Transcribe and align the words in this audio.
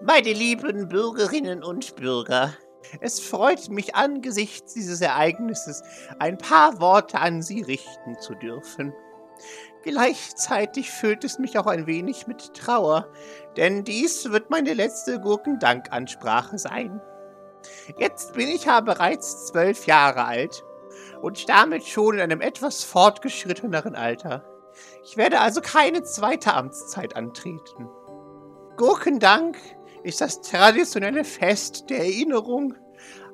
Meine 0.00 0.32
lieben 0.32 0.88
Bürgerinnen 0.88 1.62
und 1.62 1.96
Bürger, 1.96 2.54
es 3.00 3.20
freut 3.20 3.68
mich 3.68 3.94
angesichts 3.94 4.74
dieses 4.74 5.00
Ereignisses 5.00 5.82
ein 6.18 6.38
paar 6.38 6.80
Worte 6.80 7.18
an 7.18 7.42
Sie 7.42 7.62
richten 7.62 8.18
zu 8.20 8.34
dürfen. 8.34 8.94
Gleichzeitig 9.82 10.90
füllt 10.90 11.24
es 11.24 11.38
mich 11.38 11.58
auch 11.58 11.66
ein 11.66 11.86
wenig 11.86 12.26
mit 12.26 12.54
Trauer, 12.54 13.08
denn 13.56 13.84
dies 13.84 14.30
wird 14.30 14.50
meine 14.50 14.74
letzte 14.74 15.20
Gurkendankansprache 15.20 16.58
sein. 16.58 17.00
Jetzt 17.98 18.34
bin 18.34 18.48
ich 18.48 18.64
ja 18.64 18.80
bereits 18.80 19.46
zwölf 19.46 19.86
Jahre 19.86 20.24
alt 20.24 20.64
und 21.20 21.48
damit 21.48 21.84
schon 21.84 22.16
in 22.16 22.20
einem 22.20 22.40
etwas 22.40 22.84
fortgeschritteneren 22.84 23.94
Alter. 23.94 24.44
Ich 25.04 25.16
werde 25.16 25.40
also 25.40 25.60
keine 25.60 26.02
zweite 26.02 26.54
Amtszeit 26.54 27.16
antreten. 27.16 27.88
Gurkendank 28.76 29.56
ist 30.02 30.20
das 30.20 30.42
traditionelle 30.42 31.24
Fest 31.24 31.88
der 31.88 32.00
Erinnerung 32.00 32.74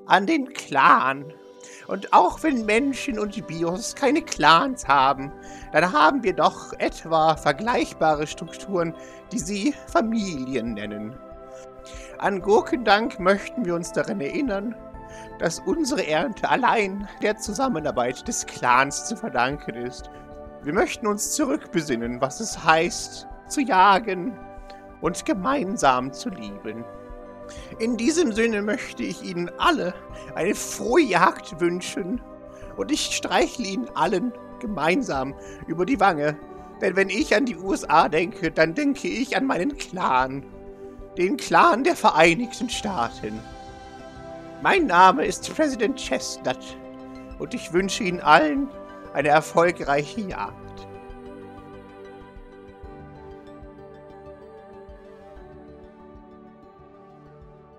an 0.06 0.27
den 0.27 0.52
Clan. 0.52 1.33
Und 1.88 2.12
auch 2.12 2.45
wenn 2.45 2.64
Menschen 2.64 3.19
und 3.19 3.45
Bios 3.48 3.97
keine 3.97 4.23
Clans 4.23 4.86
haben, 4.86 5.33
dann 5.73 5.92
haben 5.92 6.23
wir 6.23 6.33
doch 6.33 6.73
etwa 6.74 7.36
vergleichbare 7.36 8.28
Strukturen, 8.28 8.95
die 9.33 9.41
sie 9.41 9.74
Familien 9.88 10.74
nennen. 10.74 11.19
An 12.19 12.41
Gurkendank 12.41 13.19
möchten 13.19 13.64
wir 13.64 13.74
uns 13.74 13.91
daran 13.91 14.20
erinnern, 14.20 14.77
dass 15.41 15.59
unsere 15.59 16.06
Ernte 16.06 16.48
allein 16.48 17.09
der 17.20 17.36
Zusammenarbeit 17.36 18.28
des 18.28 18.47
Clans 18.47 19.06
zu 19.06 19.16
verdanken 19.16 19.74
ist. 19.74 20.09
Wir 20.62 20.72
möchten 20.72 21.09
uns 21.09 21.33
zurückbesinnen, 21.33 22.20
was 22.20 22.38
es 22.38 22.62
heißt, 22.62 23.27
zu 23.48 23.61
jagen 23.61 24.38
und 25.02 25.27
gemeinsam 25.27 26.12
zu 26.12 26.31
lieben. 26.31 26.84
In 27.78 27.98
diesem 27.98 28.33
Sinne 28.33 28.62
möchte 28.62 29.03
ich 29.03 29.22
Ihnen 29.22 29.50
alle 29.59 29.92
eine 30.34 30.55
frohe 30.55 31.03
Jagd 31.03 31.61
wünschen 31.61 32.22
und 32.77 32.91
ich 32.91 33.14
streichle 33.14 33.67
Ihnen 33.67 33.91
allen 33.94 34.33
gemeinsam 34.61 35.34
über 35.67 35.84
die 35.84 36.00
Wange. 36.00 36.39
Denn 36.81 36.97
wenn 36.97 37.11
ich 37.11 37.34
an 37.34 37.44
die 37.44 37.56
USA 37.56 38.09
denke, 38.09 38.50
dann 38.50 38.75
denke 38.75 39.09
ich 39.09 39.36
an 39.36 39.44
meinen 39.44 39.77
Clan. 39.77 40.44
Den 41.19 41.37
Clan 41.37 41.84
der 41.84 41.97
Vereinigten 41.97 42.70
Staaten. 42.70 43.39
Mein 44.62 44.87
Name 44.87 45.27
ist 45.27 45.55
President 45.55 45.97
Chestnut 45.97 46.78
und 47.39 47.53
ich 47.53 47.72
wünsche 47.72 48.05
Ihnen 48.05 48.20
allen 48.20 48.70
eine 49.12 49.28
erfolgreiche 49.28 50.22
Jagd. 50.22 50.61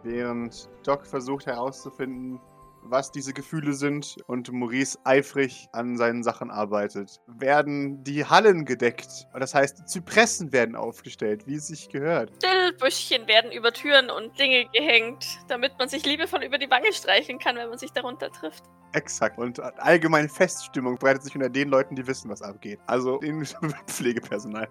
Während 0.04 0.70
Doc 0.84 1.08
versucht 1.08 1.46
herauszufinden, 1.46 2.40
was 2.86 3.12
diese 3.12 3.34
Gefühle 3.34 3.74
sind 3.74 4.18
und 4.28 4.52
Maurice 4.52 4.98
eifrig 5.04 5.68
an 5.72 5.98
seinen 5.98 6.24
Sachen 6.24 6.52
arbeitet, 6.52 7.22
werden 7.28 8.04
die 8.04 8.26
Hallen 8.26 8.66
gedeckt. 8.66 9.28
Das 9.34 9.54
heißt, 9.54 9.88
Zypressen 9.88 10.52
werden 10.52 10.76
aufgestellt, 10.76 11.48
wie 11.48 11.56
es 11.56 11.68
sich 11.68 11.90
gehört. 11.90 12.32
Dillbüschchen 12.44 13.28
werden 13.28 13.52
über 13.52 13.72
Türen 13.72 14.10
und 14.10 14.38
Dinge 14.40 14.66
gehängt, 14.74 15.26
damit 15.48 15.74
man 15.80 15.90
sich 15.90 16.06
liebevoll 16.06 16.44
über 16.44 16.58
die 16.58 16.70
Wange 16.70 16.92
streicheln 16.94 17.40
kann, 17.40 17.56
wenn 17.56 17.70
man 17.70 17.78
sich 17.78 17.92
darunter 17.92 18.30
trifft. 18.32 18.64
Exakt. 18.94 19.40
Und 19.40 19.60
allgemeine 19.60 20.30
Feststimmung 20.30 20.98
breitet 20.98 21.24
sich 21.24 21.34
unter 21.36 21.50
den 21.50 21.70
Leuten, 21.70 21.96
die 21.96 22.06
wissen, 22.06 22.30
was 22.30 22.42
abgeht. 22.42 22.80
Also 22.86 23.18
dem 23.18 23.44
Pflegepersonal. 23.88 24.68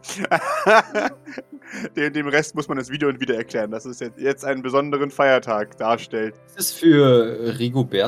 dem, 1.97 2.13
dem, 2.13 2.29
Rest 2.29 2.55
muss 2.55 2.69
man 2.69 2.79
es 2.79 2.89
wieder 2.89 3.09
und 3.09 3.21
wieder 3.21 3.37
erklären, 3.37 3.73
dass 3.73 3.85
es 3.85 4.01
jetzt 4.17 4.45
einen 4.45 4.63
besonderen 4.63 5.11
Feiertag 5.11 5.77
darstellt. 5.77 6.37
Ist 6.47 6.59
es 6.59 6.73
für 6.73 7.59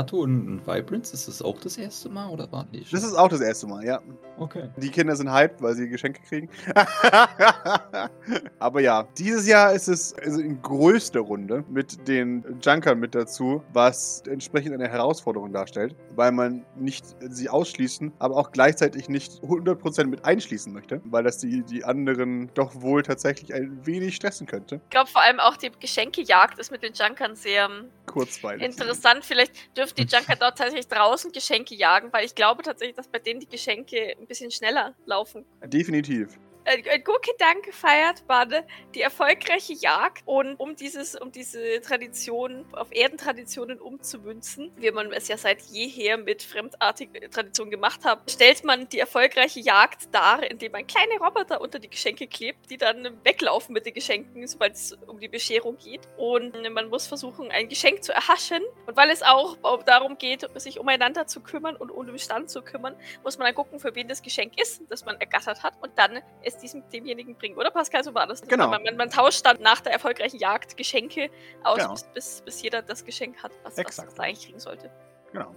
Rigoberto 0.04 0.22
und 0.22 0.66
Vibrance, 0.66 1.14
ist 1.14 1.28
das 1.28 1.42
auch 1.42 1.58
das 1.60 1.76
erste 1.76 2.08
Mal 2.08 2.28
oder 2.30 2.50
war 2.52 2.66
nicht? 2.72 2.92
Das 2.92 3.02
ist 3.02 3.14
auch 3.14 3.28
das 3.28 3.40
erste 3.40 3.66
Mal, 3.66 3.84
ja. 3.84 4.00
Okay. 4.38 4.68
Die 4.76 4.90
Kinder 4.90 5.14
sind 5.16 5.32
hyped, 5.32 5.62
weil 5.62 5.74
sie 5.74 5.88
Geschenke 5.88 6.20
kriegen. 6.22 6.48
Aber 8.58 8.80
ja, 8.80 9.06
dieses 9.16 9.46
Jahr 9.46 9.72
ist 9.72 9.88
es 9.88 10.14
also 10.14 10.40
in 10.40 10.60
größter 10.60 11.20
Runde 11.20 11.64
mit 11.68 12.06
den 12.08 12.44
Junkern 12.60 12.98
mit 12.98 13.14
dazu, 13.14 13.62
was 13.72 14.22
entsprechend 14.26 14.74
eine 14.74 14.88
Herausforderung 14.88 15.52
darstellt 15.52 15.94
weil 16.16 16.32
man 16.32 16.64
nicht 16.76 17.04
sie 17.20 17.48
ausschließen, 17.48 18.12
aber 18.18 18.36
auch 18.36 18.52
gleichzeitig 18.52 19.08
nicht 19.08 19.42
100% 19.42 20.06
mit 20.06 20.24
einschließen 20.24 20.72
möchte, 20.72 21.00
weil 21.04 21.24
das 21.24 21.38
die, 21.38 21.62
die 21.62 21.84
anderen 21.84 22.50
doch 22.54 22.72
wohl 22.74 23.02
tatsächlich 23.02 23.54
ein 23.54 23.84
wenig 23.86 24.16
stressen 24.16 24.46
könnte. 24.46 24.80
Ich 24.84 24.90
glaube 24.90 25.10
vor 25.10 25.22
allem 25.22 25.40
auch 25.40 25.56
die 25.56 25.70
Geschenkejagd 25.78 26.58
ist 26.58 26.70
mit 26.70 26.82
den 26.82 26.92
Junkern 26.94 27.36
sehr 27.36 27.66
ähm, 27.66 27.90
kurzweilig. 28.06 28.64
Interessant, 28.64 29.24
vielleicht 29.24 29.76
dürfen 29.84 30.08
die 30.08 30.16
Junker 30.16 30.36
dort 30.36 30.58
tatsächlich 30.58 30.88
draußen 30.88 31.32
Geschenke 31.32 31.74
jagen, 31.74 32.12
weil 32.12 32.24
ich 32.24 32.34
glaube 32.34 32.62
tatsächlich, 32.62 32.96
dass 32.96 33.08
bei 33.08 33.18
denen 33.18 33.40
die 33.40 33.48
Geschenke 33.48 34.14
ein 34.18 34.26
bisschen 34.26 34.50
schneller 34.50 34.94
laufen. 35.06 35.44
Definitiv 35.64 36.38
ein 36.64 37.04
Gurkendank 37.04 37.72
feiert 37.72 38.24
man 38.28 38.52
die 38.94 39.02
erfolgreiche 39.02 39.74
Jagd 39.74 40.22
und 40.26 40.56
um 40.56 40.76
dieses, 40.76 41.14
um 41.14 41.30
diese 41.30 41.80
Tradition 41.80 42.64
auf 42.72 42.88
Erdentraditionen 42.90 43.80
umzumünzen, 43.80 44.72
wie 44.76 44.90
man 44.90 45.12
es 45.12 45.28
ja 45.28 45.36
seit 45.36 45.62
jeher 45.62 46.16
mit 46.16 46.42
fremdartigen 46.42 47.30
Traditionen 47.30 47.70
gemacht 47.70 48.04
hat, 48.04 48.30
stellt 48.30 48.64
man 48.64 48.88
die 48.88 48.98
erfolgreiche 48.98 49.60
Jagd 49.60 50.14
dar, 50.14 50.42
indem 50.42 50.72
man 50.72 50.86
kleine 50.86 51.18
Roboter 51.18 51.60
unter 51.60 51.78
die 51.78 51.90
Geschenke 51.90 52.26
klebt, 52.26 52.70
die 52.70 52.78
dann 52.78 53.18
weglaufen 53.24 53.72
mit 53.72 53.86
den 53.86 53.94
Geschenken, 53.94 54.46
sobald 54.46 54.74
es 54.74 54.92
um 55.06 55.20
die 55.20 55.28
Bescherung 55.28 55.76
geht. 55.78 56.02
Und 56.16 56.54
man 56.72 56.88
muss 56.88 57.06
versuchen, 57.06 57.50
ein 57.50 57.68
Geschenk 57.68 58.02
zu 58.02 58.12
erhaschen. 58.12 58.62
Und 58.86 58.96
weil 58.96 59.10
es 59.10 59.22
auch 59.22 59.56
darum 59.84 60.18
geht, 60.18 60.48
sich 60.60 60.80
umeinander 60.80 61.26
zu 61.26 61.40
kümmern 61.40 61.76
und 61.76 61.90
um 61.90 62.06
den 62.06 62.18
Stand 62.18 62.50
zu 62.50 62.62
kümmern, 62.62 62.96
muss 63.22 63.38
man 63.38 63.46
dann 63.46 63.54
gucken, 63.54 63.80
für 63.80 63.94
wen 63.94 64.08
das 64.08 64.22
Geschenk 64.22 64.60
ist, 64.60 64.82
das 64.88 65.04
man 65.04 65.20
ergattert 65.20 65.62
hat. 65.62 65.74
Und 65.82 65.98
dann 65.98 66.20
ist 66.42 66.53
es 66.54 66.60
diesem 66.60 66.88
demjenigen 66.90 67.36
bringen, 67.36 67.56
oder 67.56 67.70
Pascal? 67.70 68.04
So 68.04 68.14
war 68.14 68.26
das. 68.26 68.42
Genau. 68.42 68.68
Man, 68.68 68.82
man, 68.82 68.96
man, 68.96 69.10
tauscht 69.10 69.44
dann 69.44 69.60
nach 69.60 69.80
der 69.80 69.92
erfolgreichen 69.92 70.38
Jagd 70.38 70.76
Geschenke 70.76 71.30
aus, 71.62 71.78
genau. 71.78 71.92
bis, 71.92 72.02
bis, 72.04 72.42
bis, 72.42 72.62
jeder 72.62 72.82
das 72.82 73.04
Geschenk 73.04 73.42
hat, 73.42 73.52
was, 73.62 73.76
was 73.76 73.98
er 73.98 74.20
eigentlich 74.20 74.46
kriegen 74.46 74.60
sollte. 74.60 74.90
Genau. 75.32 75.54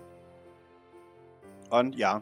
Und 1.69 1.95
ja, 1.95 2.21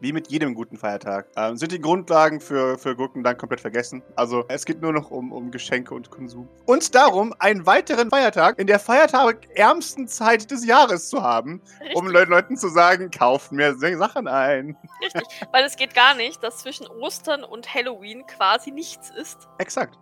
wie 0.00 0.12
mit 0.12 0.30
jedem 0.30 0.54
guten 0.54 0.76
Feiertag, 0.76 1.28
äh, 1.36 1.54
sind 1.56 1.72
die 1.72 1.80
Grundlagen 1.80 2.40
für, 2.40 2.78
für 2.78 2.96
Gurken 2.96 3.22
dann 3.22 3.36
komplett 3.36 3.60
vergessen. 3.60 4.02
Also 4.16 4.44
es 4.48 4.64
geht 4.64 4.80
nur 4.80 4.92
noch 4.92 5.10
um, 5.10 5.32
um 5.32 5.50
Geschenke 5.50 5.94
und 5.94 6.10
Konsum. 6.10 6.48
Und 6.66 6.94
darum, 6.94 7.34
einen 7.38 7.66
weiteren 7.66 8.10
Feiertag 8.10 8.58
in 8.58 8.66
der 8.66 8.78
feiertagärmsten 8.78 10.08
Zeit 10.08 10.50
des 10.50 10.64
Jahres 10.64 11.08
zu 11.08 11.22
haben, 11.22 11.62
Richtig. 11.80 11.96
um 11.96 12.08
Le 12.08 12.24
Leuten 12.24 12.56
zu 12.56 12.68
sagen, 12.68 13.10
kauft 13.10 13.52
mir 13.52 13.74
Sachen 13.74 14.28
ein. 14.28 14.76
Richtig, 15.02 15.22
weil 15.52 15.64
es 15.64 15.76
geht 15.76 15.94
gar 15.94 16.14
nicht, 16.14 16.42
dass 16.42 16.58
zwischen 16.58 16.86
Ostern 16.86 17.44
und 17.44 17.74
Halloween 17.74 18.26
quasi 18.26 18.70
nichts 18.70 19.10
ist. 19.10 19.48
Exakt. 19.58 19.98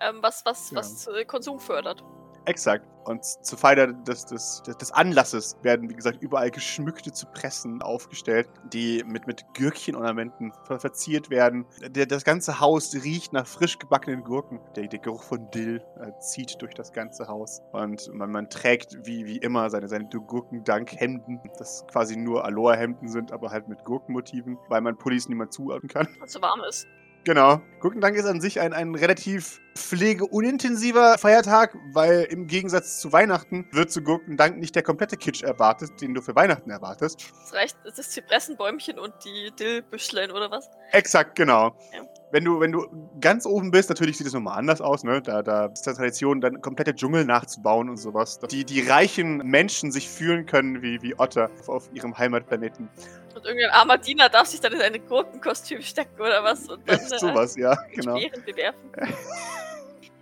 Ähm, 0.00 0.18
was 0.20 0.44
was, 0.44 0.70
ja. 0.70 0.78
was 0.78 1.06
äh, 1.08 1.24
Konsum 1.24 1.58
fördert. 1.58 2.04
Exakt. 2.48 2.86
Und 3.04 3.22
zur 3.24 3.58
Feier 3.58 3.92
des, 3.92 4.24
des, 4.24 4.62
des 4.62 4.92
Anlasses 4.92 5.56
werden, 5.62 5.90
wie 5.90 5.94
gesagt, 5.94 6.22
überall 6.22 6.50
geschmückte 6.50 7.12
Zypressen 7.12 7.82
aufgestellt, 7.82 8.48
die 8.72 9.04
mit, 9.06 9.26
mit 9.26 9.44
Gürkchenornamenten 9.52 10.52
ver 10.64 10.80
verziert 10.80 11.28
werden. 11.28 11.66
Der, 11.82 12.06
das 12.06 12.24
ganze 12.24 12.58
Haus 12.58 12.94
riecht 12.94 13.34
nach 13.34 13.46
frisch 13.46 13.78
gebackenen 13.78 14.24
Gurken. 14.24 14.60
Der, 14.76 14.86
der 14.86 14.98
Geruch 14.98 15.24
von 15.24 15.50
Dill 15.50 15.82
äh, 16.00 16.10
zieht 16.20 16.60
durch 16.62 16.72
das 16.72 16.92
ganze 16.94 17.28
Haus. 17.28 17.60
Und 17.72 18.10
man, 18.14 18.30
man 18.30 18.48
trägt 18.48 18.96
wie, 19.06 19.26
wie 19.26 19.36
immer 19.36 19.68
seine, 19.68 19.88
seine 19.88 20.06
Gurkendank-Hemden, 20.06 21.40
das 21.58 21.86
quasi 21.90 22.16
nur 22.16 22.46
Aloha-Hemden 22.46 23.08
sind, 23.08 23.30
aber 23.32 23.50
halt 23.50 23.68
mit 23.68 23.84
Gurkenmotiven, 23.84 24.58
weil 24.68 24.80
man 24.80 24.96
Pullis 24.96 25.28
niemand 25.28 25.52
zuordnen 25.52 25.88
kann. 25.88 26.08
Weil 26.18 26.26
es 26.26 26.32
so 26.32 26.40
warm 26.40 26.60
ist. 26.66 26.86
Genau. 27.24 27.60
Gurkendank 27.80 28.16
ist 28.16 28.24
an 28.24 28.40
sich 28.40 28.60
ein, 28.60 28.72
ein 28.72 28.94
relativ 28.94 29.60
pflegeunintensiver 29.76 31.18
Feiertag, 31.18 31.76
weil 31.92 32.22
im 32.30 32.46
Gegensatz 32.46 33.00
zu 33.00 33.12
Weihnachten 33.12 33.66
wird 33.70 33.90
zu 33.90 34.02
Gurkendank 34.02 34.58
nicht 34.58 34.74
der 34.74 34.82
komplette 34.82 35.16
Kitsch 35.16 35.42
erwartet, 35.42 36.00
den 36.00 36.14
du 36.14 36.20
für 36.20 36.34
Weihnachten 36.34 36.70
erwartest. 36.70 37.30
Das 37.32 37.54
reicht, 37.54 37.76
das 37.84 37.98
ist 37.98 38.12
Zypressenbäumchen 38.12 38.98
und 38.98 39.12
die 39.24 39.52
Dillbüschlein 39.58 40.30
oder 40.32 40.50
was? 40.50 40.68
Exakt, 40.92 41.36
genau. 41.36 41.76
Ja. 41.92 42.02
Wenn 42.30 42.44
du, 42.44 42.60
wenn 42.60 42.72
du 42.72 42.86
ganz 43.20 43.46
oben 43.46 43.70
bist, 43.70 43.88
natürlich 43.88 44.18
sieht 44.18 44.26
es 44.26 44.34
nochmal 44.34 44.58
anders 44.58 44.80
aus, 44.82 45.02
ne? 45.02 45.22
Da, 45.22 45.42
da 45.42 45.66
ist 45.66 45.86
der 45.86 45.94
Tradition, 45.94 46.42
dann 46.42 46.60
komplette 46.60 46.94
Dschungel 46.94 47.24
nachzubauen 47.24 47.88
und 47.88 47.96
sowas. 47.96 48.38
Die, 48.50 48.64
die 48.64 48.86
reichen 48.86 49.38
Menschen 49.38 49.92
sich 49.92 50.10
fühlen 50.10 50.44
können 50.44 50.82
wie, 50.82 51.00
wie 51.00 51.18
Otter 51.18 51.50
auf 51.66 51.88
ihrem 51.94 52.18
Heimatplaneten. 52.18 52.90
Und 53.38 53.46
irgendein 53.46 53.70
armer 53.70 53.98
Diener 53.98 54.28
darf 54.28 54.48
sich 54.48 54.60
dann 54.60 54.72
in 54.72 54.80
ein 54.80 55.06
Gurkenkostüm 55.06 55.80
stecken 55.80 56.20
oder 56.20 56.42
was. 56.42 56.68
Und 56.68 56.88
dann, 56.88 56.98
äh, 57.00 57.18
sowas, 57.18 57.56
ja, 57.56 57.74
genau. 57.92 58.14
bewerfen. 58.44 58.90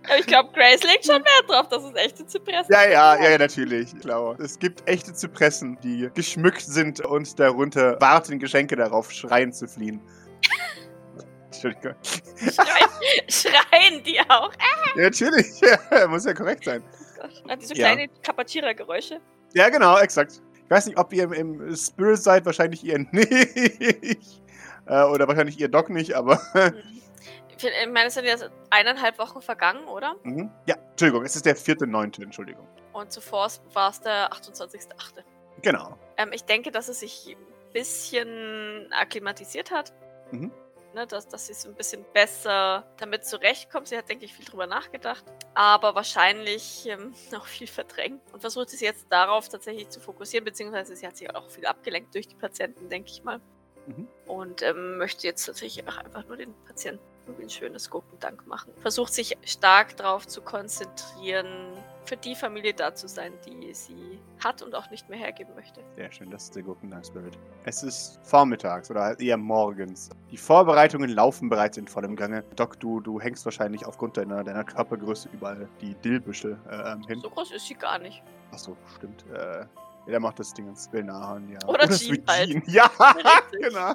Aber 0.03 0.19
ich 0.19 0.25
glaube, 0.25 0.51
Grace 0.53 0.83
legt 0.83 1.05
schon 1.05 1.21
Wert 1.21 1.49
drauf, 1.49 1.67
dass 1.67 1.83
es 1.83 1.93
echte 1.95 2.25
Zypressen 2.25 2.71
ja, 2.71 2.87
ja, 2.87 3.15
ja, 3.21 3.29
ja, 3.31 3.37
natürlich. 3.37 3.93
Ich 3.93 3.99
glaube, 3.99 4.41
es 4.41 4.57
gibt 4.57 4.87
echte 4.87 5.13
Zypressen, 5.13 5.77
die 5.83 6.09
geschmückt 6.13 6.61
sind 6.61 7.01
und 7.01 7.37
darunter 7.37 7.99
warten, 7.99 8.39
Geschenke 8.39 8.77
darauf 8.77 9.11
schreien 9.11 9.51
zu 9.51 9.67
fliehen. 9.67 9.99
Entschuldigung. 11.47 11.95
Schreien, 12.37 12.89
schreien 13.27 14.03
die 14.03 14.19
auch. 14.29 14.51
Ja, 14.95 15.03
natürlich. 15.03 15.59
Ja, 15.59 16.07
muss 16.07 16.23
ja 16.23 16.33
korrekt 16.33 16.63
sein. 16.63 16.83
Ah, 17.49 17.55
diese 17.57 17.75
Ja. 17.75 17.93
kleinen 17.93 18.09
Kapatierer-Geräusche. 18.21 19.19
Ja, 19.53 19.67
genau, 19.69 19.97
exakt. 19.97 20.41
Ich 20.67 20.71
weiß 20.71 20.85
nicht, 20.87 20.97
ob 20.97 21.13
ihr 21.13 21.23
im, 21.23 21.33
im 21.61 21.75
Spirit 21.77 22.21
seid, 22.21 22.45
wahrscheinlich 22.45 22.83
ihr 22.83 22.99
nicht. 23.11 24.41
Äh, 24.85 25.03
oder 25.03 25.25
wahrscheinlich 25.25 25.57
ihr 25.61 25.69
Doc 25.69 25.89
nicht, 25.89 26.13
aber. 26.13 26.41
Ich 27.57 27.63
meine, 27.89 28.07
es 28.07 28.15
sind 28.15 28.25
jetzt 28.25 28.51
eineinhalb 28.69 29.17
Wochen 29.17 29.41
vergangen, 29.41 29.87
oder? 29.87 30.17
Mhm. 30.23 30.51
ja, 30.65 30.75
Entschuldigung, 30.91 31.23
es 31.23 31.37
ist 31.37 31.45
der 31.45 31.55
vierte, 31.55 31.87
neunte, 31.87 32.21
Entschuldigung. 32.21 32.67
Und 32.91 33.13
zuvor 33.13 33.47
war 33.71 33.91
es 33.91 34.01
der 34.01 34.29
28.8. 34.33 35.23
Genau. 35.61 35.97
Ähm, 36.17 36.31
ich 36.33 36.43
denke, 36.43 36.69
dass 36.69 36.89
es 36.89 36.99
sich 36.99 37.29
ein 37.35 37.71
bisschen 37.71 38.91
akklimatisiert 38.91 39.71
hat. 39.71 39.93
Mhm. 40.31 40.51
Ne, 40.97 41.05
dass, 41.05 41.27
dass 41.27 41.45
sie 41.45 41.53
so 41.53 41.69
ein 41.69 41.75
bisschen 41.75 42.03
besser 42.11 42.83
damit 42.97 43.23
zurechtkommt. 43.23 43.87
Sie 43.87 43.95
hat, 43.95 44.09
denke 44.09 44.25
ich, 44.25 44.33
viel 44.33 44.45
drüber 44.45 44.65
nachgedacht. 44.65 45.23
Aber 45.53 45.93
wahrscheinlich 45.93 46.87
ähm, 46.87 47.13
noch 47.31 47.45
viel 47.45 47.67
verdrängt. 47.67 48.19
Und 48.33 48.39
versucht 48.39 48.71
sich 48.71 48.81
jetzt 48.81 49.05
darauf 49.11 49.47
tatsächlich 49.47 49.89
zu 49.89 49.99
fokussieren, 49.99 50.43
beziehungsweise 50.43 50.95
sie 50.95 51.05
hat 51.05 51.15
sich 51.15 51.29
auch 51.35 51.51
viel 51.51 51.67
abgelenkt 51.67 52.15
durch 52.15 52.27
die 52.27 52.35
Patienten, 52.35 52.89
denke 52.89 53.11
ich 53.11 53.23
mal. 53.23 53.39
Mhm. 53.85 54.07
Und 54.25 54.63
ähm, 54.63 54.97
möchte 54.97 55.27
jetzt 55.27 55.45
tatsächlich 55.45 55.87
auch 55.87 55.97
einfach 55.97 56.25
nur 56.25 56.35
den 56.35 56.55
Patienten 56.65 57.16
ein 57.39 57.49
schönes 57.49 57.89
Gurkendank 57.89 58.45
machen. 58.47 58.73
Versucht 58.81 59.13
sich 59.13 59.37
stark 59.45 59.95
darauf 59.97 60.27
zu 60.27 60.41
konzentrieren, 60.41 61.47
für 62.05 62.15
die 62.15 62.35
Familie 62.35 62.73
da 62.73 62.95
zu 62.95 63.07
sein, 63.07 63.33
die 63.45 63.73
sie 63.73 64.19
hat 64.43 64.61
und 64.61 64.73
auch 64.73 64.89
nicht 64.89 65.09
mehr 65.09 65.19
hergeben 65.19 65.53
möchte. 65.55 65.81
Sehr 65.95 66.11
schön, 66.11 66.31
das 66.31 66.45
ist 66.45 66.55
der 66.55 66.63
Gurkendank-Spirit. 66.63 67.37
Es 67.65 67.83
ist 67.83 68.19
vormittags 68.23 68.89
oder 68.89 69.19
eher 69.19 69.37
morgens. 69.37 70.09
Die 70.31 70.37
Vorbereitungen 70.37 71.09
laufen 71.09 71.49
bereits 71.49 71.77
in 71.77 71.87
vollem 71.87 72.15
Gange. 72.15 72.43
Doc, 72.55 72.79
du, 72.79 73.01
du 73.01 73.19
hängst 73.19 73.43
wahrscheinlich 73.43 73.85
aufgrund 73.85 74.15
deiner, 74.15 74.43
deiner 74.43 74.63
Körpergröße 74.63 75.29
überall 75.33 75.67
die 75.81 75.93
Dillbüsche 75.95 76.57
äh, 76.69 77.07
hin. 77.07 77.19
So 77.21 77.29
groß 77.29 77.51
ist 77.51 77.67
sie 77.67 77.75
gar 77.75 77.99
nicht. 77.99 78.23
Achso, 78.51 78.77
stimmt. 78.95 79.25
Äh, 79.33 79.65
der 80.07 80.19
macht 80.21 80.39
das 80.39 80.53
Ding 80.53 80.67
ins 80.69 80.91
Wilnahan, 80.93 81.49
ja. 81.49 81.59
Oder 81.67 81.89
es 81.89 81.99
Jean 81.99 82.23
halt. 82.27 82.49
Ja, 82.67 82.89
genau. 83.51 83.93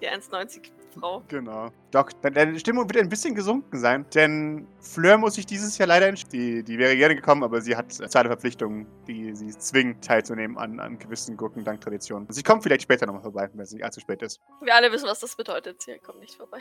Die 0.00 0.08
1,90 0.08 0.70
Frau. 1.00 1.22
Genau. 1.28 1.68
Doc, 1.90 2.20
de- 2.22 2.30
deine 2.30 2.58
Stimmung 2.58 2.88
wird 2.88 2.98
ein 3.02 3.08
bisschen 3.08 3.34
gesunken 3.34 3.78
sein, 3.78 4.06
denn 4.14 4.66
Fleur 4.80 5.18
muss 5.18 5.34
sich 5.34 5.46
dieses 5.46 5.76
Jahr 5.78 5.88
leider 5.88 6.06
entscheiden. 6.08 6.30
Die, 6.32 6.62
die 6.62 6.78
wäre 6.78 6.96
gerne 6.96 7.14
gekommen, 7.16 7.42
aber 7.44 7.60
sie 7.60 7.76
hat 7.76 7.92
zahlende 7.92 8.30
Verpflichtungen, 8.30 8.86
die 9.06 9.34
sie 9.34 9.48
zwingen, 9.50 10.00
teilzunehmen 10.00 10.56
an, 10.58 10.80
an 10.80 10.98
gewissen 10.98 11.36
Gurkendank-Traditionen. 11.36 12.26
Sie 12.30 12.42
kommt 12.42 12.62
vielleicht 12.62 12.82
später 12.82 13.06
nochmal 13.06 13.22
vorbei, 13.22 13.48
wenn 13.52 13.60
es 13.60 13.72
nicht 13.72 13.84
allzu 13.84 14.00
spät 14.00 14.22
ist. 14.22 14.40
Wir 14.62 14.74
alle 14.74 14.90
wissen, 14.92 15.06
was 15.08 15.20
das 15.20 15.36
bedeutet. 15.36 15.82
Sie 15.82 15.98
kommt 15.98 16.20
nicht 16.20 16.34
vorbei. 16.34 16.58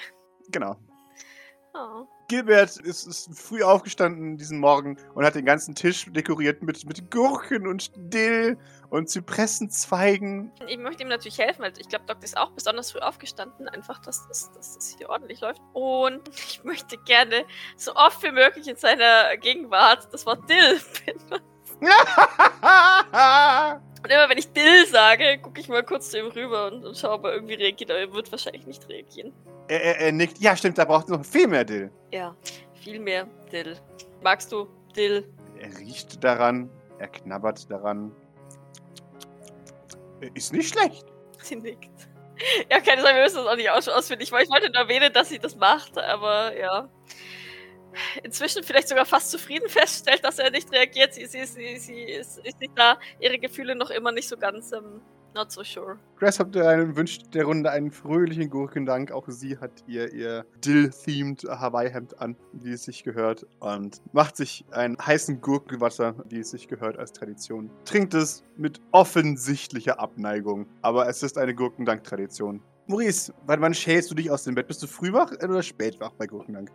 Genau. 0.51 0.75
Oh. 1.75 2.05
Gilbert 2.27 2.77
ist, 2.77 3.07
ist 3.07 3.29
früh 3.37 3.63
aufgestanden 3.63 4.37
diesen 4.37 4.59
Morgen 4.59 4.97
und 5.15 5.25
hat 5.25 5.33
den 5.33 5.45
ganzen 5.45 5.73
Tisch 5.73 6.05
dekoriert 6.11 6.61
mit, 6.61 6.85
mit 6.85 7.09
Gurken 7.09 7.65
und 7.65 7.91
Dill 7.95 8.59
und 8.91 9.09
Zypressenzweigen. 9.09 10.51
Ich 10.67 10.77
möchte 10.77 11.01
ihm 11.01 11.09
natürlich 11.09 11.39
helfen, 11.39 11.63
weil 11.63 11.73
ich 11.79 11.89
glaube, 11.89 12.05
Doc 12.05 12.23
ist 12.23 12.37
auch 12.37 12.51
besonders 12.51 12.91
früh 12.91 12.99
aufgestanden. 12.99 13.67
Einfach, 13.67 13.99
dass 13.99 14.27
das, 14.27 14.51
dass 14.51 14.75
das 14.75 14.95
hier 14.97 15.09
ordentlich 15.09 15.41
läuft. 15.41 15.61
Und 15.73 16.21
ich 16.47 16.63
möchte 16.63 16.97
gerne 16.97 17.43
so 17.75 17.95
oft 17.95 18.21
wie 18.21 18.31
möglich 18.31 18.67
in 18.67 18.75
seiner 18.75 19.35
Gegenwart 19.37 20.13
das 20.13 20.27
Wort 20.27 20.47
Dill 20.47 20.79
benutzen. 21.05 21.43
Und 24.03 24.11
immer 24.11 24.29
wenn 24.29 24.37
ich 24.37 24.51
Dill 24.51 24.85
sage, 24.85 25.39
gucke 25.41 25.59
ich 25.59 25.69
mal 25.69 25.83
kurz 25.83 26.11
zu 26.11 26.19
ihm 26.19 26.27
rüber 26.27 26.67
und, 26.67 26.85
und 26.85 26.95
schaue, 26.97 27.13
ob 27.13 27.25
er 27.25 27.33
irgendwie 27.33 27.55
reagiert. 27.55 27.89
Aber 27.89 27.99
er 27.99 28.13
wird 28.13 28.31
wahrscheinlich 28.31 28.67
nicht 28.67 28.87
reagieren. 28.89 29.33
Er, 29.67 29.81
er, 29.81 29.99
er 29.99 30.11
nickt. 30.11 30.39
Ja, 30.39 30.55
stimmt, 30.55 30.77
da 30.77 30.85
braucht 30.85 31.05
es 31.05 31.09
noch 31.09 31.25
viel 31.25 31.47
mehr 31.47 31.63
Dill. 31.63 31.91
Ja, 32.11 32.35
viel 32.81 32.99
mehr 32.99 33.27
Dill. 33.51 33.77
Magst 34.21 34.51
du 34.51 34.67
Dill? 34.95 35.27
Er 35.59 35.77
riecht 35.77 36.23
daran, 36.23 36.69
er 36.99 37.07
knabbert 37.07 37.69
daran. 37.69 38.11
Ist 40.33 40.53
nicht 40.53 40.73
schlecht. 40.73 41.05
Sie 41.41 41.55
nickt. 41.55 41.89
Ja, 42.69 42.81
keine 42.81 43.01
Sorge, 43.01 43.15
wir 43.15 43.23
müssen 43.23 43.37
das 43.37 43.47
auch 43.47 43.55
nicht 43.55 43.69
aus 43.69 43.87
ausfindig. 43.87 44.31
Ich 44.33 44.49
wollte 44.49 44.69
nur 44.69 44.81
erwähnen, 44.81 45.13
dass 45.13 45.29
sie 45.29 45.39
das 45.39 45.55
macht, 45.55 45.97
aber 45.97 46.57
ja. 46.57 46.89
Inzwischen 48.23 48.63
vielleicht 48.63 48.87
sogar 48.87 49.05
fast 49.05 49.29
zufrieden 49.29 49.69
feststellt, 49.69 50.23
dass 50.23 50.39
er 50.39 50.49
nicht 50.49 50.71
reagiert. 50.71 51.13
Sie, 51.13 51.27
sie, 51.27 51.45
sie, 51.45 51.77
sie 51.77 52.01
ist, 52.01 52.39
ist 52.39 52.59
nicht 52.59 52.73
da, 52.75 52.97
ihre 53.19 53.37
Gefühle 53.37 53.75
noch 53.75 53.91
immer 53.91 54.11
nicht 54.11 54.27
so 54.27 54.35
ganz 54.35 54.71
ähm, 54.71 55.01
not 55.33 55.51
so 55.51 55.63
sure. 55.63 55.97
Grasshopper 56.17 56.95
wünscht 56.95 57.33
der 57.33 57.45
Runde 57.45 57.71
einen 57.71 57.91
fröhlichen 57.91 58.49
Gurkendank. 58.49 59.11
Auch 59.11 59.25
sie 59.27 59.57
hat 59.57 59.71
ihr, 59.87 60.13
ihr 60.13 60.45
Dill-themed 60.63 61.43
Hawaii-Hemd 61.43 62.19
an, 62.19 62.35
wie 62.53 62.71
es 62.71 62.83
sich 62.83 63.03
gehört. 63.03 63.45
Und 63.59 64.01
macht 64.13 64.37
sich 64.37 64.65
einen 64.71 64.97
heißen 64.97 65.41
Gurkenwasser, 65.41 66.15
wie 66.29 66.39
es 66.39 66.51
sich 66.51 66.67
gehört 66.67 66.97
als 66.97 67.13
Tradition. 67.13 67.69
Trinkt 67.85 68.13
es 68.13 68.43
mit 68.57 68.79
offensichtlicher 68.91 69.99
Abneigung. 69.99 70.67
Aber 70.81 71.07
es 71.07 71.23
ist 71.23 71.37
eine 71.37 71.53
Gurkendank-Tradition. 71.53 72.61
Maurice, 72.87 73.33
wann, 73.45 73.61
wann 73.61 73.73
schälst 73.73 74.11
du 74.11 74.15
dich 74.15 74.29
aus 74.29 74.43
dem 74.43 74.55
Bett? 74.55 74.67
Bist 74.67 74.83
du 74.83 74.87
früh 74.87 75.13
wach 75.13 75.31
oder 75.31 75.63
spät 75.63 75.99
wach 75.99 76.11
bei 76.11 76.27
Gurkendank? 76.27 76.69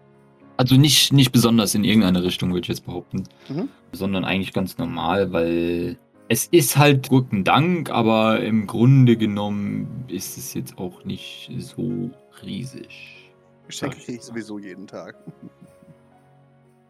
Also 0.57 0.77
nicht, 0.77 1.13
nicht 1.13 1.31
besonders 1.31 1.75
in 1.77 1.85
irgendeine 1.85 2.23
Richtung, 2.23 2.51
würde 2.51 2.63
ich 2.63 2.69
jetzt 2.69 2.85
behaupten. 2.85 3.25
Mhm. 3.49 3.69
Sondern 3.93 4.25
eigentlich 4.25 4.53
ganz 4.53 4.77
normal, 4.77 5.33
weil 5.33 5.99
es 6.29 6.47
ist 6.47 6.77
halt 6.77 7.09
Gurkendank, 7.09 7.91
aber 7.91 8.41
im 8.41 8.67
Grunde 8.67 9.17
genommen 9.17 10.05
ist 10.09 10.37
es 10.37 10.55
jetzt 10.55 10.77
auch 10.79 11.05
nicht 11.05 11.51
so 11.59 12.11
riesig. 12.43 13.33
Geschenke 13.67 13.97
kriege 13.97 14.19
ich 14.19 14.23
so. 14.23 14.33
sowieso 14.33 14.59
jeden 14.59 14.87
Tag. 14.87 15.17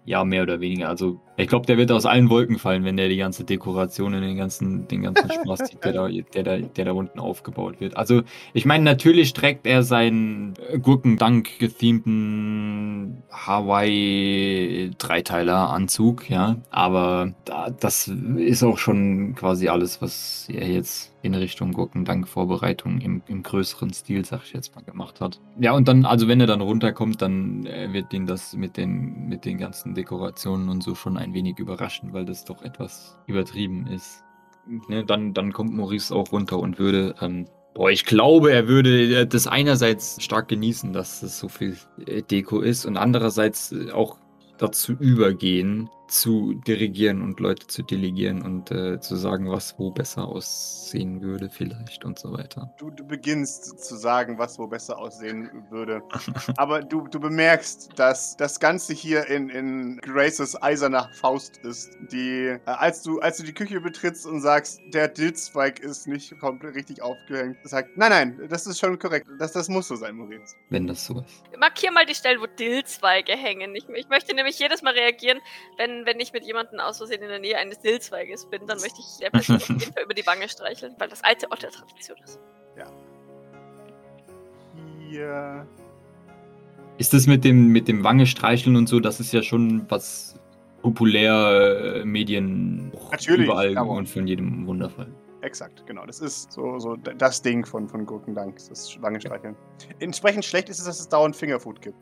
Ja, 0.05 0.25
mehr 0.25 0.43
oder 0.43 0.61
weniger. 0.61 0.89
Also 0.89 1.21
ich 1.39 1.49
glaube, 1.49 1.67
der 1.67 1.79
wird 1.79 1.93
aus 1.93 2.05
allen 2.05 2.31
Wolken 2.31 2.59
fallen, 2.59 2.83
wenn 2.85 2.97
der 2.97 3.09
die 3.09 3.17
ganze 3.17 3.45
Dekoration 3.45 4.13
und 4.13 4.23
den 4.23 4.37
ganzen, 4.37 4.89
den 4.89 5.03
ganzen 5.03 5.31
Spaß 5.31 5.69
sieht, 5.71 5.85
der 5.85 5.93
da, 5.93 6.09
der, 6.09 6.43
da, 6.43 6.59
der 6.59 6.85
da 6.85 6.91
unten 6.93 7.21
aufgebaut 7.21 7.81
wird. 7.81 7.97
Also 7.97 8.23
ich 8.55 8.67
meine, 8.67 8.83
natürlich 8.83 9.35
trägt 9.35 9.65
er 9.67 9.85
seinen 9.85 10.55
Gurkendank 10.83 11.61
gethemten 11.61 13.23
Hawaii-Dreiteiler-Anzug, 13.31 16.29
ja. 16.29 16.57
Aber 16.71 17.35
da, 17.45 17.71
das 17.71 18.09
ist 18.09 18.65
auch 18.65 18.79
schon 18.79 19.37
quasi 19.37 19.69
alles, 19.69 20.03
was 20.03 20.49
er 20.53 20.69
jetzt 20.69 21.13
in 21.23 21.35
Richtung 21.35 21.73
Gurkendank-Vorbereitung 21.73 23.01
im, 23.01 23.23
im 23.27 23.43
größeren 23.43 23.93
Stil, 23.93 24.25
sag 24.25 24.43
ich 24.45 24.53
jetzt 24.53 24.75
mal, 24.75 24.83
gemacht 24.83 25.21
hat. 25.21 25.41
Ja, 25.59 25.73
und 25.73 25.89
dann, 25.89 26.05
also 26.05 26.29
wenn 26.29 26.41
er 26.41 26.47
dann 26.47 26.61
runterkommt, 26.61 27.21
dann 27.23 27.67
äh, 27.67 27.93
wird 27.93 28.13
ihn 28.13 28.27
das 28.27 28.55
mit 28.55 28.77
den, 28.77 29.29
mit 29.29 29.45
den 29.45 29.59
ganzen 29.59 29.95
Dekorationen 29.95 30.69
und 30.69 30.83
so 30.83 30.95
schon 30.95 31.17
ein 31.17 31.28
wenig 31.35 31.59
überraschen, 31.59 32.13
weil 32.13 32.25
das 32.25 32.45
doch 32.45 32.63
etwas 32.63 33.19
übertrieben 33.27 33.87
ist. 33.87 34.25
Ne, 34.89 35.05
dann, 35.05 35.33
dann 35.33 35.53
kommt 35.53 35.73
Maurice 35.73 36.15
auch 36.15 36.31
runter 36.33 36.59
und 36.59 36.79
würde, 36.79 37.15
ähm, 37.23 37.47
boah, 37.75 37.91
ich 37.91 38.05
glaube, 38.05 38.53
er 38.53 38.69
würde 38.69 39.21
äh, 39.21 39.27
das 39.27 39.47
einerseits 39.47 40.23
stark 40.23 40.49
genießen, 40.49 40.93
dass 40.93 41.23
es 41.23 41.39
so 41.39 41.49
viel 41.49 41.77
äh, 42.07 42.23
Deko 42.23 42.61
ist 42.61 42.85
und 42.85 42.97
andererseits 42.97 43.73
äh, 43.73 43.91
auch 43.93 44.19
dazu 44.59 44.93
übergehen, 44.93 45.89
zu 46.09 46.55
dirigieren 46.55 47.23
und 47.23 47.41
Leute 47.41 47.67
zu 47.67 47.83
delegieren 47.83 48.43
und 48.43 48.71
äh, 48.71 49.01
zu 49.01 49.17
sagen, 49.17 49.51
was 49.51 49.79
wo 49.79 49.91
besser 49.91 50.27
aussehen 50.27 51.23
würde 51.23 51.49
vielleicht 51.51 52.05
und 52.05 52.19
so 52.19 52.33
weiter. 52.33 52.75
Du, 52.79 52.91
du 52.91 53.05
beginnst 53.05 53.79
zu 53.85 53.97
sagen, 53.97 54.39
was 54.39 54.59
wo 54.59 54.67
besser 54.67 54.99
aussehen 54.99 55.51
würde. 55.71 56.03
Aber 56.57 56.83
du, 56.83 57.07
du 57.07 57.21
bemerkst, 57.21 57.91
dass 57.97 58.37
das 58.37 58.59
Ganze 58.59 58.95
hier 58.95 59.27
in, 59.27 59.49
in 59.51 59.99
Graces 59.99 60.61
eiserner 60.61 61.11
Faust 61.21 61.59
ist. 61.59 61.97
Die, 62.11 62.47
äh, 62.47 62.61
als, 62.65 63.03
du, 63.03 63.21
als 63.21 63.37
du 63.37 63.45
die 63.45 63.55
Küche 63.55 63.81
betrittst 63.81 64.27
und 64.27 64.41
sagst, 64.41 64.81
der 64.93 65.09
Dillzweig 65.09 65.81
ist 65.81 66.07
nicht 66.07 66.39
komplett 66.39 66.75
richtig 66.75 67.03
aufgehängt, 67.03 67.57
sagt, 67.65 67.97
nein, 67.97 68.11
nein, 68.11 68.49
das 68.49 68.67
ist 68.67 68.79
schon 68.79 68.99
korrekt. 68.99 69.27
Das, 69.39 69.53
das 69.53 69.69
muss 69.69 69.89
so 69.89 69.97
sein, 69.97 70.17
Maurice. 70.17 70.57
Wenn 70.71 70.87
das 70.87 71.05
so 71.07 71.21
ist. 71.21 71.43
Markier 71.59 71.93
mal 71.93 72.07
die 72.07 72.15
Stellen, 72.15 72.41
wo 72.41 72.47
Dillzweige 72.47 73.33
hängen. 73.33 73.75
Ich, 73.75 73.89
ich 73.89 74.09
möchte 74.09 74.35
nämlich 74.35 74.59
jedes 74.59 74.83
Mal 74.83 74.95
reagieren, 74.95 75.39
wenn, 75.77 75.98
wenn 76.07 76.21
ich 76.21 76.33
mit 76.33 76.45
jemandem 76.45 76.81
aus 76.81 76.99
Versehen 76.99 77.23
in 77.23 77.29
der 77.29 77.39
Nähe 77.39 77.59
eines 77.59 77.81
Dillzweiges 77.81 78.47
bin, 78.47 78.67
dann 78.67 78.81
möchte 78.81 79.01
ich 79.01 79.19
der 79.21 79.31
Person 79.31 79.57
auf 79.57 79.69
jeden 79.69 79.81
Fall 79.81 80.05
über 80.05 80.15
die 80.15 80.27
Wange 80.27 80.49
streicheln, 80.49 80.95
weil 80.99 81.09
das 81.09 81.23
alte 81.25 81.47
Otter-Tradition 81.51 82.19
ist. 82.25 82.41
Hier. 85.09 85.67
Ist 86.99 87.15
das 87.15 87.27
mit 87.27 87.45
dem, 87.45 87.69
mit 87.69 87.89
dem 87.89 88.05
Wange 88.05 88.27
streicheln 88.27 88.77
und 88.77 88.89
so, 88.89 89.01
das 89.01 89.21
ist 89.21 89.33
ja 89.33 89.43
schon 89.43 89.89
was 89.89 90.39
populär 90.83 92.01
äh, 92.03 92.05
Medien 92.05 92.93
Natürlich, 93.11 93.47
überall 93.47 93.77
aber- 93.77 93.91
und 93.91 94.09
von 94.09 94.27
jedem 94.27 94.67
wundervoll. 94.67 95.07
Exakt, 95.41 95.87
genau. 95.87 96.05
Das 96.05 96.21
ist 96.21 96.51
so, 96.53 96.79
so 96.81 96.97
das 96.97 97.43
Ding 97.43 97.65
von, 97.65 97.89
von 97.89 98.05
Gurkendank, 98.05 98.57
das 98.69 99.01
Wangenstreicheln. 99.01 99.57
Entsprechend 100.01 100.45
schlecht 100.45 100.69
ist 100.69 100.81
es, 100.81 100.87
dass 100.87 100.99
es 100.99 101.09
dauernd 101.09 101.37
Fingerfood 101.37 101.81
gibt. 101.81 101.97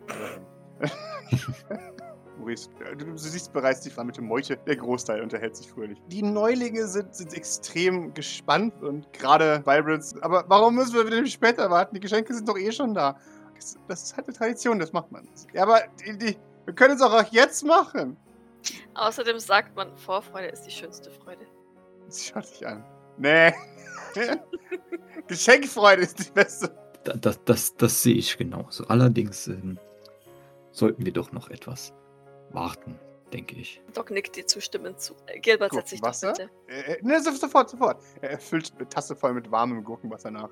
Maurice, 2.38 2.68
äh, 2.80 2.96
du, 2.96 3.06
du 3.06 3.16
siehst 3.16 3.52
bereits 3.52 3.80
die 3.80 3.90
versammelte 3.90 4.22
Meute. 4.22 4.56
Der 4.66 4.76
Großteil 4.76 5.20
unterhält 5.22 5.56
sich 5.56 5.70
fröhlich. 5.70 5.98
Die 6.08 6.22
Neulinge 6.22 6.86
sind, 6.86 7.14
sind 7.14 7.32
extrem 7.34 8.12
gespannt 8.14 8.82
und 8.82 9.12
gerade 9.12 9.60
Vibrance. 9.66 10.16
Aber 10.22 10.44
warum 10.48 10.74
müssen 10.74 10.94
wir 10.94 11.06
wieder 11.06 11.24
später 11.26 11.70
warten? 11.70 11.94
Die 11.94 12.00
Geschenke 12.00 12.34
sind 12.34 12.48
doch 12.48 12.58
eh 12.58 12.70
schon 12.72 12.94
da. 12.94 13.18
Das, 13.54 13.76
das 13.88 14.02
ist 14.04 14.16
halt 14.16 14.28
eine 14.28 14.36
Tradition, 14.36 14.78
das 14.78 14.92
macht 14.92 15.10
man. 15.12 15.26
Ja, 15.54 15.62
aber 15.62 15.80
die, 16.04 16.16
die, 16.18 16.36
wir 16.66 16.74
können 16.74 16.94
es 16.96 17.02
auch 17.02 17.22
jetzt 17.32 17.64
machen. 17.64 18.16
Außerdem 18.94 19.38
sagt 19.38 19.74
man, 19.76 19.96
Vorfreude 19.96 20.48
ist 20.48 20.62
die 20.62 20.70
schönste 20.70 21.10
Freude. 21.10 21.46
Schau 22.10 22.40
dich 22.40 22.66
an. 22.66 22.84
Nee. 23.16 23.52
Geschenkfreude 25.28 26.02
ist 26.02 26.18
die 26.26 26.30
beste. 26.30 26.68
Da- 27.04 27.14
Das, 27.14 27.42
das, 27.44 27.74
das 27.76 28.02
sehe 28.02 28.14
ich 28.14 28.36
genauso. 28.36 28.86
Allerdings 28.88 29.46
ähm, 29.48 29.78
sollten 30.72 31.04
wir 31.06 31.12
doch 31.12 31.32
noch 31.32 31.48
etwas 31.50 31.92
warten, 32.50 32.98
denke 33.32 33.56
ich. 33.56 33.80
Doc 33.94 34.10
nickt 34.10 34.36
dir 34.36 34.46
zustimmend 34.46 35.00
zu. 35.00 35.14
Äh, 35.26 35.40
Gilbert, 35.40 35.72
setz 35.72 35.90
dich 35.90 36.00
doch 36.00 36.18
bitte. 36.20 36.50
Äh, 36.68 36.94
äh, 36.94 36.98
ne, 37.02 37.20
so- 37.20 37.32
sofort, 37.32 37.70
sofort. 37.70 38.02
Er 38.20 38.38
füllt 38.38 38.72
eine 38.78 38.88
Tasse 38.88 39.14
voll 39.16 39.34
mit 39.34 39.50
warmem 39.50 39.82
Gurkenwasser 39.84 40.30
nach. 40.30 40.50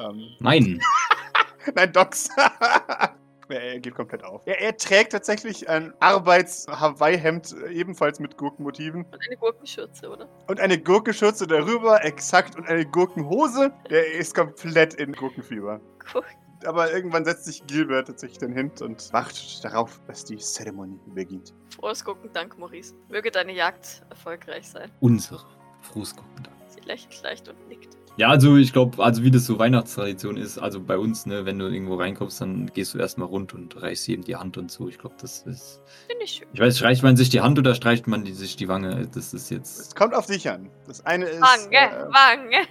Ähm, 0.00 0.28
Nein, 0.40 0.80
nein, 1.74 1.92
Docs. 1.92 2.28
er, 3.48 3.80
geht 3.80 3.94
komplett 3.94 4.22
auf. 4.24 4.42
Er, 4.46 4.60
er 4.60 4.76
trägt 4.76 5.12
tatsächlich 5.12 5.68
ein 5.68 5.92
Arbeits-Hawaii-Hemd, 6.00 7.52
äh, 7.64 7.72
ebenfalls 7.72 8.20
mit 8.20 8.36
Gurkenmotiven. 8.36 9.04
Und 9.04 9.26
eine 9.26 9.36
Gurkenschürze, 9.36 10.08
oder? 10.10 10.28
Und 10.48 10.60
eine 10.60 10.78
Gurkenschürze 10.80 11.46
darüber, 11.46 12.04
exakt, 12.04 12.56
und 12.56 12.66
eine 12.68 12.84
Gurkenhose. 12.86 13.72
Der 13.88 14.12
ist 14.14 14.34
komplett 14.34 14.94
in 14.94 15.12
Gurkenfieber. 15.12 15.80
Cool. 16.14 16.22
Aber 16.66 16.92
irgendwann 16.92 17.24
setzt 17.24 17.44
sich 17.46 17.66
Gilbert 17.66 18.06
tatsächlich 18.08 18.38
dann 18.38 18.52
hin 18.52 18.70
und 18.80 19.12
wartet 19.12 19.64
darauf, 19.64 20.00
dass 20.06 20.24
die 20.24 20.36
Zeremonie 20.36 20.98
beginnt. 21.14 21.54
Frohes 21.74 22.04
Gurkendank, 22.04 22.58
Maurice. 22.58 22.94
Möge 23.08 23.30
deine 23.30 23.52
Jagd 23.54 24.02
erfolgreich 24.10 24.68
sein. 24.68 24.90
unsere 25.00 25.44
Frustgruppen. 25.80 26.46
Sie 26.68 26.80
lächelt 26.80 27.22
leicht 27.22 27.48
und 27.48 27.68
nickt. 27.68 27.96
Ja, 28.16 28.28
also 28.28 28.56
ich 28.56 28.72
glaube, 28.74 29.02
also 29.02 29.22
wie 29.22 29.30
das 29.30 29.46
so 29.46 29.58
Weihnachtstradition 29.58 30.36
ist, 30.36 30.58
also 30.58 30.80
bei 30.80 30.98
uns, 30.98 31.24
ne, 31.26 31.46
wenn 31.46 31.58
du 31.58 31.68
irgendwo 31.68 31.94
reinkommst, 31.94 32.40
dann 32.40 32.66
gehst 32.66 32.92
du 32.92 32.98
erstmal 32.98 33.28
rund 33.28 33.54
und 33.54 33.80
reichst 33.80 34.06
jedem 34.08 34.24
die 34.24 34.36
Hand 34.36 34.58
und 34.58 34.70
so. 34.70 34.88
Ich 34.88 34.98
glaube, 34.98 35.14
das 35.20 35.42
ist. 35.46 35.80
Finde 36.08 36.24
ich 36.24 36.32
schön. 36.32 36.48
Ich 36.52 36.60
weiß, 36.60 36.76
streicht 36.76 37.02
man 37.02 37.16
sich 37.16 37.30
die 37.30 37.40
Hand 37.40 37.58
oder 37.58 37.74
streicht 37.74 38.06
man 38.08 38.24
die, 38.24 38.32
sich 38.32 38.56
die 38.56 38.68
Wange? 38.68 39.08
Das 39.14 39.32
ist 39.32 39.48
jetzt. 39.50 39.80
Es 39.80 39.94
kommt 39.94 40.14
auf 40.14 40.26
dich 40.26 40.50
an. 40.50 40.68
Das 40.86 41.06
eine 41.06 41.26
ist. 41.26 41.40
Wange, 41.40 41.76
äh, 41.76 42.06
Wange, 42.12 42.66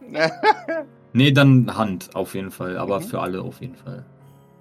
Wange. 0.00 0.86
Nee, 1.12 1.32
dann 1.32 1.76
Hand 1.76 2.14
auf 2.14 2.34
jeden 2.34 2.50
Fall, 2.50 2.76
aber 2.76 3.00
Mhm. 3.00 3.04
für 3.04 3.20
alle 3.20 3.42
auf 3.42 3.60
jeden 3.60 3.74
Fall. 3.76 4.04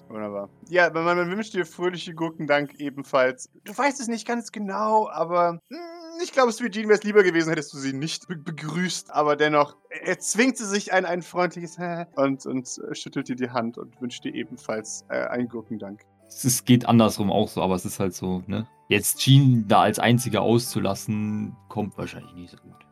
Wunderbar. 0.10 0.50
Ja, 0.70 0.90
man, 0.90 1.06
man 1.06 1.30
wünscht 1.30 1.54
dir 1.54 1.66
fröhliche 1.68 2.16
Gurkendank 2.16 2.80
ebenfalls. 2.80 3.50
Du 3.64 3.78
weißt 3.78 4.00
es 4.00 4.08
nicht 4.08 4.28
ganz 4.28 4.52
genau, 4.52 5.08
aber 5.08 5.60
hm, 5.70 5.78
ich 6.24 6.32
glaube, 6.32 6.52
Sweet 6.52 6.74
Jean 6.74 6.88
wäre 6.88 6.98
es 6.98 7.04
lieber 7.04 7.22
gewesen, 7.22 7.50
hättest 7.50 7.72
du 7.74 7.78
sie 7.78 7.94
nicht 7.94 8.28
be 8.28 8.36
begrüßt. 8.36 9.12
Aber 9.14 9.36
dennoch, 9.36 9.76
er 10.04 10.18
zwingt 10.18 10.58
sie 10.58 10.66
sich 10.66 10.92
ein, 10.94 11.06
ein 11.06 11.22
freundliches 11.22 11.78
Hä 11.78 12.06
und, 12.16 12.44
und 12.48 12.68
äh, 12.90 12.96
schüttelt 12.96 13.28
dir 13.30 13.36
die 13.36 13.52
Hand 13.52 13.78
und 13.78 14.02
wünscht 14.02 14.24
dir 14.24 14.34
ebenfalls 14.34 15.06
äh, 15.10 15.28
einen 15.28 15.48
Gurkendank. 15.48 16.02
Es 16.28 16.66
geht 16.66 16.88
andersrum 16.88 17.32
auch 17.32 17.48
so, 17.48 17.62
aber 17.62 17.76
es 17.76 17.86
ist 17.86 18.00
halt 18.00 18.16
so, 18.16 18.44
ne? 18.48 18.68
Jetzt 18.88 19.20
Jean 19.20 19.68
da 19.68 19.82
als 19.82 20.00
einziger 20.00 20.42
auszulassen, 20.42 21.56
kommt 21.68 21.96
wahrscheinlich 22.00 22.34
nicht 22.34 22.50
so 22.50 22.58
gut. 22.58 22.86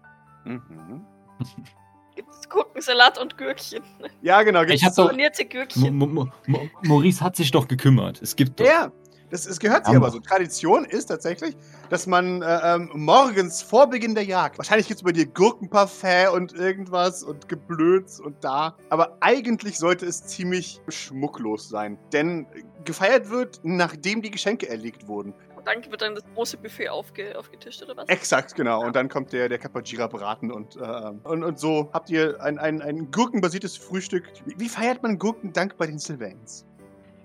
Mhm. 0.45 1.01
Gibt 2.17 2.33
es 2.33 2.49
Gurkensalat 2.49 3.19
und 3.19 3.37
Gürkchen. 3.37 3.83
Ja, 4.23 4.41
genau. 4.41 4.63
Ich 4.63 4.83
hab 4.83 4.95
doch- 4.95 5.11
Gürkchen. 5.49 5.95
Mo 5.95 6.07
Mo 6.07 6.27
Mo 6.47 6.67
Maurice 6.81 7.23
hat 7.23 7.35
sich 7.35 7.51
doch 7.51 7.67
gekümmert. 7.67 8.19
Es 8.23 8.35
gibt 8.35 8.59
doch. 8.59 8.65
Ja, 8.65 8.91
das, 9.29 9.43
das 9.45 9.59
gehört 9.59 9.85
sich 9.85 9.95
aber 9.95 10.09
so. 10.09 10.19
Tradition 10.19 10.83
ist 10.83 11.05
tatsächlich, 11.05 11.55
dass 11.91 12.07
man 12.07 12.41
äh, 12.41 12.75
ähm, 12.75 12.89
morgens 12.95 13.61
vor 13.61 13.87
Beginn 13.87 14.15
der 14.15 14.23
Jagd, 14.23 14.57
wahrscheinlich 14.57 14.87
gibt 14.87 14.99
es 15.01 15.03
bei 15.03 15.11
dir 15.11 15.27
Gurkenparfait 15.27 16.29
und 16.33 16.53
irgendwas 16.53 17.21
und 17.21 17.47
Geblöds 17.47 18.19
und 18.19 18.43
da, 18.43 18.75
aber 18.89 19.17
eigentlich 19.19 19.77
sollte 19.77 20.07
es 20.07 20.23
ziemlich 20.25 20.81
schmucklos 20.87 21.69
sein. 21.69 21.99
Denn 22.13 22.47
gefeiert 22.83 23.29
wird, 23.29 23.59
nachdem 23.61 24.23
die 24.23 24.31
Geschenke 24.31 24.67
erlegt 24.69 25.07
wurden. 25.07 25.35
Dann 25.67 25.91
wird 25.91 26.01
dann 26.01 26.15
das 26.15 26.23
große 26.33 26.55
Buffet 26.57 26.87
aufge 26.87 27.37
aufgetischt, 27.37 27.83
oder 27.83 27.97
was? 27.97 28.07
Exakt, 28.07 28.55
genau. 28.55 28.85
Und 28.85 28.95
dann 28.95 29.09
kommt 29.09 29.33
der, 29.33 29.49
der 29.49 29.57
Capogira-Braten 29.57 30.49
und, 30.49 30.77
äh, 30.77 31.11
und, 31.23 31.43
und 31.43 31.59
so 31.59 31.89
habt 31.91 32.09
ihr 32.09 32.41
ein, 32.41 32.57
ein, 32.57 32.81
ein 32.81 33.11
gurkenbasiertes 33.11 33.75
Frühstück. 33.75 34.23
Wie, 34.45 34.57
wie 34.57 34.69
feiert 34.69 35.03
man 35.03 35.19
Gurkendank 35.19 35.75
bei 35.75 35.87
den 35.87 35.99
Sylvains? 35.99 36.65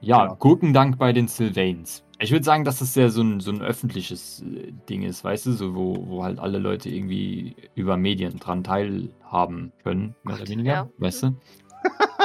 Ja, 0.01 0.25
Genau. 0.25 0.37
Gurkendank 0.37 0.99
bei 0.99 1.13
den 1.13 1.29
Sylvains. 1.29 2.03
Ich 2.19 2.33
würde 2.33 2.45
sagen, 2.45 2.65
dass 2.65 2.81
das 2.81 2.97
ja 2.97 3.09
so 3.09 3.23
ein, 3.23 3.39
so 3.39 3.53
ein 3.53 3.63
öffentliches 3.63 4.43
äh, 4.43 4.73
Ding 4.89 5.03
ist, 5.03 5.23
weißt 5.23 5.47
du, 5.47 5.53
so 5.53 5.77
wo, 5.77 5.97
wo 6.09 6.25
halt 6.25 6.41
alle 6.41 6.59
Leute 6.59 6.89
irgendwie 6.89 7.55
über 7.77 7.97
Medien 7.97 8.41
dran 8.41 8.65
teilhaben 8.65 9.73
können, 9.85 10.17
mehr 10.25 10.35
oder 10.35 10.43
Gott, 10.43 10.51
weniger, 10.51 10.73
ja. 10.73 10.89
weißt 10.99 11.23
du? 11.23 11.37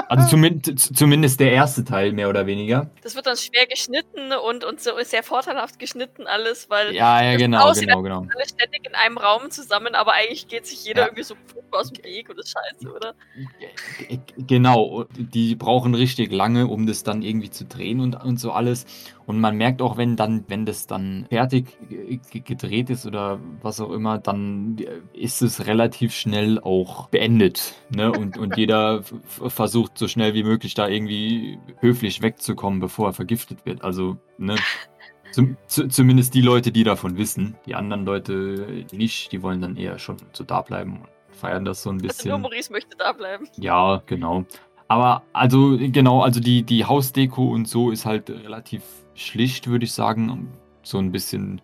Also 0.09 0.29
zumindest, 0.29 0.95
zumindest 0.95 1.39
der 1.39 1.51
erste 1.51 1.83
Teil, 1.83 2.13
mehr 2.13 2.29
oder 2.29 2.45
weniger. 2.45 2.89
Das 3.01 3.15
wird 3.15 3.25
dann 3.25 3.35
schwer 3.35 3.65
geschnitten 3.67 4.31
und, 4.31 4.63
und 4.63 4.79
so 4.79 4.95
ist 4.97 5.11
sehr 5.11 5.23
vorteilhaft 5.23 5.79
geschnitten 5.79 6.27
alles, 6.27 6.69
weil 6.69 6.93
Ja, 6.93 7.21
ja, 7.23 7.37
genau, 7.37 7.65
aussieht, 7.65 7.87
genau, 7.87 8.01
genau. 8.01 8.19
alle 8.19 8.47
ständig 8.47 8.85
in 8.87 8.95
einem 8.95 9.17
Raum 9.17 9.51
zusammen, 9.51 9.95
aber 9.95 10.13
eigentlich 10.13 10.47
geht 10.47 10.65
sich 10.65 10.85
jeder 10.85 11.01
Ja. 11.01 11.07
irgendwie 11.07 11.23
so 11.23 11.35
aus 11.71 11.91
dem 11.91 12.03
Weg 12.05 12.29
und 12.29 12.39
ist 12.39 12.51
scheiße, 12.53 12.93
oder? 12.93 13.15
Genau, 14.37 15.05
die 15.17 15.55
brauchen 15.55 15.95
richtig 15.95 16.31
lange, 16.31 16.67
um 16.67 16.87
das 16.87 17.03
dann 17.03 17.21
irgendwie 17.21 17.49
zu 17.49 17.65
drehen 17.65 17.99
und, 17.99 18.15
und 18.23 18.39
so 18.39 18.51
alles. 18.51 18.85
Und 19.27 19.41
man 19.41 19.57
merkt 19.57 19.81
auch, 19.81 19.97
wenn 19.97 20.15
dann, 20.15 20.45
wenn 20.47 20.65
das 20.65 20.87
dann 20.87 21.27
fertig 21.29 21.77
gedreht 22.31 22.89
ist 22.89 23.05
oder 23.05 23.39
was 23.61 23.81
auch 23.81 23.91
immer, 23.91 24.19
dann 24.19 24.77
ist 25.11 25.41
es 25.41 25.67
relativ 25.67 26.13
schnell 26.15 26.59
auch 26.59 27.09
beendet. 27.09 27.75
Ne? 27.93 28.09
Und, 28.09 28.37
und 28.37 28.55
jeder 28.57 29.03
versucht 29.27 29.97
so 29.97 30.07
schnell 30.07 30.33
wie 30.33 30.43
möglich 30.43 30.75
da 30.75 30.87
irgendwie 30.87 31.59
höflich 31.81 32.21
wegzukommen, 32.21 32.79
bevor 32.79 33.07
er 33.09 33.13
vergiftet 33.13 33.65
wird. 33.65 33.83
Also, 33.83 34.15
ne? 34.37 34.55
Zum, 35.33 35.57
zu, 35.67 35.89
zumindest 35.89 36.33
die 36.33 36.41
Leute, 36.41 36.71
die 36.71 36.85
davon 36.85 37.17
wissen. 37.17 37.57
Die 37.65 37.75
anderen 37.75 38.05
Leute 38.05 38.85
nicht, 38.93 39.33
die 39.33 39.43
wollen 39.43 39.59
dann 39.61 39.75
eher 39.75 39.99
schon 39.99 40.15
so 40.31 40.45
da 40.45 40.61
bleiben 40.61 41.01
und 41.01 41.35
feiern 41.35 41.65
das 41.65 41.83
so 41.83 41.89
ein 41.89 41.95
Also 41.95 42.07
bisschen. 42.07 42.29
nur 42.29 42.39
Maurice 42.39 42.71
möchte 42.71 42.95
da 42.97 43.11
bleiben. 43.11 43.45
Ja, 43.57 44.01
genau. 44.05 44.45
Aber 44.87 45.23
also, 45.33 45.77
genau, 45.77 46.21
also 46.21 46.39
die, 46.39 46.63
die 46.63 46.85
Hausdeko 46.85 47.49
und 47.49 47.67
so 47.67 47.91
ist 47.91 48.05
halt 48.05 48.29
relativ 48.29 48.83
schlicht, 49.17 49.67
würde 49.67 49.85
ich 49.85 49.91
sagen. 49.91 50.47
So 50.83 50.99
ein 50.99 51.11
bisschen, 51.11 51.61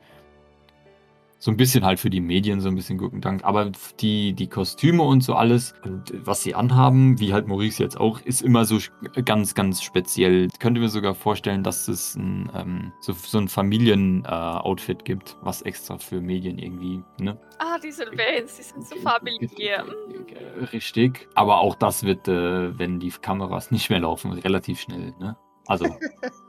so 1.39 1.51
ein 1.51 1.57
bisschen 1.57 1.85
halt 1.85 1.99
für 1.99 2.09
die 2.09 2.19
Medien, 2.19 2.59
so 2.59 2.69
ein 2.69 2.75
bisschen 2.75 2.97
Gurkendank. 2.97 3.43
Aber 3.43 3.71
die, 3.99 4.33
die 4.33 4.47
Kostüme 4.47 5.03
und 5.03 5.21
so 5.21 5.33
alles 5.33 5.73
und 5.83 6.13
was 6.25 6.41
sie 6.41 6.55
anhaben, 6.55 7.19
wie 7.19 7.33
halt 7.33 7.47
Maurice 7.47 7.83
jetzt 7.83 7.97
auch, 7.97 8.19
ist 8.21 8.41
immer 8.41 8.65
so 8.65 8.79
ganz, 9.25 9.53
ganz 9.53 9.81
speziell. 9.81 10.47
Ich 10.51 10.59
könnte 10.59 10.81
mir 10.81 10.89
sogar 10.89 11.13
vorstellen, 11.13 11.63
dass 11.63 11.87
es 11.87 12.15
ein, 12.15 12.49
ähm, 12.55 12.93
so, 13.01 13.13
so 13.13 13.37
ein 13.37 13.47
Familien-Outfit 13.47 15.05
gibt, 15.05 15.37
was 15.41 15.61
extra 15.61 15.97
für 15.97 16.21
Medien 16.21 16.57
irgendwie, 16.57 17.01
ne? 17.19 17.37
Ah, 17.59 17.77
die 17.77 17.91
Sylvains, 17.91 18.57
die 18.57 18.63
sind 18.63 18.87
so 18.87 18.95
familiär. 18.97 19.85
Richtig. 20.73 21.27
Aber 21.35 21.59
auch 21.59 21.75
das 21.75 22.03
wird, 22.03 22.27
äh, 22.27 22.77
wenn 22.77 22.99
die 22.99 23.09
Kameras 23.09 23.71
nicht 23.71 23.89
mehr 23.89 23.99
laufen, 23.99 24.31
relativ 24.31 24.79
schnell, 24.79 25.13
ne? 25.19 25.37
Also 25.67 25.85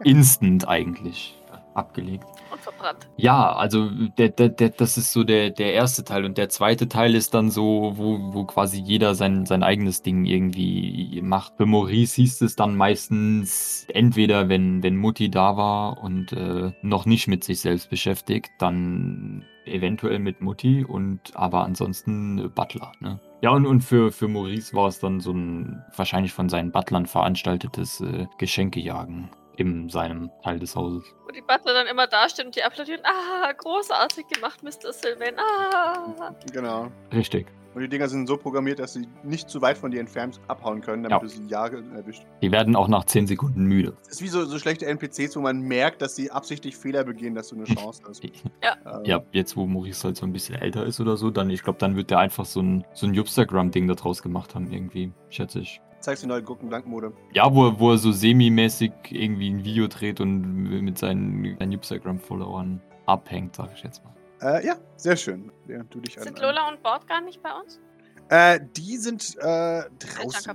instant 0.05 0.67
eigentlich 0.67 1.37
abgelegt. 1.75 2.25
Und 2.51 2.61
verbrannt. 2.61 3.09
Ja, 3.17 3.55
also 3.55 3.91
der, 3.91 4.29
der, 4.29 4.49
der, 4.49 4.71
das 4.71 4.97
ist 4.97 5.13
so 5.13 5.25
der, 5.25 5.51
der 5.51 5.75
erste 5.75 6.05
Teil. 6.05 6.25
Und 6.25 6.39
der 6.39 6.49
zweite 6.49 6.89
Teil 6.89 7.15
ist 7.15 7.35
dann 7.35 7.51
so, 7.51 7.93
wo, 7.97 8.33
wo 8.33 8.45
quasi 8.45 8.81
jeder 8.81 9.15
sein, 9.15 9.47
sein 9.47 9.63
eigenes 9.63 10.03
Ding 10.03 10.25
irgendwie 10.25 11.21
macht. 11.23 11.57
Für 11.57 11.67
Maurice 11.67 12.17
hieß 12.17 12.43
es 12.43 12.57
dann 12.57 12.77
meistens 12.77 13.87
entweder, 13.89 14.49
wenn, 14.49 14.83
wenn 14.83 14.97
Mutti 14.97 15.31
da 15.31 15.57
war 15.57 16.03
und 16.03 16.33
äh, 16.33 16.73
noch 16.83 17.07
nicht 17.07 17.29
mit 17.29 17.45
sich 17.45 17.61
selbst 17.61 17.91
beschäftigt, 17.91 18.51
dann 18.59 19.45
eventuell 19.67 20.19
mit 20.19 20.41
Mutti 20.41 20.85
und 20.85 21.21
aber 21.35 21.65
ansonsten 21.65 22.51
Butler, 22.55 22.93
ne? 23.01 23.21
Ja, 23.45 23.51
und, 23.51 23.67
und 23.67 23.83
für, 23.83 24.11
für 24.11 24.27
Maurice 24.27 24.73
war 24.73 24.89
es 24.89 25.01
dann 25.01 25.21
so 25.21 25.31
ein 25.31 25.85
wahrscheinlich 25.95 26.33
von 26.33 26.49
seinen 26.49 26.73
Butlern 26.73 27.05
veranstaltetes 27.05 28.01
äh, 28.01 28.27
Geschenkejagen 28.39 29.29
in 29.59 29.91
seinem 29.91 30.31
Teil 30.43 30.59
des 30.59 30.75
Hauses. 30.75 31.05
Wo 31.27 31.31
die 31.31 31.43
Butler 31.43 31.75
dann 31.75 31.87
immer 31.87 32.07
dastehen 32.07 32.47
und 32.47 32.57
die 32.57 32.63
applaudieren. 32.63 33.03
Ah, 33.05 33.53
großartig 33.53 34.29
gemacht, 34.29 34.63
Mr. 34.63 34.95
Sylvain. 34.95 35.39
Ah. 35.39 36.35
Genau. 36.55 36.91
Richtig. 37.13 37.47
Und 37.75 37.81
die 37.83 37.89
Dinger 37.89 38.09
sind 38.09 38.27
so 38.29 38.37
programmiert, 38.37 38.79
dass 38.79 38.93
sie 38.95 39.09
nicht 39.25 39.51
zu 39.51 39.61
weit 39.61 39.77
von 39.77 39.91
dir 39.91 39.99
entfernt 40.01 40.41
abhauen 40.49 40.81
können, 40.81 41.03
damit 41.03 41.17
Ja. 41.17 41.19
du 41.19 41.29
sie 41.29 41.47
Jahre 41.49 41.83
erwischt. 41.95 42.25
Die 42.43 42.53
werden 42.53 42.77
auch 42.77 42.87
nach 42.89 43.05
10 43.05 43.27
Sekunden 43.27 43.65
müde. 43.65 43.97
Es 44.03 44.13
ist 44.17 44.23
wie 44.23 44.29
so, 44.29 44.45
so 44.45 44.59
schlechte 44.59 44.87
NPCs, 44.87 45.37
wo 45.37 45.41
man 45.41 45.61
merkt, 45.61 46.01
dass 46.01 46.15
sie 46.17 46.31
absichtlich 46.31 46.77
Fehler 46.77 47.03
begehen, 47.05 47.35
dass 47.35 47.49
du 47.49 47.57
eine 47.57 47.65
Chance 47.81 48.03
hast. 48.09 48.23
Ja. 48.63 48.77
Ähm, 48.87 49.05
Ja, 49.05 49.23
jetzt 49.33 49.57
wo 49.57 49.67
Maurice 49.67 50.05
halt 50.05 50.17
so 50.17 50.25
ein 50.25 50.33
bisschen 50.33 50.55
älter 50.57 50.87
ist 50.87 51.01
oder 51.01 51.17
so, 51.17 51.31
dann, 51.31 51.51
ich 51.51 51.63
glaube, 51.63 51.79
dann 51.81 51.97
wird 51.97 52.11
der 52.11 52.19
einfach 52.21 52.45
so 52.45 52.61
ein, 52.61 52.85
so 52.95 53.07
ein 53.07 53.15
Jupstagram-Ding 53.15 53.89
da 53.89 53.95
draus 53.95 54.23
gemacht 54.23 54.55
haben, 54.55 54.71
irgendwie, 54.71 55.13
schätze 55.29 55.61
ich. 55.61 55.81
Zeigst 56.01 56.23
die 56.23 56.27
neue 56.27 56.43
Gurkenblankmode. 56.43 57.13
Ja, 57.33 57.53
wo, 57.55 57.67
er- 57.69 57.81
wo 57.81 57.91
er 57.93 57.99
so 57.99 58.13
semi-mäßig 58.13 58.93
irgendwie 59.11 59.49
ein 59.51 59.65
Video 59.65 59.89
dreht 59.89 60.21
und 60.21 60.43
mit 60.83 60.99
seinen, 60.99 61.57
seinen 61.59 61.73
Jupstagram-Followern 61.73 62.81
abhängt, 63.07 63.57
sag 63.57 63.71
ich 63.75 63.83
jetzt 63.83 64.05
mal. 64.05 64.13
Äh, 64.45 64.67
ja, 64.67 64.77
sehr 64.97 65.17
schön. 65.17 65.51
Während 65.67 65.93
du 65.95 66.01
dich 66.01 66.15
Sind 66.15 66.37
an 66.39 66.43
Lola 66.43 66.69
und 66.69 66.83
Bord 66.83 67.07
gar 67.09 67.23
nicht 67.23 67.43
bei 67.43 67.51
uns? 67.53 67.81
Äh, 68.29 68.61
die 68.77 68.97
sind 68.99 69.37
äh, 69.39 69.85
draußen. 69.99 70.55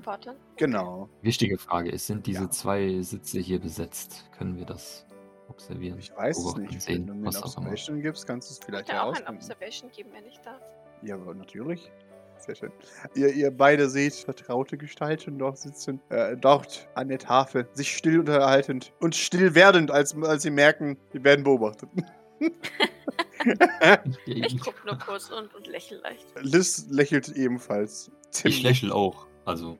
Genau. 0.57 1.09
Wichtige 1.21 1.57
Frage 1.57 1.89
ist, 1.89 2.07
sind 2.07 2.25
diese 2.27 2.43
Ja. 2.43 2.49
zwei 2.51 3.01
Sitze 3.01 3.39
hier 3.39 3.59
besetzt? 3.59 4.29
Können 4.37 4.57
wir 4.57 4.65
das 4.65 5.05
observieren? 5.47 5.97
Ich 5.99 6.15
weiß 6.15 6.37
es 6.37 6.55
nicht. 6.55 6.81
sehen, 6.81 6.99
Wenn 6.99 7.07
du 7.07 7.13
mir 7.15 7.25
was 7.27 7.37
eine 7.37 7.45
auch 7.45 7.57
immer. 7.57 7.57
Observation 7.71 8.01
gibst, 8.01 8.27
kannst 8.27 8.49
du 8.49 8.53
es 8.53 8.59
vielleicht 8.59 8.87
Könnte 8.89 9.01
auch 9.01 9.07
ein 9.09 9.13
herausfinden. 9.15 9.35
Observation 9.35 9.91
geben, 9.91 10.09
wenn 10.13 10.25
ich 10.25 10.39
darf. 10.41 10.61
Ja, 11.01 11.15
aber 11.15 11.33
natürlich. 11.33 11.91
Sehr 12.37 12.55
schön. 12.55 12.71
Ihr, 13.15 13.33
ihr 13.33 13.51
beide 13.51 13.89
seht 13.89 14.13
vertraute 14.13 14.77
Gestalten 14.77 15.37
dort 15.37 15.57
sitzen, 15.57 15.99
äh, 16.09 16.37
dort 16.37 16.87
an 16.95 17.09
der 17.09 17.19
Tafel, 17.19 17.67
sich 17.73 17.95
still 17.95 18.19
unterhaltend 18.19 18.93
und 18.99 19.15
still 19.15 19.55
werdend, 19.55 19.91
als, 19.91 20.15
als 20.23 20.43
sie 20.43 20.51
merken, 20.51 20.97
wir 21.11 21.23
werden 21.23 21.43
beobachtet. 21.43 21.89
Ich 24.25 24.59
gucke 24.59 24.85
nur 24.85 24.97
kurz 24.97 25.29
und, 25.29 25.53
und 25.55 25.67
lächle 25.67 25.97
leicht. 25.99 26.25
Liz 26.41 26.85
lächelt 26.89 27.29
ebenfalls. 27.29 28.11
Ich 28.43 28.63
lächle 28.63 28.93
auch. 28.93 29.27
Also 29.45 29.77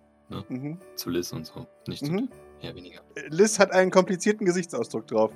Mhm. 0.49 0.77
zu 0.95 1.09
Liz 1.09 1.33
und 1.33 1.45
so. 1.47 1.67
Nicht 1.87 2.05
zu 2.05 2.11
Mhm. 2.11 2.29
eher 2.61 2.75
weniger. 2.75 3.01
Liz 3.29 3.57
hat 3.59 3.71
einen 3.71 3.89
komplizierten 3.91 4.45
Gesichtsausdruck 4.45 5.07
drauf. 5.07 5.31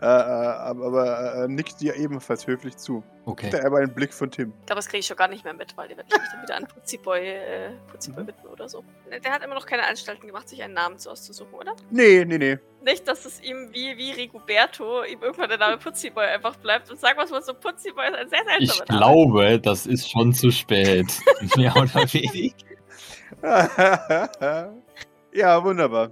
Äh, 0.00 0.04
äh, 0.04 0.08
aber 0.08 0.86
aber 0.86 1.34
äh, 1.44 1.48
nickt 1.48 1.80
dir 1.80 1.94
ebenfalls 1.96 2.46
höflich 2.46 2.76
zu. 2.76 3.02
Okay. 3.24 3.48
Da 3.50 3.64
aber 3.64 3.78
einen 3.78 3.94
Blick 3.94 4.12
von 4.12 4.30
Tim. 4.30 4.52
Ich 4.60 4.66
glaube, 4.66 4.76
das 4.78 4.88
kriege 4.88 4.98
ich 5.00 5.06
schon 5.06 5.16
gar 5.16 5.26
nicht 5.28 5.42
mehr 5.42 5.54
mit, 5.54 5.74
weil 5.76 5.88
der 5.88 5.96
wird 5.96 6.08
mich 6.10 6.18
dann 6.30 6.42
wieder 6.42 6.56
an 6.56 6.66
Putziboy, 6.68 7.18
äh, 7.26 7.70
Putziboy 7.90 8.22
Mhm. 8.22 8.26
widmen 8.28 8.46
oder 8.52 8.68
so. 8.68 8.84
Der 9.24 9.32
hat 9.32 9.42
immer 9.42 9.54
noch 9.54 9.64
keine 9.64 9.86
Anstalten 9.86 10.26
gemacht, 10.26 10.48
sich 10.50 10.62
einen 10.62 10.74
Namen 10.74 10.98
zu 10.98 11.10
auszusuchen, 11.10 11.54
oder? 11.54 11.74
Nee, 11.90 12.24
nee, 12.26 12.36
nee. 12.36 12.58
Nicht, 12.84 13.08
dass 13.08 13.24
es 13.24 13.42
ihm 13.42 13.70
wie, 13.72 13.96
wie 13.96 14.12
Rigoberto 14.12 15.02
ihm 15.02 15.22
irgendwann 15.22 15.48
der 15.48 15.58
Name 15.58 15.78
Putziboy 15.78 16.24
einfach 16.26 16.56
bleibt 16.56 16.90
und 16.90 17.00
sagen 17.00 17.16
wir 17.18 17.24
es 17.24 17.30
mal 17.30 17.42
so, 17.42 17.54
Putziboy 17.54 18.06
ist 18.06 18.14
ein 18.16 18.28
sehr 18.28 18.44
seltsamer 18.44 18.60
Ich 18.60 18.88
Name. 18.88 18.98
glaube, 19.00 19.60
das 19.60 19.86
ist 19.86 20.10
schon 20.10 20.34
zu 20.34 20.50
spät. 20.50 21.06
Mehr 21.56 21.74
oder 21.74 21.94
weniger. 22.12 22.54
ja, 25.32 25.64
wunderbar. 25.64 26.10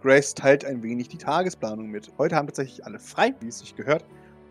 Grace 0.00 0.34
teilt 0.34 0.64
ein 0.64 0.82
wenig 0.82 1.08
die 1.08 1.18
Tagesplanung 1.18 1.88
mit. 1.88 2.10
Heute 2.18 2.36
haben 2.36 2.46
tatsächlich 2.46 2.84
alle 2.84 2.98
frei, 2.98 3.34
wie 3.40 3.48
es 3.48 3.58
sich 3.58 3.74
gehört. 3.74 4.04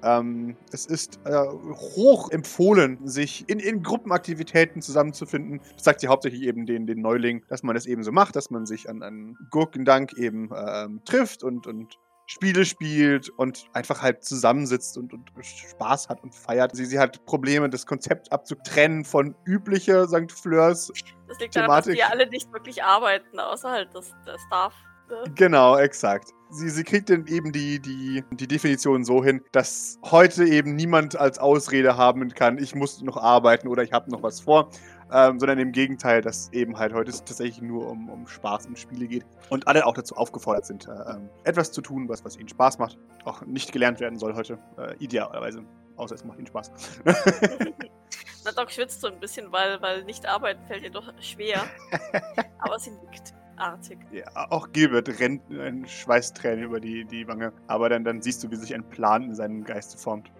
Ähm, 0.04 0.56
es 0.72 0.86
ist 0.86 1.20
äh, 1.26 1.32
hoch 1.36 2.30
empfohlen, 2.30 3.08
sich 3.08 3.50
in, 3.50 3.60
in 3.60 3.82
Gruppenaktivitäten 3.82 4.82
zusammenzufinden. 4.82 5.60
Das 5.76 5.86
sagt 5.86 6.02
sie 6.02 6.08
hauptsächlich 6.08 6.44
eben 6.44 6.66
den, 6.66 6.86
den 6.86 7.02
Neuling, 7.02 7.44
dass 7.48 7.64
man 7.64 7.76
es 7.76 7.86
eben 7.88 8.04
so 8.04 8.12
macht, 8.12 8.36
dass 8.36 8.52
man 8.52 8.66
sich 8.66 8.90
an, 8.90 9.02
an 9.02 9.36
Gurkendank 9.50 10.14
eben 10.18 10.52
ähm, 10.56 11.02
trifft 11.06 11.44
und, 11.44 11.66
und 11.66 11.98
Spiele 12.28 12.66
spielt 12.66 13.30
und 13.30 13.66
einfach 13.74 14.02
halt 14.02 14.24
zusammensitzt 14.24 14.98
und, 14.98 15.14
und 15.14 15.32
Spaß 15.42 16.10
hat 16.10 16.22
und 16.22 16.36
feiert. 16.36 16.76
Sie, 16.76 16.86
sie 16.86 17.00
hat 17.00 17.26
Probleme, 17.26 17.70
das 17.70 17.86
Konzept 17.86 18.32
abzutrennen 18.34 19.06
von 19.06 19.34
üblicher 19.46 20.08
St. 20.08 20.32
Fleurs 20.32 20.92
Das 21.28 21.40
liegt 21.40 21.56
daran, 21.56 21.70
dass 21.70 21.86
Thematik. 21.86 21.96
wir 21.96 22.12
alle 22.12 22.30
nicht 22.30 22.52
wirklich 22.52 22.84
arbeiten, 22.84 23.40
außer 23.40 23.72
halt 23.72 23.96
das, 23.96 24.14
der 24.26 24.38
Staff. 24.46 24.74
Genau, 25.36 25.78
exakt. 25.78 26.34
Sie, 26.50 26.70
sie 26.70 26.84
kriegt 26.84 27.10
dann 27.10 27.28
eben 27.28 27.52
die, 27.52 27.80
die, 27.80 28.24
die 28.32 28.48
Definition 28.48 29.04
so 29.04 29.24
hin, 29.24 29.42
dass 29.52 30.00
heute 30.06 30.46
eben 30.46 30.76
niemand 30.76 31.18
als 31.18 31.40
Ausrede 31.40 31.98
haben 31.98 32.30
kann, 32.30 32.58
ich 32.58 32.74
muss 32.74 33.02
noch 33.02 33.18
arbeiten 33.18 33.68
oder 33.68 33.84
ich 33.84 33.92
habe 33.92 34.10
noch 34.10 34.24
was 34.24 34.40
vor, 34.40 34.70
ähm, 35.12 35.40
sondern 35.40 35.60
im 35.60 35.74
Gegenteil, 35.74 36.22
dass 36.22 36.52
eben 36.54 36.78
halt 36.78 36.94
heute 36.94 37.12
es 37.12 37.24
tatsächlich 37.24 37.62
nur 37.62 37.90
um, 37.90 38.10
um 38.10 38.28
Spaß 38.28 38.68
und 38.68 38.80
Spiele 38.80 39.08
geht 39.08 39.26
und 39.50 39.68
alle 39.68 39.86
auch 39.86 39.94
dazu 39.94 40.16
aufgefordert 40.16 40.66
sind, 40.66 40.88
äh, 40.88 41.16
etwas 41.44 41.72
zu 41.74 41.82
tun, 41.82 42.08
was, 42.08 42.24
was 42.24 42.38
ihnen 42.38 42.48
Spaß 42.48 42.80
macht. 42.80 42.98
Auch 43.26 43.42
nicht 43.42 43.74
gelernt 43.74 44.00
werden 44.00 44.18
soll 44.18 44.34
heute, 44.34 44.58
äh, 44.78 44.96
idealerweise, 45.00 45.64
außer 45.98 46.16
es 46.16 46.24
macht 46.24 46.38
ihnen 46.38 46.48
Spaß. 46.48 46.72
Na, 48.46 48.52
Doc 48.54 48.72
schwitzt 48.72 49.02
so 49.02 49.08
ein 49.08 49.20
bisschen, 49.20 49.52
weil, 49.52 49.82
weil 49.82 50.06
nicht 50.06 50.26
arbeiten 50.26 50.66
fällt 50.66 50.84
ihr 50.84 50.92
doch 50.92 51.12
schwer. 51.20 51.66
Aber 52.60 52.80
sie 52.80 52.92
nickt 52.92 53.34
artig. 53.58 53.98
Ja, 54.12 54.26
auch 54.52 54.72
Gilbert 54.72 55.20
rennt 55.20 55.50
ein 55.50 55.86
Schweißtränen 55.88 56.64
über 56.64 56.80
die, 56.80 57.06
die 57.06 57.28
Wange, 57.28 57.54
aber 57.68 57.90
dann, 57.90 58.04
dann 58.04 58.22
siehst 58.22 58.44
du, 58.44 58.52
wie 58.52 58.56
sich 58.56 58.74
ein 58.74 58.88
Plan 58.90 59.24
in 59.24 59.36
seinem 59.36 59.64
Geiste 59.64 59.98
formt, 59.98 60.32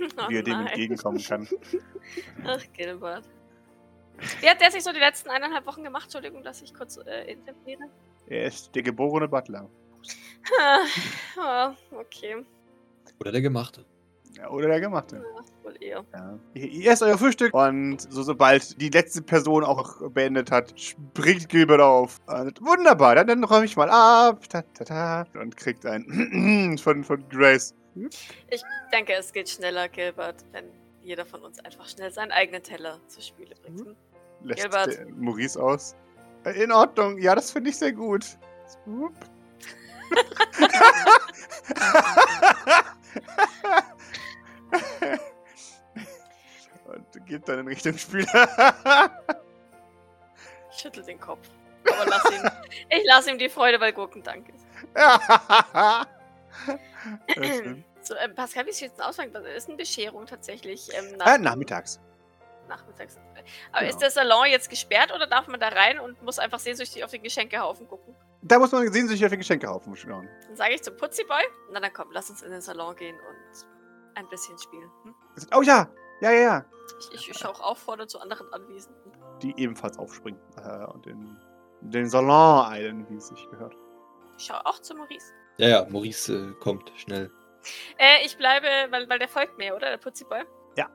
Oh 0.00 0.04
wie 0.28 0.36
er 0.36 0.42
dem 0.42 0.54
nein. 0.54 0.66
entgegenkommen 0.66 1.22
kann. 1.22 1.48
Ach, 2.44 2.62
Gilbert. 2.72 3.28
Wie 4.40 4.48
hat 4.48 4.60
der 4.60 4.70
sich 4.70 4.82
so 4.82 4.92
die 4.92 4.98
letzten 4.98 5.30
eineinhalb 5.30 5.64
Wochen 5.66 5.84
gemacht? 5.84 6.04
Entschuldigung, 6.04 6.42
dass 6.42 6.60
ich 6.62 6.74
kurz 6.74 6.96
äh, 6.96 7.30
interpretiere. 7.32 7.88
Er 8.26 8.44
ist 8.46 8.74
der 8.74 8.82
geborene 8.82 9.28
Butler. 9.28 9.68
Ah, 11.38 11.74
okay. 11.92 12.42
Oder 13.20 13.32
der 13.32 13.42
Gemachte. 13.42 13.84
Ja, 14.36 14.50
oder 14.50 14.68
der 14.68 14.80
Gemachte. 14.80 15.16
Ja, 15.16 15.64
wohl 15.64 15.74
eher. 15.80 16.04
Ja. 16.12 16.38
Ihr 16.54 16.90
esst 16.90 17.02
euer 17.02 17.18
Frühstück 17.18 17.54
und 17.54 18.00
so, 18.12 18.22
sobald 18.22 18.80
die 18.80 18.88
letzte 18.88 19.22
Person 19.22 19.64
auch 19.64 20.10
beendet 20.10 20.50
hat, 20.50 20.78
springt 20.78 21.48
Gilbert 21.48 21.80
auf. 21.80 22.20
Und, 22.26 22.60
wunderbar, 22.62 23.14
dann, 23.14 23.26
dann 23.26 23.44
räume 23.44 23.64
ich 23.64 23.76
mal 23.76 23.90
ab. 23.90 24.48
Ta, 24.48 24.62
ta, 24.62 24.84
ta, 24.84 25.26
und 25.40 25.56
kriegt 25.56 25.84
ein 25.86 26.78
von, 26.82 27.04
von 27.04 27.28
Grace. 27.28 27.74
Ich 28.48 28.62
denke, 28.92 29.14
es 29.14 29.32
geht 29.32 29.48
schneller, 29.48 29.88
Gilbert, 29.88 30.44
wenn 30.52 30.66
jeder 31.02 31.26
von 31.26 31.42
uns 31.42 31.58
einfach 31.60 31.88
schnell 31.88 32.12
seinen 32.12 32.32
eigenen 32.32 32.62
Teller 32.62 33.00
zur 33.08 33.22
Spüle 33.22 33.54
bringt. 33.62 33.80
Hm? 33.80 33.96
Lässt 34.42 34.62
Gilbert. 34.62 34.98
Maurice 35.16 35.60
aus. 35.60 35.96
Äh, 36.44 36.62
In 36.62 36.70
Ordnung, 36.70 37.18
ja, 37.18 37.34
das 37.34 37.50
finde 37.50 37.70
ich 37.70 37.76
sehr 37.76 37.92
gut. 37.92 38.24
Und 46.86 47.26
geht 47.26 47.46
dann 47.48 47.60
in 47.60 47.68
Richtung 47.68 47.96
Spieler. 47.98 48.74
Ich 50.70 50.82
schüttel 50.82 51.02
den 51.02 51.18
Kopf. 51.18 51.40
Aber 51.90 52.06
lass 52.06 52.24
ihn, 52.30 52.40
ich 52.90 53.04
lasse 53.04 53.30
ihm 53.32 53.38
die 53.38 53.48
Freude, 53.48 53.80
weil 53.80 53.92
Gurkendank 53.92 54.48
ist. 54.48 54.64
Sehr 57.34 57.44
schön. 57.44 57.84
So, 58.02 58.14
ähm, 58.16 58.34
Pascal, 58.34 58.64
wie 58.66 58.72
sieht 58.72 58.90
es 58.92 58.96
denn 58.96 59.04
aus? 59.04 59.18
Ist 59.56 59.68
eine 59.68 59.76
Bescherung 59.76 60.26
tatsächlich 60.26 60.88
ähm, 60.96 61.16
nach 61.16 61.34
äh, 61.34 61.38
nachmittags. 61.38 61.98
nachmittags? 62.68 63.16
Aber 63.72 63.80
Genau. 63.80 63.90
ist 63.90 63.98
der 63.98 64.10
Salon 64.10 64.46
jetzt 64.46 64.70
gesperrt 64.70 65.12
oder 65.12 65.26
darf 65.26 65.48
man 65.48 65.58
da 65.58 65.68
rein 65.68 65.98
und 65.98 66.22
muss 66.22 66.38
einfach 66.38 66.60
sehnsüchtig 66.60 67.02
auf 67.02 67.10
den 67.10 67.22
Geschenkehaufen 67.24 67.88
gucken? 67.88 68.14
Da 68.42 68.58
muss 68.60 68.70
man 68.70 68.90
sehen, 68.92 69.08
sich 69.08 69.24
auf 69.24 69.30
den 69.30 69.40
Geschenkehaufen 69.40 69.96
schauen. 69.96 70.28
Dann 70.46 70.56
sage 70.56 70.74
ich 70.74 70.82
zum 70.82 70.96
Putziboy, 70.96 71.42
na 71.72 71.80
dann 71.80 71.92
komm, 71.92 72.08
lass 72.12 72.30
uns 72.30 72.42
in 72.42 72.52
den 72.52 72.60
Salon 72.60 72.94
gehen 72.94 73.16
und 73.16 73.36
ein 74.18 74.28
bisschen 74.28 74.58
spielen. 74.58 74.90
Hm? 75.04 75.14
Oh 75.56 75.62
ja, 75.62 75.88
ja, 76.20 76.30
ja, 76.30 76.40
ja. 76.40 76.64
Ich, 77.00 77.14
ich, 77.14 77.30
ich 77.30 77.46
auch 77.46 77.60
auffordern 77.60 78.08
zu 78.08 78.20
anderen 78.20 78.52
Anwesenden. 78.52 79.12
Die 79.42 79.54
ebenfalls 79.56 79.98
aufspringen 79.98 80.40
äh, 80.56 80.84
und 80.86 81.06
in 81.06 81.36
den 81.80 82.08
Salon 82.08 82.66
eilen, 82.66 83.08
wie 83.08 83.16
es 83.16 83.28
sich 83.28 83.50
gehört. 83.50 83.76
Ich 84.36 84.46
schaue 84.46 84.64
auch 84.66 84.80
zu 84.80 84.94
Maurice. 84.94 85.32
Ja, 85.58 85.68
ja, 85.68 85.86
Maurice 85.88 86.34
äh, 86.34 86.52
kommt 86.60 86.92
schnell. 86.96 87.30
Äh, 87.98 88.24
ich 88.24 88.36
bleibe, 88.36 88.66
weil, 88.90 89.08
weil 89.08 89.18
der 89.18 89.28
folgt 89.28 89.58
mir, 89.58 89.74
oder? 89.74 89.90
Der 89.90 89.98
Putziboy? 89.98 90.44
Ja. 90.76 90.88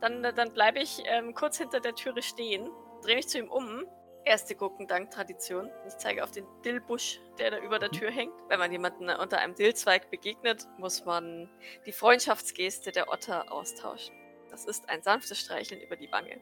Dann, 0.00 0.24
äh, 0.24 0.32
dann 0.32 0.52
bleibe 0.52 0.78
ich 0.78 1.02
ähm, 1.06 1.34
kurz 1.34 1.58
hinter 1.58 1.80
der 1.80 1.94
Türe 1.94 2.22
stehen, 2.22 2.70
drehe 3.02 3.16
mich 3.16 3.28
zu 3.28 3.38
ihm 3.38 3.48
um. 3.48 3.84
Erste 4.26 4.54
Gurkendank-Tradition. 4.54 5.70
Ich 5.86 5.96
zeige 5.98 6.24
auf 6.24 6.30
den 6.30 6.46
Dillbusch, 6.64 7.20
der 7.38 7.50
da 7.50 7.58
über 7.58 7.78
der 7.78 7.90
Tür 7.90 8.10
hängt. 8.10 8.32
Wenn 8.48 8.58
man 8.58 8.72
jemanden 8.72 9.10
unter 9.10 9.38
einem 9.38 9.54
Dillzweig 9.54 10.10
begegnet, 10.10 10.66
muss 10.78 11.04
man 11.04 11.50
die 11.84 11.92
Freundschaftsgeste 11.92 12.90
der 12.90 13.08
Otter 13.10 13.52
austauschen. 13.52 14.14
Das 14.50 14.64
ist 14.64 14.88
ein 14.88 15.02
sanftes 15.02 15.38
Streicheln 15.40 15.80
über 15.80 15.96
die 15.96 16.10
Wange. 16.10 16.40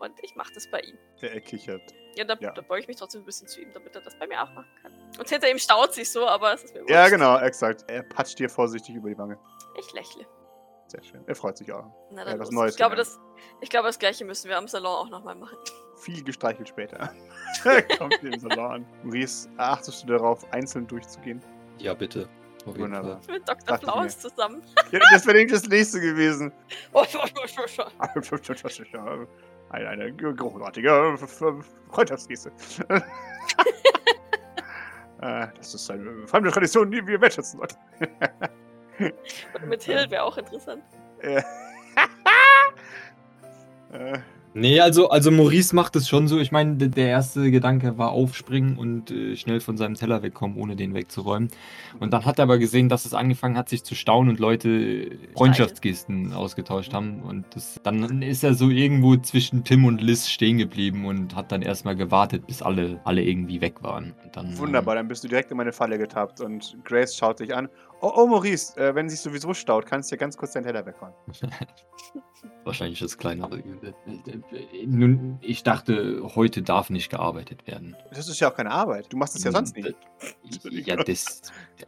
Und 0.00 0.12
ich 0.22 0.34
mache 0.34 0.52
das 0.54 0.70
bei 0.70 0.80
ihm. 0.80 0.98
Der 1.22 1.32
er 1.32 1.40
kichert. 1.40 1.82
Ja, 2.16 2.24
da, 2.24 2.34
Ja. 2.40 2.52
da 2.52 2.62
beuge 2.62 2.82
ich 2.82 2.88
mich 2.88 2.96
trotzdem 2.96 3.22
ein 3.22 3.26
bisschen 3.26 3.48
zu 3.48 3.60
ihm, 3.60 3.72
damit 3.72 3.94
er 3.94 4.00
das 4.02 4.18
bei 4.18 4.26
mir 4.26 4.42
auch 4.42 4.50
machen 4.52 4.70
kann. 4.82 4.92
Und 5.18 5.28
hinter 5.28 5.50
ihm 5.50 5.58
staut 5.58 5.94
sich 5.94 6.10
so, 6.10 6.26
aber 6.26 6.54
es 6.54 6.64
ist 6.64 6.74
mir 6.74 6.84
Ja, 6.88 7.00
wurscht. 7.02 7.10
genau, 7.12 7.38
exakt. 7.38 7.84
Er 7.88 8.02
patscht 8.02 8.38
dir 8.38 8.48
vorsichtig 8.50 8.94
über 8.96 9.08
die 9.08 9.16
Wange. 9.18 9.38
Ich 9.78 9.92
lächle. 9.92 10.26
Sehr 10.88 11.02
schön. 11.04 11.22
Er 11.26 11.34
freut 11.36 11.56
sich 11.56 11.72
auch. 11.72 11.84
Na, 12.10 12.22
Ja, 12.22 12.30
dann 12.30 12.38
was 12.40 12.48
los. 12.48 12.54
Neues 12.54 12.70
ich, 12.72 12.76
glaube, 12.78 12.96
das, 12.96 13.18
ich 13.60 13.70
glaube, 13.70 13.86
das 13.88 13.98
gleiche 13.98 14.24
müssen 14.24 14.48
wir 14.48 14.58
am 14.58 14.68
Salon 14.68 14.92
auch 14.96 15.08
nochmal 15.08 15.36
machen. 15.36 15.56
Viel 16.00 16.24
gestreichelt 16.24 16.68
später. 16.68 17.12
Er 17.64 17.82
Kommt 17.98 18.22
in 18.22 18.32
den 18.32 18.40
Salon 18.40 18.72
an. 18.72 18.86
Maurice, 19.02 19.48
achtest 19.58 20.02
du 20.04 20.06
darauf, 20.08 20.50
einzeln 20.52 20.86
durchzugehen? 20.86 21.40
Ja, 21.78 21.94
bitte. 21.94 22.28
Wunderbar. 22.64 23.20
Mit 23.28 23.48
Dr. 23.48 23.64
Dachte 23.66 23.86
Flaus 23.86 24.18
zusammen. 24.18 24.62
Ja, 24.92 25.00
das 25.12 25.26
wäre 25.26 25.38
nämlich 25.38 25.52
das 25.52 25.68
nächste 25.68 26.00
gewesen. 26.00 26.52
Oh, 26.92 27.04
Eine, 29.70 29.88
eine 29.88 30.12
großartige 30.12 31.16
Freundschaftsgeste. 31.90 32.50
Äh, 35.22 35.46
das 35.56 35.74
ist 35.74 35.90
eine 35.90 36.26
fremde 36.26 36.50
Tradition, 36.50 36.90
die 36.90 37.06
wir 37.06 37.20
wertschätzen 37.20 37.58
sollten. 37.58 37.76
Und 39.54 39.66
mit 39.68 39.82
Hill 39.82 40.10
wäre 40.10 40.22
auch 40.22 40.36
interessant. 40.38 40.82
Äh, 41.20 41.42
äh, 43.92 44.18
Nee, 44.52 44.80
also, 44.80 45.10
also 45.10 45.30
Maurice 45.30 45.74
macht 45.76 45.94
es 45.94 46.08
schon 46.08 46.26
so. 46.26 46.38
Ich 46.38 46.50
meine, 46.50 46.76
der 46.76 47.08
erste 47.08 47.50
Gedanke 47.52 47.98
war 47.98 48.10
aufspringen 48.10 48.76
und 48.76 49.10
äh, 49.10 49.36
schnell 49.36 49.60
von 49.60 49.76
seinem 49.76 49.94
Teller 49.94 50.22
wegkommen, 50.22 50.56
ohne 50.56 50.74
den 50.74 50.92
wegzuräumen. 50.92 51.50
Und 52.00 52.12
dann 52.12 52.24
hat 52.24 52.40
er 52.40 52.44
aber 52.44 52.58
gesehen, 52.58 52.88
dass 52.88 53.04
es 53.04 53.14
angefangen 53.14 53.56
hat, 53.56 53.68
sich 53.68 53.84
zu 53.84 53.94
stauen 53.94 54.28
und 54.28 54.40
Leute 54.40 54.68
äh, 54.68 55.18
Freundschaftsgesten 55.36 56.32
ausgetauscht 56.32 56.92
haben. 56.92 57.22
Und 57.22 57.46
das, 57.54 57.80
dann 57.84 58.22
ist 58.22 58.42
er 58.42 58.54
so 58.54 58.70
irgendwo 58.70 59.16
zwischen 59.16 59.62
Tim 59.62 59.84
und 59.84 60.00
Liz 60.00 60.28
stehen 60.28 60.58
geblieben 60.58 61.04
und 61.06 61.36
hat 61.36 61.52
dann 61.52 61.62
erstmal 61.62 61.94
gewartet, 61.94 62.46
bis 62.48 62.60
alle, 62.60 63.00
alle 63.04 63.22
irgendwie 63.22 63.60
weg 63.60 63.82
waren. 63.82 64.14
Und 64.24 64.36
dann, 64.36 64.58
Wunderbar, 64.58 64.96
dann 64.96 65.06
bist 65.06 65.22
du 65.22 65.28
direkt 65.28 65.52
in 65.52 65.58
meine 65.58 65.72
Falle 65.72 65.96
getappt 65.96 66.40
und 66.40 66.76
Grace 66.84 67.14
schaut 67.14 67.38
dich 67.38 67.54
an. 67.54 67.68
Oh, 68.02 68.12
oh 68.16 68.26
Maurice, 68.26 68.76
äh, 68.78 68.94
wenn 68.94 69.08
sich 69.10 69.20
sowieso 69.20 69.52
staut, 69.52 69.84
kannst 69.86 70.10
du 70.10 70.14
ja 70.16 70.20
ganz 70.20 70.36
kurz 70.36 70.52
deinen 70.52 70.64
Teller 70.64 70.84
weghauen. 70.86 71.12
Wahrscheinlich 72.64 72.98
das 73.00 73.18
kleinere 73.18 73.56
Übel. 73.56 73.94
Nun, 74.86 75.38
ich 75.42 75.62
dachte, 75.62 76.22
heute 76.34 76.62
darf 76.62 76.88
nicht 76.90 77.10
gearbeitet 77.10 77.66
werden. 77.66 77.96
Das 78.10 78.28
ist 78.28 78.40
ja 78.40 78.50
auch 78.50 78.54
keine 78.56 78.70
Arbeit. 78.70 79.12
Du 79.12 79.16
machst 79.16 79.36
es 79.36 79.44
ja 79.44 79.52
sonst 79.52 79.76
nicht. 79.76 79.94
Ja, 80.70 80.96
des, 80.96 81.40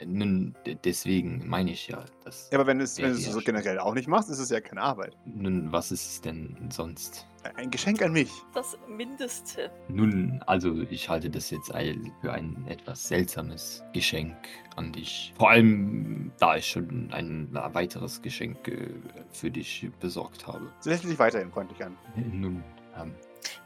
nun, 0.07 0.55
de- 0.65 0.77
deswegen 0.83 1.47
meine 1.47 1.71
ich 1.73 1.89
ja, 1.89 2.05
dass. 2.25 2.49
Ja, 2.51 2.59
aber 2.59 2.67
wenn, 2.67 2.81
es, 2.81 2.97
Ja, 2.97 3.05
wenn 3.05 3.13
du 3.13 3.19
es 3.19 3.27
so 3.31 3.41
generell 3.41 3.79
auch 3.79 3.93
nicht 3.95 4.09
machst, 4.09 4.31
ist 4.31 4.39
es 4.39 4.49
ja 4.49 4.61
keine 4.61 4.81
Arbeit. 4.81 5.17
Nun, 5.27 5.71
was 5.71 5.93
ist 5.93 6.07
es 6.13 6.21
denn 6.23 6.57
sonst? 6.71 7.27
Ein 7.57 7.71
Geschenk 7.71 8.03
an 8.03 8.13
mich. 8.13 8.31
Das 8.55 8.79
Mindeste. 8.89 9.71
Nun, 9.89 10.43
also 10.47 10.83
ich 10.91 11.09
halte 11.09 11.31
das 11.31 11.51
jetzt 11.51 11.73
für 12.21 12.33
ein 12.33 12.65
etwas 12.69 13.09
seltsames 13.09 13.83
Geschenk 13.93 14.37
an 14.77 14.93
dich. 14.93 15.33
Vor 15.37 15.51
allem, 15.51 16.33
da 16.39 16.57
ich 16.57 16.67
schon 16.67 17.13
ein 17.13 17.49
weiteres 17.53 18.23
Geschenk 18.23 18.69
äh, 18.69 18.91
für 19.33 19.51
dich 19.51 19.89
besorgt 20.01 20.47
habe. 20.47 20.73
Dich 20.85 21.19
weiterhin 21.19 21.51
freundlich 21.51 21.85
an. 21.85 21.97
Nun, 22.17 22.63
ähm, 22.97 23.15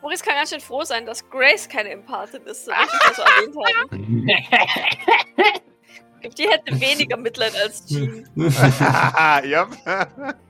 Maurice 0.00 0.24
kann 0.24 0.34
ganz 0.34 0.50
schön 0.50 0.60
froh 0.60 0.84
sein, 0.84 1.06
dass 1.06 1.28
Grace 1.28 1.68
keine 1.68 1.90
Empathin 1.90 2.42
ist, 2.42 2.64
so 2.64 2.72
wie 2.72 2.84
ich 2.84 2.98
das 3.06 3.16
so 3.16 3.22
erwähnt 3.22 4.32
habe. 5.42 5.60
Die 6.34 6.48
hätte 6.48 6.80
weniger 6.80 7.16
Mitleid 7.16 7.54
als 7.56 7.86
Jean. 7.88 8.24
ja. 8.36 9.68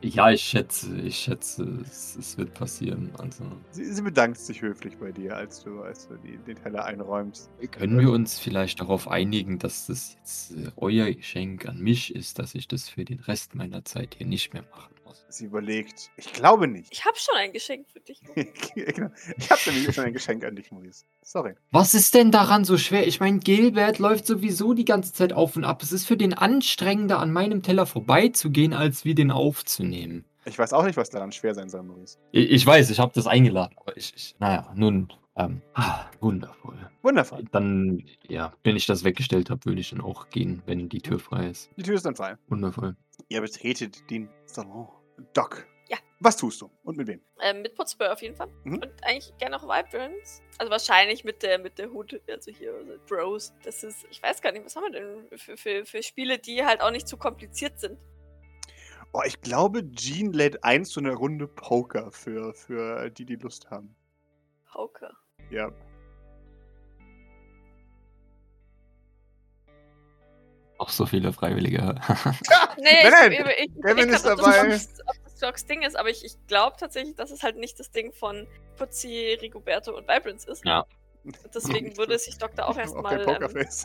ja, 0.00 0.30
ich 0.30 0.42
schätze, 0.42 0.94
ich 1.02 1.16
schätze, 1.16 1.80
es, 1.82 2.16
es 2.16 2.38
wird 2.38 2.54
passieren. 2.54 3.12
Also. 3.18 3.44
Sie, 3.70 3.84
sie 3.84 4.02
bedankt 4.02 4.38
sich 4.38 4.62
höflich 4.62 4.96
bei 4.98 5.12
dir, 5.12 5.36
als 5.36 5.62
du, 5.64 5.82
als 5.82 6.08
du 6.08 6.16
die, 6.16 6.38
den 6.38 6.56
Teller 6.56 6.84
einräumst. 6.84 7.50
Können 7.70 7.98
wir 7.98 8.10
uns 8.10 8.38
vielleicht 8.38 8.80
darauf 8.80 9.08
einigen, 9.08 9.58
dass 9.58 9.86
das 9.86 10.14
jetzt 10.14 10.52
äh, 10.52 10.70
euer 10.76 11.12
Geschenk 11.12 11.66
an 11.66 11.78
mich 11.78 12.14
ist, 12.14 12.38
dass 12.38 12.54
ich 12.54 12.68
das 12.68 12.88
für 12.88 13.04
den 13.04 13.20
Rest 13.20 13.54
meiner 13.54 13.84
Zeit 13.84 14.16
hier 14.16 14.26
nicht 14.26 14.52
mehr 14.52 14.64
machen 14.70 14.95
muss? 15.24 15.37
Sie 15.37 15.44
überlegt. 15.44 16.11
Ich 16.16 16.33
glaube 16.33 16.68
nicht. 16.68 16.92
Ich 16.92 17.05
habe 17.05 17.16
schon 17.18 17.37
ein 17.37 17.52
Geschenk 17.52 17.87
für 17.88 18.00
dich. 18.00 18.20
genau. 18.74 19.11
Ich 19.37 19.50
habe 19.50 19.61
nämlich 19.66 19.94
schon 19.94 20.05
ein 20.05 20.12
Geschenk 20.12 20.44
an 20.44 20.57
dich, 20.57 20.70
Maurice. 20.70 21.05
Sorry. 21.22 21.55
Was 21.70 21.94
ist 21.94 22.14
denn 22.14 22.31
daran 22.31 22.64
so 22.64 22.79
schwer? 22.79 23.07
Ich 23.07 23.20
meine, 23.20 23.38
Gilbert 23.38 23.98
läuft 23.98 24.26
sowieso 24.26 24.74
die 24.74 24.85
ganze 24.85 25.12
Zeit 25.12 25.33
auf 25.33 25.57
und 25.57 25.64
ab. 25.64 25.83
Es 25.83 25.92
ist 25.92 26.07
für 26.07 26.16
den 26.16 26.35
anstrengender, 26.35 27.18
an 27.18 27.33
meinem 27.33 27.62
Teller 27.62 27.87
vorbeizugehen, 27.87 28.72
als 28.72 29.05
wie 29.05 29.14
den 29.14 29.31
aufzunehmen. 29.31 30.24
Ich 30.44 30.59
weiß 30.59 30.72
auch 30.72 30.85
nicht, 30.85 30.96
was 30.96 31.11
daran 31.11 31.33
schwer 31.33 31.55
sein 31.55 31.68
soll, 31.68 31.83
Maurice. 31.83 32.18
Ich, 32.31 32.50
ich 32.50 32.66
weiß, 32.66 32.90
ich 32.90 33.00
habe 33.00 33.12
das 33.14 33.26
eingeladen, 33.26 33.74
aber 33.79 33.96
ich, 33.96 34.12
ich 34.14 34.37
naja, 34.38 34.72
nun, 34.76 35.12
ähm, 35.37 35.61
ah, 35.74 36.07
wundervoll. 36.20 36.90
Wundervoll. 37.02 37.44
Dann, 37.52 38.05
ja, 38.26 38.55
wenn 38.64 38.74
ich 38.74 38.87
das 38.87 39.05
weggestellt 39.05 39.50
habe, 39.50 39.64
würde 39.66 39.81
ich 39.81 39.90
dann 39.90 40.00
auch 40.00 40.31
gehen, 40.31 40.62
wenn 40.64 40.88
die 40.88 41.00
Tür 41.00 41.18
frei 41.18 41.50
ist. 41.50 41.70
Die 41.76 41.83
Tür 41.83 41.96
ist 41.96 42.07
dann 42.07 42.16
frei. 42.16 42.37
Wundervoll. 42.48 42.96
Ihr 43.29 43.42
betretet 43.42 44.09
den 44.11 44.31
Salon. 44.46 44.88
Doc. 45.33 45.66
Ja. 45.88 45.98
Was 46.20 46.37
tust 46.37 46.61
du? 46.61 46.70
Und 46.83 46.96
mit 46.96 47.07
wem? 47.07 47.20
Ähm, 47.40 47.62
mit 47.62 47.74
Putzbär 47.74 48.12
auf 48.12 48.22
jeden 48.22 48.35
Fall. 48.35 48.48
Mhm. 48.64 48.83
Und 48.83 49.05
eigentlich 49.05 49.37
gerne 49.38 49.57
auch 49.57 49.62
Vibrance. 49.62 50.42
Also 50.59 50.70
wahrscheinlich 50.70 51.24
mit 51.24 51.42
der 51.42 51.59
mit 51.59 51.79
der 51.79 51.92
Hood, 51.92 52.20
also 52.29 52.50
hier 52.50 52.74
also 52.74 52.94
Bros. 53.07 53.52
Das 53.62 53.85
ist, 53.85 54.05
ich 54.11 54.22
weiß 54.22 54.42
gar 54.42 54.52
nicht, 54.52 54.64
was 54.64 54.74
haben 54.74 54.85
wir 54.85 54.90
denn 54.90 55.38
für, 55.38 55.57
für, 55.57 55.87
für 55.87 56.02
Spiele, 56.02 56.38
die 56.38 56.64
halt 56.64 56.81
auch 56.81 56.90
nicht 56.90 57.07
zu 57.07 57.16
kompliziert 57.16 57.79
sind. 57.79 57.98
Oh, 59.12 59.22
ich 59.24 59.40
glaube, 59.40 59.88
Jean 59.92 60.33
lädt 60.33 60.62
ein 60.64 60.85
zu 60.85 61.00
einer 61.00 61.14
Runde 61.14 61.46
Poker 61.46 62.11
für, 62.11 62.52
für 62.55 63.09
die, 63.11 63.24
die 63.24 63.37
Lust 63.37 63.70
haben. 63.70 63.94
Poker. 64.70 65.12
Ja. 65.50 65.70
Auch 70.78 70.90
so 70.90 71.06
viele 71.06 71.32
Freiwillige. 71.32 71.94
Nee, 72.78 73.08
Nein, 73.10 73.32
ich, 73.32 73.38
nein, 73.38 73.52
ich, 73.58 73.64
ich, 73.74 73.82
Kevin 73.82 74.08
ich 74.10 74.14
ist 74.14 74.26
dabei. 74.26 74.68
Das, 74.68 74.88
Docs- 74.98 75.02
ob 75.48 75.52
das 75.54 75.64
Ding 75.66 75.82
ist, 75.82 75.96
aber 75.96 76.10
ich, 76.10 76.24
ich 76.24 76.34
glaube 76.46 76.76
tatsächlich, 76.78 77.14
dass 77.16 77.30
es 77.30 77.42
halt 77.42 77.56
nicht 77.56 77.80
das 77.80 77.90
Ding 77.90 78.12
von 78.12 78.46
Putzi, 78.76 79.38
Rigoberto 79.40 79.96
und 79.96 80.06
Vibrance 80.06 80.48
ist. 80.50 80.64
Ja. 80.64 80.84
Deswegen 81.54 81.96
würde 81.96 82.18
sich 82.18 82.36
da 82.36 82.48
auch 82.64 82.76
erstmal. 82.76 83.18
Ähm, 83.20 83.24
Pokerface. 83.26 83.84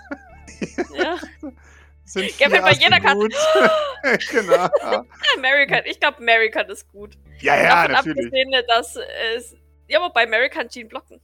ja. 0.94 1.18
Sind 2.04 2.38
Kevin 2.38 2.52
vier 2.52 2.62
bei 2.62 2.72
jeder 2.74 3.00
Karte. 3.00 3.30
genau. 4.32 4.70
American, 5.38 5.84
ich 5.86 6.00
glaube, 6.00 6.18
American 6.18 6.68
ist 6.70 6.92
gut. 6.92 7.18
Ja, 7.40 7.56
ja, 7.56 7.88
Davon 7.88 7.92
natürlich. 8.12 8.26
abgesehen, 8.28 8.52
dass 8.68 8.98
es. 9.36 9.56
Ja, 9.88 10.02
wobei 10.02 10.26
Mary 10.26 10.50
kann 10.50 10.68
Jean 10.68 10.88
blocken. 10.90 11.22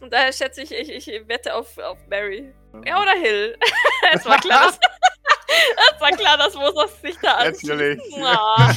Und 0.00 0.12
daher 0.12 0.32
schätze 0.32 0.62
ich, 0.62 0.72
ich, 0.72 1.08
ich 1.08 1.28
wette 1.28 1.54
auf, 1.54 1.76
auf 1.78 1.98
Mary. 2.08 2.52
Ja, 2.86 3.00
oder 3.02 3.12
Hill. 3.20 3.56
es 4.12 4.24
war 4.24 4.38
klar, 4.38 4.66
dass, 4.66 4.78
es 5.94 6.00
war 6.00 6.10
klar, 6.12 6.36
dass 6.36 6.54
Moses 6.54 7.00
sich 7.00 7.16
da 7.20 7.32
anschließt. 7.34 7.64
Natürlich. 7.64 8.00
Ah. 8.22 8.72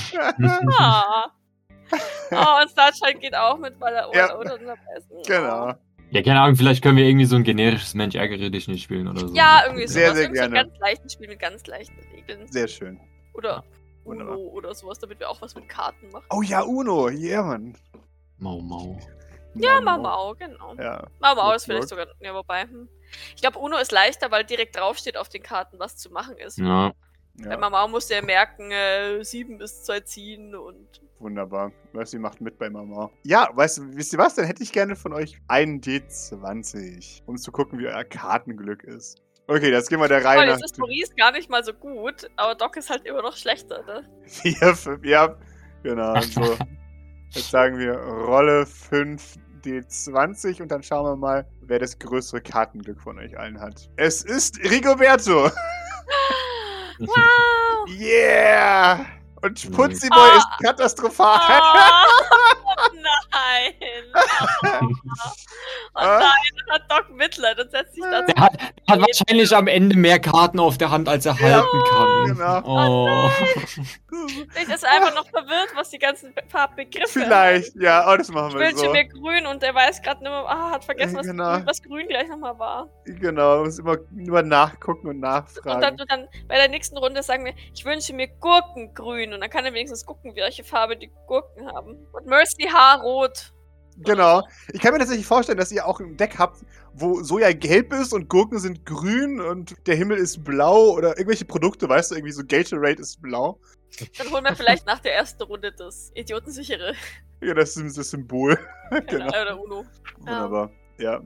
Ah. 0.79 1.25
Oh, 2.31 2.61
und 2.61 2.69
Starshine 2.71 3.19
geht 3.19 3.35
auch 3.35 3.57
mit, 3.57 3.77
weil 3.81 3.93
er 3.93 4.09
Ja. 4.15 4.37
oder, 4.37 4.53
oder. 4.55 4.77
Oh. 5.09 5.21
genau. 5.27 5.73
ja, 6.11 6.23
keine 6.23 6.39
Ahnung, 6.39 6.55
vielleicht 6.55 6.81
können 6.81 6.95
wir 6.95 7.03
irgendwie 7.03 7.25
so 7.25 7.35
ein 7.35 7.43
generisches 7.43 7.93
Mensch 7.95 8.15
ärgere 8.15 8.49
dich 8.49 8.69
nicht 8.69 8.83
spielen 8.83 9.09
oder 9.09 9.27
so. 9.27 9.35
Ja, 9.35 9.63
irgendwie 9.65 9.87
sowas. 9.87 9.93
Sehr, 9.95 10.13
sehr 10.13 10.23
Irgend 10.23 10.37
so 10.37 10.43
ein 10.43 10.51
gerne. 10.53 10.69
ganz 10.69 10.79
leichtes 10.79 11.11
Spiel 11.11 11.27
mit 11.27 11.39
ganz 11.39 11.67
leichten 11.67 11.99
Regeln. 12.15 12.47
Sehr 12.47 12.69
schön. 12.69 12.97
Oder 13.33 13.65
Wunderbar. 14.05 14.37
Uno 14.39 14.49
oder 14.51 14.73
sowas, 14.73 14.99
damit 14.99 15.19
wir 15.19 15.29
auch 15.29 15.41
was 15.41 15.53
mit 15.53 15.67
Karten 15.67 16.09
machen. 16.11 16.25
Oh 16.29 16.41
ja, 16.41 16.61
Uno. 16.61 17.09
Yeah, 17.09 17.43
Mann. 17.43 17.75
Mau 18.37 18.61
Mau. 18.61 18.97
Ja, 19.55 19.81
Mau, 19.81 20.33
genau. 20.35 20.75
Ja. 20.75 21.07
Gut, 21.19 21.55
ist 21.55 21.65
vielleicht 21.65 21.89
sogar. 21.89 22.07
Ja, 22.19 22.33
wobei. 22.33 22.63
Hm. 22.63 22.87
Ich 23.35 23.41
glaube, 23.41 23.59
Uno 23.59 23.77
ist 23.77 23.91
leichter, 23.91 24.31
weil 24.31 24.45
direkt 24.45 24.75
draufsteht 24.77 25.17
auf 25.17 25.29
den 25.29 25.43
Karten, 25.43 25.79
was 25.79 25.97
zu 25.97 26.11
machen 26.11 26.37
ist. 26.37 26.57
Ja. 26.57 26.93
Bei 27.35 27.57
ja. 27.57 27.87
Musst 27.87 28.09
du 28.09 28.13
ja 28.13 28.21
merken, 28.21 28.71
äh, 28.71 29.23
sieben 29.23 29.57
bis 29.57 29.83
zwei 29.83 30.01
ziehen 30.01 30.55
und. 30.55 31.01
Wunderbar. 31.19 31.71
Weißt 31.93 32.13
du, 32.13 32.19
macht 32.19 32.41
mit 32.41 32.57
bei 32.57 32.69
Mama. 32.69 33.09
Ja, 33.23 33.49
weißt 33.53 33.77
du, 33.77 33.95
wisst 33.95 34.13
ihr 34.13 34.19
was? 34.19 34.35
Dann 34.35 34.45
hätte 34.45 34.63
ich 34.63 34.71
gerne 34.71 34.95
von 34.95 35.13
euch 35.13 35.37
einen 35.47 35.79
D20, 35.79 37.21
um 37.25 37.37
zu 37.37 37.51
gucken, 37.51 37.79
wie 37.79 37.87
euer 37.87 38.03
Kartenglück 38.03 38.83
ist. 38.83 39.21
Okay, 39.47 39.71
jetzt 39.71 39.89
gehen 39.89 39.99
wir 39.99 40.07
der 40.07 40.23
Reihe 40.23 40.47
jetzt 40.47 40.63
ist 40.63 40.77
Maurice 40.77 41.13
gar 41.15 41.31
nicht 41.31 41.49
mal 41.49 41.63
so 41.63 41.73
gut, 41.73 42.29
aber 42.37 42.55
Doc 42.55 42.77
ist 42.77 42.89
halt 42.89 43.05
immer 43.05 43.21
noch 43.21 43.35
schlechter, 43.35 43.83
ne? 43.83 44.07
Vier, 44.23 44.75
fünf, 44.75 45.03
ja, 45.03 45.35
genau. 45.83 46.19
So. 46.21 46.57
Jetzt 47.31 47.49
sagen 47.51 47.77
wir 47.79 47.93
Rolle 47.97 48.65
5 48.65 49.35
D20 49.63 50.61
und 50.61 50.69
dann 50.69 50.83
schauen 50.83 51.05
wir 51.05 51.15
mal, 51.15 51.45
wer 51.61 51.79
das 51.79 51.97
größere 51.97 52.41
Kartenglück 52.41 52.99
von 53.01 53.17
euch 53.19 53.37
allen 53.39 53.59
hat. 53.59 53.89
Es 53.95 54.23
ist 54.23 54.59
Rigoberto. 54.59 55.49
Wow! 56.99 57.87
Yeah! 57.89 59.05
Und 59.41 59.67
Mhm. 59.67 59.73
Putziboy 59.73 60.19
Ah. 60.19 60.37
ist 60.37 60.47
katastrophal. 60.63 61.39
Oh, 61.39 62.89
nein! 63.31 63.73
Oh, 65.13 65.29
oh 65.29 65.99
Ah. 65.99 66.19
nein, 66.19 66.29
dann 66.65 66.75
hat 66.75 66.91
Doc 66.91 67.15
Mitleid 67.15 67.59
und 67.59 67.69
setzt 67.71 67.93
sich 67.95 68.03
da 68.03 68.21
Der 68.21 68.35
hat, 68.43 68.53
der 68.59 68.95
hat 68.95 68.99
wahrscheinlich 69.01 69.55
am 69.55 69.67
Ende 69.67 69.97
mehr 69.97 70.19
Karten 70.19 70.59
auf 70.59 70.77
der 70.77 70.89
Hand, 70.91 71.09
als 71.09 71.25
er 71.25 71.37
halten 71.39 71.83
kann. 71.89 72.25
genau. 72.25 72.61
Oh. 72.65 73.29
Vielleicht 74.49 74.69
ist 74.69 74.83
er 74.83 74.91
einfach 74.91 75.15
noch 75.15 75.27
verwirrt, 75.29 75.69
was 75.75 75.89
die 75.89 75.99
ganzen 75.99 76.33
Be- 76.33 76.43
paar 76.49 76.73
Begriffe 76.75 77.21
Vielleicht, 77.21 77.75
ja, 77.75 78.09
oh, 78.11 78.15
das 78.17 78.29
machen 78.29 78.49
Ich 78.49 78.53
wir 78.55 78.67
wünsche 78.67 78.85
so. 78.85 78.91
mir 78.91 79.05
grün 79.05 79.47
und 79.47 79.63
er 79.63 79.73
weiß 79.75 80.01
gerade 80.01 80.21
nicht 80.21 80.29
mehr, 80.31 80.45
ah, 80.47 80.71
hat 80.71 80.85
vergessen, 80.85 81.17
was, 81.17 81.25
Genau. 81.27 81.53
grün, 81.55 81.65
was 81.67 81.81
grün 81.81 82.07
gleich 82.07 82.27
nochmal 82.29 82.57
war. 82.59 82.87
Genau, 83.05 83.63
muss 83.63 83.79
immer 83.79 83.97
nur 84.11 84.41
nachgucken 84.43 85.07
und 85.07 85.15
Und 85.15 85.21
dann, 85.21 85.31
nachfragen. 85.43 85.99
und 86.01 86.11
dann 86.11 86.27
bei 86.47 86.55
der 86.55 86.67
nächsten 86.69 86.97
Runde 86.97 87.21
sagen 87.23 87.45
wir, 87.45 87.53
ich 87.73 87.83
wünsche 87.85 88.13
mir 88.13 88.27
Gurkengrün 88.39 89.33
und 89.33 89.41
dann 89.41 89.49
kann 89.49 89.65
er 89.65 89.73
wenigstens 89.73 90.05
gucken, 90.05 90.35
welche 90.35 90.63
Farbe 90.63 90.95
die 90.97 91.11
Gurken 91.27 91.67
haben. 91.67 91.97
Und 92.13 92.25
Mercy 92.27 92.69
Haarrot. 92.71 93.51
Genau. 94.05 94.43
Ich 94.73 94.81
kann 94.81 94.93
mir 94.93 94.99
tatsächlich 94.99 95.25
vorstellen, 95.25 95.57
dass 95.57 95.71
ihr 95.71 95.85
auch 95.85 95.99
ein 95.99 96.17
Deck 96.17 96.37
habt, 96.37 96.63
wo 96.93 97.21
Soja 97.23 97.51
gelb 97.53 97.93
ist 97.93 98.13
und 98.13 98.29
Gurken 98.29 98.59
sind 98.59 98.85
grün 98.85 99.39
und 99.39 99.75
der 99.87 99.95
Himmel 99.95 100.17
ist 100.17 100.43
blau 100.43 100.91
oder 100.91 101.17
irgendwelche 101.17 101.45
Produkte, 101.45 101.87
weißt 101.87 102.11
du, 102.11 102.15
irgendwie 102.15 102.33
so 102.33 102.43
Gatorade 102.45 103.01
ist 103.01 103.21
blau. 103.21 103.59
Dann 104.17 104.31
holen 104.31 104.43
wir 104.43 104.55
vielleicht 104.55 104.85
nach 104.85 104.99
der 104.99 105.15
ersten 105.15 105.43
Runde 105.43 105.71
das 105.71 106.11
idiotensichere. 106.15 106.93
Ja, 107.41 107.53
das 107.53 107.75
ist 107.75 107.97
das 107.97 108.09
Symbol. 108.09 108.57
genau. 109.07 109.27
Oder 109.27 109.59
Uno. 109.59 109.85
Wunderbar. 110.19 110.71
Ja. 110.97 111.21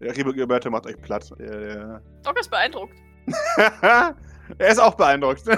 Der 0.00 0.24
Roberto 0.24 0.70
macht 0.70 0.86
euch 0.86 1.00
platt. 1.00 1.30
Der, 1.38 1.58
der 1.58 2.02
Doc 2.22 2.38
ist 2.38 2.50
beeindruckt. 2.50 2.94
er 3.56 4.14
ist 4.58 4.78
auch 4.78 4.94
beeindruckt. 4.94 5.42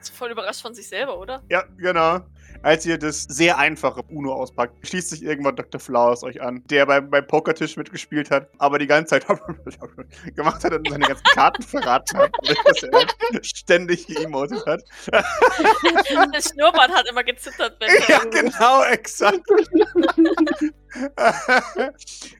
Ist 0.00 0.10
voll 0.16 0.30
überrascht 0.30 0.62
von 0.62 0.74
sich 0.74 0.88
selber, 0.88 1.18
oder? 1.18 1.42
ja, 1.50 1.62
genau. 1.76 2.20
Als 2.62 2.84
ihr 2.84 2.98
das 2.98 3.22
sehr 3.22 3.56
einfache 3.56 4.02
Uno 4.10 4.34
auspackt, 4.34 4.86
schließt 4.86 5.10
sich 5.10 5.22
irgendwann 5.22 5.56
Dr. 5.56 5.80
Flowers 5.80 6.22
euch 6.22 6.42
an, 6.42 6.62
der 6.68 6.84
beim, 6.84 7.08
beim 7.08 7.26
Pokertisch 7.26 7.76
mitgespielt 7.76 8.30
hat, 8.30 8.50
aber 8.58 8.78
die 8.78 8.86
ganze 8.86 9.10
Zeit 9.10 9.26
gemacht 10.36 10.62
hat 10.62 10.72
und 10.74 10.88
seine 10.88 11.06
ganzen 11.06 11.24
Karten 11.24 11.62
verraten 11.62 12.18
hat, 12.18 12.30
dass 12.66 12.82
er 12.82 13.06
ständig 13.42 14.06
geemotet 14.06 14.64
hat. 14.66 14.82
Das 16.32 16.50
Schnurrbart 16.50 16.90
hat 16.90 17.08
immer 17.08 17.24
gezittert, 17.24 17.76
wenn 17.80 17.88
Ja, 18.08 18.20
er 18.22 18.26
genau, 18.26 18.84
exakt. 18.84 19.40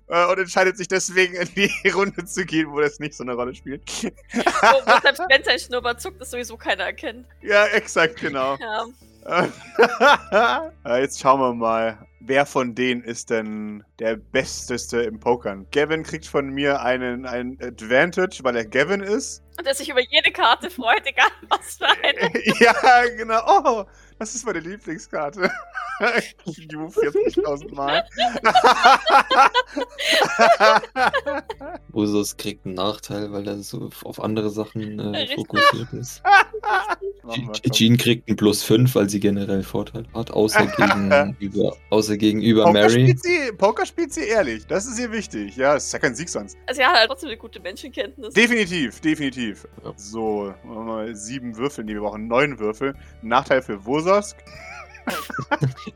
Und 0.06 0.38
entscheidet 0.38 0.76
sich 0.76 0.88
deswegen 0.88 1.34
in 1.34 1.48
die 1.54 1.88
Runde 1.90 2.24
zu 2.24 2.44
gehen, 2.44 2.70
wo 2.70 2.80
das 2.80 2.98
nicht 2.98 3.14
so 3.14 3.24
eine 3.24 3.34
Rolle 3.34 3.54
spielt. 3.54 3.82
wo 4.02 5.00
selbst 5.02 5.22
wenn 5.28 5.44
sein 5.44 5.58
Schnurrbart 5.58 6.00
zuckt, 6.00 6.20
das 6.20 6.30
sowieso 6.30 6.56
keiner 6.56 6.84
erkennt. 6.84 7.26
Ja, 7.42 7.66
exakt, 7.66 8.20
genau. 8.20 8.56
Ja. 8.60 8.86
Jetzt 10.86 11.20
schauen 11.20 11.40
wir 11.40 11.54
mal, 11.54 11.98
wer 12.20 12.46
von 12.46 12.74
denen 12.74 13.02
ist 13.02 13.30
denn 13.30 13.84
der 13.98 14.16
Besteste 14.16 15.02
im 15.02 15.20
Pokern? 15.20 15.66
Gavin 15.72 16.02
kriegt 16.02 16.26
von 16.26 16.48
mir 16.50 16.80
einen, 16.80 17.26
einen 17.26 17.60
Advantage, 17.62 18.40
weil 18.42 18.56
er 18.56 18.64
Gavin 18.64 19.00
ist. 19.00 19.42
Und 19.58 19.66
der 19.66 19.74
sich 19.74 19.90
über 19.90 20.00
jede 20.00 20.30
Karte 20.30 20.70
freut, 20.70 21.06
egal 21.06 21.30
was 21.48 21.76
für 21.76 21.86
eine. 22.04 22.32
ja, 22.60 22.74
genau. 23.16 23.40
Oh, 23.46 23.84
das 24.20 24.34
ist 24.34 24.44
meine 24.44 24.60
Lieblingskarte. 24.60 25.50
Ju 26.44 26.86
40.000 26.88 27.74
Mal. 27.74 28.04
Usus 31.94 32.36
kriegt 32.36 32.66
einen 32.66 32.74
Nachteil, 32.74 33.32
weil 33.32 33.48
er 33.48 33.62
so 33.62 33.88
auf 34.04 34.22
andere 34.22 34.50
Sachen 34.50 34.98
äh, 35.14 35.26
fokussiert 35.34 35.92
ist. 35.94 36.22
Jean 37.72 37.96
kriegt 37.96 38.28
einen 38.28 38.36
plus 38.36 38.62
5, 38.62 38.94
weil 38.94 39.08
sie 39.08 39.20
generell 39.20 39.62
Vorteil 39.62 40.04
hat, 40.14 40.30
außer 40.30 40.66
gegenüber, 40.76 41.76
außer 41.88 42.18
gegenüber 42.18 42.64
Poker 42.64 42.72
Mary. 42.74 42.90
spielt, 42.90 43.22
sie, 43.22 43.52
Poker 43.56 43.86
spielt 43.86 44.12
sie 44.12 44.24
ehrlich. 44.24 44.66
Das 44.66 44.86
ist 44.86 44.98
ihr 44.98 45.10
wichtig. 45.12 45.56
Ja, 45.56 45.76
es 45.76 45.86
ist 45.86 45.92
ja 45.92 45.98
kein 45.98 46.14
Sieg 46.14 46.28
sonst. 46.28 46.58
Also 46.66 46.82
hat 46.82 46.94
halt 46.94 47.08
trotzdem 47.08 47.30
eine 47.30 47.38
gute 47.38 47.60
Menschenkenntnis. 47.60 48.34
Definitiv, 48.34 49.00
definitiv. 49.00 49.66
Ja. 49.82 49.94
So, 49.96 50.54
machen 50.64 50.76
wir 50.76 50.84
mal 50.84 51.16
sieben 51.16 51.56
Würfel. 51.56 51.84
Nee, 51.84 51.94
wir 51.94 52.00
brauchen 52.00 52.28
neun 52.28 52.58
Würfel. 52.58 52.94
Nachteil 53.22 53.62
für 53.62 53.84
Wososk. 53.84 54.09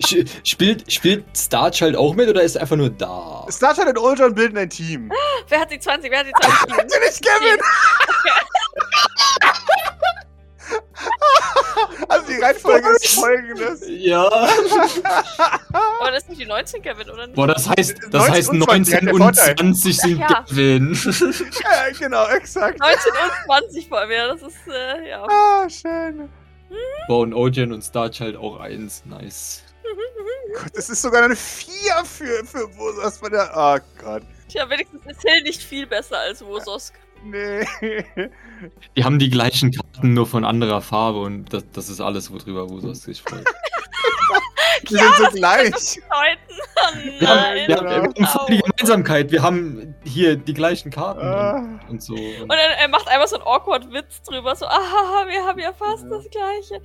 Sch- 0.04 0.26
Spielt, 0.42 0.90
spielt 0.90 1.24
Starchild 1.36 1.94
auch 1.96 2.14
mit 2.14 2.28
oder 2.28 2.42
ist 2.42 2.56
er 2.56 2.62
einfach 2.62 2.76
nur 2.76 2.90
da? 2.90 3.46
Starchild 3.50 3.88
und 3.88 3.98
Ultron 3.98 4.34
bilden 4.34 4.56
ein 4.58 4.70
Team. 4.70 5.12
Wer 5.48 5.60
hat 5.60 5.70
die 5.70 5.78
20? 5.78 6.10
Wer 6.10 6.20
hat 6.20 6.26
die 6.26 6.32
20? 6.32 6.68
Natürlich 6.76 7.20
Kevin! 7.20 7.58
also 12.08 12.26
die 12.26 12.40
Reihenfolge 12.40 12.88
ist 12.96 13.14
folgendes. 13.14 13.82
Ja. 13.88 14.24
Aber 16.00 16.10
das 16.10 16.24
sind 16.26 16.38
die 16.38 16.46
19, 16.46 16.82
Kevin, 16.82 17.10
oder 17.10 17.26
nicht? 17.26 17.36
Boah, 17.36 17.46
das 17.46 17.68
heißt, 17.68 17.96
das 18.10 18.12
19 18.12 18.32
heißt 18.34 18.48
und 18.50 18.62
20 18.64 18.94
hat 18.94 19.02
19 19.02 19.04
der 19.04 19.14
und 19.14 19.22
Vorteil. 19.22 19.56
20 19.56 19.96
sind 19.96 20.18
Ja. 20.20 20.44
Gewinn. 20.48 20.94
Ja, 20.94 21.90
genau, 21.98 22.26
exakt. 22.28 22.78
19 22.80 23.12
und 23.12 23.32
20 23.46 23.88
vor 23.88 24.06
mir, 24.06 24.28
das 24.28 24.42
ist, 24.42 24.56
äh, 24.68 25.08
ja. 25.10 25.26
Ah, 25.28 25.68
schön. 25.68 26.28
Boah, 27.06 27.20
und 27.20 27.34
Ojen 27.34 27.72
und 27.72 27.82
Starchild 27.82 28.36
auch 28.36 28.60
eins. 28.60 29.04
Nice. 29.04 29.62
Gott, 30.54 30.70
das 30.74 30.88
ist 30.88 31.02
sogar 31.02 31.24
eine 31.24 31.36
4 31.36 31.70
für, 32.04 32.44
für 32.44 32.76
Wososk 32.76 33.20
bei 33.20 33.28
der. 33.28 33.50
Oh 33.54 33.78
Gott. 34.02 34.22
Tja, 34.48 34.68
wenigstens 34.70 35.04
ist 35.06 35.22
Hill 35.22 35.42
nicht 35.42 35.62
viel 35.62 35.86
besser 35.86 36.18
als 36.18 36.44
Wososk. 36.44 36.94
Nee. 37.24 37.66
Die 38.96 39.04
haben 39.04 39.18
die 39.18 39.30
gleichen 39.30 39.72
Karten, 39.72 40.12
nur 40.12 40.26
von 40.26 40.44
anderer 40.44 40.82
Farbe 40.82 41.20
und 41.20 41.52
das, 41.52 41.64
das 41.72 41.88
ist 41.88 42.00
alles, 42.00 42.30
worüber 42.30 42.68
Wusos 42.68 43.02
sich 43.02 43.22
freut. 43.22 43.44
Die 44.88 44.94
sind 44.96 45.16
so 45.16 45.24
gleich. 45.30 46.00
Oh 46.92 47.20
Wir 47.20 47.28
haben, 47.28 47.40
nein. 47.40 47.68
wir, 47.68 47.76
haben, 47.76 47.86
wir 47.86 48.02
haben 48.02 48.26
voll 48.26 48.46
die. 48.48 48.58
Gemeinsamkeit. 48.60 49.30
Wir 49.32 49.42
haben 49.42 49.94
hier 50.04 50.36
die 50.36 50.54
gleichen 50.54 50.90
Karten 50.90 51.20
Ah. 51.26 51.56
und, 51.58 51.80
und 51.90 52.02
so. 52.02 52.14
Und 52.14 52.50
er, 52.50 52.78
er 52.80 52.88
macht 52.88 53.08
einfach 53.08 53.28
so 53.28 53.36
einen 53.36 53.44
awkward 53.46 53.90
Witz 53.92 54.22
drüber, 54.22 54.54
so, 54.56 54.66
ah, 54.66 55.24
wir 55.26 55.44
haben 55.44 55.58
ja 55.58 55.72
fast 55.72 56.04
Ja. 56.04 56.10
das 56.10 56.28
gleiche. 56.30 56.82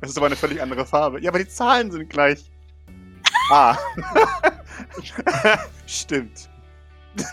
Das 0.00 0.10
ist 0.10 0.16
aber 0.16 0.26
eine 0.26 0.36
völlig 0.36 0.60
andere 0.62 0.86
Farbe. 0.86 1.20
Ja, 1.20 1.30
aber 1.30 1.38
die 1.38 1.48
Zahlen 1.48 1.90
sind 1.90 2.08
gleich. 2.10 2.38
Ah. 3.50 3.76
Stimmt. 5.86 6.48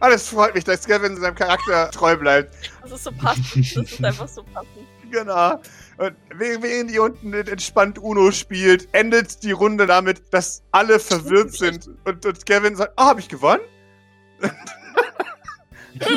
Ah, 0.00 0.10
das 0.10 0.28
freut 0.28 0.54
mich, 0.54 0.64
dass 0.64 0.86
Kevin 0.86 1.16
seinem 1.16 1.34
Charakter 1.34 1.90
treu 1.90 2.16
bleibt. 2.16 2.54
Das 2.82 2.92
ist 2.92 3.04
so 3.04 3.12
passend. 3.12 3.76
Das 3.76 3.90
ist 3.90 4.04
einfach 4.04 4.28
so 4.28 4.42
passend. 4.42 4.86
Genau. 5.10 5.60
Und 5.98 6.14
während 6.34 6.90
ihr 6.90 7.02
unten 7.02 7.32
entspannt 7.32 7.98
Uno 7.98 8.30
spielt, 8.30 8.88
endet 8.92 9.42
die 9.42 9.52
Runde 9.52 9.86
damit, 9.86 10.22
dass 10.30 10.62
alle 10.72 10.98
verwirrt 10.98 11.52
sind. 11.58 11.88
Und, 12.04 12.26
und 12.26 12.46
Kevin 12.46 12.76
sagt, 12.76 12.92
oh, 12.96 13.04
hab 13.04 13.18
ich 13.18 13.28
gewonnen? 13.28 13.62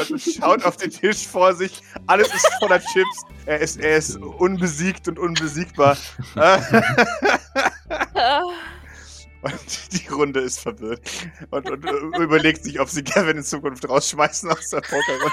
und 0.09 0.21
schaut 0.21 0.65
auf 0.65 0.75
den 0.77 0.91
Tisch 0.91 1.25
vor 1.25 1.53
sich. 1.53 1.81
Alles 2.07 2.27
ist 2.33 2.47
voller 2.59 2.79
Chips. 2.79 3.23
Er 3.45 3.59
ist, 3.59 3.79
er 3.79 3.97
ist 3.97 4.17
unbesiegt 4.17 5.07
und 5.07 5.17
unbesiegbar. 5.17 5.97
Und 9.41 9.93
die 9.93 10.07
Runde 10.09 10.41
ist 10.41 10.59
verwirrt. 10.59 10.99
Und, 11.49 11.69
und 11.69 11.85
äh, 11.85 12.21
überlegt 12.21 12.61
sich, 12.61 12.77
ob 12.77 12.89
sie 12.89 13.03
Kevin 13.03 13.37
in 13.37 13.43
Zukunft 13.43 13.87
rausschmeißen 13.87 14.51
aus 14.51 14.69
der 14.69 14.81
Pokerrunde. 14.81 15.31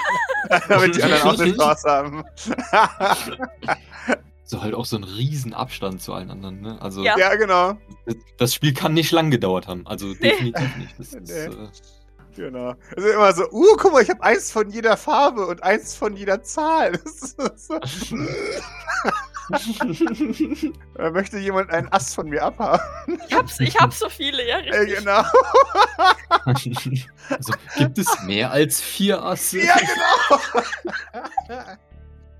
damit 0.69 0.95
die 0.95 1.03
anderen 1.03 1.23
auch 1.23 1.37
eine 1.37 1.53
Chance 1.53 1.89
haben. 1.89 2.23
So 4.49 4.61
halt 4.63 4.73
auch 4.73 4.85
so 4.85 4.95
ein 4.97 5.03
riesen 5.03 5.53
Abstand 5.53 6.01
zu 6.01 6.13
allen 6.13 6.31
anderen, 6.31 6.61
ne? 6.61 6.81
Also 6.81 7.03
Ja. 7.03 7.17
ja, 7.19 7.35
genau. 7.35 7.77
das- 8.05 8.15
das 8.37 8.53
Spiel 8.55 8.73
kann 8.73 8.93
nicht 8.93 9.11
lang 9.11 9.29
gedauert 9.29 9.67
haben. 9.67 9.85
Also 9.85 10.13
definitiv 10.15 10.75
nicht. 10.77 10.95
Das 10.97 11.13
ist, 11.13 11.29
Nee. 11.29 11.45
äh, 11.63 11.67
Genau. 12.35 12.75
Also 12.95 13.09
immer 13.09 13.33
so, 13.33 13.49
uh, 13.51 13.75
guck 13.77 13.93
mal, 13.93 14.03
ich 14.03 14.09
habe 14.11 14.21
eins 14.21 14.51
von 14.51 14.69
jeder 14.69 14.95
Farbe 14.95 15.47
und 15.47 15.63
eins 15.63 15.95
von 15.95 16.15
jeder 16.15 16.43
Zahl. 16.43 16.99
So. 17.55 17.79
Äh, 20.99 21.09
Möchte 21.11 21.37
jemand 21.37 21.69
einen 21.71 21.87
Ast 21.91 22.15
von 22.15 22.27
mir 22.27 22.43
abhaben? 22.43 22.81
ich, 23.29 23.33
hab's, 23.33 23.59
ich 23.61 23.77
hab 23.79 23.93
so 23.93 24.09
viele, 24.09 24.45
ja, 24.45 24.57
Äh, 24.59 24.77
richtig. 24.79 24.99
genau. 24.99 25.23
also 27.29 27.53
gibt 27.77 27.97
es 27.97 28.07
mehr 28.25 28.51
als 28.51 28.81
vier 28.81 29.23
Asse? 29.23 29.59
ja, 29.61 29.75
genau. 31.47 31.63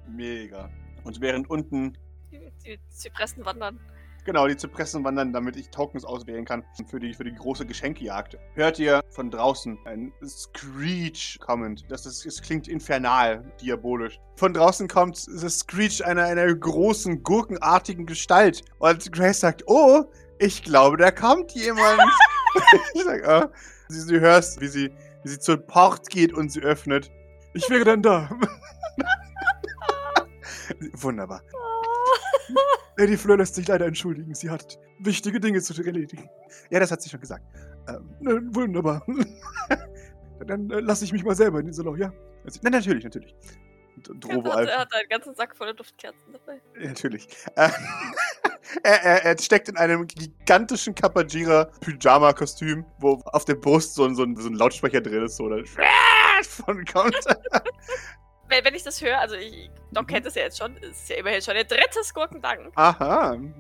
Mega. 0.10 0.70
Und 1.08 1.22
während 1.22 1.50
unten, 1.50 1.98
Die, 2.34 2.52
die 2.66 2.80
Zypressen 2.90 3.46
wandern. 3.46 3.80
genau, 4.26 4.46
die 4.46 4.58
Zypressen 4.58 5.06
wandern, 5.06 5.32
damit 5.32 5.56
ich 5.56 5.70
Tokens 5.70 6.04
auswählen 6.04 6.44
kann 6.44 6.66
für 6.90 7.00
die, 7.00 7.14
für 7.14 7.24
die 7.24 7.34
große 7.34 7.66
Geschenkejagd, 7.66 8.38
hört 8.56 8.78
ihr 8.78 9.02
von 9.12 9.32
draußen 9.32 9.80
ein 9.86 10.12
Screech 10.26 11.40
kommend. 11.40 11.86
Das, 11.88 12.06
ist, 12.06 12.26
es 12.26 12.42
klingt 12.42 12.68
infernal, 12.68 13.42
diabolisch. 13.62 14.20
Von 14.36 14.54
draußen 14.54 14.90
kommt 14.90 15.26
das 15.28 15.60
Screech 15.60 16.06
einer, 16.06 16.26
einer 16.26 16.54
großen, 16.54 17.24
gurkenartigen 17.24 18.06
Gestalt. 18.06 18.66
Und 18.80 19.10
Grace 19.14 19.40
sagt, 19.40 19.64
oh, 19.68 20.04
ich 20.40 20.62
glaube, 20.62 20.98
da 20.98 21.10
kommt 21.10 21.54
jemand. 21.54 22.02
ich 22.94 23.04
sag, 23.06 23.24
oh. 23.26 23.50
sie, 23.88 24.02
sie 24.02 24.20
hörst, 24.20 24.60
wie 24.60 24.68
sie, 24.68 24.92
wie 25.24 25.30
sie 25.30 25.40
zur 25.40 25.56
Port 25.56 26.10
geht 26.10 26.34
und 26.34 26.52
sie 26.52 26.60
öffnet. 26.60 27.10
Ich 27.54 27.70
wäre 27.70 27.86
dann 27.86 28.02
da. 28.02 28.30
Wunderbar. 30.94 31.42
Lady 32.98 33.16
Fleur 33.16 33.38
lässt 33.38 33.56
sich 33.56 33.68
leider 33.68 33.86
entschuldigen. 33.86 34.34
Sie 34.34 34.50
hat 34.50 34.80
wichtige 35.00 35.40
Dinge 35.40 35.62
zu 35.62 35.80
erledigen. 35.84 36.30
Ja, 36.72 36.80
das 36.80 36.92
hat 36.92 37.02
sie 37.02 37.10
schon 37.10 37.20
gesagt. 37.20 37.46
Ähm, 37.88 38.10
ne, 38.20 38.42
wunderbar. 38.52 39.06
Dann 40.48 40.70
äh, 40.72 40.80
lasse 40.80 41.06
ich 41.06 41.14
mich 41.14 41.24
mal 41.24 41.36
selber 41.36 41.60
in 41.60 41.66
den 41.68 41.74
Salon, 41.74 41.98
ja? 41.98 42.12
Also, 42.44 42.60
nein, 42.64 42.74
natürlich, 42.74 43.04
natürlich. 43.04 43.36
Und, 43.96 44.26
und 44.26 44.46
Er 44.46 44.54
hat, 44.54 44.68
er 44.68 44.80
hat 44.80 44.94
einen 44.94 45.10
ganzen 45.10 45.36
Sack 45.36 45.56
voller 45.56 45.74
Duftkerzen 45.74 46.34
dabei. 46.34 46.62
ja, 46.80 46.88
Natürlich. 46.90 47.28
Äh, 47.56 47.70
er, 48.84 49.04
er, 49.04 49.26
er 49.26 49.38
steckt 49.40 49.70
in 49.70 49.78
einem 49.78 50.08
gigantischen 50.08 50.94
Kapajira-Pyjama-Kostüm, 50.96 52.86
wo 53.00 53.22
auf 53.26 53.46
der 53.46 53.56
Brust 53.56 53.96
so 53.96 54.06
ein, 54.06 54.16
so 54.16 54.24
ein, 54.24 54.36
so 54.36 54.48
ein 54.50 54.54
Lautsprecher 54.54 55.02
drin 55.02 55.24
ist, 55.24 55.38
so 55.38 55.46
oder 55.46 55.64
von 56.44 56.86
kommt. 56.86 57.16
Wenn, 58.50 58.64
wenn 58.66 58.76
ich 58.76 58.84
das 58.84 59.02
höre, 59.02 59.20
also 59.20 59.36
ich, 59.36 59.70
Doc 59.92 60.04
Mhm. 60.04 60.08
kennt 60.08 60.26
das 60.26 60.36
ja 60.36 60.44
jetzt 60.44 60.58
schon, 60.58 60.76
ist 60.78 61.10
ja 61.10 61.18
immerhin 61.18 61.42
schon 61.42 61.54
der 61.56 61.64
dritte 61.66 62.00
Gurkendank. 62.14 62.72
Aha. 62.76 63.32
Und 63.34 63.54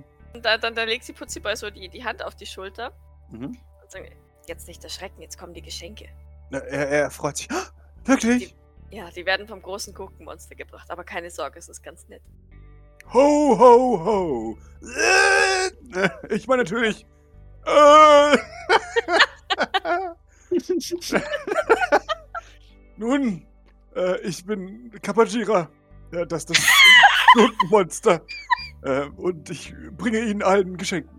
da, 0.43 0.57
dann, 0.57 0.75
dann 0.75 0.87
legt 0.87 1.03
sie 1.03 1.13
Putziboy 1.13 1.55
so 1.55 1.69
die, 1.69 1.89
die 1.89 2.03
Hand 2.03 2.23
auf 2.23 2.35
die 2.35 2.45
Schulter 2.45 2.91
Mhm. 3.29 3.57
und 3.81 3.91
sagt, 3.91 4.11
jetzt 4.47 4.67
nicht 4.67 4.83
erschrecken, 4.83 5.21
jetzt 5.21 5.37
kommen 5.37 5.53
die 5.53 5.61
Geschenke. 5.61 6.07
Na, 6.49 6.59
Er, 6.59 6.87
er 6.89 7.11
freut 7.11 7.37
sich. 7.37 7.49
"Ah, 7.51 7.65
Wirklich? 8.05 8.55
Ja, 8.89 9.09
die 9.11 9.25
werden 9.25 9.47
vom 9.47 9.61
großen 9.61 9.93
Gurkenmonster 9.93 10.55
gebracht, 10.55 10.89
aber 10.89 11.03
keine 11.03 11.29
Sorge, 11.29 11.59
es 11.59 11.67
ist 11.67 11.83
ganz 11.83 12.07
nett. 12.07 12.21
Ho, 13.13 13.57
ho, 13.59 14.05
ho. 14.05 14.57
Äh, 14.81 16.09
Ich 16.33 16.47
meine 16.47 16.63
natürlich. 16.63 17.05
Äh. 17.65 18.37
Nun, 22.97 23.45
äh, 23.97 24.19
ich 24.21 24.45
bin 24.45 24.91
Kapajira. 25.01 25.69
Ja, 26.13 26.25
das 26.25 26.45
das 26.45 26.57
Gurkenmonster. 27.33 28.21
Äh, 28.83 29.07
und 29.17 29.49
ich 29.49 29.73
bringe 29.97 30.19
Ihnen 30.19 30.41
allen 30.43 30.77
Geschenken. 30.77 31.17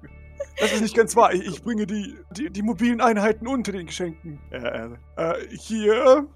Das 0.60 0.72
ist 0.72 0.80
nicht 0.80 0.96
ganz 0.96 1.14
wahr. 1.14 1.32
Ich, 1.32 1.46
ich 1.46 1.62
bringe 1.62 1.86
die, 1.86 2.18
die, 2.36 2.50
die 2.50 2.62
mobilen 2.62 3.00
Einheiten 3.00 3.46
unter 3.46 3.72
den 3.72 3.86
Geschenken. 3.86 4.40
Äh, 4.50 4.88
äh, 5.16 5.34
hier 5.56 6.26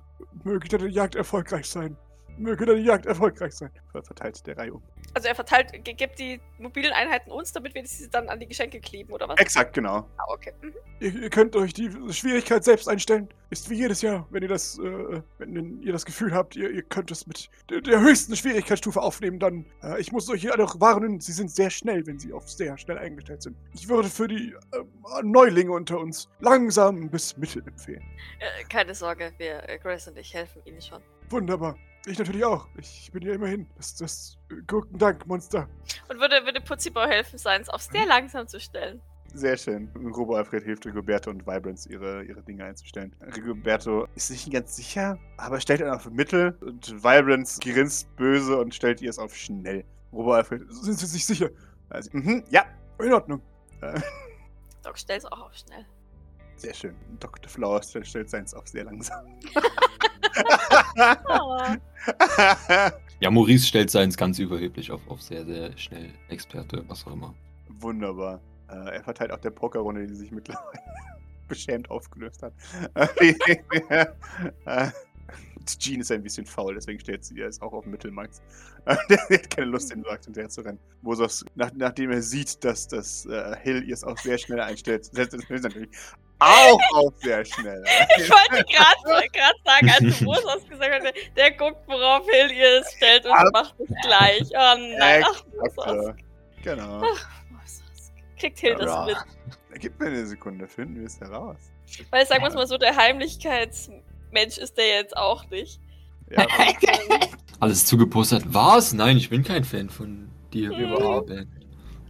möge 0.45 0.69
deine 0.69 0.89
Jagd 0.89 1.15
erfolgreich 1.17 1.69
sein. 1.69 1.97
Möge 2.39 2.67
deine 2.67 2.81
Jagd 2.81 3.07
erfolgreich 3.07 3.53
sein. 3.55 3.71
Ver- 3.91 4.03
Verteilt 4.05 4.47
der 4.47 4.57
Reihe 4.59 4.75
um. 4.75 4.83
Also 5.15 5.29
er 5.29 5.35
verteilt, 5.35 5.73
gibt 5.85 6.19
die 6.19 6.41
mobilen 6.59 6.93
Einheiten 6.93 7.31
uns, 7.31 7.53
damit 7.53 7.75
wir 7.75 7.87
sie 7.87 8.09
dann 8.09 8.29
an 8.29 8.41
die 8.41 8.47
Geschenke 8.47 8.81
kleben, 8.81 9.13
oder 9.13 9.29
was? 9.29 9.39
Exakt, 9.39 9.75
genau. 9.75 10.09
Ah, 10.17 10.25
okay. 10.29 10.53
Mhm. 10.63 10.75
Ihr, 11.01 11.23
ihr 11.23 11.31
könnt 11.31 11.55
euch 11.55 11.75
die 11.75 11.91
Schwierigkeit 12.13 12.65
selbst 12.65 12.89
einstellen. 12.89 13.29
Ist 13.51 13.69
wie 13.69 13.75
jedes 13.75 14.01
Jahr, 14.01 14.27
wenn 14.31 14.43
ihr 14.43 14.49
das, 14.49 14.79
äh, 14.79 15.23
wenn 15.39 15.83
ihr 15.83 15.93
das 15.93 16.07
Gefühl 16.07 16.33
habt, 16.33 16.57
ihr, 16.57 16.71
ihr 16.71 16.83
könnt 16.83 17.11
es 17.11 17.27
mit 17.27 17.51
der, 17.69 17.83
der 17.83 18.01
höchsten 18.01 18.35
Schwierigkeitsstufe 18.35 19.01
aufnehmen, 19.01 19.39
dann. 19.39 19.67
Äh, 19.83 20.01
ich 20.01 20.13
muss 20.13 20.31
euch 20.31 20.41
hier 20.41 20.57
noch 20.57 20.81
warnen, 20.81 21.21
sie 21.21 21.33
sind 21.33 21.51
sehr 21.51 21.69
schnell, 21.69 22.07
wenn 22.07 22.19
sie 22.19 22.33
auf 22.33 22.49
sehr 22.49 22.79
schnell 22.79 22.97
eingestellt 22.99 23.43
sind. 23.43 23.57
Ich 23.75 23.89
würde 23.89 24.09
für 24.09 24.29
die 24.29 24.55
äh, 24.73 25.23
Neulinge 25.23 25.73
unter 25.73 25.99
uns 25.99 26.31
langsam 26.41 27.11
bis 27.11 27.37
mittel 27.37 27.63
empfehlen. 27.67 28.03
Äh, 28.39 28.65
keine 28.65 28.95
Sorge, 28.95 29.33
wir, 29.37 29.69
äh, 29.69 29.79
Grace 29.79 30.09
und 30.09 30.17
ich 30.17 30.33
helfen 30.33 30.63
Ihnen 30.65 30.81
schon. 30.81 31.03
Wunderbar. 31.29 31.77
Ich 32.07 32.19
natürlich 32.19 32.45
auch. 32.45 32.69
Ich 32.79 33.11
bin 33.13 33.23
ja 33.23 33.35
immerhin 33.35 33.67
das, 33.77 33.95
das 33.97 34.39
äh, 34.51 34.57
Gurkendank-Monster. 34.67 35.69
Und 36.09 36.19
würde, 36.19 36.45
würde 36.45 36.61
Putzibau 36.61 37.07
helfen, 37.07 37.39
seins 37.39 37.69
auf 37.69 37.83
sehr 37.83 38.07
langsam 38.07 38.49
zu 38.49 38.59
stellen. 38.59 39.01
Sehr 39.35 39.57
schön. 39.57 39.89
Robo 40.15 40.35
Alfred 40.35 40.65
hilft 40.65 40.85
Rigoberto 40.85 41.31
und 41.31 41.47
Vibrance, 41.47 41.89
ihre, 41.89 42.23
ihre 42.25 42.43
Dinge 42.43 42.65
einzustellen. 42.65 43.15
Rigoberto 43.35 44.07
ist 44.15 44.29
sich 44.29 44.47
nicht 44.47 44.55
ganz 44.55 44.77
sicher, 44.77 45.19
aber 45.39 45.59
stellt 45.61 45.81
dann 45.81 45.91
auf 45.91 46.11
Mittel 46.11 46.55
und 46.61 47.03
Vibrance 47.03 47.59
grinst 47.61 48.15
böse 48.17 48.59
und 48.59 48.75
stellt 48.75 49.01
ihr 49.01 49.09
es 49.09 49.19
auf 49.19 49.35
schnell. 49.35 49.85
Robo 50.13 50.33
Alfred, 50.33 50.63
sind 50.71 50.99
Sie 50.99 51.07
sich 51.07 51.25
sicher? 51.25 51.49
Also, 51.89 52.11
mhm, 52.13 52.45
ja, 52.51 52.67
in 52.99 53.13
Ordnung. 53.13 53.41
Äh, 53.81 54.01
Doc, 54.83 54.99
stell's 54.99 55.25
auch 55.25 55.41
auf 55.41 55.55
schnell. 55.55 55.87
sehr 56.57 56.75
schön. 56.75 56.95
Dr. 57.21 57.49
Flowers 57.49 57.89
stellt, 57.89 58.07
stellt 58.07 58.29
seins 58.29 58.53
auf 58.53 58.67
sehr 58.67 58.85
langsam. 58.85 59.25
Ja, 63.23 63.31
Maurice 63.31 63.69
stellt 63.69 63.89
seins 63.89 64.17
ganz 64.17 64.41
überheblich 64.41 64.91
auf, 64.91 65.01
auf 65.07 65.23
sehr, 65.23 65.45
sehr 65.45 65.79
schnell 65.79 66.11
Experte, 66.29 66.83
was 66.89 67.07
auch 67.07 67.13
immer. 67.13 67.33
Wunderbar. 67.69 68.41
Äh, 68.69 68.97
er 68.97 69.05
verteilt 69.05 69.31
auch 69.31 69.39
der 69.39 69.51
Pokerrunde, 69.51 70.09
die 70.09 70.15
sich 70.17 70.33
mittlerweile 70.33 70.81
beschämt 71.49 71.89
aufgelöst 71.89 72.43
hat. 72.43 72.53
Äh, 74.67 74.91
Jean 75.79 76.01
ist 76.01 76.11
ein 76.11 76.23
bisschen 76.23 76.47
faul, 76.47 76.75
deswegen 76.75 76.99
stellt 76.99 77.25
sie 77.25 77.37
jetzt 77.37 77.63
auch 77.63 77.73
auf 77.73 77.87
Mittelmax. 77.87 78.43
Der 79.09 79.21
hat 79.21 79.51
keine 79.51 79.69
Lust, 79.69 79.93
den 79.93 80.01
Markt 80.01 80.25
hinterher 80.25 80.49
zu 80.49 80.63
rennen. 80.63 80.81
Bosos, 81.03 81.45
nach, 81.55 81.71
nachdem 81.75 82.11
er 82.11 82.23
sieht, 82.23 82.65
dass 82.65 82.89
das 82.89 83.27
äh, 83.27 83.57
Hill 83.63 83.85
ihr 83.85 83.95
es 83.95 84.03
auch 84.03 84.19
sehr 84.19 84.39
schnell 84.39 84.61
einstellt, 84.61 85.05
setzt 85.05 85.35
es 85.35 85.63
natürlich 85.63 85.91
auch 86.43 86.81
auf 86.95 87.13
sehr 87.19 87.45
schnell. 87.45 87.83
Ich 88.19 88.29
wollte 88.31 88.65
gerade 88.65 89.57
sagen, 89.65 89.91
als 89.91 90.19
du 90.19 90.25
Moses 90.25 90.69
gesagt 90.69 91.05
hast, 91.05 91.37
der, 91.37 91.51
guckt, 91.53 91.79
worauf 91.87 92.27
Hill 92.29 92.51
ihr 92.53 92.81
es 92.81 92.93
stellt 92.95 93.25
und 93.27 93.33
Ab- 93.33 93.49
macht 93.53 93.75
es 93.81 93.89
gleich. 94.03 94.43
Oh 94.53 94.97
nein, 94.99 95.25
ach, 95.27 95.45
Moses. 95.77 96.15
Genau. 96.63 96.99
Moses. 97.01 98.13
Kriegt 98.39 98.59
Hill 98.59 98.75
das 98.77 98.87
Ja. 98.87 99.05
mit. 99.07 99.17
Gib 99.81 99.99
mir 99.99 100.07
eine 100.09 100.27
Sekunde, 100.27 100.67
finden 100.69 101.01
wir 101.01 101.07
es 101.07 101.19
heraus. 101.21 101.57
Weil, 102.11 102.27
sagen 102.27 102.43
wir 102.43 102.49
es 102.49 102.55
mal 102.55 102.67
so, 102.67 102.79
der 102.79 102.95
Heimlichkeitsmensch 102.97 104.59
ist 104.59 104.77
der 104.79 104.87
jetzt 104.89 105.17
auch 105.17 105.49
nicht. 105.51 105.81
Ja, 106.31 106.47
Alles 107.61 107.85
zugepostet. 107.87 108.45
Was? 108.47 108.93
Nein, 108.93 109.17
ich 109.17 109.29
bin 109.31 109.45
kein 109.45 109.65
Fan 109.65 109.91
von 109.91 110.31
dir 110.53 110.71
Mhm. 110.73 110.79
überhaupt. 110.95 111.31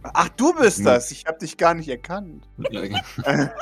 Ach, 0.03 0.29
du 0.29 0.53
bist 0.55 0.79
Ja. 0.79 0.85
das. 0.95 1.11
Ich 1.11 1.25
habe 1.25 1.37
dich 1.39 1.57
gar 1.57 1.73
nicht 1.73 1.87
erkannt. 1.89 2.45
Ja, 2.71 2.81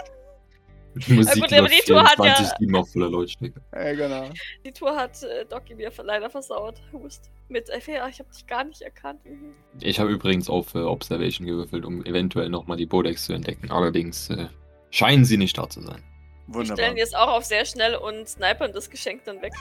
Die 0.95 1.13
Musik 1.13 1.41
gut, 1.41 1.53
aber 1.53 1.67
die 1.67 1.81
Tour 1.85 2.03
hat 2.03 2.17
ja- 2.17 2.35
24 2.35 2.57
die 2.59 2.67
noch 2.67 2.87
voller 2.87 3.09
Lautstärke. 3.09 3.61
Ja, 3.73 3.93
genau. 3.93 4.29
Die 4.65 4.71
Tour 4.71 4.95
hat 4.95 5.23
äh, 5.23 5.45
Doki 5.45 5.75
mir 5.75 5.91
leider 6.03 6.29
versaut. 6.29 6.81
Hust. 6.91 7.29
Mit, 7.47 7.69
ja, 7.69 8.07
ich 8.07 8.19
habe 8.19 8.29
dich 8.33 8.45
gar 8.47 8.63
nicht 8.63 8.81
erkannt. 8.81 9.23
Mhm. 9.25 9.53
Ich 9.81 9.99
habe 9.99 10.11
übrigens 10.11 10.49
auf 10.49 10.75
äh, 10.75 10.79
Observation 10.79 11.47
gewürfelt, 11.47 11.85
um 11.85 12.05
eventuell 12.05 12.49
nochmal 12.49 12.77
die 12.77 12.85
Bodex 12.85 13.25
zu 13.25 13.33
entdecken. 13.33 13.71
Allerdings 13.71 14.29
äh, 14.29 14.47
scheinen 14.89 15.25
sie 15.25 15.37
nicht 15.37 15.57
da 15.57 15.69
zu 15.69 15.81
sein. 15.81 16.03
Wir 16.47 16.55
Wunderbar. 16.55 16.77
stellen 16.77 16.97
jetzt 16.97 17.15
auch 17.15 17.29
auf 17.29 17.45
sehr 17.45 17.65
schnell 17.65 17.95
und 17.95 18.27
snipern 18.27 18.73
das 18.73 18.89
Geschenk 18.89 19.23
dann 19.25 19.41
weg. 19.41 19.53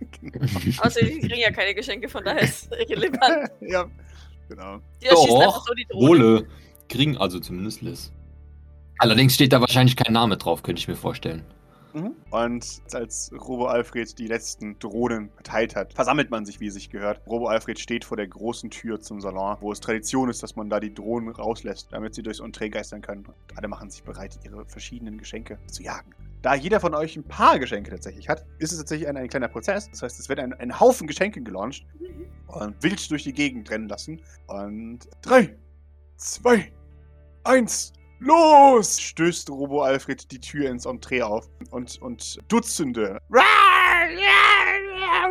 Außer 0.82 1.00
die 1.00 1.18
kriegen 1.20 1.40
ja 1.40 1.50
keine 1.50 1.74
Geschenke, 1.74 2.08
von 2.08 2.24
daher 2.24 2.42
ist 2.42 2.72
es 2.72 2.78
irrelevant. 2.88 3.50
ja, 3.60 3.84
genau. 4.48 4.78
Die 5.02 5.06
erschießen 5.06 5.28
Doch, 5.34 5.40
einfach 5.42 5.64
so 5.66 5.74
die 5.74 5.86
Drohne. 5.86 6.08
Wohle 6.08 6.48
kriegen 6.88 7.16
also 7.18 7.40
zumindest 7.40 7.82
Liz. 7.82 8.12
Allerdings 8.98 9.34
steht 9.34 9.52
da 9.52 9.60
wahrscheinlich 9.60 9.96
kein 9.96 10.12
Name 10.12 10.36
drauf, 10.36 10.62
könnte 10.62 10.80
ich 10.80 10.88
mir 10.88 10.96
vorstellen. 10.96 11.44
Und 12.30 12.82
als 12.92 13.32
Robo 13.32 13.66
Alfred 13.66 14.18
die 14.18 14.26
letzten 14.26 14.78
Drohnen 14.78 15.30
verteilt 15.30 15.74
hat, 15.74 15.94
versammelt 15.94 16.30
man 16.30 16.44
sich, 16.44 16.60
wie 16.60 16.66
es 16.66 16.74
sich 16.74 16.90
gehört. 16.90 17.22
Robo 17.26 17.48
Alfred 17.48 17.78
steht 17.78 18.04
vor 18.04 18.16
der 18.16 18.28
großen 18.28 18.70
Tür 18.70 19.00
zum 19.00 19.20
Salon, 19.20 19.56
wo 19.60 19.72
es 19.72 19.80
Tradition 19.80 20.28
ist, 20.28 20.42
dass 20.42 20.54
man 20.54 20.68
da 20.68 20.80
die 20.80 20.92
Drohnen 20.92 21.30
rauslässt, 21.30 21.88
damit 21.90 22.14
sie 22.14 22.22
durchs 22.22 22.40
Entree 22.40 22.68
geistern 22.68 23.00
können. 23.00 23.24
Und 23.24 23.56
alle 23.56 23.68
machen 23.68 23.90
sich 23.90 24.02
bereit, 24.02 24.38
ihre 24.44 24.66
verschiedenen 24.66 25.18
Geschenke 25.18 25.58
zu 25.66 25.82
jagen. 25.82 26.12
Da 26.42 26.54
jeder 26.54 26.78
von 26.78 26.94
euch 26.94 27.16
ein 27.16 27.24
paar 27.24 27.58
Geschenke 27.58 27.90
tatsächlich 27.90 28.28
hat, 28.28 28.44
ist 28.58 28.72
es 28.72 28.78
tatsächlich 28.78 29.08
ein, 29.08 29.16
ein 29.16 29.28
kleiner 29.28 29.48
Prozess. 29.48 29.90
Das 29.90 30.02
heißt, 30.02 30.20
es 30.20 30.28
wird 30.28 30.38
ein, 30.38 30.52
ein 30.52 30.78
Haufen 30.78 31.06
Geschenke 31.06 31.40
gelauncht 31.40 31.84
und 32.48 32.80
wild 32.82 33.10
durch 33.10 33.24
die 33.24 33.32
Gegend 33.32 33.70
rennen 33.70 33.88
lassen. 33.88 34.20
Und 34.46 35.00
drei, 35.22 35.56
zwei, 36.16 36.70
eins, 37.42 37.92
los! 38.20 39.00
Stößt 39.00 39.50
Robo 39.50 39.82
Alfred 39.82 40.30
die 40.30 40.40
Tür 40.40 40.70
ins 40.70 40.86
Entree 40.86 41.22
auf 41.22 41.48
und, 41.70 42.00
und 42.00 42.38
Dutzende 42.48 43.20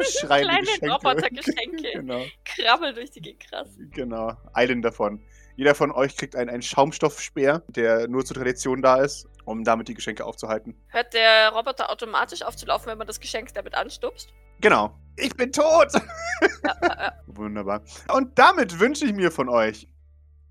schreiende 0.04 0.47
Kleine 0.47 0.65
Geschenke. 0.65 0.91
Robotergeschenke. 0.91 1.91
genau, 1.93 2.26
Krabbel 2.45 2.93
durch 2.93 3.12
die 3.12 3.21
Gegend, 3.21 3.50
krass. 3.50 3.69
genau. 3.91 4.34
Eilen 4.54 4.82
davon. 4.82 5.21
Jeder 5.56 5.73
von 5.73 5.91
euch 5.91 6.15
kriegt 6.15 6.36
einen, 6.36 6.50
einen 6.50 6.62
Schaumstoffspeer, 6.62 7.63
der 7.69 8.08
nur 8.08 8.23
zur 8.23 8.36
Tradition 8.38 8.82
da 8.82 8.97
ist, 9.02 9.28
um 9.45 9.63
damit 9.63 9.88
die 9.88 9.95
Geschenke 9.95 10.23
aufzuhalten. 10.23 10.76
Hört 10.88 11.13
der 11.13 11.50
Roboter 11.50 11.89
automatisch 11.89 12.43
aufzulaufen, 12.43 12.88
wenn 12.88 12.97
man 12.97 13.08
das 13.08 13.19
Geschenk 13.19 13.54
damit 13.56 13.73
anstupst? 13.73 14.34
Genau. 14.62 14.95
Ich 15.15 15.36
bin 15.36 15.52
tot! 15.52 15.91
Ja, 15.93 16.02
ja, 16.41 16.78
ja. 16.84 17.13
Wunderbar. 17.28 17.82
Und 18.13 18.38
damit 18.38 18.80
wünsche 18.80 19.06
ich 19.06 19.13
mir 19.13 19.32
von 19.32 19.50
euch 19.50 19.88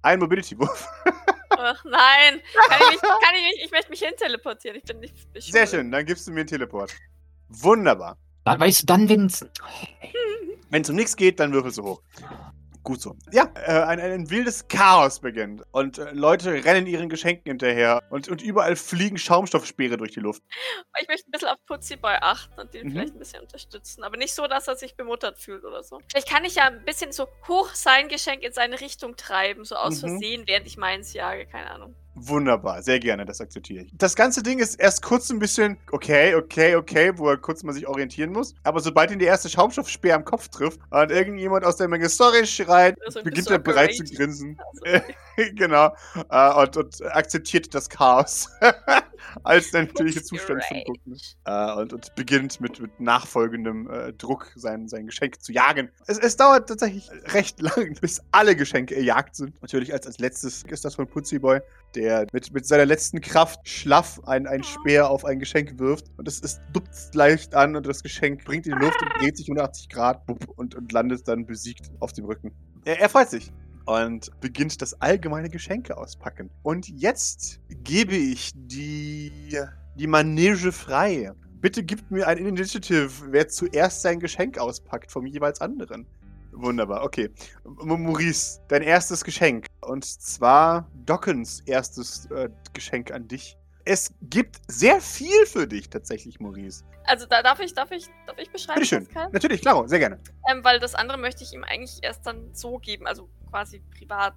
einen 0.03 0.21
Mobility-Wurf. 0.23 0.89
Ach 1.59 1.85
nein, 1.85 2.41
kann 2.69 2.81
ich, 2.83 2.91
nicht, 2.91 3.03
kann 3.03 3.35
ich 3.35 3.43
nicht, 3.43 3.65
ich 3.65 3.71
möchte 3.71 3.91
mich 3.91 4.01
hin 4.01 4.15
teleportieren. 4.17 4.77
Ich 4.79 4.85
bin 4.85 5.01
nicht. 5.01 5.15
Ich 5.35 5.51
Sehr 5.53 5.67
schön, 5.67 5.91
dann 5.91 6.05
gibst 6.05 6.27
du 6.27 6.33
mir 6.33 6.41
einen 6.41 6.49
Teleport. 6.49 6.93
Wunderbar. 7.49 8.19
Dann, 8.45 8.61
weißt 8.61 8.83
du, 8.83 8.87
dann, 8.87 9.09
wenn 9.09 9.27
es. 9.27 9.45
Wenn 10.71 10.83
es 10.83 10.91
um 10.91 10.97
nichts 10.97 11.17
geht, 11.17 11.41
dann 11.41 11.53
würfelst 11.53 11.79
du 11.79 11.85
hoch. 11.85 12.03
Gut 12.87 13.01
so. 13.03 13.17
Ja, 13.33 13.51
äh, 13.57 13.83
ein, 13.83 13.99
ein 13.99 14.31
wildes 14.31 14.69
Chaos 14.69 15.19
beginnt. 15.19 15.65
Und 15.73 15.99
äh, 15.99 16.13
Leute 16.13 16.53
rennen 16.65 16.87
ihren 16.87 17.09
Geschenken 17.09 17.51
hinterher. 17.51 18.01
Und, 18.11 18.29
und 18.29 18.41
überall 18.43 18.77
fliegen 18.77 19.19
Schaumstoffspeere 19.19 19.97
durch 19.97 20.13
die 20.13 20.21
Luft. 20.21 20.41
Ich 21.01 21.09
möchte 21.09 21.29
ein 21.29 21.33
bisschen 21.33 21.49
auf 21.49 21.59
Putzi 21.67 21.97
Boy 21.97 22.15
achten 22.21 22.61
und 22.61 22.73
ihn 22.77 22.87
Mhm. 22.87 22.91
vielleicht 22.93 23.15
ein 23.15 23.19
bisschen 23.19 23.43
unterstützen. 23.43 24.05
Aber 24.05 24.17
nicht 24.17 24.33
so, 24.35 24.47
dass 24.47 24.69
er 24.69 24.77
sich 24.77 24.95
bemuttert 24.95 25.37
fühlt 25.41 25.65
oder 25.65 25.83
so. 25.83 26.01
Vielleicht 26.13 26.29
kann 26.29 26.45
ich 26.45 26.55
ja 26.55 26.67
ein 26.69 26.85
bisschen 26.85 27.11
so 27.11 27.27
hoch 27.49 27.71
sein 27.75 28.07
Geschenk 28.07 28.45
in 28.45 28.53
seine 28.53 28.81
Richtung 28.81 29.17
treiben, 29.17 29.65
so 29.65 29.75
aus 29.75 29.97
Mhm. 30.03 30.09
Versehen, 30.09 30.43
während 30.47 30.69
ich 30.69 30.77
meins 30.77 31.13
jage. 31.13 31.45
Keine 31.47 31.73
Ahnung. 31.73 31.97
Wunderbar, 32.19 32.83
sehr 32.83 32.99
gerne, 32.99 33.27
das 33.27 33.43
akzeptiere 33.43 33.85
ich. 33.85 33.93
Das 33.93 34.17
ganze 34.17 34.43
Ding 34.43 34.59
ist 34.59 34.77
erst 34.77 35.03
kurz 35.03 35.29
ein 35.29 35.39
bisschen 35.39 35.77
okay, 35.93 36.35
okay, 36.35 36.75
okay, 36.75 37.13
wo 37.17 37.29
er 37.29 37.37
kurz 37.37 37.63
mal 37.63 37.75
sich 37.75 37.87
orientieren 37.87 38.33
muss. 38.33 38.55
Aber 38.65 38.81
sobald 38.81 39.11
ihn 39.11 39.19
der 39.19 39.29
erste 39.29 39.51
Schaumstoffspeer 39.51 40.15
am 40.15 40.25
Kopf 40.25 40.49
trifft 40.49 40.81
und 40.89 41.11
irgendjemand 41.11 41.67
aus 41.67 41.77
der 41.77 41.89
Menge 41.89 42.09
Sorry 42.09 42.47
schreit, 42.47 42.97
beginnt 43.23 43.51
er 43.51 43.59
bereit 43.59 43.95
zu 43.95 44.05
grinsen. 44.05 44.59
Also, 44.83 45.05
genau. 45.55 45.95
Äh, 46.31 46.55
und, 46.55 46.77
und 46.79 47.15
akzeptiert 47.15 47.75
das 47.75 47.91
Chaos 47.91 48.49
als 49.43 49.73
natürliche 49.73 50.23
Zustand 50.23 50.63
zum 50.65 50.77
Rage. 50.77 50.85
Gucken. 50.87 51.21
Äh, 51.45 51.81
und, 51.81 51.93
und 51.93 52.15
beginnt 52.15 52.61
mit, 52.61 52.81
mit 52.81 53.01
nachfolgendem 53.01 53.91
äh, 53.91 54.13
Druck 54.13 54.53
sein, 54.57 54.89
sein 54.89 55.07
Geschenk 55.07 55.43
zu 55.43 55.53
jagen. 55.53 55.91
Es, 56.07 56.19
es 56.19 56.37
dauert 56.37 56.69
tatsächlich 56.69 57.11
recht 57.33 57.61
lang, 57.61 57.95
bis 58.01 58.21
alle 58.33 58.57
Geschenke 58.57 58.97
erjagt 58.97 59.37
sind. 59.37 59.61
Natürlich 59.63 59.93
als, 59.93 60.07
als 60.07 60.19
letztes 60.19 60.63
ist 60.65 60.85
das 60.85 60.95
von 60.95 61.07
Putzi 61.07 61.39
Boy, 61.39 61.61
der 61.95 62.27
mit, 62.33 62.53
mit 62.53 62.67
seiner 62.67 62.87
letzten 62.87 63.21
Kraft 63.21 63.69
schlaff 63.69 64.21
ein, 64.27 64.47
ein 64.47 64.63
Speer 64.63 65.11
auf 65.11 65.25
ein 65.25 65.39
Geschenk 65.39 65.79
wirft. 65.79 66.07
Und 66.17 66.29
es, 66.29 66.41
es 66.43 66.61
dupst 66.73 67.15
leicht 67.15 67.55
an 67.55 67.77
und 67.77 67.87
das 67.87 68.03
Geschenk 68.03 68.45
bringt 68.45 68.67
in 68.67 68.79
die 68.79 68.85
Luft 68.85 69.01
und 69.03 69.11
dreht 69.21 69.37
sich 69.37 69.49
180 69.49 69.89
Grad 69.89 70.23
und, 70.57 70.75
und 70.75 70.93
landet 70.93 71.27
dann 71.29 71.47
besiegt 71.47 71.91
auf 72.01 72.13
dem 72.13 72.27
Rücken. 72.27 72.53
Er, 72.85 73.01
er 73.01 73.09
freut 73.09 73.31
sich 73.31 73.53
und 73.87 74.31
beginnt 74.41 74.83
das 74.83 75.01
allgemeine 75.01 75.49
Geschenke 75.49 75.97
auspacken. 75.97 76.51
Und 76.63 76.89
jetzt 76.89 77.61
gebe 77.85 78.15
ich 78.15 78.53
die, 78.55 79.33
die 79.97 80.07
Manege 80.07 80.73
frei. 80.73 81.33
Bitte 81.61 81.83
gibt 81.83 82.11
mir 82.11 82.27
ein 82.27 82.39
Initiative, 82.39 83.11
wer 83.31 83.49
zuerst 83.49 84.03
sein 84.03 84.21
Geschenk 84.21 84.59
auspackt 84.59 85.11
vom 85.11 85.27
jeweils 85.27 85.61
anderen. 85.61 86.07
Wunderbar, 86.53 87.05
okay. 87.05 87.31
Maurice, 87.65 88.61
dein 88.69 88.83
erstes 88.83 89.23
Geschenk. 89.25 89.67
Und 89.83 90.05
zwar 90.05 90.91
Dockens 91.05 91.61
erstes 91.67 92.27
äh, 92.27 92.49
Geschenk 92.73 93.11
an 93.11 93.29
dich. 93.29 93.57
Es 93.89 94.13
gibt 94.21 94.57
sehr 94.67 95.01
viel 95.01 95.47
für 95.47 95.67
dich 95.67 95.89
tatsächlich, 95.89 96.41
Maurice. 96.41 96.85
Also 97.05 97.25
da 97.27 97.41
darf 97.41 97.61
ich, 97.61 97.73
darf 97.73 97.93
ich, 97.93 98.07
darf 98.27 98.37
ich 98.37 98.51
beschreiben, 98.51 98.81
Bitteschön. 98.81 99.05
Pascal? 99.07 99.31
Natürlich, 99.33 99.61
klar, 99.61 99.89
sehr 99.89 100.01
gerne. 100.01 100.19
Ähm, 100.51 100.65
weil 100.65 100.81
das 100.81 100.97
andere 100.97 101.17
möchte 101.19 101.45
ich 101.45 101.53
ihm 101.53 101.63
eigentlich 101.63 102.01
erst 102.03 102.27
dann 102.27 102.53
so 102.53 102.79
geben, 102.79 103.07
also 103.07 103.29
quasi 103.49 103.81
privat. 103.97 104.35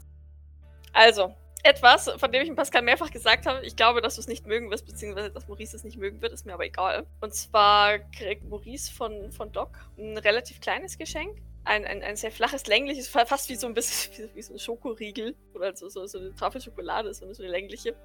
Also, 0.94 1.34
etwas, 1.64 2.12
von 2.18 2.32
dem 2.32 2.44
ich 2.44 2.48
ihm 2.48 2.56
Pascal 2.56 2.84
mehrfach 2.84 3.10
gesagt 3.10 3.48
habe, 3.48 3.66
ich 3.66 3.76
glaube, 3.76 4.02
dass 4.02 4.16
du 4.16 4.22
es 4.22 4.28
nicht 4.28 4.46
mögen 4.46 4.70
wirst, 4.70 4.86
beziehungsweise 4.86 5.32
dass 5.32 5.48
Maurice 5.48 5.76
es 5.76 5.84
nicht 5.84 5.98
mögen 5.98 6.22
wird, 6.22 6.32
ist 6.32 6.46
mir 6.46 6.54
aber 6.54 6.66
egal. 6.66 7.08
Und 7.20 7.34
zwar 7.34 7.98
kriegt 8.00 8.44
Maurice 8.48 8.94
von, 8.94 9.32
von 9.32 9.52
Doc 9.52 9.72
ein 9.98 10.16
relativ 10.20 10.62
kleines 10.62 10.98
Geschenk. 11.00 11.42
Ein, 11.66 11.86
ein, 11.86 12.04
ein 12.04 12.16
sehr 12.16 12.32
flaches, 12.32 12.68
längliches, 12.68 13.08
fa- 13.10 13.26
fast 13.26 13.50
wie 13.50 13.56
so 13.56 13.66
ein 13.66 13.74
bisschen 13.74 14.14
wie, 14.32 14.36
wie 14.36 14.42
so 14.44 14.54
ein 14.54 14.60
Schokoriegel 14.60 15.36
oder 15.56 15.76
so, 15.76 15.90
so, 15.90 16.06
so 16.06 16.20
eine 16.20 16.36
Tafel 16.36 16.62
Schokolade, 16.62 17.12
so 17.16 17.26
eine, 17.26 17.34
so 17.34 17.42
eine 17.42 17.52
längliche. 17.52 17.96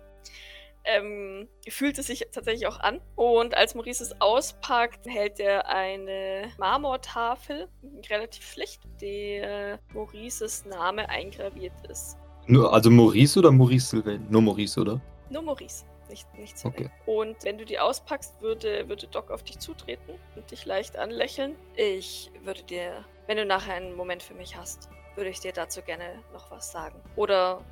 Ähm, 0.87 1.49
fühlt 1.68 1.99
es 1.99 2.09
sich 2.09 2.26
tatsächlich 2.32 2.66
auch 2.66 2.78
an. 2.80 3.01
Und 3.16 3.57
als 3.57 3.74
Maurice 3.74 4.03
es 4.03 4.20
auspackt, 4.20 5.07
hält 5.07 5.41
er 5.41 5.66
eine 5.68 6.53
Marmortafel, 6.59 7.68
relativ 8.11 8.47
schlicht, 8.47 8.82
der 9.01 9.78
Maurices 9.95 10.64
Name 10.66 11.09
eingraviert 11.09 11.72
ist. 11.89 12.18
Nur, 12.47 12.72
also 12.72 12.91
Maurice 12.91 13.39
oder 13.39 13.51
Maurice 13.51 13.87
Sylvain? 13.87 14.26
Nur 14.28 14.43
Maurice, 14.43 14.78
oder? 14.78 15.01
Nur 15.30 15.43
Maurice, 15.43 15.87
nicht, 16.11 16.32
nicht 16.35 16.59
Sylvain. 16.59 16.87
Okay. 16.87 16.91
Und 17.07 17.43
wenn 17.45 17.57
du 17.57 17.64
die 17.64 17.78
auspackst, 17.78 18.41
würde, 18.43 18.87
würde 18.89 19.07
Doc 19.07 19.30
auf 19.30 19.43
dich 19.43 19.59
zutreten 19.59 20.14
und 20.37 20.51
dich 20.51 20.66
leicht 20.66 20.97
anlächeln. 20.99 21.57
Ich 21.76 22.30
würde 22.43 22.62
dir, 22.62 23.05
wenn 23.26 23.39
du 23.39 23.47
nachher 23.47 23.74
einen 23.74 23.97
Moment 23.97 24.22
für 24.22 24.35
mich 24.35 24.55
hast, 24.57 24.91
würde 25.16 25.30
ich 25.30 25.41
dir 25.41 25.53
dazu 25.53 25.80
gerne 25.80 26.22
noch 26.32 26.51
was 26.51 26.70
sagen. 26.70 27.01
Oder 27.16 27.62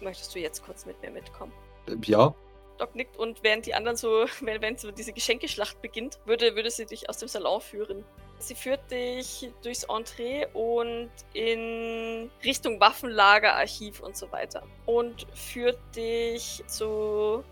möchtest 0.00 0.34
du 0.34 0.38
jetzt 0.38 0.64
kurz 0.64 0.86
mit 0.86 1.00
mir 1.02 1.10
mitkommen? 1.10 1.52
Äh, 1.88 1.96
Ja. 2.04 2.34
Doc 2.78 2.94
nickt 2.96 3.16
und 3.16 3.42
während 3.44 3.66
die 3.66 3.74
anderen 3.74 3.96
so, 3.96 4.24
wenn 4.40 4.76
so 4.76 4.90
diese 4.90 5.12
Geschenkeschlacht 5.12 5.80
beginnt, 5.82 6.18
würde, 6.24 6.56
würde 6.56 6.70
sie 6.70 6.86
dich 6.86 7.08
aus 7.08 7.18
dem 7.18 7.28
Salon 7.28 7.60
führen. 7.60 8.04
Sie 8.38 8.56
führt 8.56 8.90
dich 8.90 9.52
durchs 9.62 9.84
Entree 9.84 10.46
und 10.52 11.10
in 11.32 12.28
Richtung 12.44 12.80
Waffenlager, 12.80 13.54
Archiv 13.54 14.00
und 14.00 14.16
so 14.16 14.32
weiter. 14.32 14.64
Und 14.84 15.28
führt 15.32 15.78
dich 15.94 16.64
zu 16.66 17.44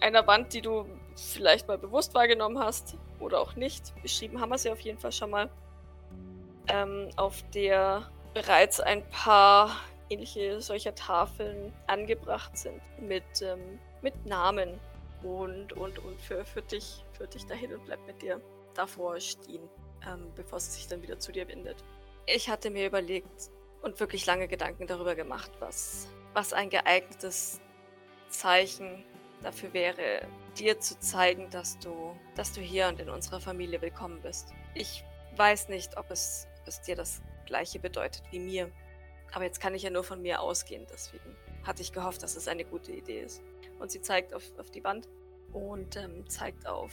einer 0.00 0.26
Wand, 0.26 0.52
die 0.52 0.60
du 0.60 0.84
vielleicht 1.16 1.66
mal 1.66 1.78
bewusst 1.78 2.14
wahrgenommen 2.14 2.58
hast 2.58 2.96
oder 3.20 3.40
auch 3.40 3.56
nicht. 3.56 3.94
Beschrieben 4.02 4.38
haben 4.38 4.50
wir 4.50 4.58
sie 4.58 4.70
auf 4.70 4.80
jeden 4.80 4.98
Fall 4.98 5.12
schon 5.12 5.30
mal. 5.30 5.48
Ähm, 6.68 7.08
auf 7.16 7.42
der 7.54 8.10
bereits 8.34 8.80
ein 8.80 9.08
paar 9.08 9.76
ähnliche 10.10 10.60
solcher 10.60 10.94
Tafeln 10.94 11.72
angebracht 11.86 12.56
sind 12.56 12.80
mit, 13.00 13.24
ähm, 13.42 13.78
mit 14.02 14.26
Namen 14.26 14.78
und, 15.22 15.72
und, 15.72 15.98
und 15.98 16.20
für, 16.20 16.44
für, 16.44 16.62
dich, 16.62 17.04
für 17.12 17.26
dich 17.26 17.46
dahin 17.46 17.74
und 17.74 17.84
bleibt 17.84 18.06
mit 18.06 18.22
dir 18.22 18.40
davor 18.74 19.20
stehen, 19.20 19.68
ähm, 20.06 20.32
bevor 20.34 20.60
sie 20.60 20.72
sich 20.72 20.86
dann 20.86 21.02
wieder 21.02 21.18
zu 21.18 21.32
dir 21.32 21.48
wendet. 21.48 21.84
Ich 22.26 22.48
hatte 22.48 22.70
mir 22.70 22.86
überlegt 22.86 23.50
und 23.82 23.98
wirklich 24.00 24.26
lange 24.26 24.48
Gedanken 24.48 24.86
darüber 24.86 25.14
gemacht, 25.14 25.50
was, 25.60 26.08
was 26.34 26.52
ein 26.52 26.70
geeignetes 26.70 27.60
Zeichen 28.28 29.04
dafür 29.42 29.72
wäre, 29.72 30.26
dir 30.58 30.80
zu 30.80 30.98
zeigen, 30.98 31.48
dass 31.50 31.78
du, 31.78 32.16
dass 32.34 32.52
du 32.52 32.60
hier 32.60 32.88
und 32.88 33.00
in 33.00 33.08
unserer 33.08 33.40
Familie 33.40 33.80
willkommen 33.80 34.20
bist. 34.20 34.52
Ich 34.74 35.04
weiß 35.36 35.68
nicht, 35.68 35.96
ob 35.96 36.10
es, 36.10 36.46
ob 36.62 36.68
es 36.68 36.80
dir 36.82 36.96
das 36.96 37.22
gleiche 37.46 37.78
bedeutet 37.78 38.22
wie 38.30 38.40
mir. 38.40 38.70
Aber 39.32 39.44
jetzt 39.44 39.60
kann 39.60 39.74
ich 39.74 39.82
ja 39.82 39.90
nur 39.90 40.04
von 40.04 40.22
mir 40.22 40.40
ausgehen, 40.40 40.86
deswegen 40.90 41.36
hatte 41.64 41.82
ich 41.82 41.92
gehofft, 41.92 42.22
dass 42.22 42.36
es 42.36 42.48
eine 42.48 42.64
gute 42.64 42.92
Idee 42.92 43.20
ist. 43.22 43.42
Und 43.78 43.90
sie 43.90 44.00
zeigt 44.00 44.32
auf, 44.34 44.42
auf 44.58 44.70
die 44.70 44.82
Wand 44.82 45.08
und 45.52 45.96
ähm, 45.96 46.28
zeigt 46.28 46.66
auf, 46.66 46.92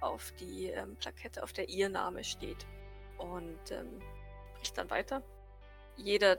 auf 0.00 0.32
die 0.32 0.68
ähm, 0.68 0.96
Plakette, 0.96 1.42
auf 1.42 1.52
der 1.52 1.68
ihr 1.68 1.88
Name 1.88 2.22
steht. 2.22 2.66
Und 3.18 3.70
ähm, 3.70 4.00
bricht 4.56 4.76
dann 4.76 4.90
weiter. 4.90 5.22
Jeder, 5.96 6.38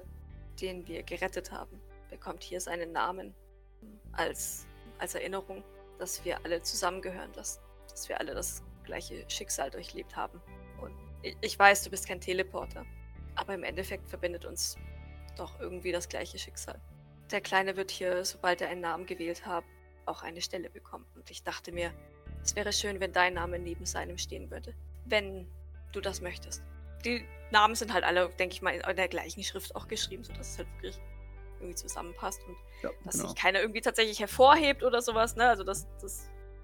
den 0.62 0.88
wir 0.88 1.04
gerettet 1.04 1.52
haben, 1.52 1.82
bekommt 2.10 2.44
hier 2.44 2.62
seinen 2.62 2.92
Namen 2.92 3.34
als, 4.12 4.68
als 5.00 5.16
Erinnerung, 5.16 5.64
dass 5.98 6.24
wir 6.26 6.44
alle 6.44 6.62
zusammengehören, 6.62 7.32
dass, 7.34 7.62
dass 7.90 8.10
wir 8.10 8.20
alle 8.20 8.34
das 8.34 8.64
gleiche 8.84 9.28
Schicksal 9.30 9.72
durchlebt 9.72 10.16
haben. 10.16 10.42
Und 10.82 10.94
ich, 11.22 11.36
ich 11.42 11.60
weiß, 11.60 11.84
du 11.84 11.90
bist 11.90 12.08
kein 12.08 12.22
Teleporter, 12.22 12.86
aber 13.36 13.54
im 13.54 13.64
Endeffekt 13.64 14.10
verbindet 14.10 14.46
uns 14.46 14.78
doch 15.36 15.60
irgendwie 15.60 15.92
das 15.92 16.10
gleiche 16.10 16.38
Schicksal. 16.40 16.80
Der 17.32 17.42
Kleine 17.42 17.76
wird 17.76 17.92
hier, 17.92 18.24
sobald 18.26 18.62
er 18.62 18.70
einen 18.70 18.82
Namen 18.82 19.06
gewählt 19.06 19.46
hat, 19.46 19.64
auch 20.06 20.24
eine 20.24 20.42
Stelle 20.42 20.70
bekommen. 20.70 21.06
Und 21.16 21.30
ich 21.32 21.44
dachte 21.44 21.72
mir, 21.72 21.92
es 22.44 22.56
wäre 22.56 22.72
schön, 22.72 23.00
wenn 23.00 23.12
dein 23.12 23.34
Name 23.34 23.58
neben 23.58 23.86
seinem 23.86 24.18
stehen 24.18 24.52
würde. 24.52 24.74
Wenn 25.06 25.48
du 25.92 26.02
das 26.02 26.22
möchtest. 26.22 26.64
Die 27.04 27.26
Namen 27.52 27.76
sind 27.76 27.94
halt 27.94 28.04
alle, 28.04 28.30
denke 28.30 28.54
ich 28.54 28.62
mal, 28.62 28.76
in 28.76 28.96
der 28.96 29.08
gleichen 29.08 29.44
Schrift 29.44 29.76
auch 29.76 29.88
geschrieben, 29.88 30.24
sodass 30.24 30.52
es 30.52 30.58
halt 30.60 30.68
wirklich 30.76 31.00
irgendwie 31.60 31.76
zusammenpasst 31.76 32.42
und 32.48 32.56
Ja, 32.84 32.90
dass 33.04 33.16
genau. 33.16 33.28
sich 33.30 33.36
keiner 33.42 33.62
irgendwie 33.62 33.82
tatsächlich 33.82 34.20
hervorhebt 34.20 34.84
oder 34.84 35.02
sowas, 35.02 35.36
ne? 35.36 35.48
Also 35.48 35.64
das 35.64 35.88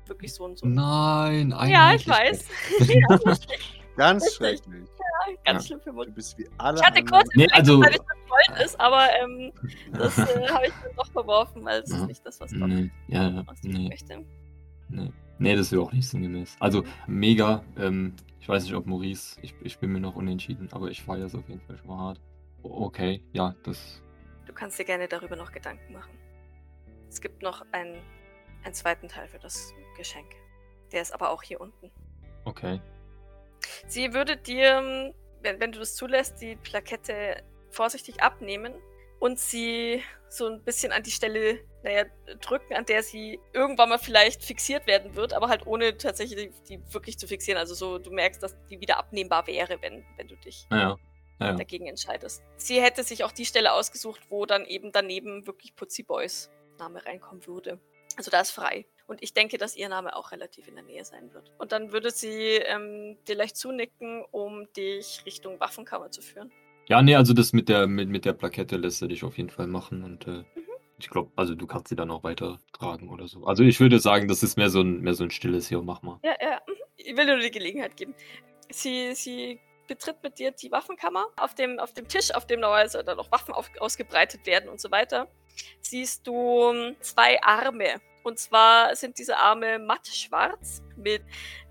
wirklich 0.08 0.34
so 0.34 0.44
und 0.46 0.58
so. 0.58 0.68
Nein, 0.68 1.56
ja, 1.68 1.94
ich 1.94 2.08
weiß. 2.08 2.46
Ganz 3.98 4.34
schrecklich. 4.34 4.88
ganz 5.46 5.64
Ja. 5.64 5.68
schlimm 5.68 5.80
für 5.82 5.90
Du 5.92 5.96
Mutter. 5.96 6.12
bist 6.12 6.38
wie 6.38 6.48
alle 6.58 6.80
Ich 6.80 6.86
hatte 6.86 7.00
anderen. 7.00 7.20
kurz 7.24 7.30
Nee, 7.36 7.48
also- 7.52 7.74
ob 7.76 7.80
meine 7.82 7.94
Schrift 7.94 8.08
Gold 8.48 8.66
ist, 8.66 8.80
aber 8.80 9.08
ähm, 9.22 9.52
das 9.94 10.18
äh, 10.18 10.22
habe 10.50 10.66
ich 10.68 10.74
dann 10.84 10.96
doch 10.96 11.12
verworfen, 11.12 11.66
weil 11.66 11.82
es 11.82 11.90
ist 11.90 11.98
Ja. 12.00 12.06
nicht 12.06 12.26
das, 12.26 12.40
was 12.40 12.52
Gott 12.52 12.68
Nee, 12.70 12.90
ja, 13.08 13.30
nee, 13.64 13.90
möchte. 13.90 14.26
nee. 14.90 15.12
Nee, 15.40 15.56
das 15.56 15.72
wäre 15.72 15.82
auch 15.82 15.92
nicht 15.92 16.08
sinngemäß. 16.08 16.56
Also, 16.60 16.84
mega. 17.08 17.64
Ähm, 17.78 18.14
ich 18.40 18.48
weiß 18.48 18.64
nicht, 18.64 18.76
ob 18.76 18.86
Maurice, 18.86 19.40
ich, 19.42 19.56
ich 19.62 19.80
bin 19.80 19.92
mir 19.92 20.00
noch 20.00 20.16
unentschieden, 20.16 20.70
aber 20.72 20.90
ich 20.90 21.02
feiere 21.02 21.26
es 21.26 21.34
auf 21.36 21.48
jeden 21.50 21.62
Fall 21.62 21.78
schon 21.78 21.88
mal 21.88 21.98
hart. 21.98 22.22
Okay, 22.64 23.24
ja, 23.34 23.56
das. 23.64 24.04
Du 24.46 24.54
kannst 24.54 24.78
dir 24.78 24.86
gerne 24.86 25.08
darüber 25.08 25.36
noch 25.36 25.52
Gedanken 25.52 25.94
machen. 25.94 26.12
Es 27.10 27.20
gibt 27.22 27.42
noch 27.42 27.66
einen, 27.72 27.98
einen 28.64 28.74
zweiten 28.76 29.08
Teil 29.08 29.28
für 29.28 29.40
das 29.40 29.74
Geschenk. 29.98 30.28
Der 30.92 31.02
ist 31.02 31.12
aber 31.14 31.32
auch 31.32 31.42
hier 31.42 31.60
unten. 31.60 31.90
Okay. 32.46 32.80
Sie 33.88 34.14
würde 34.14 34.38
dir, 34.38 34.78
ähm, 34.78 35.14
wenn, 35.42 35.60
wenn 35.60 35.72
du 35.72 35.80
das 35.80 35.96
zulässt, 35.96 36.42
die 36.42 36.56
Plakette 36.56 37.44
vorsichtig 37.70 38.22
abnehmen 38.22 38.74
und 39.20 39.40
sie 39.40 40.04
so 40.30 40.48
ein 40.48 40.64
bisschen 40.64 40.92
an 40.92 41.04
die 41.04 41.12
Stelle, 41.12 41.60
naja, 41.84 42.06
drücken, 42.40 42.74
an 42.74 42.86
der 42.86 43.04
sie 43.04 43.40
irgendwann 43.54 43.90
mal 43.90 44.00
vielleicht 44.00 44.44
fixiert 44.44 44.88
werden 44.88 45.16
wird, 45.16 45.34
aber 45.34 45.50
halt 45.50 45.68
ohne 45.68 45.98
tatsächlich 45.98 46.52
die, 46.70 46.80
wirklich 46.94 47.20
zu 47.20 47.28
fixieren. 47.28 47.60
Also 47.60 47.74
so, 47.74 47.98
du 47.98 48.12
merkst, 48.12 48.42
dass 48.42 48.56
die 48.70 48.80
wieder 48.80 48.98
abnehmbar 48.98 49.48
wäre, 49.48 49.82
wenn, 49.82 50.06
wenn 50.18 50.28
du 50.28 50.36
dich. 50.38 50.68
Ja, 50.72 50.98
ja. 51.42 51.54
dagegen 51.54 51.88
entscheidest. 51.88 52.44
Sie 52.58 52.82
hätte 52.82 53.04
sich 53.04 53.24
auch 53.24 53.32
die 53.32 53.46
Stelle 53.46 53.74
ausgesucht, 53.74 54.22
wo 54.30 54.46
dann 54.46 54.66
eben 54.66 54.92
daneben 54.92 55.48
wirklich 55.48 55.76
Putzi 55.76 56.04
Boys 56.04 56.52
Name 56.78 57.04
reinkommen 57.06 57.46
würde. 57.48 57.80
Also 58.18 58.32
da 58.32 58.42
ist 58.42 58.52
frei. 58.52 58.86
Und 59.12 59.22
ich 59.22 59.34
denke, 59.34 59.58
dass 59.58 59.76
ihr 59.76 59.90
Name 59.90 60.16
auch 60.16 60.32
relativ 60.32 60.70
in 60.70 60.76
der 60.76 60.86
Nähe 60.86 61.04
sein 61.04 61.34
wird. 61.34 61.52
Und 61.58 61.74
dann 61.74 61.92
würde 61.92 62.12
sie 62.12 62.62
ähm, 62.64 63.18
dir 63.28 63.36
leicht 63.36 63.58
zunicken, 63.58 64.24
um 64.32 64.72
dich 64.72 65.24
Richtung 65.26 65.60
Waffenkammer 65.60 66.12
zu 66.12 66.22
führen. 66.22 66.50
Ja, 66.88 67.02
nee, 67.02 67.16
also 67.16 67.34
das 67.34 67.52
mit 67.52 67.68
der, 67.68 67.88
mit, 67.88 68.08
mit 68.08 68.24
der 68.24 68.32
Plakette 68.32 68.78
lässt 68.78 69.02
er 69.02 69.10
dich 69.10 69.26
auf 69.26 69.36
jeden 69.38 69.50
Fall 69.50 69.68
machen 69.68 70.06
und 70.06 70.28
äh, 70.28 70.30
Mhm. 70.30 70.46
ich 70.98 71.10
glaube, 71.10 71.30
also 71.36 71.56
du 71.56 71.68
kannst 71.68 71.90
sie 71.90 71.98
dann 71.98 72.10
auch 72.10 72.24
weitertragen 72.24 73.10
oder 73.10 73.28
so. 73.28 73.44
Also 73.44 73.64
ich 73.66 73.82
würde 73.82 74.00
sagen, 74.00 74.30
das 74.30 74.44
ist 74.44 74.56
mehr 74.56 74.70
so 74.70 74.80
ein, 74.80 75.02
mehr 75.02 75.14
so 75.14 75.26
ein 75.26 75.32
stilles 75.32 75.68
hier, 75.68 75.82
mach 75.82 76.02
mal. 76.04 76.18
Ja, 76.24 76.36
ja. 76.42 76.62
mhm. 76.66 76.76
Ich 76.96 77.18
will 77.18 77.26
dir 77.26 77.34
nur 77.34 77.44
die 77.44 77.52
Gelegenheit 77.52 77.98
geben. 77.98 78.16
Sie, 78.70 79.14
sie 79.14 79.60
betritt 79.90 80.24
mit 80.24 80.40
dir 80.40 80.52
die 80.52 80.72
Waffenkammer. 80.72 81.26
Auf 81.36 81.54
dem, 81.54 81.80
auf 81.80 81.92
dem 81.92 82.08
Tisch, 82.08 82.34
auf 82.34 82.48
dem 82.48 82.62
normalerweise 82.62 83.04
dann 83.04 83.18
noch 83.18 83.30
Waffen 83.30 83.54
auf, 83.54 83.70
ausgebreitet 83.82 84.46
werden 84.46 84.70
und 84.70 84.80
so 84.80 84.90
weiter, 84.90 85.28
siehst 85.82 86.26
du 86.26 86.72
ähm, 86.72 86.96
zwei 87.02 87.42
Arme. 87.44 88.00
Und 88.24 88.40
zwar 88.40 88.96
sind 88.96 89.18
diese 89.18 89.38
Arme 89.38 89.80
matt 89.80 90.08
schwarz 90.08 90.82
mit 90.96 91.24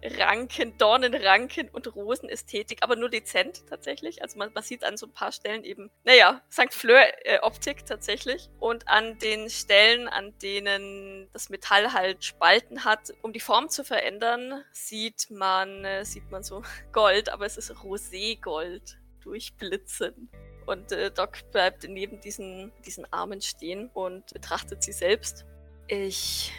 Ranken, 0.03 0.77
Dornenranken 0.79 1.69
und 1.69 1.95
Rosenästhetik, 1.95 2.79
aber 2.83 2.97
nur 2.97 3.11
dezent 3.11 3.67
tatsächlich. 3.69 4.23
Also 4.23 4.39
man, 4.39 4.53
man 4.53 4.63
sieht 4.63 4.83
an 4.83 4.97
so 4.97 5.07
ein 5.07 5.13
paar 5.13 5.33
Stellen 5.33 5.63
eben, 5.65 5.91
naja, 6.05 6.41
St. 6.51 6.73
Fleur-Optik 6.73 7.87
tatsächlich. 7.87 8.49
Und 8.59 8.89
an 8.89 9.19
den 9.19 9.51
Stellen, 9.51 10.09
an 10.09 10.37
denen 10.39 11.29
das 11.33 11.51
Metall 11.51 11.93
halt 11.93 12.25
Spalten 12.25 12.85
hat, 12.85 13.13
um 13.23 13.33
die 13.33 13.41
Form 13.41 13.69
zu 13.69 13.85
verändern, 13.85 14.65
sieht 14.73 15.31
man, 15.31 15.85
äh, 15.85 16.05
sieht 16.05 16.31
man 16.31 16.43
so 16.43 16.63
Gold, 16.93 17.29
aber 17.29 17.47
es 17.47 17.57
ist 17.57 17.71
Roségold 17.71 18.97
durchblitzen. 19.23 20.31
Und 20.67 20.93
äh, 20.93 21.11
Doc 21.11 21.51
bleibt 21.53 21.87
neben 21.89 22.21
diesen, 22.21 22.73
diesen 22.85 23.11
Armen 23.13 23.41
stehen 23.41 23.91
und 23.93 24.33
betrachtet 24.33 24.83
sie 24.83 24.93
selbst. 24.93 25.45
Ich, 25.93 26.53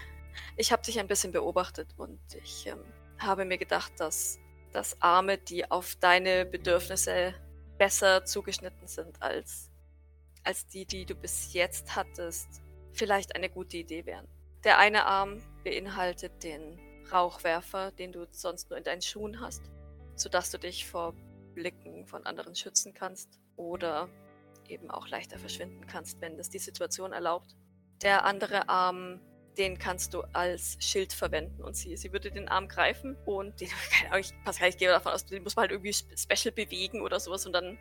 ich 0.58 0.74
habe 0.74 0.82
dich 0.84 1.00
ein 1.00 1.08
bisschen 1.08 1.32
beobachtet 1.32 1.94
und 1.96 2.20
ich 2.44 2.68
ähm, 2.68 2.84
habe 3.18 3.46
mir 3.46 3.58
gedacht, 3.58 3.94
dass, 3.98 4.40
dass 4.74 5.02
Arme, 5.02 5.38
die 5.38 5.72
auf 5.72 5.96
deine 5.96 6.46
Bedürfnisse 6.46 7.34
besser 7.78 8.26
zugeschnitten 8.26 8.88
sind 8.88 9.22
als, 9.22 9.72
als 10.44 10.68
die, 10.68 10.86
die 10.86 11.06
du 11.06 11.16
bis 11.16 11.54
jetzt 11.54 11.96
hattest, 11.96 12.62
vielleicht 12.92 13.34
eine 13.34 13.50
gute 13.50 13.78
Idee 13.78 14.06
wären. 14.06 14.28
Der 14.66 14.80
eine 14.80 15.06
Arm 15.06 15.42
beinhaltet 15.64 16.44
den 16.44 16.78
Rauchwerfer, 17.10 17.92
den 17.94 18.12
du 18.12 18.28
sonst 18.32 18.70
nur 18.70 18.78
in 18.78 18.84
deinen 18.84 19.02
Schuhen 19.02 19.40
hast, 19.40 19.64
sodass 20.16 20.52
du 20.52 20.58
dich 20.58 20.86
vor 20.86 21.14
Blicken 21.56 22.06
von 22.06 22.26
anderen 22.26 22.54
schützen 22.54 22.94
kannst 22.94 23.40
oder 23.56 24.10
eben 24.68 24.92
auch 24.92 25.08
leichter 25.08 25.40
verschwinden 25.40 25.88
kannst, 25.88 26.20
wenn 26.20 26.36
das 26.36 26.50
die 26.50 26.60
Situation 26.60 27.14
erlaubt. 27.14 27.56
Der 28.02 28.26
andere 28.26 28.68
Arm, 28.70 29.20
den 29.58 29.78
kannst 29.78 30.14
du 30.14 30.22
als 30.34 30.78
Schild 30.80 31.14
verwenden 31.14 31.62
und 31.64 31.76
sie, 31.76 31.96
sie 31.98 32.12
würde 32.12 32.32
den 32.32 32.48
Arm 32.48 32.68
greifen 32.68 33.16
und 33.26 33.60
den, 33.60 33.70
keine 33.92 34.12
Ahnung, 34.12 34.22
ich, 34.22 34.44
Pascal, 34.44 34.70
ich 34.70 34.78
gehe 34.78 34.90
davon 34.90 35.12
aus, 35.12 35.26
den 35.26 35.44
muss 35.44 35.56
man 35.56 35.64
halt 35.64 35.72
irgendwie 35.72 35.94
special 35.94 36.52
bewegen 36.52 37.02
oder 37.02 37.20
sowas 37.20 37.46
und 37.46 37.54
dann, 37.54 37.78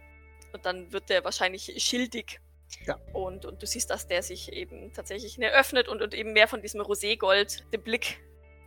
und 0.52 0.66
dann 0.66 0.92
wird 0.92 1.08
der 1.08 1.24
wahrscheinlich 1.24 1.72
schildig. 1.82 2.40
Ja. 2.86 2.96
Und, 3.12 3.46
und 3.46 3.62
du 3.62 3.66
siehst, 3.66 3.90
dass 3.90 4.06
der 4.06 4.22
sich 4.22 4.52
eben 4.52 4.92
tatsächlich 4.92 5.40
öffnet 5.40 5.88
und, 5.88 6.02
und 6.02 6.14
eben 6.14 6.32
mehr 6.32 6.46
von 6.46 6.62
diesem 6.62 6.80
Roségold 6.80 7.68
den 7.72 7.82
Blick 7.82 8.20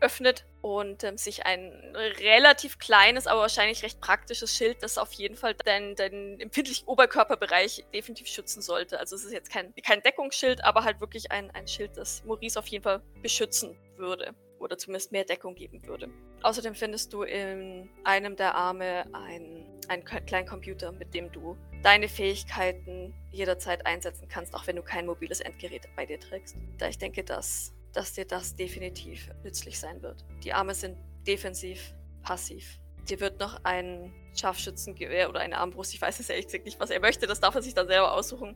öffnet 0.04 0.46
und 0.62 1.04
ähm, 1.04 1.18
sich 1.18 1.46
ein 1.46 1.72
relativ 2.20 2.78
kleines, 2.78 3.26
aber 3.26 3.42
wahrscheinlich 3.42 3.84
recht 3.84 4.00
praktisches 4.02 4.56
Schild, 4.56 4.84
das 4.84 4.98
auf 4.98 5.14
jeden 5.14 5.36
Fall 5.36 5.56
deinen, 5.56 5.96
deinen 5.96 6.40
empfindlichen 6.40 6.88
Oberkörperbereich 6.88 7.86
definitiv 7.94 8.28
schützen 8.28 8.62
sollte. 8.62 9.00
Also 9.00 9.16
es 9.16 9.24
ist 9.24 9.32
jetzt 9.32 9.50
kein, 9.50 9.74
kein 9.84 10.02
Deckungsschild, 10.02 10.64
aber 10.64 10.84
halt 10.84 11.00
wirklich 11.00 11.32
ein, 11.32 11.50
ein 11.52 11.68
Schild, 11.68 11.98
das 11.98 12.24
Maurice 12.26 12.60
auf 12.60 12.68
jeden 12.68 12.84
Fall 12.84 13.02
beschützen 13.22 13.78
würde 13.98 14.36
oder 14.60 14.78
zumindest 14.78 15.12
mehr 15.12 15.26
Deckung 15.26 15.56
geben 15.56 15.86
würde. 15.86 16.10
Außerdem 16.42 16.76
findest 16.76 17.14
du 17.14 17.24
in 17.24 17.90
einem 18.04 18.36
der 18.36 18.56
Arme 18.56 19.06
einen, 19.14 19.66
einen 19.88 20.04
kleinen 20.04 20.48
Computer, 20.48 20.92
mit 20.92 21.14
dem 21.14 21.32
du 21.32 21.58
deine 21.84 22.08
Fähigkeiten 22.08 23.14
jederzeit 23.32 23.86
einsetzen 23.86 24.28
kannst, 24.28 24.54
auch 24.56 24.66
wenn 24.68 24.76
du 24.76 24.82
kein 24.82 25.06
mobiles 25.06 25.42
Endgerät 25.42 25.88
bei 25.96 26.06
dir 26.06 26.20
trägst. 26.20 26.56
Da 26.78 26.88
ich 26.88 26.98
denke, 26.98 27.24
dass 27.24 27.74
dass 27.94 28.14
dir 28.14 28.26
das 28.26 28.56
definitiv 28.56 29.30
nützlich 29.44 29.80
sein 29.80 30.02
wird. 30.02 30.26
Die 30.44 30.54
Arme 30.54 30.74
sind 30.74 30.98
defensiv, 31.26 31.94
passiv. 32.24 32.80
Dir 33.10 33.20
wird 33.20 33.40
noch 33.40 33.64
ein 33.64 34.14
Scharfschützengewehr 34.36 35.30
oder 35.30 35.42
eine 35.42 35.58
Armbrust, 35.58 35.94
ich 35.94 36.02
weiß 36.02 36.20
es 36.20 36.30
ehrlich 36.30 36.46
gesagt 36.46 36.66
nicht, 36.66 36.80
was 36.80 36.90
er 36.90 37.00
möchte, 37.00 37.28
das 37.28 37.40
darf 37.40 37.56
er 37.56 37.62
sich 37.62 37.74
dann 37.74 37.88
selber 37.88 38.14
aussuchen, 38.14 38.56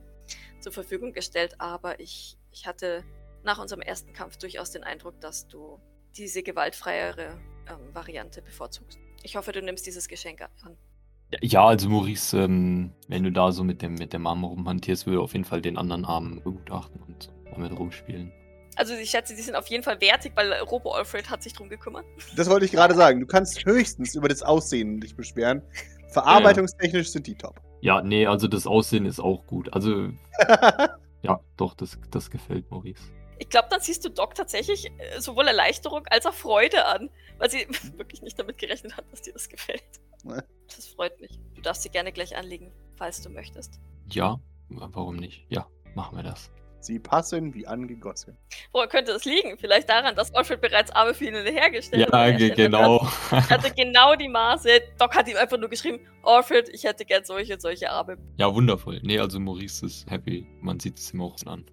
zur 0.60 0.72
Verfügung 0.72 1.12
gestellt. 1.12 1.54
Aber 1.58 2.00
ich, 2.00 2.36
ich 2.50 2.66
hatte 2.66 3.04
nach 3.44 3.58
unserem 3.58 3.82
ersten 3.82 4.12
Kampf 4.12 4.38
durchaus 4.38 4.70
den 4.70 4.84
Eindruck, 4.84 5.20
dass 5.20 5.46
du 5.46 5.80
diese 6.16 6.42
gewaltfreiere 6.42 7.38
ähm, 7.68 7.94
Variante 7.94 8.42
bevorzugst. 8.42 8.98
Ich 9.22 9.36
hoffe, 9.36 9.52
du 9.52 9.62
nimmst 9.62 9.86
dieses 9.86 10.08
Geschenk 10.08 10.42
an. 10.62 10.76
Ja, 11.42 11.66
also 11.66 11.90
Maurice, 11.90 12.38
ähm, 12.38 12.92
wenn 13.06 13.22
du 13.22 13.30
da 13.30 13.52
so 13.52 13.62
mit 13.62 13.82
dem, 13.82 13.94
mit 13.94 14.14
dem 14.14 14.26
Arm 14.26 14.44
rumhantierst, 14.44 15.06
würde 15.06 15.20
auf 15.20 15.34
jeden 15.34 15.44
Fall 15.44 15.60
den 15.60 15.76
anderen 15.76 16.06
Arm 16.06 16.40
begutachten 16.42 17.02
und 17.02 17.30
damit 17.50 17.72
rumspielen. 17.78 18.32
Also 18.78 18.94
ich 18.94 19.10
schätze, 19.10 19.34
die 19.34 19.42
sind 19.42 19.56
auf 19.56 19.66
jeden 19.66 19.82
Fall 19.82 20.00
wertig, 20.00 20.32
weil 20.36 20.52
Robo 20.60 20.92
Alfred 20.92 21.28
hat 21.28 21.42
sich 21.42 21.52
drum 21.52 21.68
gekümmert. 21.68 22.04
Das 22.36 22.48
wollte 22.48 22.64
ich 22.64 22.70
gerade 22.70 22.94
sagen. 22.94 23.18
Du 23.18 23.26
kannst 23.26 23.66
höchstens 23.66 24.14
über 24.14 24.28
das 24.28 24.42
Aussehen 24.44 25.00
dich 25.00 25.16
beschweren. 25.16 25.62
Verarbeitungstechnisch 26.10 27.10
sind 27.10 27.26
die 27.26 27.34
top. 27.34 27.60
Ja, 27.80 28.02
nee, 28.02 28.26
also 28.26 28.46
das 28.46 28.68
Aussehen 28.68 29.04
ist 29.04 29.18
auch 29.18 29.44
gut. 29.46 29.72
Also, 29.72 30.10
ja, 31.22 31.40
doch, 31.56 31.74
das, 31.74 31.98
das 32.12 32.30
gefällt 32.30 32.70
Maurice. 32.70 33.02
Ich 33.40 33.48
glaube, 33.48 33.66
dann 33.68 33.80
siehst 33.80 34.04
du 34.04 34.10
Doc 34.10 34.36
tatsächlich 34.36 34.86
äh, 34.86 35.20
sowohl 35.20 35.48
Erleichterung 35.48 36.06
als 36.06 36.24
auch 36.26 36.34
Freude 36.34 36.86
an, 36.86 37.10
weil 37.38 37.50
sie 37.50 37.66
wirklich 37.96 38.22
nicht 38.22 38.38
damit 38.38 38.58
gerechnet 38.58 38.96
hat, 38.96 39.06
dass 39.10 39.22
dir 39.22 39.32
das 39.32 39.48
gefällt. 39.48 39.82
Das 40.76 40.86
freut 40.86 41.18
mich. 41.18 41.40
Du 41.54 41.62
darfst 41.62 41.82
sie 41.82 41.88
gerne 41.88 42.12
gleich 42.12 42.36
anlegen, 42.36 42.70
falls 42.96 43.22
du 43.22 43.30
möchtest. 43.30 43.80
Ja, 44.10 44.38
warum 44.68 45.16
nicht? 45.16 45.46
Ja, 45.48 45.66
machen 45.94 46.18
wir 46.18 46.22
das. 46.22 46.50
Sie 46.80 46.98
passen 46.98 47.54
wie 47.54 47.66
angegossen. 47.66 48.36
Woher 48.72 48.86
könnte 48.86 49.12
es 49.12 49.24
liegen? 49.24 49.58
Vielleicht 49.58 49.88
daran, 49.88 50.14
dass 50.14 50.32
Alfred 50.34 50.60
bereits 50.60 50.90
Arme 50.92 51.12
für 51.12 51.24
ihn 51.26 51.34
hergestellt 51.34 52.12
hat. 52.12 52.40
Ja, 52.40 52.48
genau. 52.48 53.06
Er 53.30 53.50
hatte 53.50 53.72
genau 53.74 54.14
die 54.14 54.28
Maße. 54.28 54.68
Doc 54.98 55.14
hat 55.14 55.28
ihm 55.28 55.36
einfach 55.36 55.58
nur 55.58 55.68
geschrieben, 55.68 56.00
Alfred, 56.22 56.68
ich 56.68 56.84
hätte 56.84 57.04
gern 57.04 57.24
solche 57.24 57.54
und 57.54 57.62
solche 57.62 57.90
Arme. 57.90 58.16
Ja, 58.36 58.54
wundervoll. 58.54 59.00
Nee, 59.02 59.18
also 59.18 59.40
Maurice 59.40 59.86
ist 59.86 60.10
happy. 60.10 60.46
Man 60.60 60.78
sieht 60.78 60.98
es 60.98 61.12
ihm 61.12 61.20
auch 61.20 61.36
an. 61.46 61.64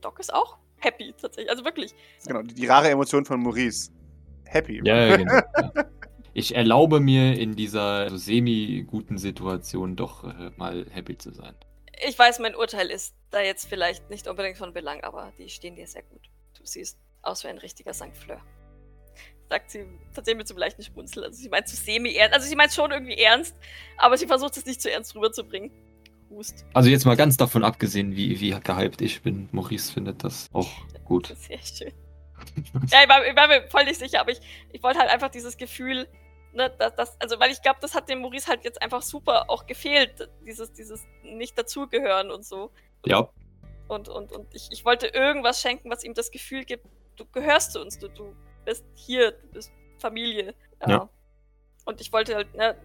Doc 0.00 0.18
ist 0.20 0.32
auch 0.32 0.56
happy, 0.78 1.14
tatsächlich. 1.20 1.50
Also 1.50 1.64
wirklich. 1.64 1.94
Genau, 2.26 2.42
die, 2.42 2.54
die 2.54 2.66
rare 2.66 2.88
Emotion 2.88 3.24
von 3.24 3.40
Maurice. 3.42 3.90
Happy. 4.46 4.80
Ja, 4.84 5.16
genau. 5.16 5.40
Ich 6.32 6.54
erlaube 6.54 7.00
mir 7.00 7.38
in 7.38 7.56
dieser 7.56 8.16
semi-guten 8.16 9.16
Situation 9.16 9.96
doch 9.96 10.24
äh, 10.24 10.50
mal 10.56 10.86
happy 10.90 11.16
zu 11.16 11.32
sein. 11.32 11.54
Ich 12.04 12.18
weiß, 12.18 12.40
mein 12.40 12.54
Urteil 12.54 12.90
ist 12.90 13.14
da 13.30 13.40
jetzt 13.40 13.68
vielleicht 13.68 14.10
nicht 14.10 14.28
unbedingt 14.28 14.58
von 14.58 14.72
Belang, 14.72 15.02
aber 15.02 15.32
die 15.38 15.48
stehen 15.48 15.76
dir 15.76 15.86
sehr 15.86 16.02
gut. 16.02 16.28
Du 16.58 16.64
siehst 16.64 16.98
aus 17.22 17.44
wie 17.44 17.48
ein 17.48 17.58
richtiger 17.58 17.94
St. 17.94 18.14
Fleur. 18.16 18.40
Sagt 19.48 19.70
sie 19.70 19.86
tatsächlich 20.14 20.38
mit 20.38 20.48
so 20.48 20.54
einem 20.54 20.60
leichten 20.60 20.82
Schmunzel. 20.82 21.24
Also 21.24 21.40
sie 21.40 21.48
meint 21.48 21.68
so 21.68 21.76
semi-ernst. 21.76 22.34
Also 22.34 22.48
sie 22.48 22.56
meint 22.56 22.72
schon 22.72 22.90
irgendwie 22.90 23.16
ernst, 23.16 23.54
aber 23.96 24.18
sie 24.18 24.26
versucht 24.26 24.56
es 24.56 24.66
nicht 24.66 24.82
zu 24.82 24.90
ernst 24.90 25.14
rüberzubringen. 25.14 25.70
Hust. 26.30 26.66
Also 26.74 26.90
jetzt 26.90 27.06
mal 27.06 27.16
ganz 27.16 27.36
davon 27.36 27.64
abgesehen, 27.64 28.16
wie, 28.16 28.40
wie 28.40 28.50
gehypt 28.50 29.00
ich 29.00 29.22
bin. 29.22 29.48
Maurice 29.52 29.92
findet 29.92 30.24
das 30.24 30.48
auch 30.52 30.70
gut. 31.04 31.28
Sehr 31.36 31.58
schön. 31.62 31.92
ja, 32.90 33.02
ich 33.02 33.08
war, 33.08 33.24
ich 33.26 33.36
war, 33.36 33.48
mir 33.48 33.68
voll 33.68 33.84
nicht 33.84 33.98
sicher, 33.98 34.20
aber 34.20 34.32
ich, 34.32 34.40
ich 34.72 34.82
wollte 34.82 34.98
halt 34.98 35.10
einfach 35.10 35.30
dieses 35.30 35.56
Gefühl 35.56 36.08
ne, 36.56 36.74
das, 36.78 36.94
das, 36.96 37.20
also 37.20 37.38
weil 37.38 37.50
ich 37.52 37.62
glaube, 37.62 37.78
das 37.80 37.94
hat 37.94 38.08
dem 38.08 38.20
Maurice 38.20 38.48
halt 38.48 38.64
jetzt 38.64 38.82
einfach 38.82 39.02
super 39.02 39.48
auch 39.48 39.66
gefehlt, 39.66 40.28
dieses, 40.44 40.72
dieses 40.72 41.04
nicht 41.22 41.56
dazugehören 41.56 42.30
und 42.30 42.44
so. 42.44 42.72
Ja. 43.04 43.28
Und, 43.88 44.08
und, 44.08 44.32
und 44.32 44.52
ich, 44.54 44.68
ich 44.72 44.84
wollte 44.84 45.06
irgendwas 45.06 45.60
schenken, 45.60 45.90
was 45.90 46.02
ihm 46.02 46.14
das 46.14 46.30
Gefühl 46.30 46.64
gibt, 46.64 46.84
du 47.16 47.24
gehörst 47.26 47.72
zu 47.72 47.80
uns, 47.80 47.98
du, 47.98 48.08
du 48.08 48.34
bist 48.64 48.84
hier, 48.94 49.32
du 49.32 49.46
bist 49.48 49.72
Familie. 49.98 50.54
Ja. 50.80 50.88
ja. 50.88 51.08
Und 51.84 52.00
ich 52.00 52.12
wollte 52.12 52.34
halt 52.34 52.54
ne, 52.54 52.76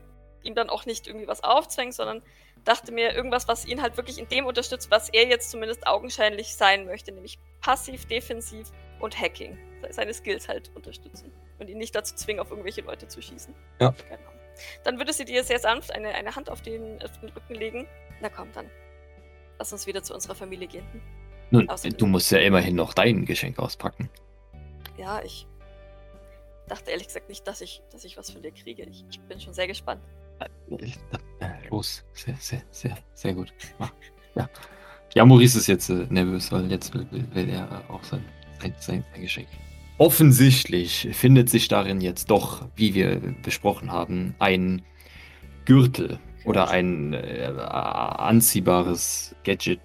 ihm 0.44 0.54
dann 0.54 0.70
auch 0.70 0.86
nicht 0.86 1.08
irgendwie 1.08 1.28
was 1.28 1.44
aufzwängen, 1.44 1.92
sondern 1.92 2.22
dachte 2.66 2.92
mir 2.92 3.16
irgendwas, 3.16 3.48
was 3.48 3.66
ihn 3.66 3.82
halt 3.82 3.98
wirklich 3.98 4.20
in 4.20 4.28
dem 4.28 4.46
unterstützt, 4.46 4.92
was 4.92 5.10
er 5.10 5.28
jetzt 5.28 5.50
zumindest 5.50 5.88
augenscheinlich 5.88 6.56
sein 6.56 6.86
möchte, 6.86 7.12
nämlich 7.12 7.40
passiv, 7.62 8.06
defensiv 8.06 8.68
und 9.00 9.20
Hacking. 9.20 9.58
Seine 9.90 10.14
Skills 10.14 10.48
halt 10.48 10.70
unterstützen 10.76 11.34
und 11.62 11.70
ihn 11.70 11.78
nicht 11.78 11.96
dazu 11.96 12.16
zwingen, 12.16 12.42
auf 12.42 12.50
irgendwelche 12.50 12.82
Leute 12.82 13.08
zu 13.08 13.22
schießen. 13.22 13.54
Ja. 13.80 13.94
Genau. 14.10 14.32
Dann 14.84 14.98
würde 14.98 15.14
sie 15.14 15.26
dir 15.26 15.44
sehr 15.44 15.60
sanft 15.60 15.92
eine, 15.94 16.10
eine 16.10 16.36
Hand 16.36 16.50
auf 16.50 16.62
den, 16.62 17.02
auf 17.02 17.18
den 17.20 17.30
Rücken 17.30 17.56
legen. 17.56 17.88
Na 18.20 18.30
komm, 18.30 18.52
dann. 18.54 18.70
Lass 19.60 19.72
uns 19.72 19.88
wieder 19.88 20.04
zu 20.04 20.14
unserer 20.14 20.36
Familie 20.36 20.68
gehen. 20.68 20.86
Hm? 20.92 21.02
Nun, 21.52 21.70
Außerdem. 21.70 21.98
du 21.98 22.08
musst 22.08 22.32
ja 22.32 22.40
immerhin 22.40 22.76
noch 22.76 22.94
dein 22.94 23.26
Geschenk 23.26 23.60
auspacken. 23.60 24.10
Ja, 24.98 25.22
ich 25.24 25.48
dachte 26.68 26.92
ehrlich 26.92 27.08
gesagt 27.08 27.30
nicht, 27.30 27.46
dass 27.48 27.62
ich, 27.62 27.82
dass 27.92 28.04
ich 28.06 28.18
was 28.18 28.32
von 28.32 28.42
dir 28.42 28.52
kriege. 28.52 28.84
Ich, 28.84 29.06
ich 29.10 29.20
bin 29.22 29.40
schon 29.40 29.54
sehr 29.54 29.68
gespannt. 29.68 30.02
Äh, 30.40 30.50
los, 31.70 32.04
sehr, 32.14 32.36
sehr, 32.38 32.62
sehr, 32.72 32.98
sehr 33.14 33.34
gut. 33.34 33.54
Ja. 34.36 34.50
Ja, 35.14 35.26
Maurice 35.26 35.58
ist 35.58 35.68
jetzt 35.68 35.90
äh, 35.90 36.08
nervös, 36.10 36.52
weil 36.52 36.72
jetzt 36.72 36.94
will, 36.94 37.06
will, 37.12 37.28
will 37.34 37.50
er 37.50 37.84
auch 37.90 38.04
sein, 38.04 38.24
sein, 38.62 38.74
sein 38.80 39.04
Geschenk. 39.14 39.50
Offensichtlich 40.02 41.10
findet 41.12 41.48
sich 41.52 41.68
darin 41.68 42.02
jetzt 42.02 42.32
doch, 42.32 42.66
wie 42.76 42.96
wir 42.96 43.22
besprochen 43.44 43.92
haben, 43.92 44.34
ein 44.40 44.82
Gürtel 45.66 46.18
oder 46.44 46.72
ein 46.72 47.14
äh, 47.14 47.54
anziehbares 47.56 49.36
Gadget. 49.44 49.80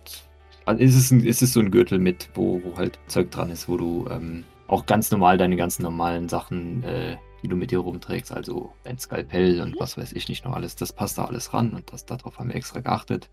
Also 0.65 0.83
ist, 0.83 0.97
es 0.97 1.11
ein, 1.11 1.23
ist 1.23 1.43
es 1.43 1.53
so 1.53 1.61
ein 1.61 1.71
Gürtel 1.71 1.99
mit, 1.99 2.31
wo, 2.33 2.63
wo 2.65 2.79
halt 2.79 2.99
Zeug 3.09 3.31
dran 3.31 3.51
ist, 3.51 3.69
wo 3.69 3.77
du 3.77 4.09
ähm, 4.11 4.45
auch 4.69 4.87
ganz 4.87 5.11
normal 5.11 5.37
deine 5.37 5.57
ganzen 5.57 5.83
normalen 5.83 6.31
Sachen, 6.31 6.83
äh, 6.83 7.19
die 7.43 7.49
du 7.49 7.57
mit 7.57 7.71
dir 7.71 7.81
rumträgst, 7.81 8.33
also 8.33 8.73
dein 8.85 8.99
Skalpell 8.99 9.61
und 9.61 9.79
was 9.79 9.99
weiß 9.99 10.15
ich 10.15 10.31
nicht 10.31 10.47
noch 10.47 10.55
alles, 10.55 10.77
das 10.77 10.95
passt 10.95 11.19
da 11.19 11.27
alles 11.27 11.53
ran 11.53 11.75
und 11.75 11.93
das, 11.93 12.07
darauf 12.07 12.39
haben 12.39 12.49
wir 12.49 12.57
extra 12.57 12.81
geachtet. 12.81 13.29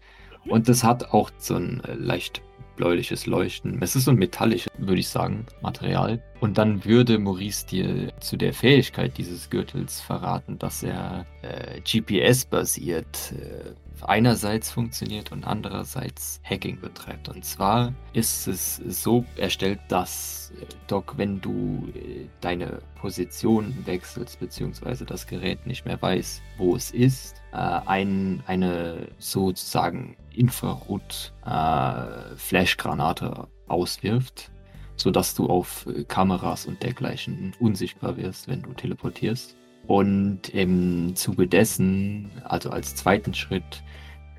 Und 0.49 0.67
das 0.67 0.83
hat 0.83 1.13
auch 1.13 1.31
so 1.37 1.55
ein 1.55 1.81
äh, 1.85 1.93
leicht 1.93 2.41
bläuliches 2.75 3.25
Leuchten. 3.25 3.77
Es 3.81 3.95
ist 3.95 4.05
so 4.05 4.11
ein 4.11 4.17
metallisches, 4.17 4.71
würde 4.77 4.99
ich 4.99 5.07
sagen, 5.07 5.45
Material. 5.61 6.21
Und 6.39 6.57
dann 6.57 6.83
würde 6.85 7.19
Maurice 7.19 7.65
dir 7.65 8.11
zu 8.19 8.37
der 8.37 8.53
Fähigkeit 8.53 9.17
dieses 9.17 9.49
Gürtels 9.49 10.01
verraten, 10.01 10.59
dass 10.59 10.83
er 10.83 11.25
äh, 11.41 11.79
GPS-basiert 11.81 13.33
äh, 13.33 13.82
einerseits 14.09 14.71
funktioniert 14.71 15.31
und 15.31 15.43
andererseits 15.43 16.41
Hacking 16.43 16.79
betreibt. 16.79 17.29
Und 17.29 17.45
zwar 17.45 17.93
ist 18.13 18.47
es 18.47 18.77
so 18.77 19.23
erstellt, 19.37 19.79
dass 19.87 20.51
äh, 20.59 20.65
Doc, 20.87 21.15
wenn 21.17 21.39
du 21.41 21.87
äh, 21.95 22.25
deine 22.41 22.81
Position 22.95 23.75
wechselst, 23.85 24.39
beziehungsweise 24.39 25.05
das 25.05 25.27
Gerät 25.27 25.67
nicht 25.67 25.85
mehr 25.85 26.01
weiß, 26.01 26.41
wo 26.57 26.75
es 26.75 26.89
ist, 26.91 27.35
äh, 27.51 27.57
ein, 27.57 28.41
eine 28.47 29.09
sozusagen 29.19 30.15
Infrarot-Flashgranate 30.35 33.25
äh, 33.25 33.45
auswirft, 33.71 34.51
sodass 34.95 35.35
du 35.35 35.47
auf 35.47 35.85
äh, 35.87 36.03
Kameras 36.03 36.65
und 36.65 36.81
dergleichen 36.83 37.53
unsichtbar 37.59 38.17
wirst, 38.17 38.47
wenn 38.47 38.61
du 38.61 38.73
teleportierst. 38.73 39.55
Und 39.87 40.49
im 40.49 41.15
Zuge 41.15 41.47
dessen, 41.47 42.31
also 42.43 42.69
als 42.69 42.95
zweiten 42.95 43.33
Schritt, 43.33 43.83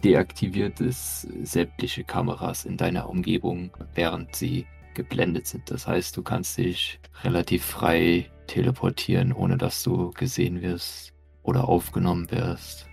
deaktiviert 0.03 0.81
es 0.81 1.23
sämtliche 1.43 2.05
Kameras 2.05 2.65
in 2.65 2.77
deiner 2.77 3.09
Umgebung, 3.09 3.71
während 3.95 4.35
sie 4.35 4.67
geblendet 4.95 5.47
sind. 5.47 5.71
Das 5.71 5.87
heißt, 5.87 6.17
du 6.17 6.23
kannst 6.23 6.57
dich 6.59 7.01
relativ 7.23 7.65
frei 7.65 8.31
teleportieren, 8.47 9.33
ohne 9.33 9.59
dass 9.59 9.83
du 9.83 10.11
gesehen 10.13 10.63
wirst 10.63 11.13
oder 11.43 11.69
aufgenommen 11.69 12.31
wirst 12.31 12.87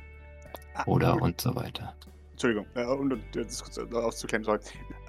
Ah, 0.74 0.84
oder 0.86 1.22
und 1.22 1.40
so 1.42 1.56
weiter. 1.56 1.94
Entschuldigung, 2.32 2.66
äh, 2.76 2.86
und, 2.86 3.14
und 3.14 3.24
das 3.34 3.62
kurz 3.62 3.78
auszuklären, 3.78 4.44
sorry. 4.44 4.60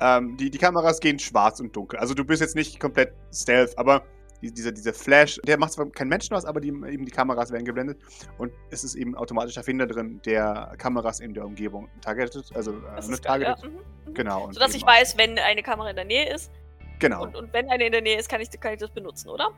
Ähm, 0.00 0.36
die, 0.36 0.50
die 0.50 0.58
Kameras 0.58 1.00
gehen 1.00 1.18
schwarz 1.18 1.60
und 1.60 1.74
dunkel. 1.74 1.98
Also 1.98 2.14
du 2.14 2.24
bist 2.24 2.42
jetzt 2.42 2.56
nicht 2.56 2.78
komplett 2.80 3.14
Stealth, 3.32 3.78
aber 3.78 4.02
die, 4.42 4.52
dieser, 4.52 4.72
dieser 4.72 4.92
Flash, 4.92 5.40
der 5.46 5.58
macht 5.58 5.72
zwar 5.72 5.88
kein 5.90 6.08
Menschen 6.08 6.34
was, 6.36 6.44
aber 6.44 6.60
die, 6.60 6.68
eben 6.68 7.06
die 7.06 7.12
Kameras 7.12 7.50
werden 7.52 7.64
geblendet. 7.64 7.98
Und 8.38 8.52
es 8.70 8.84
ist 8.84 8.96
eben 8.96 9.14
automatischer 9.14 9.62
Finder 9.62 9.86
drin, 9.86 10.20
der 10.24 10.74
Kameras 10.78 11.20
in 11.20 11.32
der 11.32 11.46
Umgebung 11.46 11.88
targetet. 12.00 12.50
Also 12.54 12.72
äh, 12.72 12.96
Das 12.96 13.06
nur 13.06 13.14
ist 13.14 13.24
geil, 13.24 13.42
ja. 13.42 13.54
targetet. 13.54 13.72
Mhm, 13.72 14.10
mhm. 14.10 14.14
Genau. 14.14 14.50
Sodass 14.52 14.74
ich 14.74 14.84
weiß, 14.84 15.16
wenn 15.16 15.38
eine 15.38 15.62
Kamera 15.62 15.90
in 15.90 15.96
der 15.96 16.04
Nähe 16.04 16.34
ist. 16.34 16.50
Genau. 16.98 17.24
Und, 17.24 17.36
und 17.36 17.52
wenn 17.52 17.70
eine 17.70 17.86
in 17.86 17.92
der 17.92 18.02
Nähe 18.02 18.18
ist, 18.18 18.28
kann 18.28 18.40
ich, 18.40 18.50
kann 18.60 18.74
ich 18.74 18.80
das 18.80 18.90
benutzen, 18.90 19.28
oder? 19.28 19.50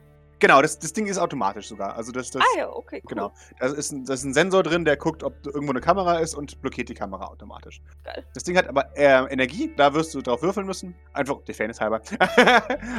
Genau, 0.44 0.60
das, 0.60 0.78
das 0.78 0.92
Ding 0.92 1.06
ist 1.06 1.16
automatisch 1.16 1.68
sogar. 1.68 1.96
Also 1.96 2.12
das, 2.12 2.30
das, 2.30 2.42
ah 2.42 2.58
ja, 2.58 2.68
okay, 2.68 3.00
cool. 3.04 3.08
Genau. 3.08 3.32
Da 3.58 3.68
ist, 3.68 3.92
ein, 3.92 4.04
da 4.04 4.12
ist 4.12 4.24
ein 4.24 4.34
Sensor 4.34 4.62
drin, 4.62 4.84
der 4.84 4.98
guckt, 4.98 5.22
ob 5.22 5.34
irgendwo 5.46 5.70
eine 5.70 5.80
Kamera 5.80 6.18
ist 6.18 6.34
und 6.34 6.60
blockiert 6.60 6.90
die 6.90 6.94
Kamera 6.94 7.28
automatisch. 7.28 7.80
Geil. 8.04 8.26
Das 8.34 8.44
Ding 8.44 8.54
hat 8.54 8.68
aber 8.68 8.94
äh, 8.94 9.24
Energie, 9.32 9.72
da 9.74 9.94
wirst 9.94 10.14
du 10.14 10.20
drauf 10.20 10.42
würfeln 10.42 10.66
müssen. 10.66 10.94
Einfach 11.14 11.40
der 11.44 11.54
Fairness 11.54 11.80
halber. 11.80 12.02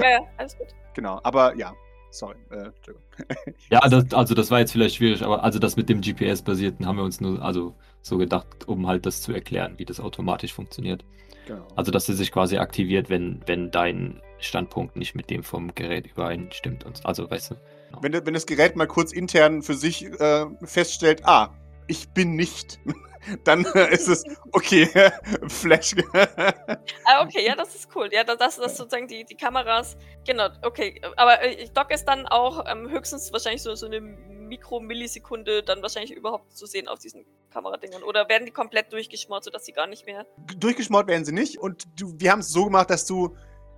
Ja, 0.01 0.09
ja, 0.09 0.19
alles 0.37 0.57
gut. 0.57 0.69
genau, 0.95 1.19
aber 1.21 1.55
ja. 1.55 1.71
Sorry. 2.09 2.35
Äh, 2.49 2.71
Entschuldigung. 2.75 3.03
Ja, 3.69 3.81
das, 3.81 4.11
also 4.11 4.33
das 4.33 4.49
war 4.49 4.57
jetzt 4.57 4.71
vielleicht 4.71 4.95
schwierig, 4.95 5.21
aber 5.21 5.43
also 5.43 5.59
das 5.59 5.75
mit 5.75 5.87
dem 5.87 6.01
GPS-basierten 6.01 6.87
haben 6.87 6.97
wir 6.97 7.03
uns 7.03 7.21
nur 7.21 7.43
also 7.43 7.75
so 8.01 8.17
gedacht, 8.17 8.67
um 8.67 8.87
halt 8.87 9.05
das 9.05 9.21
zu 9.21 9.33
erklären, 9.33 9.75
wie 9.77 9.85
das 9.85 9.99
automatisch 9.99 10.53
funktioniert. 10.53 11.05
Genau. 11.45 11.67
Also 11.75 11.91
dass 11.91 12.09
er 12.09 12.15
sich 12.15 12.31
quasi 12.31 12.57
aktiviert, 12.57 13.09
wenn, 13.09 13.41
wenn 13.45 13.71
dein 13.71 14.21
Standpunkt 14.39 14.95
nicht 14.95 15.15
mit 15.15 15.29
dem 15.29 15.43
vom 15.43 15.73
Gerät 15.75 16.07
übereinstimmt. 16.07 16.85
Und, 16.85 17.05
also 17.05 17.29
weißt 17.29 17.51
du. 17.51 17.55
wenn, 18.01 18.13
wenn 18.13 18.33
das 18.33 18.45
Gerät 18.45 18.75
mal 18.75 18.87
kurz 18.87 19.11
intern 19.11 19.61
für 19.61 19.75
sich 19.75 20.05
äh, 20.19 20.45
feststellt, 20.63 21.25
ah, 21.25 21.53
ich 21.87 22.09
bin 22.09 22.35
nicht, 22.35 22.79
dann 23.43 23.65
äh, 23.65 23.93
ist 23.93 24.07
es 24.07 24.23
okay. 24.51 24.89
Flash. 25.47 25.95
Ah, 26.13 27.23
okay, 27.23 27.45
ja, 27.45 27.55
das 27.55 27.75
ist 27.75 27.89
cool. 27.95 28.09
Ja, 28.11 28.23
das, 28.23 28.37
das 28.37 28.57
ist 28.57 28.77
sozusagen 28.77 29.07
die, 29.07 29.23
die 29.23 29.35
Kameras. 29.35 29.97
Genau, 30.25 30.49
okay. 30.63 31.01
Aber 31.15 31.41
äh, 31.41 31.67
Doc 31.73 31.91
ist 31.91 32.05
dann 32.05 32.25
auch 32.27 32.65
ähm, 32.67 32.89
höchstens 32.89 33.31
wahrscheinlich 33.31 33.61
so, 33.61 33.75
so 33.75 33.85
eine 33.85 34.01
Mikromillisekunde 34.47 35.63
dann 35.63 35.81
wahrscheinlich 35.81 36.11
überhaupt 36.11 36.55
zu 36.55 36.65
sehen 36.65 36.87
auf 36.87 36.99
diesen 36.99 37.25
Kameradingern. 37.51 38.03
Oder 38.03 38.29
werden 38.29 38.45
die 38.45 38.51
komplett 38.51 38.91
durchgeschmort, 38.91 39.43
sodass 39.43 39.65
sie 39.65 39.73
gar 39.73 39.87
nicht 39.87 40.05
mehr. 40.05 40.25
Durchgeschmort 40.57 41.07
werden 41.07 41.25
sie 41.25 41.33
nicht 41.33 41.59
und 41.59 41.85
du, 41.99 42.13
wir 42.17 42.31
haben 42.31 42.39
es 42.39 42.49
so 42.49 42.65
gemacht, 42.65 42.89
dass 42.89 43.05
du 43.05 43.35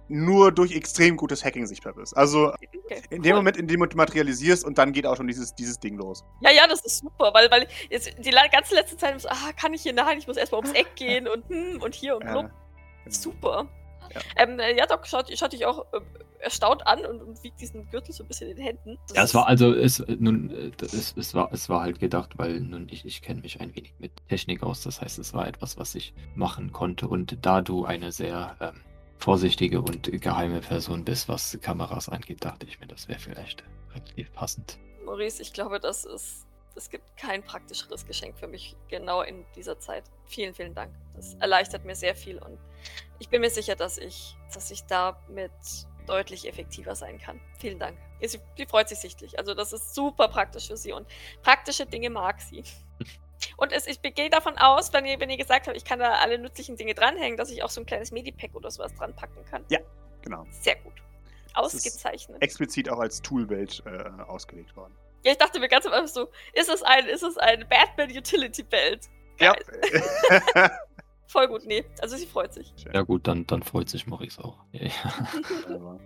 nur 0.10 0.52
durch 0.52 0.74
extrem 0.74 1.18
gutes 1.18 1.44
Hacking 1.44 1.66
sichtbar 1.66 1.94
bist. 1.94 2.16
Also 2.16 2.54
Okay, 2.90 3.02
in 3.10 3.22
dem 3.22 3.32
cool. 3.32 3.40
Moment, 3.40 3.58
in 3.58 3.68
dem 3.68 3.88
du 3.88 3.98
materialisierst 3.98 4.64
und 4.64 4.78
dann 4.78 4.94
geht 4.94 5.06
auch 5.06 5.18
schon 5.18 5.28
dieses, 5.28 5.54
dieses 5.54 5.78
Ding 5.80 5.98
los. 5.98 6.24
Ja, 6.40 6.52
ja, 6.52 6.68
das 6.68 6.80
ist 6.86 7.00
super, 7.00 7.34
weil, 7.34 7.52
weil 7.52 7.68
jetzt 7.90 8.14
die 8.18 8.32
ganze 8.52 8.76
letzte 8.76 8.96
Zeit 8.96 9.26
ah, 9.30 9.52
kann 9.60 9.74
ich 9.74 9.82
hier 9.82 9.94
nein, 9.94 10.18
ich 10.18 10.28
muss 10.28 10.38
erstmal 10.38 10.62
ums 10.62 10.74
Eck 10.74 10.96
gehen 10.96 11.28
und 11.28 11.48
hm, 11.50 11.82
und 11.82 11.94
hier 11.94 12.16
und 12.16 12.24
blub. 12.24 12.46
genau. 12.46 12.56
Super. 13.10 13.68
Ja. 14.14 14.22
Ähm, 14.38 14.60
äh, 14.60 14.78
ja, 14.78 14.86
Doc, 14.86 15.06
schaut, 15.08 15.30
schaut 15.38 15.54
dich 15.54 15.66
auch 15.66 15.86
äh, 15.94 16.00
erstaunt 16.40 16.86
an 16.88 17.06
und, 17.06 17.22
und 17.22 17.44
wiegt 17.44 17.60
diesen 17.62 17.90
Gürtel 17.90 18.14
so 18.14 18.24
ein 18.24 18.28
bisschen 18.28 18.50
in 18.50 18.56
den 18.58 18.66
Händen. 18.66 18.98
Das 19.08 19.18
Ja, 19.18 19.24
es 19.24 19.34
war 19.36 19.48
also, 19.48 19.74
es, 19.74 20.04
nun, 20.08 20.50
äh, 20.52 20.72
das- 20.78 20.94
es, 20.94 21.16
es, 21.18 21.34
war, 21.34 21.52
es 21.52 21.70
war 21.70 21.82
halt 21.82 22.00
gedacht, 22.00 22.38
weil 22.38 22.60
nun 22.62 22.88
ich, 22.90 23.06
ich 23.06 23.22
kenne 23.22 23.42
mich 23.42 23.60
ein 23.62 23.76
wenig 23.76 23.94
mit 24.00 24.12
Technik 24.30 24.64
aus. 24.64 24.82
Das 24.82 25.02
heißt, 25.02 25.20
es 25.20 25.34
war 25.34 25.48
etwas, 25.48 25.78
was 25.78 25.96
ich 25.96 26.14
machen 26.36 26.72
konnte. 26.72 27.08
Und 27.08 27.38
da 27.46 27.62
du 27.62 27.86
eine 27.86 28.12
sehr 28.12 28.56
ähm, 28.60 28.82
vorsichtige 29.18 29.82
und 29.82 30.12
geheime 30.22 30.62
Person 30.62 31.04
bist, 31.04 31.28
was 31.28 31.58
Kameras 31.62 32.10
angeht, 32.10 32.44
dachte 32.46 32.66
ich 32.66 32.80
mir, 32.80 32.88
das 32.88 33.08
wäre 33.08 33.20
vielleicht 33.20 33.64
relativ 33.94 34.32
passend. 34.34 34.80
Maurice, 35.06 35.42
ich 35.42 35.54
glaube, 35.54 35.80
das 35.80 36.06
ist. 36.06 36.47
Es 36.78 36.90
gibt 36.90 37.18
kein 37.18 37.44
praktischeres 37.44 38.06
Geschenk 38.06 38.38
für 38.38 38.48
mich 38.48 38.76
genau 38.88 39.24
in 39.24 39.46
dieser 39.56 39.80
Zeit. 39.80 40.04
Vielen, 40.26 40.54
vielen 40.54 40.76
Dank. 40.76 40.94
Das 41.16 41.34
erleichtert 41.36 41.84
mir 41.86 41.96
sehr 41.96 42.16
viel 42.16 42.38
und 42.38 42.60
ich 43.20 43.30
bin 43.30 43.42
mir 43.42 43.50
sicher, 43.50 43.76
dass 43.76 43.98
ich, 43.98 44.38
dass 44.54 44.70
ich 44.70 44.84
damit 44.84 45.52
deutlich 46.06 46.48
effektiver 46.48 46.96
sein 46.96 47.18
kann. 47.18 47.42
Vielen 47.60 47.80
Dank. 47.80 47.98
Sie, 48.22 48.40
sie 48.56 48.66
freut 48.66 48.90
sich 48.90 49.00
sichtlich. 49.00 49.38
Also 49.40 49.54
das 49.54 49.74
ist 49.74 49.96
super 49.96 50.28
praktisch 50.28 50.68
für 50.68 50.78
sie 50.78 50.94
und 50.94 51.08
praktische 51.42 51.86
Dinge 51.86 52.10
mag 52.10 52.40
sie. 52.42 52.64
Und 53.56 53.72
es, 53.72 53.86
ich 53.88 54.02
gehe 54.02 54.30
davon 54.32 54.58
aus, 54.58 54.94
wenn 54.94 55.06
ihr, 55.06 55.20
wenn 55.20 55.30
ihr 55.30 55.38
gesagt 55.38 55.68
habt, 55.68 55.78
ich 55.78 55.86
kann 55.86 56.00
da 56.00 56.14
alle 56.14 56.40
nützlichen 56.40 56.76
Dinge 56.76 56.96
dranhängen, 56.96 57.38
dass 57.38 57.52
ich 57.52 57.64
auch 57.64 57.70
so 57.70 57.82
ein 57.82 57.86
kleines 57.86 58.12
Medipack 58.12 58.56
oder 58.56 58.70
sowas 58.72 58.94
dran 58.96 59.16
packen 59.16 59.46
kann. 59.46 59.64
Genau. 60.22 60.46
Sehr 60.50 60.76
gut. 60.78 60.94
Ausgezeichnet. 61.54 62.42
Explizit 62.42 62.90
auch 62.90 63.00
als 63.00 63.22
Toolbelt 63.22 63.84
äh, 63.86 64.22
ausgelegt 64.24 64.76
worden. 64.76 64.96
Ja, 65.28 65.34
ich 65.34 65.38
dachte 65.40 65.60
mir 65.60 65.68
ganz 65.68 65.86
am 65.86 65.92
Anfang 65.92 66.08
so, 66.08 66.30
ist 66.54 66.70
es 66.70 66.82
ein, 66.84 67.06
ist 67.08 67.22
es 67.22 67.38
ein 67.38 67.66
Batman 67.68 68.10
Utility 68.18 68.64
Belt? 68.64 69.10
Ja. 69.42 69.54
Voll 71.28 71.50
gut, 71.50 71.66
nee. 71.66 71.84
Also 72.02 72.16
sie 72.16 72.26
freut 72.26 72.54
sich. 72.54 72.74
Ja 72.94 73.02
gut, 73.02 73.28
dann, 73.28 73.46
dann 73.46 73.62
freut 73.62 73.90
sich 73.90 74.08
Maurice 74.08 74.42
auch. 74.42 74.58
Ja, 74.72 74.90
Aber- 75.68 76.00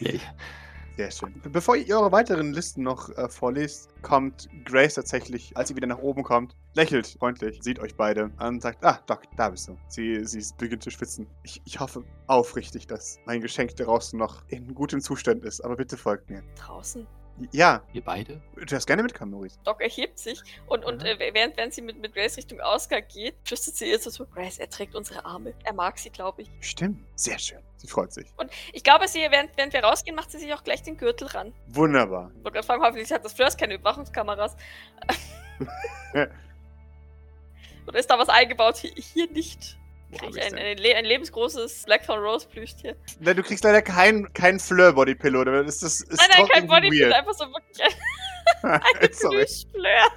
ja. 0.00 0.10
Sehr 0.96 1.10
schön. 1.12 1.40
Be- 1.40 1.48
Bevor 1.50 1.76
ihr 1.76 1.96
eure 1.96 2.10
weiteren 2.12 2.52
Listen 2.52 2.82
noch 2.82 3.08
äh, 3.16 3.28
vorlest, 3.28 3.88
kommt 4.02 4.48
Grace 4.64 4.94
tatsächlich, 4.94 5.56
als 5.56 5.68
sie 5.68 5.76
wieder 5.76 5.86
nach 5.86 5.98
oben 5.98 6.22
kommt, 6.24 6.54
lächelt 6.74 7.06
freundlich, 7.18 7.60
sieht 7.62 7.78
euch 7.78 7.94
beide 7.96 8.30
an 8.38 8.54
und 8.56 8.60
sagt, 8.62 8.84
ah, 8.84 9.00
Doc, 9.06 9.22
da 9.36 9.48
bist 9.50 9.68
du. 9.68 9.78
Sie, 9.88 10.22
sie 10.26 10.44
beginnt 10.58 10.82
zu 10.82 10.90
schwitzen. 10.90 11.28
Ich, 11.44 11.62
ich 11.64 11.78
hoffe 11.80 12.04
aufrichtig, 12.26 12.88
dass 12.88 13.18
mein 13.24 13.40
Geschenk 13.40 13.74
draußen 13.76 14.18
noch 14.18 14.42
in 14.48 14.74
gutem 14.74 15.00
Zustand 15.00 15.44
ist, 15.44 15.60
aber 15.62 15.76
bitte 15.76 15.96
folgt 15.96 16.28
mir. 16.28 16.42
Draußen. 16.56 17.06
Ja, 17.50 17.82
Ihr 17.92 18.02
beide? 18.02 18.40
du 18.54 18.64
darfst 18.64 18.86
gerne 18.86 19.02
mitkommen, 19.02 19.32
Maurice. 19.32 19.58
Doc 19.64 19.80
erhebt 19.80 20.18
sich 20.18 20.42
und, 20.66 20.84
und 20.84 21.00
Mhm. 21.00 21.06
äh, 21.06 21.32
während, 21.34 21.56
während 21.56 21.72
sie 21.74 21.82
mit, 21.82 21.98
mit 21.98 22.14
Grace 22.14 22.36
Richtung 22.36 22.60
Ausgang 22.60 23.02
geht, 23.12 23.34
flüstert 23.44 23.74
sie 23.74 23.90
ihr 23.90 23.98
so 23.98 24.10
zu, 24.10 24.26
Grace, 24.26 24.58
er 24.58 24.68
trägt 24.70 24.94
unsere 24.94 25.24
Arme. 25.24 25.54
Er 25.64 25.72
mag 25.72 25.98
sie, 25.98 26.10
glaube 26.10 26.42
ich. 26.42 26.50
Stimmt. 26.60 26.98
Sehr 27.16 27.38
schön. 27.38 27.58
Sie 27.78 27.88
freut 27.88 28.12
sich. 28.12 28.26
Und 28.36 28.50
ich 28.72 28.84
glaube, 28.84 29.08
sie, 29.08 29.18
während, 29.30 29.56
während 29.56 29.72
wir 29.72 29.82
rausgehen, 29.82 30.14
macht 30.14 30.30
sie 30.30 30.38
sich 30.38 30.52
auch 30.54 30.62
gleich 30.62 30.82
den 30.82 30.96
Gürtel 30.96 31.26
ran. 31.28 31.52
Wunderbar. 31.68 32.30
Ich 32.36 32.44
wollte 32.44 32.52
gerade 32.52 32.66
fragen, 32.66 32.82
hoffentlich 32.82 33.10
hat 33.10 33.24
das 33.24 33.32
Fleurs 33.32 33.56
keine 33.56 33.74
Überwachungskameras. 33.74 34.56
Oder 37.86 37.98
ist 37.98 38.08
da 38.10 38.18
was 38.18 38.28
eingebaut? 38.28 38.76
Hier 38.76 39.28
nicht. 39.30 39.76
Krieg 40.18 40.36
ich 40.36 40.42
ein, 40.42 40.54
ein, 40.54 40.76
le 40.78 40.94
ein 40.94 41.04
lebensgroßes 41.04 41.84
Blackthorn 41.84 42.20
Rose 42.20 42.46
Plüschtier. 42.48 42.96
Nein, 43.20 43.36
du 43.36 43.42
kriegst 43.42 43.64
leider 43.64 43.82
kein, 43.82 44.30
kein 44.34 44.58
Fleur-Body-Pillow. 44.60 45.44
Das 45.44 45.76
ist, 45.76 45.82
das 45.82 46.00
ist 46.00 46.18
Nein, 46.20 46.28
nein, 46.38 46.48
kein 46.48 46.66
Bodybuild, 46.66 47.02
weird. 47.02 47.14
einfach 47.14 47.32
so 47.34 47.44
wirklich 47.46 47.82
ein, 47.82 47.90
eine 49.00 49.12
Sorry. 49.14 49.36
Plüschfleur. 49.36 50.08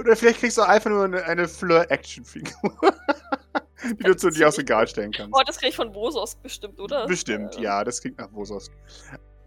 Oder 0.00 0.16
vielleicht 0.16 0.40
kriegst 0.40 0.58
du 0.58 0.62
einfach 0.62 0.90
nur 0.90 1.04
eine, 1.04 1.22
eine 1.24 1.46
Fleur-Action-Figur. 1.48 2.52
die 3.84 4.02
du 4.02 4.16
zu 4.16 4.30
dir 4.30 4.48
aus 4.48 4.56
dem 4.56 4.62
Regal 4.62 4.88
stellen 4.88 5.12
kannst. 5.12 5.32
Oh, 5.32 5.42
das 5.46 5.56
krieg 5.58 5.68
ich 5.68 5.76
von 5.76 5.92
Bosos 5.92 6.34
bestimmt, 6.34 6.80
oder? 6.80 7.06
Bestimmt, 7.06 7.56
Äh, 7.58 7.62
ja, 7.62 7.84
das 7.84 8.00
klingt 8.00 8.18
nach 8.18 8.32
Wosos. 8.32 8.70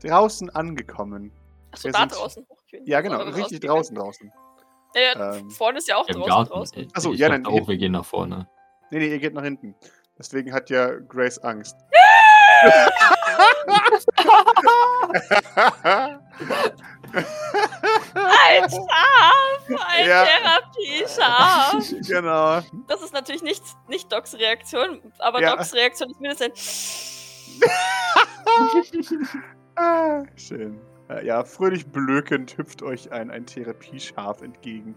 Draußen 0.02 0.50
angekommen. 0.52 1.32
Achso, 1.72 1.90
da 1.90 2.00
sind- 2.00 2.14
draußen. 2.16 2.48
Ja, 2.86 3.02
genau, 3.02 3.22
Oder 3.22 3.36
richtig 3.36 3.60
draußen, 3.60 3.94
draußen. 3.96 4.32
Ja, 4.96 5.02
ja, 5.02 5.36
Ähm, 5.36 5.50
vorne 5.52 5.78
ist 5.80 5.88
ja 5.90 5.98
auch 5.98 6.06
draußen. 6.06 6.24
Garten. 6.30 6.50
draußen. 6.50 6.80
Ich, 6.84 6.88
Ach 6.94 7.02
so, 7.02 7.12
ich 7.14 7.20
ja, 7.20 7.28
dann- 7.30 7.46
auch, 7.46 7.68
wir 7.68 7.78
gehen 7.78 7.92
nach 7.92 8.06
vorne. 8.06 8.48
Nee, 8.92 9.00
nee, 9.00 9.08
ihr 9.08 9.20
geht 9.20 9.34
nach 9.34 9.44
hinten. 9.44 9.76
Deswegen 10.18 10.54
hat 10.54 10.70
ja 10.70 10.92
Grace 11.00 11.40
Angst. 11.40 11.76
Ein 17.14 18.70
Schaf! 18.70 19.68
Ein 19.88 20.08
Ja. 20.08 20.26
Therapieschaf! 20.26 21.94
genau. 22.08 22.62
Das 22.88 23.02
ist 23.02 23.14
natürlich 23.14 23.42
nicht, 23.44 23.64
nicht 23.88 24.12
Docs 24.12 24.36
Reaktion, 24.36 25.02
aber 25.20 25.42
Ja. 25.42 25.56
Docs 25.56 25.74
Reaktion 25.74 26.10
ist 26.10 26.20
mindestens 26.20 27.60
Ah, 29.76 30.24
schön. 30.36 30.80
Äh, 31.10 31.26
Ja, 31.26 31.44
fröhlich 31.44 31.88
blökend 31.88 32.58
hüpft 32.58 32.82
euch 32.84 33.12
ein, 33.12 33.32
ein 33.32 33.46
Therapieschaf 33.46 34.42
entgegen. 34.42 34.96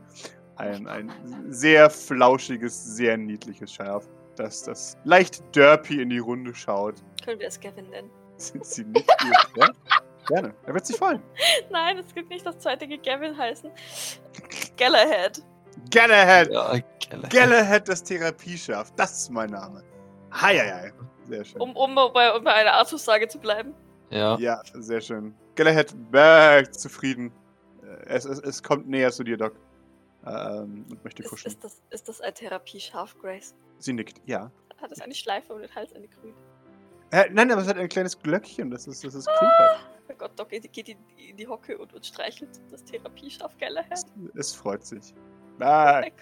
Ein, 0.56 0.86
ein 0.86 1.10
sehr 1.48 1.90
flauschiges, 1.90 2.96
sehr 2.96 3.16
niedliches 3.16 3.72
Schaf, 3.72 4.08
das, 4.36 4.62
das 4.62 4.96
leicht 5.04 5.42
derpy 5.54 6.02
in 6.02 6.10
die 6.10 6.18
Runde 6.18 6.54
schaut. 6.54 6.96
Können 7.24 7.40
wir 7.40 7.48
es 7.48 7.58
Gavin 7.60 7.88
nennen? 7.90 8.10
Sind 8.36 8.64
sie 8.64 8.84
nicht 8.84 9.06
gut, 9.06 9.56
ja? 9.56 9.68
Gerne. 10.26 10.54
Er 10.64 10.72
wird 10.74 10.86
sich 10.86 10.96
freuen. 10.96 11.22
Nein, 11.70 11.98
es 11.98 12.14
gibt 12.14 12.30
nicht 12.30 12.46
das 12.46 12.58
zweite 12.58 12.88
Gavin 12.88 13.36
heißen. 13.36 13.70
Galahad. 14.76 15.42
Galahad! 15.90 16.50
Ja. 16.50 16.78
Galahad, 17.28 17.88
das 17.88 18.02
Therapieschaf. 18.02 18.90
Das 18.96 19.12
ist 19.12 19.30
mein 19.30 19.50
Name. 19.50 19.82
Heieiei. 20.32 20.92
Sehr 21.24 21.44
schön. 21.44 21.60
Um, 21.60 21.76
um, 21.76 21.94
bei, 21.94 22.32
um 22.34 22.42
bei 22.42 22.54
einer 22.54 22.72
Artus-Sage 22.72 23.28
zu 23.28 23.38
bleiben. 23.38 23.74
Ja. 24.10 24.38
Ja, 24.38 24.62
sehr 24.74 25.00
schön. 25.00 25.34
Galahad 25.56 25.94
merkt 26.10 26.74
zufrieden. 26.74 27.30
Äh, 27.82 28.14
Es, 28.14 28.24
es, 28.24 28.38
es 28.40 28.62
kommt 28.62 28.88
näher 28.88 29.12
zu 29.12 29.24
dir, 29.24 29.36
Doc. 29.36 29.54
Ähm, 30.26 30.86
und 30.90 31.02
möchte 31.04 31.22
kuscheln. 31.22 31.52
ist, 31.52 31.62
das, 31.64 31.82
ist 31.90 32.08
das 32.08 32.20
ein 32.20 32.34
Therapieschaf, 32.34 33.16
Grace? 33.18 33.54
Sie 33.78 33.92
nickt, 33.92 34.20
ja. 34.26 34.50
Hat 34.80 34.92
es 34.92 35.00
eine 35.00 35.14
Schleife 35.14 35.52
um 35.54 35.60
den 35.60 35.74
Hals, 35.74 35.92
eine 35.94 36.08
grüne? 36.08 36.34
Äh, 37.10 37.28
nein, 37.30 37.50
aber 37.52 37.62
es 37.62 37.68
hat 37.68 37.76
ein 37.76 37.88
kleines 37.88 38.18
Glöckchen, 38.18 38.70
das 38.70 38.86
ist, 38.86 39.04
das 39.04 39.14
ist 39.14 39.26
klimpert. 39.26 39.80
Oh 40.10 40.14
Gott, 40.18 40.32
Doc 40.38 40.48
geht, 40.48 40.70
geht 40.72 40.88
in, 40.88 40.98
in 41.16 41.36
die 41.36 41.46
Hocke 41.46 41.78
und, 41.78 41.92
und 41.94 42.04
streichelt 42.04 42.50
das 42.70 42.84
Therapieschaf 42.84 43.56
Galahad. 43.58 43.92
Es, 43.92 44.04
es 44.34 44.54
freut 44.54 44.84
sich. 44.84 45.14
Ah, 45.60 46.02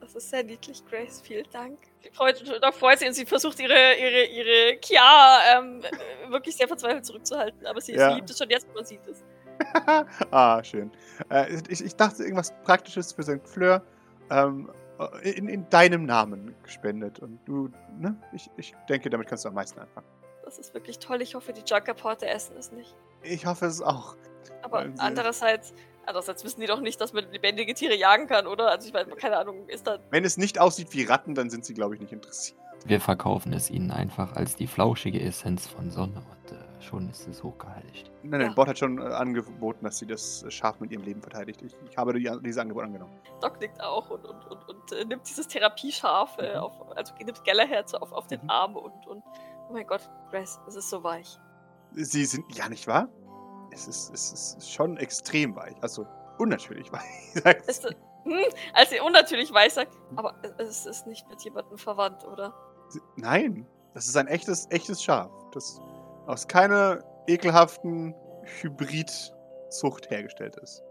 Das 0.00 0.14
ist 0.14 0.30
sehr 0.30 0.44
niedlich, 0.44 0.84
Grace. 0.86 1.20
Vielen 1.20 1.46
Dank. 1.50 1.78
Sie 2.00 2.10
freut, 2.10 2.40
Doc 2.62 2.74
freut 2.74 2.98
sich 3.00 3.08
und 3.08 3.14
sie 3.14 3.26
versucht 3.26 3.58
ihre, 3.58 3.94
ihre, 3.98 4.24
ihre 4.26 4.76
Kia 4.78 5.58
ähm, 5.58 5.82
äh, 5.82 6.30
wirklich 6.30 6.56
sehr 6.56 6.68
verzweifelt 6.68 7.04
zurückzuhalten. 7.04 7.66
Aber 7.66 7.80
sie, 7.80 7.94
Ja. 7.94 8.10
sie 8.10 8.16
liebt 8.16 8.30
es 8.30 8.38
schon 8.38 8.48
jetzt, 8.48 8.72
man 8.72 8.84
sieht 8.84 9.04
es. 9.08 9.24
ah, 10.30 10.62
schön. 10.62 10.90
Äh, 11.30 11.60
ich, 11.68 11.84
ich 11.84 11.96
dachte, 11.96 12.22
irgendwas 12.22 12.52
Praktisches 12.64 13.12
für 13.12 13.22
St. 13.22 13.46
Fleur 13.46 13.82
ähm, 14.30 14.70
in, 15.22 15.48
in 15.48 15.68
deinem 15.70 16.04
Namen 16.04 16.54
gespendet. 16.62 17.18
Und 17.18 17.38
du, 17.46 17.70
ne? 17.98 18.16
Ich, 18.32 18.50
ich 18.56 18.74
denke, 18.88 19.10
damit 19.10 19.28
kannst 19.28 19.44
du 19.44 19.48
am 19.48 19.54
meisten 19.54 19.78
anfangen. 19.78 20.06
Das 20.44 20.58
ist 20.58 20.74
wirklich 20.74 20.98
toll. 20.98 21.22
Ich 21.22 21.34
hoffe, 21.34 21.52
die 21.52 21.62
Junkerporte 21.66 22.26
essen 22.26 22.56
es 22.56 22.72
nicht. 22.72 22.94
Ich 23.22 23.46
hoffe 23.46 23.66
es 23.66 23.82
auch. 23.82 24.16
Aber 24.62 24.86
andererseits, 24.98 25.74
andererseits 26.06 26.44
wissen 26.44 26.60
die 26.60 26.66
doch 26.66 26.80
nicht, 26.80 27.00
dass 27.00 27.12
man 27.12 27.30
lebendige 27.32 27.74
Tiere 27.74 27.96
jagen 27.96 28.28
kann, 28.28 28.46
oder? 28.46 28.70
Also 28.70 28.86
ich 28.86 28.94
meine, 28.94 29.14
keine 29.16 29.38
Ahnung, 29.38 29.68
ist 29.68 29.86
da. 29.86 29.98
Wenn 30.10 30.24
es 30.24 30.36
nicht 30.36 30.60
aussieht 30.60 30.92
wie 30.92 31.02
Ratten, 31.02 31.34
dann 31.34 31.50
sind 31.50 31.64
sie, 31.64 31.74
glaube 31.74 31.94
ich, 31.96 32.00
nicht 32.00 32.12
interessiert. 32.12 32.60
Wir 32.84 33.00
verkaufen 33.00 33.52
es 33.52 33.70
ihnen 33.70 33.90
einfach 33.90 34.36
als 34.36 34.54
die 34.56 34.66
flauschige 34.66 35.20
Essenz 35.20 35.66
von 35.66 35.90
Sonne 35.90 36.18
und 36.30 36.52
äh, 36.52 36.82
schon 36.82 37.08
ist 37.10 37.26
es 37.26 37.42
hochgeheiligt. 37.42 38.10
Nein, 38.22 38.40
nein, 38.40 38.48
Ja. 38.50 38.54
Bord 38.54 38.68
hat 38.68 38.78
schon 38.78 38.98
äh, 39.00 39.04
angeboten, 39.06 39.84
dass 39.84 39.98
sie 39.98 40.06
das 40.06 40.44
Schaf 40.48 40.78
mit 40.78 40.92
ihrem 40.92 41.02
Leben 41.02 41.20
verteidigt. 41.20 41.62
Ich, 41.62 41.74
ich 41.90 41.96
habe 41.96 42.12
die, 42.14 42.30
dieses 42.44 42.58
Angebot 42.58 42.84
angenommen. 42.84 43.12
Doc 43.40 43.58
nickt 43.60 43.80
auch 43.82 44.08
und, 44.10 44.24
und, 44.24 44.44
und, 44.46 44.68
und 44.68 44.92
äh, 44.92 45.04
nimmt 45.04 45.28
dieses 45.28 45.48
Therapieschaf, 45.48 46.38
äh, 46.38 46.54
Mhm. 46.54 46.60
auf, 46.60 46.96
also 46.96 47.12
nimmt 47.24 47.40
so 47.88 47.98
auf, 47.98 48.12
auf 48.12 48.26
den 48.28 48.42
Mhm. 48.42 48.50
Arm 48.50 48.76
und, 48.76 49.06
und. 49.08 49.24
Oh 49.68 49.72
mein 49.72 49.86
Gott, 49.86 50.08
Grace, 50.30 50.60
es 50.68 50.76
ist 50.76 50.88
so 50.90 51.02
weich. 51.02 51.38
Sie 51.92 52.24
sind, 52.24 52.44
ja, 52.56 52.68
nicht 52.68 52.86
wahr? 52.86 53.08
Es 53.72 53.88
ist, 53.88 54.12
es 54.14 54.30
ist 54.32 54.70
schon 54.70 54.96
extrem 54.98 55.56
weich. 55.56 55.74
Also, 55.80 56.06
unnatürlich 56.38 56.92
weich. 56.92 57.02
sagt 57.42 57.66
Ist, 57.68 57.84
hm, 57.84 58.44
als 58.74 58.90
sie 58.90 59.00
unnatürlich 59.00 59.52
weiß, 59.52 59.74
sagt, 59.74 59.92
aber 60.14 60.34
es 60.58 60.86
ist 60.86 61.06
nicht 61.08 61.28
mit 61.28 61.42
jemandem 61.42 61.78
verwandt, 61.78 62.24
oder? 62.24 62.54
Nein, 63.16 63.66
das 63.94 64.06
ist 64.06 64.16
ein 64.16 64.26
echtes, 64.26 64.66
echtes 64.70 65.02
Schaf, 65.02 65.30
das 65.52 65.80
aus 66.26 66.46
keiner 66.46 67.02
ekelhaften 67.26 68.14
Hybrid-Zucht 68.60 70.10
hergestellt 70.10 70.56
ist. 70.56 70.82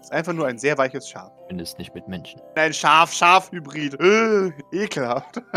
Es 0.00 0.06
ist 0.06 0.12
einfach 0.12 0.32
nur 0.32 0.46
ein 0.46 0.58
sehr 0.58 0.78
weiches 0.78 1.08
Schaf. 1.08 1.32
Zumindest 1.42 1.78
nicht 1.78 1.94
mit 1.94 2.06
Menschen. 2.08 2.40
Ein 2.54 2.72
Schaf-Schaf-Hybrid. 2.72 4.00
Äh, 4.00 4.52
ekelhaft. 4.72 5.42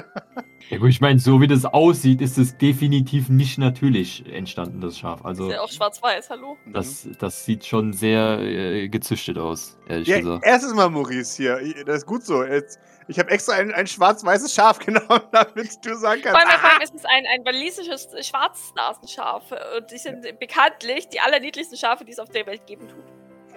Ja 0.70 0.78
gut, 0.78 0.90
ich 0.90 1.02
meine, 1.02 1.20
so 1.20 1.42
wie 1.42 1.48
das 1.48 1.66
aussieht, 1.66 2.22
ist 2.22 2.38
es 2.38 2.56
definitiv 2.58 3.28
nicht 3.28 3.58
natürlich 3.58 4.24
entstanden, 4.32 4.80
das 4.80 4.98
Schaf. 4.98 5.26
Also 5.26 5.48
Ist 5.50 5.54
ja 5.56 5.62
auch 5.62 5.70
schwarz-weiß, 5.70 6.30
hallo? 6.30 6.56
das, 6.72 7.10
das 7.20 7.44
sieht 7.44 7.66
schon 7.66 7.92
sehr 7.92 8.40
äh, 8.40 8.88
gezüchtet 8.88 9.38
aus, 9.38 9.78
ehrlich 9.90 10.08
Ja, 10.08 10.20
gesagt. 10.20 10.46
erstes 10.46 10.74
Mal, 10.74 10.90
Maurice, 10.90 11.36
hier. 11.36 11.84
Das 11.84 11.98
ist 11.98 12.06
gut 12.06 12.24
so. 12.24 12.44
Jetzt, 12.46 12.80
ich 13.10 13.20
habe 13.20 13.32
extra 13.32 13.56
ein, 13.56 13.74
ein 13.74 13.86
schwarz-weißes 13.88 14.54
Schaf 14.54 14.80
genommen, 14.86 15.22
damit 15.34 15.84
du 15.84 15.96
sagen 15.98 16.22
Vor 16.22 16.32
kannst. 16.32 16.48
allem, 16.48 16.60
vor 16.62 16.70
Ah, 16.70 16.74
allem 16.76 16.82
ist 16.84 16.96
es 16.96 17.06
ein, 17.06 17.24
ein 17.34 17.44
walisisches 17.44 18.08
Schwarznasenschaf. 18.26 19.52
Und 19.78 19.92
die 19.92 19.98
sind 19.98 20.22
bekanntlich 20.40 21.10
die 21.10 21.20
allerniedlichsten 21.20 21.78
Schafe, 21.78 22.06
die 22.06 22.12
es 22.14 22.20
auf 22.20 22.30
der 22.30 22.46
Welt 22.46 22.66
geben 22.68 22.88
tut. 22.88 23.04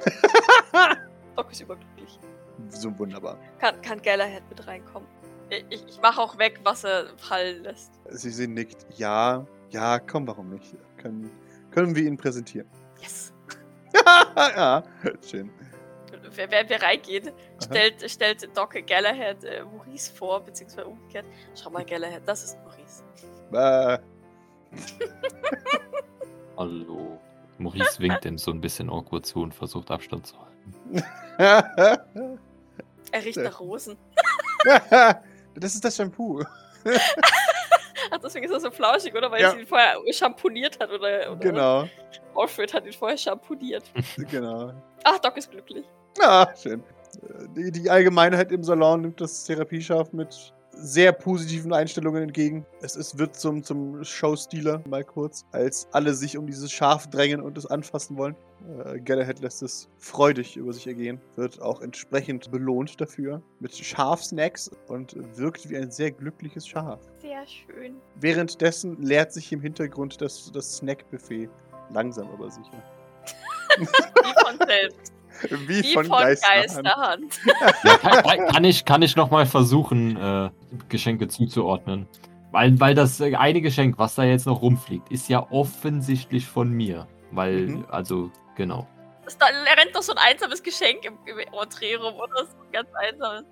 Doc 1.36 1.50
ist 1.50 1.60
überglücklich. 1.60 2.18
so 2.68 2.96
wunderbar. 2.98 3.38
Kann, 3.58 3.80
kann 3.82 4.00
Galahad 4.02 4.42
mit 4.48 4.66
reinkommen. 4.66 5.08
Ich, 5.50 5.86
ich, 5.88 6.00
mache 6.00 6.20
auch 6.20 6.38
weg, 6.38 6.60
was 6.64 6.84
er 6.84 7.16
fallen 7.18 7.62
lässt. 7.62 7.92
Sie, 8.10 8.30
sie 8.30 8.46
nickt. 8.46 8.86
Ja, 8.96 9.46
ja, 9.70 9.98
komm, 9.98 10.26
warum 10.26 10.50
nicht? 10.50 10.74
Können, 10.96 11.30
können 11.70 11.94
wir 11.94 12.04
ihn 12.04 12.16
präsentieren? 12.16 12.68
Yes! 13.00 13.32
ja, 14.36 14.82
schön. 15.28 15.50
Wer, 16.36 16.50
wer, 16.50 16.68
wer 16.68 16.82
reingeht, 16.82 17.32
stellt, 17.62 18.10
stellt 18.10 18.56
Doc 18.56 18.74
Galahad 18.86 19.44
äh, 19.44 19.64
Maurice 19.64 20.12
vor, 20.12 20.40
beziehungsweise 20.40 20.86
umgekehrt. 20.86 21.26
Schau 21.54 21.70
mal, 21.70 21.84
Galahad, 21.84 22.22
das 22.26 22.44
ist 22.44 22.58
Maurice. 22.64 23.04
Äh, 23.52 23.98
Hallo. 26.56 27.20
Maurice 27.58 27.98
winkt 28.00 28.24
ihm 28.24 28.38
so 28.38 28.50
ein 28.50 28.60
bisschen 28.60 28.90
awkward 28.90 29.24
zu 29.26 29.42
und 29.42 29.54
versucht 29.54 29.90
Abstand 29.90 30.26
zu 30.26 30.36
halten. 30.38 31.04
Er 33.12 33.24
riecht 33.24 33.36
nach 33.38 33.60
Rosen. 33.60 33.96
das 35.54 35.74
ist 35.74 35.84
das 35.84 35.96
Shampoo. 35.96 36.42
Ach, 38.10 38.18
deswegen 38.22 38.44
ist 38.44 38.52
er 38.52 38.60
so 38.60 38.70
flauschig, 38.70 39.14
oder? 39.14 39.30
Weil 39.30 39.40
Ja. 39.42 39.50
sie 39.52 39.60
ihn 39.60 39.66
vorher 39.66 39.94
schamponiert 40.12 40.78
hat, 40.80 40.90
oder? 40.90 41.30
oder 41.32 41.36
Genau, 41.36 41.88
Alfred 42.34 42.72
hat 42.74 42.86
ihn 42.86 42.92
vorher 42.92 43.16
schamponiert. 43.16 43.84
genau. 44.30 44.72
Ach, 45.04 45.18
Doc 45.18 45.36
ist 45.36 45.50
glücklich. 45.50 45.84
Ah, 46.20 46.46
schön. 46.60 46.80
Äh, 47.22 47.46
Die, 47.56 47.70
die 47.72 47.90
Allgemeinheit 47.90 48.52
im 48.52 48.62
Salon 48.62 49.02
nimmt 49.02 49.20
das 49.20 49.44
Therapieschaf 49.44 50.12
mit 50.12 50.52
sehr 50.76 51.12
positiven 51.12 51.72
Einstellungen 51.72 52.22
entgegen. 52.24 52.66
Es, 52.82 52.96
es 52.96 53.18
wird 53.18 53.36
zum, 53.36 53.62
zum 53.62 54.02
Showstealer, 54.04 54.82
mal 54.88 55.04
kurz, 55.04 55.44
als 55.52 55.88
alle 55.92 56.14
sich 56.14 56.36
um 56.36 56.46
dieses 56.46 56.70
Schaf 56.72 57.08
drängen 57.08 57.40
und 57.40 57.56
es 57.58 57.66
anfassen 57.66 58.16
wollen. 58.16 58.36
Äh, 58.86 59.00
Galahad 59.00 59.40
lässt 59.40 59.62
es 59.62 59.88
freudig 59.98 60.56
über 60.56 60.72
sich 60.72 60.86
ergehen, 60.86 61.20
wird 61.36 61.60
auch 61.60 61.80
entsprechend 61.82 62.50
belohnt 62.50 63.00
dafür 63.00 63.42
mit 63.60 63.74
Schafsnacks 63.76 64.70
und 64.88 65.14
wirkt 65.36 65.68
wie 65.68 65.76
ein 65.76 65.90
sehr 65.90 66.10
glückliches 66.10 66.66
Schaf. 66.66 67.00
Sehr 67.20 67.46
schön. 67.46 67.96
Währenddessen 68.16 69.00
leert 69.02 69.32
sich 69.32 69.52
im 69.52 69.60
Hintergrund 69.60 70.20
das, 70.20 70.50
das 70.52 70.76
Snackbuffet 70.76 71.48
langsam 71.92 72.28
aber 72.30 72.50
sicher. 72.50 72.82
Wie 73.78 73.86
von 73.86 74.66
selbst. 74.66 75.12
Wie, 75.66 75.82
Wie 75.82 75.94
von, 75.94 76.06
von 76.06 76.18
Geisterhand. 76.20 76.84
Geisterhand. 76.84 77.40
Ja, 77.84 77.96
kann, 77.98 78.22
kann- 78.22 78.46
kann 78.46 78.64
ich, 78.64 78.84
kann 78.84 79.02
ich 79.02 79.16
nochmal 79.16 79.46
versuchen, 79.46 80.16
äh, 80.16 80.50
Geschenke 80.88 81.28
zuzuordnen. 81.28 82.06
Weil, 82.52 82.78
weil 82.80 82.94
das 82.94 83.18
äh, 83.20 83.34
eine 83.34 83.60
Geschenk, 83.60 83.98
was 83.98 84.14
da 84.14 84.22
jetzt 84.24 84.46
noch 84.46 84.62
rumfliegt, 84.62 85.10
ist 85.10 85.28
ja 85.28 85.46
offensichtlich 85.50 86.46
von 86.46 86.70
mir. 86.70 87.06
Weil, 87.32 87.66
Mhm. 87.66 87.84
also, 87.90 88.30
genau. 88.54 88.86
Da 89.38 89.46
er 89.46 89.82
rennt 89.82 89.94
doch 89.96 90.02
so 90.02 90.12
ein 90.12 90.18
einsames 90.18 90.62
Geschenk 90.62 91.04
im, 91.04 91.14
im 91.26 91.38
Entree 91.60 91.96
rum, 91.96 92.14
oder? 92.14 92.44
So 92.46 92.56
ein 92.62 92.72
ganz 92.72 92.88
einsames. 92.94 93.44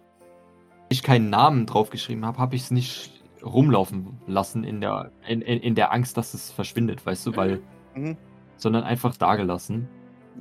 ich 0.91 1.03
keinen 1.03 1.31
Namen 1.31 1.65
draufgeschrieben 1.67 2.25
habe, 2.27 2.39
habe 2.39 2.55
ich 2.55 2.63
es 2.63 2.71
nicht 2.71 3.23
rumlaufen 3.43 4.21
lassen 4.27 4.63
in 4.63 4.81
der, 4.83 5.11
in, 5.27 5.41
in, 5.41 5.59
in 5.61 5.75
der 5.75 5.91
Angst, 5.91 6.17
dass 6.19 6.35
es 6.35 6.51
verschwindet, 6.53 7.05
weißt 7.05 7.27
du, 7.27 7.35
weil, 7.37 7.61
Mhm. 7.95 8.17
sondern 8.57 8.85
einfach 8.85 9.17
da 9.17 9.35
gelassen. 9.37 9.89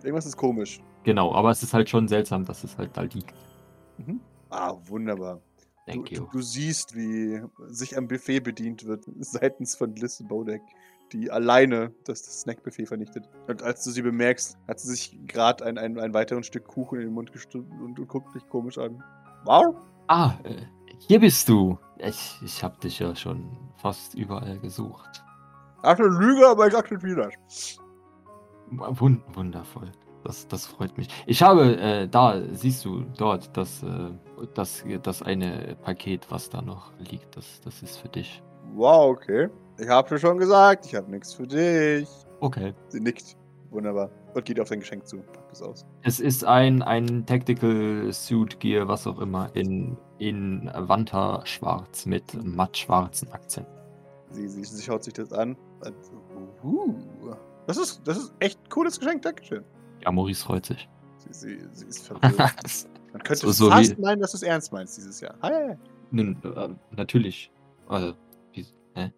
Irgendwas 0.04 0.26
ist 0.26 0.38
komisch. 0.38 0.82
Genau, 1.04 1.34
aber 1.34 1.50
es 1.50 1.64
ist 1.64 1.74
halt 1.74 1.90
schon 1.90 2.08
seltsam, 2.08 2.46
dass 2.46 2.64
es 2.64 2.78
halt 2.78 2.96
da 2.96 3.02
liegt. 3.02 3.34
Ah, 4.50 4.74
wunderbar. 4.86 5.40
Du, 5.86 5.92
Thank 5.92 6.10
du, 6.10 6.16
you. 6.16 6.28
du 6.32 6.42
siehst, 6.42 6.96
wie 6.96 7.42
sich 7.68 7.98
am 7.98 8.08
Buffet 8.08 8.42
bedient 8.42 8.86
wird, 8.86 9.06
seitens 9.20 9.76
von 9.76 9.96
Liz 9.96 10.24
Bodek, 10.28 10.62
die 11.12 11.30
alleine 11.32 11.94
das, 12.06 12.24
das 12.24 12.42
Snackbuffet 12.42 12.86
vernichtet. 12.86 13.28
Und 13.48 13.62
als 13.64 13.84
du 13.84 13.92
sie 13.92 14.02
bemerkst, 14.02 14.58
hat 14.68 14.80
sie 14.80 14.90
sich 14.90 15.20
gerade 15.28 15.66
ein, 15.66 15.78
ein, 15.78 16.00
ein 16.00 16.14
weiteres 16.14 16.46
Stück 16.48 16.68
Kuchen 16.68 17.00
in 17.00 17.08
den 17.08 17.14
Mund 17.14 17.32
gestülpt 17.34 17.72
und, 17.72 18.00
und 18.00 18.08
guckt 18.08 18.34
dich 18.34 18.48
komisch 18.48 18.78
an. 18.78 19.04
Wow. 19.46 19.76
Ah, 20.08 20.36
äh, 20.44 20.66
hier 21.00 21.20
bist 21.20 21.50
du. 21.50 21.78
Ich, 21.98 22.40
ich 22.44 22.64
habe 22.64 22.78
dich 22.80 23.00
ja 23.00 23.16
schon 23.16 23.58
fast 23.78 24.14
überall 24.14 24.60
gesucht. 24.60 25.24
Ach, 25.84 25.98
eine 25.98 26.08
Lüge, 26.08 26.48
aber 26.48 26.68
ich 26.68 26.76
akzeptiere 26.76 27.32
das. 27.48 27.78
Wun 28.70 29.24
wundervoll. 29.34 29.92
Das, 30.24 30.48
das 30.48 30.66
freut 30.66 30.98
mich. 30.98 31.08
Ich 31.26 31.42
habe, 31.42 31.78
äh, 31.78 32.08
da 32.08 32.42
siehst 32.52 32.86
du 32.86 33.06
dort, 33.18 33.56
das, 33.58 33.84
äh, 33.84 34.12
das, 34.54 34.84
das 35.02 35.22
eine 35.24 35.76
Paket, 35.84 36.28
was 36.30 36.50
da 36.50 36.62
noch 36.62 36.92
liegt, 37.00 37.36
das, 37.36 37.62
das 37.62 37.82
ist 37.82 37.98
für 37.98 38.10
dich. 38.10 38.42
Wow, 38.76 39.12
okay. 39.12 39.50
Ich 39.80 39.90
habe 39.90 40.08
dir 40.08 40.20
schon 40.20 40.38
gesagt, 40.38 40.86
ich 40.86 40.96
habe 40.96 41.10
nichts 41.10 41.34
für 41.34 41.48
dich. 41.48 42.08
Okay. 42.40 42.74
Sie 42.90 43.00
nickt. 43.00 43.36
Wunderbar. 43.72 44.10
Und 44.34 44.46
geht 44.46 44.60
auf 44.60 44.68
sein 44.68 44.80
Geschenk 44.80 45.08
zu. 45.08 45.18
Packt 45.18 45.54
es 45.54 45.62
aus. 45.62 45.86
Es 46.04 46.20
ist 46.20 46.44
ein, 46.44 46.82
ein 46.82 47.26
Tactical 47.26 48.12
Suit 48.12 48.60
Gear, 48.60 48.88
was 48.88 49.08
auch 49.08 49.20
immer, 49.20 49.50
in, 49.56 49.98
in 50.20 50.70
Wanta 50.76 51.42
schwarz 51.46 52.06
mit 52.06 52.44
mattschwarzen 52.44 53.32
Akzent. 53.32 53.68
Sie, 54.30 54.48
sie, 54.48 54.64
sie 54.64 54.84
schaut 54.84 55.04
sich 55.04 55.14
das 55.14 55.32
an. 55.32 55.56
Und, 55.84 55.96
uh, 56.64 56.96
das, 57.66 57.78
ist, 57.78 58.02
das 58.06 58.18
ist 58.18 58.34
echt 58.40 58.60
ein 58.62 58.70
cooles 58.70 59.00
Geschenk. 59.00 59.22
Dankeschön. 59.22 59.64
Ja, 60.04 60.12
Maurice 60.12 60.44
freut 60.44 60.66
sich. 60.66 60.90
Sie, 61.18 61.34
sie, 61.34 61.68
sie 61.72 61.86
ist 61.88 62.08
verwirrt. 62.08 62.38
Man 63.14 63.24
könnte 63.24 63.42
So- 63.46 63.52
so 63.52 63.70
fast 63.70 63.98
meinen, 64.00 64.22
dass 64.22 64.32
du 64.32 64.38
es 64.38 64.44
ernst 64.44 64.72
meinst 64.72 64.98
dieses 64.98 65.20
Jahr. 65.22 65.36
Hi. 65.42 65.76
Nun, 66.12 66.38
äh, 66.44 66.70
natürlich. 66.96 67.52
Äh, 67.90 68.14
wie, 68.54 68.66
hä? 68.96 69.12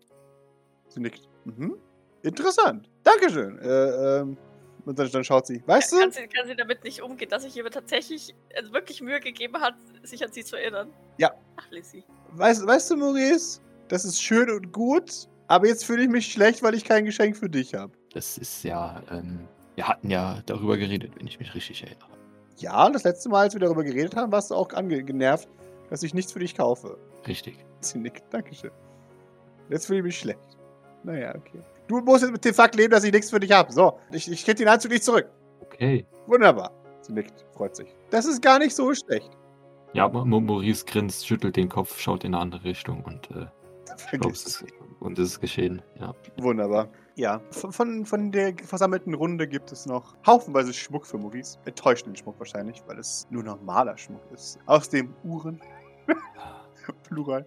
Sie 0.89 0.99
nickt. 0.99 1.29
Mhm. 1.45 1.75
Interessant. 2.23 2.89
Dankeschön. 3.03 3.59
Äh, 3.59 4.19
ähm, 4.19 4.38
Und 4.86 4.97
dann, 4.99 5.09
dann 5.11 5.23
schaut 5.23 5.45
sie. 5.47 5.61
Weißt 5.65 5.91
Kann 5.91 6.09
du? 6.09 6.15
sie, 6.15 6.27
kann 6.27 6.47
sie 6.47 6.55
damit 6.55 6.84
nicht 6.84 7.01
umgehen, 7.01 7.29
dass 7.29 7.43
sich 7.43 7.53
jemand 7.55 7.73
tatsächlich 7.75 8.34
also 8.55 8.73
wirklich 8.73 9.01
Mühe 9.01 9.19
gegeben 9.19 9.57
hat, 9.61 9.75
sich 10.03 10.23
an 10.23 10.31
sie 10.31 10.43
zu 10.43 10.55
erinnern? 10.57 10.89
Ja. 11.17 11.31
Ach, 11.57 11.69
Lizzie. 11.71 12.03
Weißt, 12.31 12.65
weißt 12.65 12.91
du, 12.91 12.97
Maurice? 12.97 13.61
Das 13.89 14.05
ist 14.05 14.21
schön 14.21 14.49
und 14.49 14.71
gut, 14.73 15.27
aber 15.47 15.67
jetzt 15.67 15.86
fühle 15.86 16.03
ich 16.03 16.09
mich 16.09 16.31
schlecht, 16.31 16.63
weil 16.63 16.73
ich 16.73 16.84
kein 16.84 17.05
Geschenk 17.05 17.38
für 17.38 17.49
dich 17.49 17.73
habe. 17.75 17.93
Das 18.13 18.38
ist 18.38 18.63
ja, 18.63 19.01
ähm, 19.11 19.47
wir 19.76 19.88
hatten 19.88 20.09
ja 20.09 20.41
darüber 20.45 20.78
geredet, 20.78 21.13
wenn 21.17 21.28
ich 21.28 21.39
mich 21.39 21.53
richtig 21.55 21.84
erinnere. 21.84 22.07
Ja, 22.57 22.89
das 22.89 23.03
letzte 23.03 23.30
Mal, 23.30 23.41
als 23.41 23.53
wir 23.53 23.59
darüber 23.61 23.84
geredet 23.84 24.15
haben, 24.15 24.32
warst 24.32 24.51
du 24.51 24.55
auch 24.55 24.71
angenervt, 24.74 25.47
dass 25.89 26.03
ich 26.03 26.13
nichts 26.13 26.32
für 26.32 26.39
dich 26.39 26.55
kaufe. 26.55 26.97
Richtig. 27.28 27.57
Sie 27.80 27.97
nickt. 27.99 28.24
Dankeschön. 28.32 28.71
Jetzt 29.69 29.88
fühle 29.88 29.99
ich 29.99 30.05
mich 30.05 30.19
schlecht. 30.19 30.39
Naja, 31.03 31.34
okay. 31.36 31.59
Du 31.88 31.99
musst 31.99 32.21
jetzt 32.24 32.32
mit 32.32 32.45
dem 32.45 32.53
Fakt 32.53 32.76
leben, 32.76 32.91
dass 32.91 33.03
ich 33.03 33.11
nichts 33.11 33.30
für 33.30 33.39
dich 33.39 33.51
habe. 33.51 33.71
So, 33.74 33.99
ich, 34.11 34.32
ich 34.32 34.45
krieg 34.45 34.55
den 34.55 34.67
Anzug 34.67 34.91
nicht 34.91 35.03
zurück. 35.03 35.30
Okay. 35.61 36.05
Wunderbar. 36.28 36.71
Sie 37.01 37.11
nickt, 37.11 37.45
freut 37.53 37.76
sich. 37.76 37.93
Das 38.09 38.26
ist 38.26 38.41
gar 38.41 38.59
nicht 38.59 38.74
so 38.76 38.93
schlecht. 38.93 39.30
Ja, 39.93 40.07
Ma- 40.07 40.24
Ma- 40.24 40.39
Maurice 40.39 40.86
grinst, 40.86 41.28
schüttelt 41.28 41.55
den 41.57 41.67
Kopf, 41.69 41.99
schaut 41.99 42.24
in 42.24 42.34
eine 42.34 42.41
andere 42.41 42.63
Richtung 42.63 43.03
und, 43.03 43.30
äh, 43.32 43.45
glaub, 44.17 44.32
es 44.32 44.45
ist, 44.45 44.65
und 45.01 45.19
es 45.19 45.32
ist 45.32 45.39
geschehen. 45.41 45.82
Ja. 45.99 46.13
Wunderbar. 46.38 46.88
Ja, 47.16 47.41
von, 47.51 48.05
von, 48.05 48.32
der 48.32 48.55
versammelten 48.64 49.14
Runde 49.14 49.47
gibt 49.47 49.72
es 49.72 49.86
noch 49.86 50.16
haufenweise 50.26 50.74
Schmuck 50.74 51.05
für 51.05 51.20
Maurice. 51.20 51.59
Enttäuschenden 51.66 52.16
Schmuck 52.16 52.39
wahrscheinlich, 52.39 52.82
weil 52.88 52.97
es 52.97 53.28
nur 53.30 53.43
normaler 53.43 53.95
Schmuck 53.97 54.24
ist. 54.32 54.57
Aus 54.66 54.89
dem 54.89 55.14
Uhren. 55.24 55.61
Plural. 57.03 57.45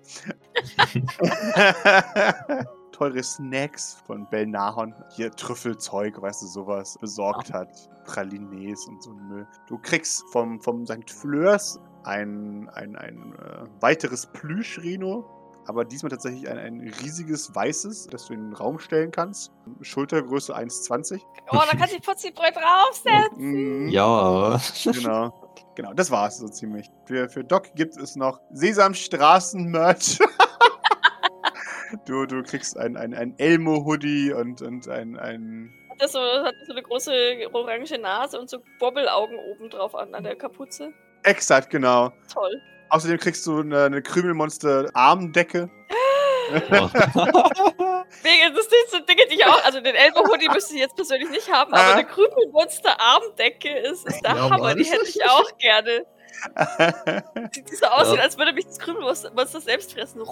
Teure 2.93 3.23
Snacks 3.23 3.95
von 4.07 4.27
Belnahon. 4.31 4.95
Hier 5.11 5.33
Trüffelzeug, 5.33 6.23
weißt 6.23 6.43
du, 6.43 6.47
sowas 6.47 6.97
besorgt 7.01 7.53
hat. 7.53 7.91
Pralines 8.05 8.87
und 8.87 9.03
so 9.03 9.11
Müll. 9.11 9.47
Du 9.67 9.79
kriegst 9.79 10.25
vom, 10.31 10.61
vom 10.61 10.87
St. 10.87 11.11
Fleurs 11.11 11.81
ein, 12.05 12.69
ein, 12.71 12.95
ein 12.97 13.35
äh, 13.35 13.64
weiteres 13.81 14.27
Plüsch-Reno. 14.27 15.29
Aber 15.67 15.85
diesmal 15.85 16.11
tatsächlich 16.11 16.49
ein, 16.49 16.59
ein 16.59 16.81
riesiges 17.03 17.55
weißes, 17.55 18.07
das 18.07 18.27
du 18.27 18.35
in 18.35 18.51
den 18.51 18.53
Raum 18.53 18.79
stellen 18.79 19.11
kannst. 19.11 19.53
Schultergröße 19.81 20.57
1,20. 20.57 21.21
Oh, 21.51 21.59
da 21.71 21.77
kann 21.77 21.89
sich 21.89 22.01
Putzibrett 22.01 22.55
draufsetzen. 22.55 23.83
Mhm. 23.85 23.89
Ja. 23.89 24.61
Genau. 24.85 25.47
Genau, 25.75 25.93
das 25.93 26.11
war's 26.11 26.39
so 26.39 26.49
ziemlich. 26.49 26.91
Für, 27.05 27.29
für 27.29 27.45
Doc 27.45 27.75
gibt 27.75 27.97
es 27.99 28.17
noch 28.17 28.41
Sesamstraßen-Merch. 28.53 30.19
du, 32.07 32.25
du 32.25 32.43
kriegst 32.43 32.79
ein, 32.79 32.97
ein, 32.97 33.12
ein 33.12 33.39
Elmo-Hoodie 33.39 34.33
und, 34.33 34.62
und 34.62 34.89
ein, 34.89 35.19
ein. 35.19 35.71
Hat 35.91 36.01
das 36.01 36.12
so, 36.12 36.21
hat 36.21 36.55
das 36.59 36.67
so 36.67 36.73
eine 36.73 36.83
große 36.83 37.12
orange 37.53 37.99
Nase 37.99 38.41
und 38.41 38.49
so 38.49 38.59
Bobbelaugen 38.79 39.39
oben 39.39 39.69
drauf 39.69 39.95
an, 39.95 40.14
an 40.14 40.25
der 40.25 40.37
Kapuze. 40.37 40.95
Exakt, 41.25 41.69
genau. 41.69 42.11
Toll. 42.33 42.62
Außerdem 42.89 43.18
kriegst 43.18 43.47
du 43.47 43.61
eine, 43.61 43.84
eine 43.84 44.03
Krümelmonster-Armdecke. 44.03 45.68
Wegen, 48.22 48.55
das 48.55 48.68
sind 48.91 49.09
Dinge, 49.09 49.22
die 49.30 49.34
ich 49.34 49.45
auch, 49.45 49.64
also 49.64 49.80
den 49.80 49.95
Elbow-Hoodie 49.97 50.49
müsste 50.49 50.74
ich 50.74 50.80
jetzt 50.80 50.95
persönlich 50.95 51.28
nicht 51.30 51.51
haben, 51.53 51.72
aber 51.74 51.95
eine 51.95 52.05
Krümelmonster-Armdecke 52.05 53.68
ist, 53.78 54.07
ist 54.07 54.20
der 54.22 54.30
Ja, 54.37 54.41
Hammer, 54.43 54.59
Mann. 54.59 54.76
die 54.78 54.84
hätte 54.84 55.07
ich 55.07 55.24
auch 55.24 55.59
gerne. 55.59 56.07
Sieht 57.53 57.68
so 57.76 57.87
aussehen, 57.87 58.16
Ja. 58.16 58.22
als 58.22 58.39
würde 58.39 58.53
mich 58.53 58.66
das 58.66 58.78
Krümelmonster 58.78 59.32
Monster 59.32 59.61
selbst 59.61 59.93
fressen. 59.93 60.22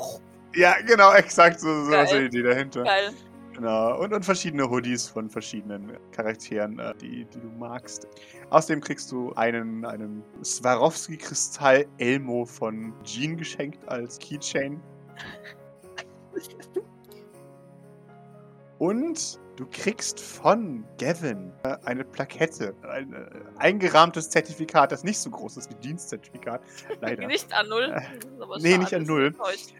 Ja, 0.55 0.75
genau, 0.87 1.13
exakt. 1.15 1.59
So, 1.61 1.85
so 1.85 1.93
ist 1.93 2.13
die 2.13 2.17
Idee 2.27 2.43
dahinter. 2.43 2.85
Geil. 2.85 3.13
Genau. 3.55 4.01
Und, 4.01 4.13
und 4.13 4.25
verschiedene 4.25 4.69
Hoodies 4.69 5.09
von 5.09 5.31
verschiedenen 5.31 5.93
Charakteren, 6.11 6.79
äh, 6.79 6.95
die, 7.01 7.25
die 7.25 7.41
du 7.41 7.49
magst. 7.59 8.09
Außerdem 8.51 8.81
kriegst 8.81 9.13
du 9.13 9.33
einen, 9.35 9.85
einen 9.85 10.23
Swarovski-Kristall 10.43 11.87
Elmo 11.99 12.45
von 12.45 12.93
Jean 13.05 13.37
geschenkt 13.37 13.89
als 13.89 14.19
Keychain. 14.19 14.81
Und 18.79 19.39
du 19.57 19.67
kriegst 19.71 20.21
von 20.21 20.85
Gavin 20.99 21.53
äh, 21.63 21.77
eine 21.85 22.05
Plakette, 22.05 22.75
ein 22.89 23.13
äh, 23.13 23.27
eingerahmtes 23.59 24.31
Zertifikat, 24.31 24.91
das 24.91 25.05
nicht 25.05 25.19
so 25.19 25.31
groß 25.31 25.57
ist 25.59 25.71
wie 25.71 25.75
Dienstzertifikat. 25.77 26.61
Leider. 27.01 27.27
Nicht 27.27 27.53
an 27.53 27.69
Null. 27.69 27.93
Äh, 27.95 28.01
nee, 28.61 28.79
nicht 28.79 28.95
an 28.95 29.05
Null. 29.05 29.35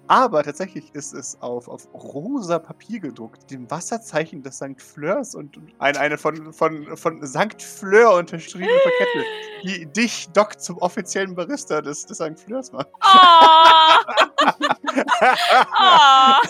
Aber 0.07 0.43
tatsächlich 0.43 0.95
ist 0.95 1.13
es 1.13 1.41
auf, 1.41 1.69
auf 1.69 1.89
rosa 1.93 2.59
Papier 2.59 3.01
gedruckt, 3.01 3.51
dem 3.51 3.71
Wasserzeichen 3.71 4.43
des 4.43 4.57
St. 4.57 4.81
Fleurs 4.81 5.35
und 5.35 5.45
und 5.57 5.73
ein, 5.79 5.97
eine 5.97 6.19
von, 6.19 6.53
von, 6.53 6.97
von 6.97 7.27
St. 7.27 7.63
Fleur 7.63 8.15
unterschriebene 8.15 8.79
Plakette, 8.83 9.25
die 9.65 9.87
dich, 9.93 10.29
Doc, 10.33 10.61
zum 10.61 10.79
offiziellen 10.79 11.35
Barista 11.35 11.81
des, 11.81 12.07
des 12.07 12.19
St. 12.19 12.39
Fleurs 12.39 12.73
macht. 12.73 12.89
Ah! 13.01 14.01
Ah! 15.77 16.41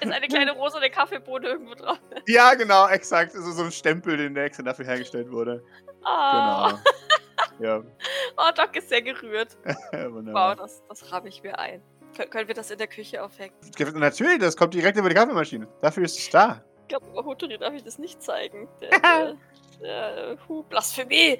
Ist 0.00 0.12
eine 0.12 0.28
kleine 0.28 0.52
rosane 0.52 0.90
Kaffeebohne 0.90 1.48
irgendwo 1.48 1.74
drauf. 1.74 1.98
ja, 2.26 2.54
genau, 2.54 2.88
exakt. 2.88 3.34
Also 3.34 3.52
so 3.52 3.62
ein 3.64 3.72
Stempel, 3.72 4.16
den 4.16 4.34
der 4.34 4.44
extra 4.44 4.62
dafür 4.62 4.84
hergestellt 4.84 5.30
wurde. 5.30 5.62
Ah! 6.04 6.78
Genau. 7.58 7.78
ja, 7.78 7.82
Oh, 8.36 8.50
Doc 8.54 8.76
ist 8.76 8.88
sehr 8.88 9.02
gerührt. 9.02 9.56
Wow, 9.92 10.56
das, 10.56 10.82
das 10.88 11.12
ramme 11.12 11.28
ich 11.28 11.42
mir 11.42 11.58
ein. 11.58 11.82
Kön 12.16 12.28
können 12.28 12.48
wir 12.48 12.54
das 12.54 12.70
in 12.70 12.78
der 12.78 12.88
Küche 12.88 13.22
aufhängen? 13.22 13.54
Natürlich, 13.94 14.38
das 14.38 14.56
kommt 14.56 14.74
direkt 14.74 14.98
über 14.98 15.08
die 15.08 15.14
Kaffeemaschine. 15.14 15.66
Dafür 15.80 16.04
ist 16.04 16.18
es 16.18 16.28
da. 16.30 16.62
Ich 16.82 16.88
glaube, 16.88 17.06
über 17.06 17.24
Hoturi 17.24 17.56
darf 17.56 17.72
ich 17.72 17.84
das 17.84 17.98
nicht 17.98 18.22
zeigen. 18.22 18.68
Der, 18.80 19.00
der, 19.00 19.36
der, 19.80 20.38
huh, 20.48 20.62
Blasphemie! 20.64 21.38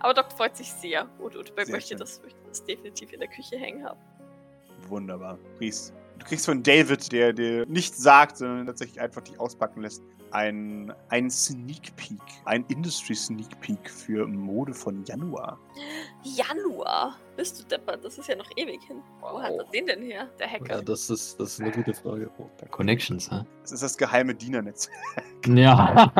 Aber 0.00 0.14
Doc 0.14 0.32
freut 0.32 0.56
sich 0.56 0.70
sehr 0.72 1.08
und, 1.18 1.34
und 1.36 1.46
Sehr 1.56 1.70
möchte, 1.70 1.88
schön. 1.90 1.98
das, 1.98 2.20
möchte 2.22 2.38
das 2.48 2.64
definitiv 2.64 3.12
in 3.12 3.20
der 3.20 3.28
Küche 3.28 3.56
hängen 3.56 3.84
haben. 3.84 4.00
Wunderbar. 4.88 5.38
Ries. 5.60 5.94
Du 6.20 6.26
kriegst 6.26 6.46
von 6.46 6.62
David, 6.62 7.10
der 7.12 7.32
dir 7.32 7.66
nichts 7.66 7.98
sagt, 7.98 8.36
sondern 8.36 8.66
tatsächlich 8.66 9.00
einfach 9.00 9.22
dich 9.22 9.40
auspacken 9.40 9.80
lässt, 9.80 10.02
ein, 10.32 10.92
ein 11.08 11.30
Sneak 11.30 11.96
Peek. 11.96 12.20
Ein 12.44 12.64
Industry 12.68 13.14
Sneak 13.14 13.58
Peek 13.60 13.90
für 13.90 14.26
Mode 14.26 14.74
von 14.74 15.02
Januar. 15.04 15.58
Januar? 16.22 17.16
Bist 17.36 17.60
du 17.60 17.64
deppert? 17.64 18.04
Das 18.04 18.18
ist 18.18 18.28
ja 18.28 18.36
noch 18.36 18.50
ewig 18.56 18.82
hin. 18.86 19.02
Wo 19.20 19.40
hat 19.40 19.52
er 19.52 19.64
den 19.64 19.86
denn 19.86 20.02
her? 20.02 20.28
Der 20.38 20.48
Hacker. 20.48 20.76
ja, 20.76 20.82
das 20.82 21.08
ist, 21.10 21.40
das 21.40 21.54
ist 21.54 21.60
eine 21.62 21.70
gute 21.72 21.94
Frage. 21.94 22.30
Connections, 22.70 23.30
hä? 23.30 23.42
Das 23.62 23.72
ist 23.72 23.82
das 23.82 23.96
geheime 23.96 24.34
Dienernetz. 24.34 24.88
Ja. 25.46 26.12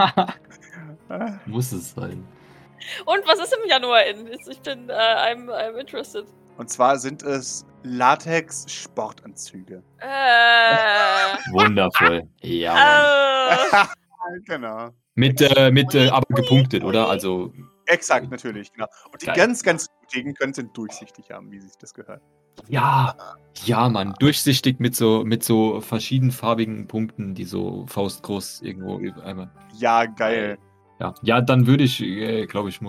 Muss 1.47 1.73
es 1.73 1.93
sein. 1.93 2.27
Und 3.05 3.21
was 3.27 3.39
ist 3.39 3.55
im 3.63 3.69
Januar 3.69 4.05
in? 4.07 4.27
Ich 4.29 4.61
bin, 4.61 4.89
äh, 4.89 4.93
I'm, 4.93 5.49
I'm 5.51 5.79
interested. 5.79 6.27
Und 6.61 6.69
zwar 6.69 6.99
sind 6.99 7.23
es 7.23 7.65
Latex-Sportanzüge. 7.85 9.83
Äh. 9.97 10.07
Wundervoll. 11.53 12.29
Ja, 12.43 12.75
Mann. 12.75 13.87
äh 14.29 14.41
genau. 14.47 14.91
Mit, 15.15 15.41
äh, 15.41 15.71
mit 15.71 15.95
äh, 15.95 16.11
aber 16.11 16.27
gepunktet, 16.35 16.85
oder? 16.85 17.09
Also, 17.09 17.55
Exakt, 17.87 18.31
natürlich, 18.31 18.71
genau. 18.75 18.89
Und 19.11 19.23
die 19.23 19.27
Geil. 19.27 19.37
ganz, 19.37 19.63
ganz 19.63 19.87
mutigen 20.03 20.35
können 20.35 20.53
es 20.55 20.63
durchsichtig 20.75 21.31
haben, 21.31 21.51
wie 21.51 21.61
sich 21.61 21.73
das 21.81 21.95
gehört. 21.95 22.21
ja. 22.69 23.17
Ja, 23.65 23.89
Mann. 23.89 24.15
Durchsichtig 24.19 24.81
mit 24.81 24.95
so, 24.95 25.25
mit 25.25 25.43
so 25.43 25.81
verschiedenfarbigen 25.81 26.89
Punkten, 26.89 27.35
die 27.35 27.45
so 27.45 27.87
faustgroß 27.87 28.61
irgendwo 28.61 28.99
über 28.99 29.25
einmal. 29.25 29.51
Ja, 29.79 30.05
geil. 30.05 30.59
Ja, 30.99 31.15
ja 31.23 31.41
dann 31.41 31.67
würde 31.67 31.85
ich, 31.85 32.03
äh, 32.03 32.45
glaube 32.45 32.69
ich, 32.69 32.81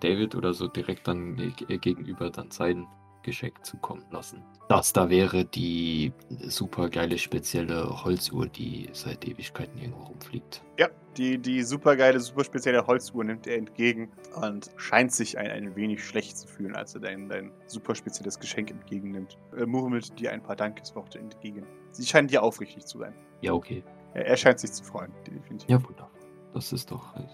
David 0.00 0.34
oder 0.34 0.52
so 0.52 0.66
direkt 0.66 1.06
dann 1.06 1.38
äh, 1.68 1.78
gegenüber 1.78 2.30
dann 2.30 2.50
sein 2.50 2.88
Geschenk 3.24 3.64
zukommen 3.64 4.04
lassen. 4.10 4.42
Das 4.68 4.92
da 4.92 5.10
wäre 5.10 5.44
die 5.44 6.12
super 6.46 6.88
geile 6.88 7.18
spezielle 7.18 8.04
Holzuhr, 8.04 8.46
die 8.46 8.88
seit 8.92 9.26
Ewigkeiten 9.26 9.78
irgendwo 9.78 10.04
rumfliegt. 10.04 10.62
Ja, 10.78 10.88
die, 11.16 11.38
die 11.38 11.62
super 11.62 11.96
geile, 11.96 12.20
super 12.20 12.44
spezielle 12.44 12.86
Holzuhr 12.86 13.24
nimmt 13.24 13.46
er 13.46 13.56
entgegen 13.56 14.10
und 14.40 14.70
scheint 14.76 15.12
sich 15.12 15.36
ein, 15.38 15.50
ein 15.50 15.76
wenig 15.76 16.04
schlecht 16.04 16.36
zu 16.38 16.46
fühlen, 16.46 16.76
als 16.76 16.94
er 16.94 17.00
dein, 17.00 17.28
dein 17.28 17.50
super 17.66 17.94
spezielles 17.94 18.38
Geschenk 18.38 18.70
entgegennimmt. 18.70 19.36
Er 19.56 19.66
murmelt 19.66 20.18
dir 20.18 20.32
ein 20.32 20.42
paar 20.42 20.56
Dankesworte 20.56 21.18
entgegen. 21.18 21.66
Sie 21.90 22.06
scheint 22.06 22.30
dir 22.30 22.42
aufrichtig 22.42 22.86
zu 22.86 22.98
sein. 22.98 23.14
Ja, 23.40 23.52
okay. 23.52 23.82
Er, 24.14 24.26
er 24.26 24.36
scheint 24.36 24.60
sich 24.60 24.72
zu 24.72 24.84
freuen, 24.84 25.12
definitiv. 25.26 25.68
Ja, 25.68 25.82
wunderbar. 25.82 26.10
Das 26.52 26.72
ist 26.72 26.90
doch 26.90 27.16
äh, 27.16 27.26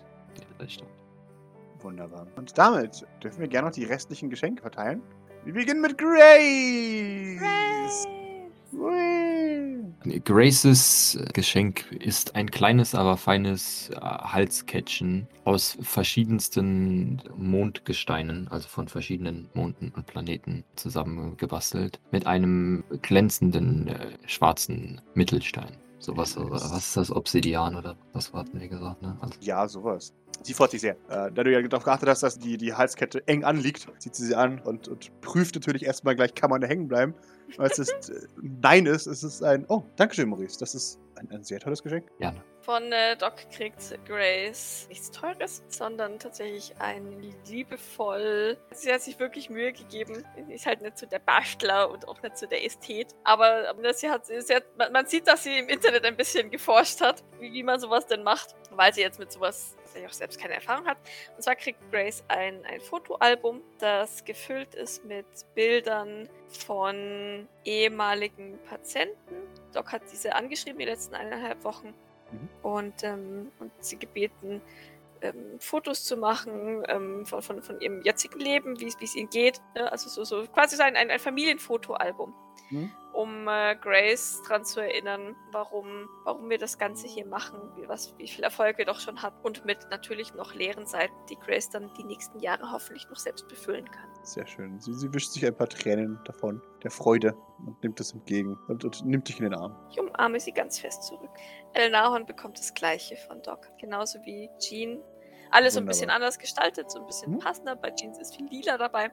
der 0.58 0.68
Stand. 0.68 0.90
Wunderbar. 1.80 2.26
Und 2.36 2.56
damit 2.58 3.06
dürfen 3.22 3.40
wir 3.40 3.48
gerne 3.48 3.68
noch 3.68 3.74
die 3.74 3.84
restlichen 3.84 4.28
Geschenke 4.28 4.62
verteilen. 4.62 5.02
Wir 5.44 5.54
beginnen 5.54 5.80
mit 5.80 5.96
Grace! 5.96 7.40
Hui. 8.72 10.20
Graces 10.24 11.18
Geschenk 11.32 11.90
ist 11.92 12.34
ein 12.34 12.50
kleines, 12.50 12.94
aber 12.94 13.16
feines 13.16 13.90
äh, 13.90 13.96
Halskettchen 14.00 15.28
aus 15.44 15.78
verschiedensten 15.80 17.22
Mondgesteinen, 17.36 18.48
also 18.48 18.68
von 18.68 18.88
verschiedenen 18.88 19.48
Monden 19.54 19.92
und 19.96 20.06
Planeten 20.06 20.64
zusammengebastelt, 20.76 22.00
mit 22.12 22.26
einem 22.26 22.84
glänzenden 23.02 23.88
äh, 23.88 24.06
schwarzen 24.26 25.00
Mittelstein. 25.14 25.76
Sowas, 26.00 26.36
äh, 26.36 26.40
was 26.50 26.72
ist 26.72 26.96
das, 26.96 27.10
Obsidian 27.10 27.76
oder 27.76 27.96
was 28.12 28.32
hatten 28.32 28.58
wir 28.58 28.68
gesagt, 28.68 29.02
ne? 29.02 29.16
Also, 29.20 29.34
Ja, 29.40 29.68
sowas. 29.68 30.14
Sie 30.42 30.54
freut 30.54 30.70
sich 30.70 30.80
sehr. 30.80 30.94
Äh, 31.10 31.30
da 31.30 31.44
du 31.44 31.52
ja 31.52 31.60
darauf 31.60 31.84
geachtet 31.84 32.08
hast, 32.08 32.22
dass 32.22 32.38
die, 32.38 32.56
die 32.56 32.72
Halskette 32.72 33.26
eng 33.28 33.44
anliegt, 33.44 33.86
zieht 33.98 34.14
sie 34.14 34.24
sie 34.24 34.34
an 34.34 34.58
und, 34.60 34.88
und 34.88 35.20
prüft 35.20 35.54
natürlich 35.54 35.84
erstmal 35.84 36.16
gleich, 36.16 36.34
kann 36.34 36.48
man 36.48 36.62
da 36.62 36.66
hängen 36.66 36.88
bleiben. 36.88 37.14
Als 37.58 37.78
es 37.78 37.90
äh, 38.08 38.26
Nein 38.40 38.86
ist, 38.86 39.06
ist 39.06 39.22
es 39.22 39.42
ein, 39.42 39.66
oh, 39.68 39.84
Dankeschön, 39.96 40.28
Maurice. 40.30 40.58
Das 40.58 40.74
ist 40.74 40.98
ein, 41.16 41.30
ein 41.30 41.44
sehr 41.44 41.60
tolles 41.60 41.82
Geschenk. 41.82 42.06
gerne. 42.18 42.42
Von 42.70 42.92
äh, 42.92 43.16
Doc 43.16 43.50
kriegt 43.50 43.82
Grace 44.06 44.86
nichts 44.88 45.10
Teures, 45.10 45.64
sondern 45.66 46.20
tatsächlich 46.20 46.72
ein 46.78 47.20
liebevoll. 47.48 48.56
Sie 48.70 48.92
hat 48.92 49.02
sich 49.02 49.18
wirklich 49.18 49.50
Mühe 49.50 49.72
gegeben. 49.72 50.24
Sie 50.46 50.54
ist 50.54 50.66
halt 50.66 50.80
nicht 50.80 50.96
so 50.96 51.04
der 51.04 51.18
Bastler 51.18 51.90
und 51.90 52.06
auch 52.06 52.22
nicht 52.22 52.38
so 52.38 52.46
der 52.46 52.64
Ästhet. 52.64 53.08
Aber, 53.24 53.68
aber 53.68 53.92
sie 53.92 54.08
hat, 54.08 54.26
sie 54.26 54.54
hat 54.54 54.62
man, 54.78 54.92
man 54.92 55.04
sieht, 55.06 55.26
dass 55.26 55.42
sie 55.42 55.58
im 55.58 55.68
Internet 55.68 56.04
ein 56.04 56.16
bisschen 56.16 56.48
geforscht 56.48 57.00
hat, 57.00 57.24
wie, 57.40 57.52
wie 57.52 57.64
man 57.64 57.80
sowas 57.80 58.06
denn 58.06 58.22
macht, 58.22 58.54
weil 58.70 58.94
sie 58.94 59.00
jetzt 59.00 59.18
mit 59.18 59.32
sowas 59.32 59.76
sie 59.86 60.06
auch 60.06 60.12
selbst 60.12 60.40
keine 60.40 60.54
Erfahrung 60.54 60.86
hat. 60.86 60.98
Und 61.34 61.42
zwar 61.42 61.56
kriegt 61.56 61.80
Grace 61.90 62.22
ein, 62.28 62.64
ein 62.66 62.80
Fotoalbum, 62.80 63.62
das 63.80 64.24
gefüllt 64.24 64.76
ist 64.76 65.04
mit 65.04 65.26
Bildern 65.56 66.28
von 66.46 67.48
ehemaligen 67.64 68.60
Patienten. 68.68 69.16
Doc 69.72 69.90
hat 69.90 70.02
diese 70.12 70.36
angeschrieben 70.36 70.78
die 70.78 70.84
letzten 70.84 71.16
eineinhalb 71.16 71.64
Wochen 71.64 71.92
Mhm. 72.32 72.48
und, 72.62 73.02
ähm, 73.02 73.52
und 73.58 73.72
sie 73.80 73.98
gebeten, 73.98 74.60
ähm, 75.22 75.58
Fotos 75.58 76.04
zu 76.04 76.16
machen 76.16 76.82
ähm, 76.88 77.26
von, 77.26 77.42
von, 77.42 77.62
von 77.62 77.80
ihrem 77.80 78.02
jetzigen 78.02 78.38
Leben, 78.38 78.80
wie 78.80 78.86
es 78.86 79.14
ihnen 79.14 79.30
geht. 79.30 79.60
Ne? 79.74 79.90
Also 79.90 80.08
so, 80.08 80.24
so 80.24 80.46
quasi 80.46 80.76
so 80.76 80.82
ein, 80.82 80.96
ein 80.96 81.18
Familienfotoalbum, 81.18 82.34
Mhm. 82.70 82.90
um 83.12 83.48
äh, 83.48 83.74
Grace 83.76 84.40
daran 84.46 84.64
zu 84.64 84.80
erinnern, 84.80 85.34
warum, 85.52 86.08
warum 86.24 86.48
wir 86.48 86.58
das 86.58 86.78
Ganze 86.78 87.08
hier 87.08 87.26
machen, 87.26 87.58
wie, 87.76 87.88
was, 87.88 88.16
wie 88.18 88.28
viel 88.28 88.44
Erfolg 88.44 88.78
wir 88.78 88.84
doch 88.84 89.00
schon 89.00 89.20
hat 89.22 89.34
und 89.42 89.64
mit 89.64 89.78
natürlich 89.90 90.32
noch 90.34 90.54
leeren 90.54 90.86
Seiten, 90.86 91.12
die 91.28 91.36
Grace 91.36 91.68
dann 91.70 91.92
die 91.98 92.04
nächsten 92.04 92.38
Jahre 92.38 92.70
hoffentlich 92.70 93.08
noch 93.10 93.18
selbst 93.18 93.48
befüllen 93.48 93.90
kann. 93.90 94.08
Sehr 94.22 94.46
schön. 94.46 94.78
Sie, 94.80 94.94
sie 94.94 95.12
wischt 95.12 95.32
sich 95.32 95.44
ein 95.44 95.56
paar 95.56 95.68
Tränen 95.68 96.20
davon, 96.24 96.62
der 96.82 96.90
Freude, 96.90 97.34
und 97.66 97.82
nimmt 97.82 97.98
es 98.00 98.12
entgegen 98.12 98.56
und, 98.68 98.84
und 98.84 99.04
nimmt 99.04 99.28
dich 99.28 99.38
in 99.38 99.44
den 99.44 99.54
Arm. 99.54 99.76
Ich 99.90 99.98
umarme 99.98 100.38
sie 100.38 100.52
ganz 100.52 100.78
fest 100.78 101.02
zurück. 101.04 101.30
El 101.72 101.90
Nahon 101.90 102.24
bekommt 102.26 102.58
das 102.58 102.72
gleiche 102.74 103.16
von 103.16 103.42
Doc. 103.42 103.66
Genauso 103.78 104.18
wie 104.24 104.48
Jean. 104.58 105.02
Alles 105.50 105.74
so 105.74 105.80
ein 105.80 105.86
bisschen 105.86 106.10
anders 106.10 106.38
gestaltet, 106.38 106.90
so 106.92 107.00
ein 107.00 107.06
bisschen 107.06 107.32
Mhm. 107.32 107.38
passender. 107.40 107.74
Bei 107.74 107.90
Jeans 107.90 108.18
ist 108.20 108.36
viel 108.36 108.46
lila 108.46 108.78
dabei. 108.78 109.10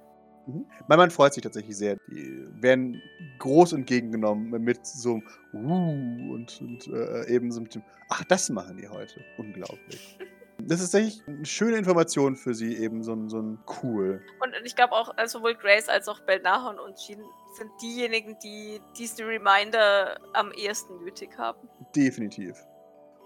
Mhm. 0.48 0.66
Mein 0.88 0.98
Mann 0.98 1.12
freut 1.12 1.34
sich 1.34 1.44
tatsächlich 1.44 1.78
sehr. 1.78 1.98
Die 2.08 2.48
werden 2.62 3.02
groß 3.40 3.74
entgegengenommen 3.74 4.50
mit 4.64 4.86
so 4.86 5.16
einem 5.16 5.24
uh 5.54 6.34
und, 6.34 6.62
und 6.62 6.88
äh, 6.88 7.28
eben 7.28 7.52
so 7.52 7.62
mit 7.62 7.76
dem, 7.76 7.84
ach, 8.10 8.24
das 8.26 8.50
machen 8.50 8.78
die 8.78 8.88
heute. 8.88 9.24
Unglaublich. 9.38 10.18
Das 10.60 10.82
ist 10.82 10.92
tatsächlich 10.92 11.22
eine 11.28 11.46
schöne 11.46 11.78
Information 11.78 12.36
für 12.36 12.56
sie, 12.56 12.78
eben 12.78 13.04
so 13.04 13.14
ein, 13.14 13.30
so 13.30 13.40
ein 13.40 13.60
cool. 13.84 14.22
Und 14.42 14.54
ich 14.66 14.76
glaube 14.76 14.94
auch, 14.94 15.16
äh, 15.18 15.28
sowohl 15.28 15.54
Grace 15.54 15.88
als 15.88 16.08
auch 16.08 16.20
Belnahon 16.22 16.80
und 16.80 16.96
Jean 16.96 17.20
sind 17.56 17.70
diejenigen, 17.82 18.38
die 18.44 18.82
diesen 18.98 19.26
Reminder 19.26 20.18
am 20.34 20.52
ehesten 20.52 21.04
nötig 21.04 21.38
haben. 21.38 21.70
Definitiv. 21.96 22.56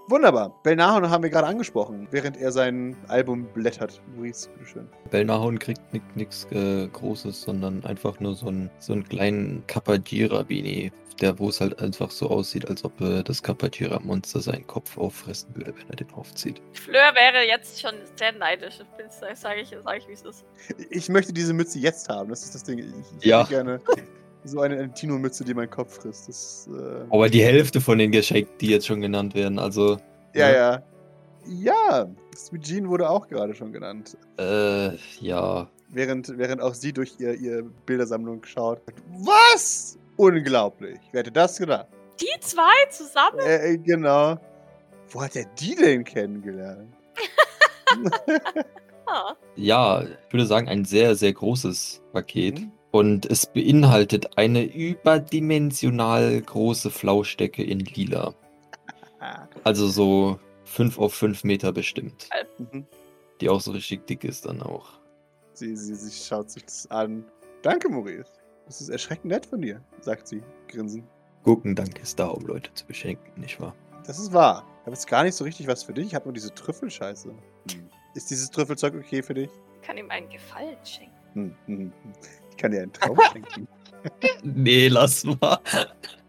Wunderbar. 0.08 0.50
Belnahon 0.64 1.10
haben 1.10 1.24
wir 1.24 1.30
gerade 1.30 1.48
angesprochen, 1.48 2.08
während 2.12 2.36
er 2.38 2.52
sein 2.52 2.98
Album 3.08 3.46
blättert. 3.54 4.02
Maurice, 4.16 4.50
bitteschön. 4.50 4.88
Belnahon 5.10 5.58
kriegt 5.60 5.82
nichts 6.16 6.46
äh, 6.52 6.88
Großes, 6.88 7.42
sondern 7.44 7.86
einfach 7.86 8.20
nur 8.20 8.36
so 8.36 8.48
einen, 8.48 8.70
so 8.80 8.94
einen 8.94 9.08
kleinen 9.08 9.66
Kapajira-Bini, 9.68 10.92
der 11.22 11.40
wo 11.40 11.50
es 11.50 11.62
halt 11.62 11.80
einfach 11.82 12.12
so 12.12 12.30
aussieht, 12.30 12.68
als 12.68 12.84
ob 12.84 13.00
äh, 13.00 13.24
das 13.24 13.42
Kapajira-Monster 13.44 14.42
seinen 14.42 14.68
Kopf 14.68 14.98
auffressen 14.98 15.56
würde, 15.56 15.74
wenn 15.78 15.90
er 15.90 15.96
den 15.96 16.12
aufzieht. 16.14 16.62
Fleur 16.74 17.14
wäre 17.16 17.46
jetzt 17.48 17.80
schon 17.80 17.94
sehr 18.16 18.34
neidisch. 18.34 18.80
Sage 19.36 19.62
ich, 19.62 19.70
sag 19.84 19.98
ich 19.98 20.08
wie 20.08 20.14
es 20.14 20.24
ist. 20.24 20.46
Ich 20.90 21.08
möchte 21.10 21.32
diese 21.32 21.54
Mütze 21.54 21.80
jetzt 21.80 22.10
haben. 22.10 22.30
Das 22.30 22.44
ist 22.44 22.56
das 22.56 22.64
Ding. 22.64 22.80
Ich, 22.80 22.86
ich 23.20 23.26
Ja. 23.26 23.44
gerne 23.44 23.80
so 24.44 24.62
eine, 24.62 24.78
eine 24.78 24.94
Tino-Mütze, 24.94 25.44
die 25.44 25.54
meinen 25.54 25.70
Kopf 25.70 26.02
frisst. 26.02 26.28
Das, 26.30 26.70
äh, 26.72 27.06
Aber 27.10 27.30
die 27.30 27.44
Hälfte 27.44 27.80
von 27.82 27.98
den 27.98 28.12
Geschenken, 28.12 28.52
die 28.60 28.68
jetzt 28.68 28.88
schon 28.88 29.02
genannt 29.02 29.36
werden, 29.36 29.60
also 29.60 29.98
Ja, 30.34 30.50
Ja. 30.50 30.52
ja. 30.52 30.84
Ja, 31.48 32.08
Sweet 32.36 32.62
Jean 32.64 32.88
wurde 32.90 33.10
auch 33.10 33.28
gerade 33.28 33.56
schon 33.56 33.74
genannt. 33.74 34.16
äh, 34.38 34.92
ja, 35.20 35.68
Während, 35.90 36.38
während 36.38 36.62
auch 36.62 36.74
sie 36.76 36.94
durch 36.94 37.16
ihr, 37.20 37.34
ihr 37.34 37.64
Bildersammlung 37.86 38.44
schaut. 38.46 38.80
Was? 39.24 39.98
Unglaublich. 40.18 41.00
Wer 41.12 41.20
hätte 41.22 41.32
das 41.32 41.58
gedacht? 41.58 41.88
Die 42.22 42.40
zwei 42.42 42.72
zusammen? 42.92 43.40
Äh, 43.40 43.74
äh, 43.74 43.78
genau. 43.78 44.38
Wo 45.10 45.22
hat 45.22 45.36
er 45.36 45.46
die 45.60 45.76
denn 45.76 46.04
kennengelernt? 46.04 46.94
Ah, 49.08 49.36
ja, 49.58 50.04
ich 50.04 50.32
würde 50.32 50.46
sagen, 50.46 50.70
ein 50.70 50.86
sehr, 50.86 51.16
sehr 51.16 51.34
großes 51.34 52.02
Paket. 52.14 52.60
Mhm. 52.62 52.72
Und 52.92 53.26
es 53.26 53.46
beinhaltet 53.46 54.38
eine 54.38 54.64
überdimensional 54.64 56.42
große 56.42 56.90
Flauschdecke 56.90 57.64
in 57.64 57.80
lila. 57.80 58.34
Also 59.64 59.88
so 59.88 60.40
5 60.66 60.98
auf 60.98 61.14
5 61.14 61.44
Meter 61.44 61.72
bestimmt. 61.72 62.28
Mhm. 62.58 62.88
Die 63.40 63.50
auch 63.50 63.62
so 63.62 63.72
richtig 63.72 64.08
dick 64.08 64.24
ist 64.24 64.48
dann 64.48 64.64
auch. 64.64 64.90
Sie, 65.54 65.78
sie, 65.78 65.94
sie 65.94 66.12
schaut 66.12 66.50
sich 66.50 66.66
das 66.66 66.90
an. 66.90 67.24
Danke, 67.62 67.88
Maurice. 67.88 68.32
Das 68.66 68.82
ist 68.82 68.90
erschreckend 68.90 69.26
nett 69.26 69.46
von 69.46 69.62
dir, 69.62 69.80
sagt 70.00 70.28
sie, 70.28 70.42
grinsend. 70.68 71.06
Gurkendank 71.44 72.00
ist 72.02 72.20
da, 72.20 72.30
um 72.30 72.48
Leute 72.48 72.74
zu 72.74 72.88
beschenken, 72.88 73.40
nicht 73.40 73.62
wahr? 73.62 73.76
Das 74.08 74.18
ist 74.18 74.34
wahr. 74.34 74.66
Ich 74.80 74.86
habe 74.88 74.96
jetzt 74.96 75.08
gar 75.08 75.24
nicht 75.24 75.36
so 75.36 75.44
richtig 75.44 75.68
was 75.68 75.84
für 75.84 75.94
dich. 75.94 76.08
Ich 76.08 76.16
habe 76.16 76.26
nur 76.26 76.34
diese 76.34 76.54
Trüffelscheiße. 76.56 77.30
Hm. 77.30 77.90
Ist 78.16 78.32
dieses 78.32 78.50
Trüffelzeug 78.50 78.96
okay 78.96 79.22
für 79.22 79.36
dich? 79.36 79.52
kann 79.82 79.98
ihm 79.98 80.10
einen 80.10 80.30
Gefallen 80.30 80.78
schenken. 80.84 81.16
Hm, 81.34 81.56
hm, 81.66 81.78
hm. 81.78 81.94
Ich 82.22 82.41
kann 82.62 82.72
dir 82.72 82.84
einen 82.84 82.94
Traum 82.94 83.18
schenken. 83.32 83.68
Nee, 84.44 84.88
lass 84.88 85.24
mal. 85.26 85.60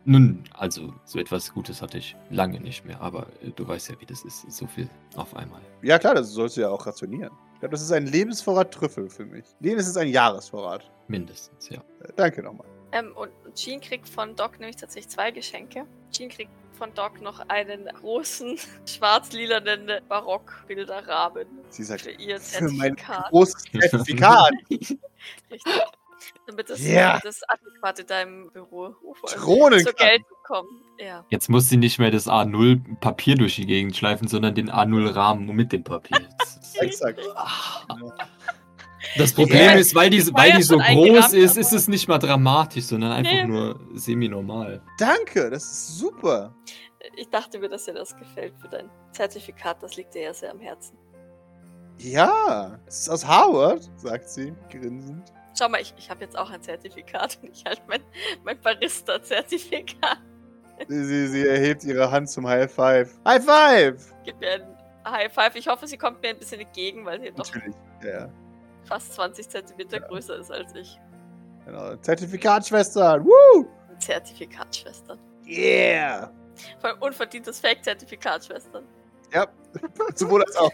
Nun, 0.05 0.43
also, 0.55 0.93
so 1.05 1.18
etwas 1.20 1.53
Gutes 1.53 1.80
hatte 1.80 1.99
ich 1.99 2.16
lange 2.30 2.59
nicht 2.61 2.85
mehr, 2.85 3.01
aber 3.01 3.28
äh, 3.43 3.51
du 3.55 3.66
weißt 3.66 3.91
ja, 3.91 4.01
wie 4.01 4.07
das 4.07 4.24
ist. 4.24 4.51
So 4.51 4.66
viel 4.66 4.89
auf 5.14 5.35
einmal. 5.37 5.61
Ja, 5.83 5.99
klar, 5.99 6.14
das 6.14 6.30
sollst 6.30 6.57
du 6.57 6.62
ja 6.62 6.70
auch 6.70 6.85
rationieren. 6.87 7.33
Ich 7.55 7.61
glaube, 7.61 7.72
das 7.72 7.83
ist 7.83 7.93
ein 7.93 8.07
Lebensvorrat 8.07 8.74
Trüffel 8.74 9.09
für 9.09 9.24
mich. 9.24 9.45
Nee, 9.61 9.76
das 9.76 9.87
ist 9.87 9.97
ein 9.97 10.09
Jahresvorrat. 10.09 10.91
Mindestens, 11.07 11.68
ja. 11.68 11.78
Äh, 12.01 12.12
danke 12.16 12.43
nochmal. 12.43 12.66
Ähm, 12.91 13.12
und 13.16 13.30
Jean 13.55 13.80
kriegt 13.80 14.09
von 14.09 14.35
Doc 14.35 14.59
nämlich 14.59 14.76
tatsächlich 14.76 15.09
zwei 15.09 15.30
Geschenke. 15.30 15.87
Jean 16.11 16.28
kriegt 16.28 16.51
von 16.72 16.93
Doc 16.95 17.20
noch 17.20 17.39
einen 17.49 17.87
großen 18.01 18.59
schwarz-lilanen 18.87 20.01
Barockbilderrahmen 20.09 21.47
Sie 21.68 21.85
sagt, 21.85 22.03
für 22.03 22.11
ihr 22.11 22.41
für 22.41 22.64
mein 22.64 22.97
Zertifikat. 22.97 23.30
großes 23.30 23.62
Zertifikat. 23.91 24.53
Richtig. 24.68 24.99
Damit 26.47 26.70
das, 26.70 26.85
Ja. 26.85 27.18
das 27.23 27.41
adäquat 27.49 27.99
in 28.01 28.07
deinem 28.07 28.51
Büro 28.53 28.95
zur 29.27 29.39
Thronenklappen. 29.41 29.97
Geltung 30.07 30.37
kommt. 30.45 30.68
Ja. 30.99 31.25
Jetzt 31.31 31.49
muss 31.49 31.68
sie 31.68 31.77
nicht 31.77 31.99
mehr 31.99 32.11
das 32.11 32.27
A0 32.29 32.81
Papier 33.01 33.37
durch 33.37 33.57
die 33.57 33.66
Gegend 33.66 33.97
schleifen, 33.97 34.29
sondern 34.29 34.55
den 34.55 34.70
A0 34.70 35.14
Rahmen 35.14 35.47
mit 35.55 35.73
dem 35.73 35.85
Papier. 35.85 36.29
Exakt. 36.75 37.20
Das 39.16 39.33
Problem 39.33 39.59
Ja, 39.61 39.73
ist, 39.73 39.95
weil 39.95 40.11
die, 40.11 40.23
weil 40.33 40.53
die 40.53 40.62
so 40.62 40.79
groß 40.79 41.33
ist, 41.33 41.57
ist 41.57 41.73
es 41.73 41.89
nicht 41.89 42.09
mal 42.09 42.18
dramatisch, 42.18 42.85
sondern 42.85 43.12
einfach 43.12 43.33
Nee. 43.33 43.45
nur 43.47 43.81
semi-normal. 43.95 44.81
Danke, 44.99 45.51
das 45.51 45.64
ist 45.64 45.99
super. 45.99 46.55
Ich 47.16 47.29
dachte 47.29 47.59
mir, 47.59 47.68
dass 47.68 47.85
dir 47.85 47.95
das 47.95 48.16
gefällt 48.16 48.55
für 48.61 48.68
dein 48.68 48.89
Zertifikat. 49.12 49.83
Das 49.83 49.97
liegt 49.97 50.14
dir 50.14 50.23
ja 50.23 50.35
sehr 50.35 50.53
am 50.53 50.61
Herzen. 50.61 50.97
Ja, 51.99 52.79
es 52.87 53.01
ist 53.01 53.09
aus 53.11 53.27
Harvard, 53.27 53.91
sagt 53.97 54.29
sie, 54.29 54.55
grinsend. 54.70 55.33
Schau 55.59 55.69
mal, 55.69 55.81
ich, 55.81 55.95
ich 55.99 56.09
habe 56.11 56.21
jetzt 56.23 56.37
auch 56.39 56.51
ein 56.51 56.63
Zertifikat 56.63 57.39
und 57.43 57.51
ich 57.51 57.65
halte 57.65 57.83
mein, 57.87 58.03
mein 58.45 58.61
Barista-Zertifikat. 58.61 60.19
Sie, 60.89 61.05
sie, 61.05 61.29
sie 61.29 61.47
erhebt 61.47 61.85
ihre 61.85 62.11
Hand 62.11 62.31
zum 62.31 62.47
High 62.49 62.73
Five. 62.73 63.15
High 63.27 63.45
Five! 63.45 64.15
Gib 64.25 64.41
mir 64.41 64.55
ein 64.55 64.77
High 65.07 65.33
Five. 65.33 65.55
Ich 65.57 65.69
hoffe, 65.69 65.87
sie 65.87 65.97
kommt 65.99 66.23
mir 66.23 66.31
ein 66.31 66.39
bisschen 66.39 66.61
entgegen, 66.61 67.05
weil 67.05 67.21
sie 67.21 67.31
doch. 67.33 67.47
Ja, 68.03 68.29
fast 68.85 69.15
20 69.15 69.49
Zentimeter 69.49 70.01
größer 70.01 70.37
ist 70.37 70.51
als 70.51 70.75
ich. 70.75 70.99
genau. 71.65 71.95
Zertifikatschwestern. 71.97 73.25
Woo! 73.25 73.67
Zertifikatschwestern. 73.99 75.19
Yeah! 75.47 76.33
Vor 76.81 76.91
allem 76.91 77.03
unverdientes 77.03 77.61
Fake-Zertifikatschwestern. 77.61 78.85
Ja, 79.33 79.47
sowohl 80.15 80.43
als 80.45 80.57
auch. 80.57 80.73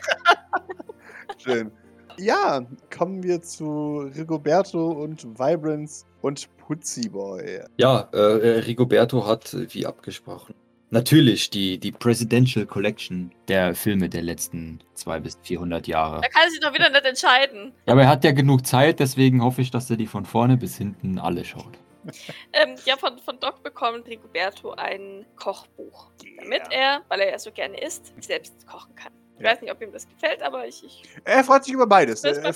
Schön. 1.39 1.71
Ja, 2.19 2.67
kommen 2.97 3.23
wir 3.23 3.41
zu 3.43 4.11
Rigoberto 4.17 4.91
und 4.91 5.25
Vibrance 5.39 6.05
und 6.21 6.49
Putzi 6.57 7.09
Boy. 7.09 7.61
Ja, 7.77 8.09
äh, 8.13 8.17
äh, 8.17 8.59
Rigoberto 8.61 9.27
hat, 9.27 9.55
äh, 9.55 9.73
wie 9.73 9.87
abgesprochen, 9.87 10.55
natürlich 10.91 11.51
die, 11.51 11.79
die 11.79 11.93
Presidential 11.93 12.67
Collection. 12.67 13.33
Der 13.47 13.75
Filme 13.75 14.09
der 14.09 14.23
letzten 14.23 14.81
200 14.95 15.23
bis 15.23 15.39
400 15.43 15.87
Jahre. 15.87 16.21
Da 16.21 16.29
kann 16.29 16.43
er 16.45 16.51
sich 16.51 16.61
doch 16.61 16.75
wieder 16.75 16.91
nicht 16.91 17.05
entscheiden. 17.05 17.73
Ja, 17.87 17.93
aber 17.93 18.03
er 18.03 18.09
hat 18.09 18.25
ja 18.25 18.33
genug 18.33 18.67
Zeit, 18.67 19.01
deswegen 19.01 19.43
hoffe 19.43 19.63
ich, 19.63 19.71
dass 19.71 19.89
er 19.89 19.97
die 19.97 20.07
von 20.07 20.25
vorne 20.25 20.57
bis 20.57 20.77
hinten 20.77 21.19
alle 21.19 21.45
schaut. 21.45 21.79
ähm, 22.53 22.75
ja, 22.85 22.97
von, 22.97 23.19
von 23.19 23.39
Doc 23.39 23.63
bekommt 23.63 24.07
Rigoberto 24.07 24.73
ein 24.73 25.27
Kochbuch, 25.37 26.11
damit 26.39 26.63
er, 26.71 27.03
weil 27.09 27.21
er 27.21 27.33
ja 27.33 27.39
so 27.39 27.53
gerne 27.53 27.81
isst, 27.81 28.13
selbst 28.21 28.67
kochen 28.67 28.95
kann. 28.95 29.13
Ich 29.39 29.45
Ja. 29.45 29.51
weiß 29.53 29.61
nicht, 29.63 29.71
ob 29.73 29.81
ihm 29.81 29.93
das 29.93 30.07
gefällt, 30.09 30.43
aber 30.43 30.67
ich, 30.67 30.85
ich 30.85 31.03
Er 31.25 31.45
freut 31.45 31.65
sich 31.65 31.73
über 31.75 31.87
beides. 31.87 32.23
mal 32.23 32.33
Er, 32.35 32.55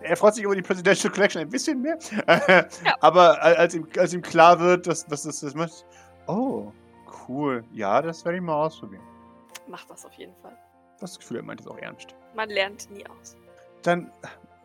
er 0.00 0.16
freut 0.16 0.34
sich 0.34 0.44
über 0.44 0.54
die 0.54 0.62
Presidential 0.62 1.12
Collection 1.12 1.42
ein 1.42 1.48
bisschen 1.48 1.82
mehr. 1.82 1.98
Aber 3.00 3.42
al- 3.42 3.56
als 3.56 3.74
ihm, 3.74 3.86
als 3.98 4.14
ihm 4.14 4.22
klar 4.22 4.58
wird, 4.60 4.86
dass, 4.86 5.04
dass 5.06 5.24
das 5.24 5.40
das 5.40 5.54
macht. 5.54 5.84
Oh, 6.28 6.70
cool. 7.28 7.64
Ja, 7.72 8.00
das 8.00 8.24
werde 8.24 8.38
ich 8.38 8.42
mal 8.44 8.54
ausprobieren. 8.66 9.02
Mach 9.66 9.84
das 9.86 10.06
auf 10.06 10.12
jeden 10.12 10.34
Fall. 10.36 10.56
Das 11.00 11.18
Gefühl, 11.18 11.38
er 11.38 11.42
meint 11.42 11.60
es 11.60 11.66
auch 11.66 11.78
ernst. 11.78 12.14
Man 12.34 12.48
lernt 12.48 12.88
nie 12.92 13.04
aus. 13.08 13.36
Dann 13.82 14.10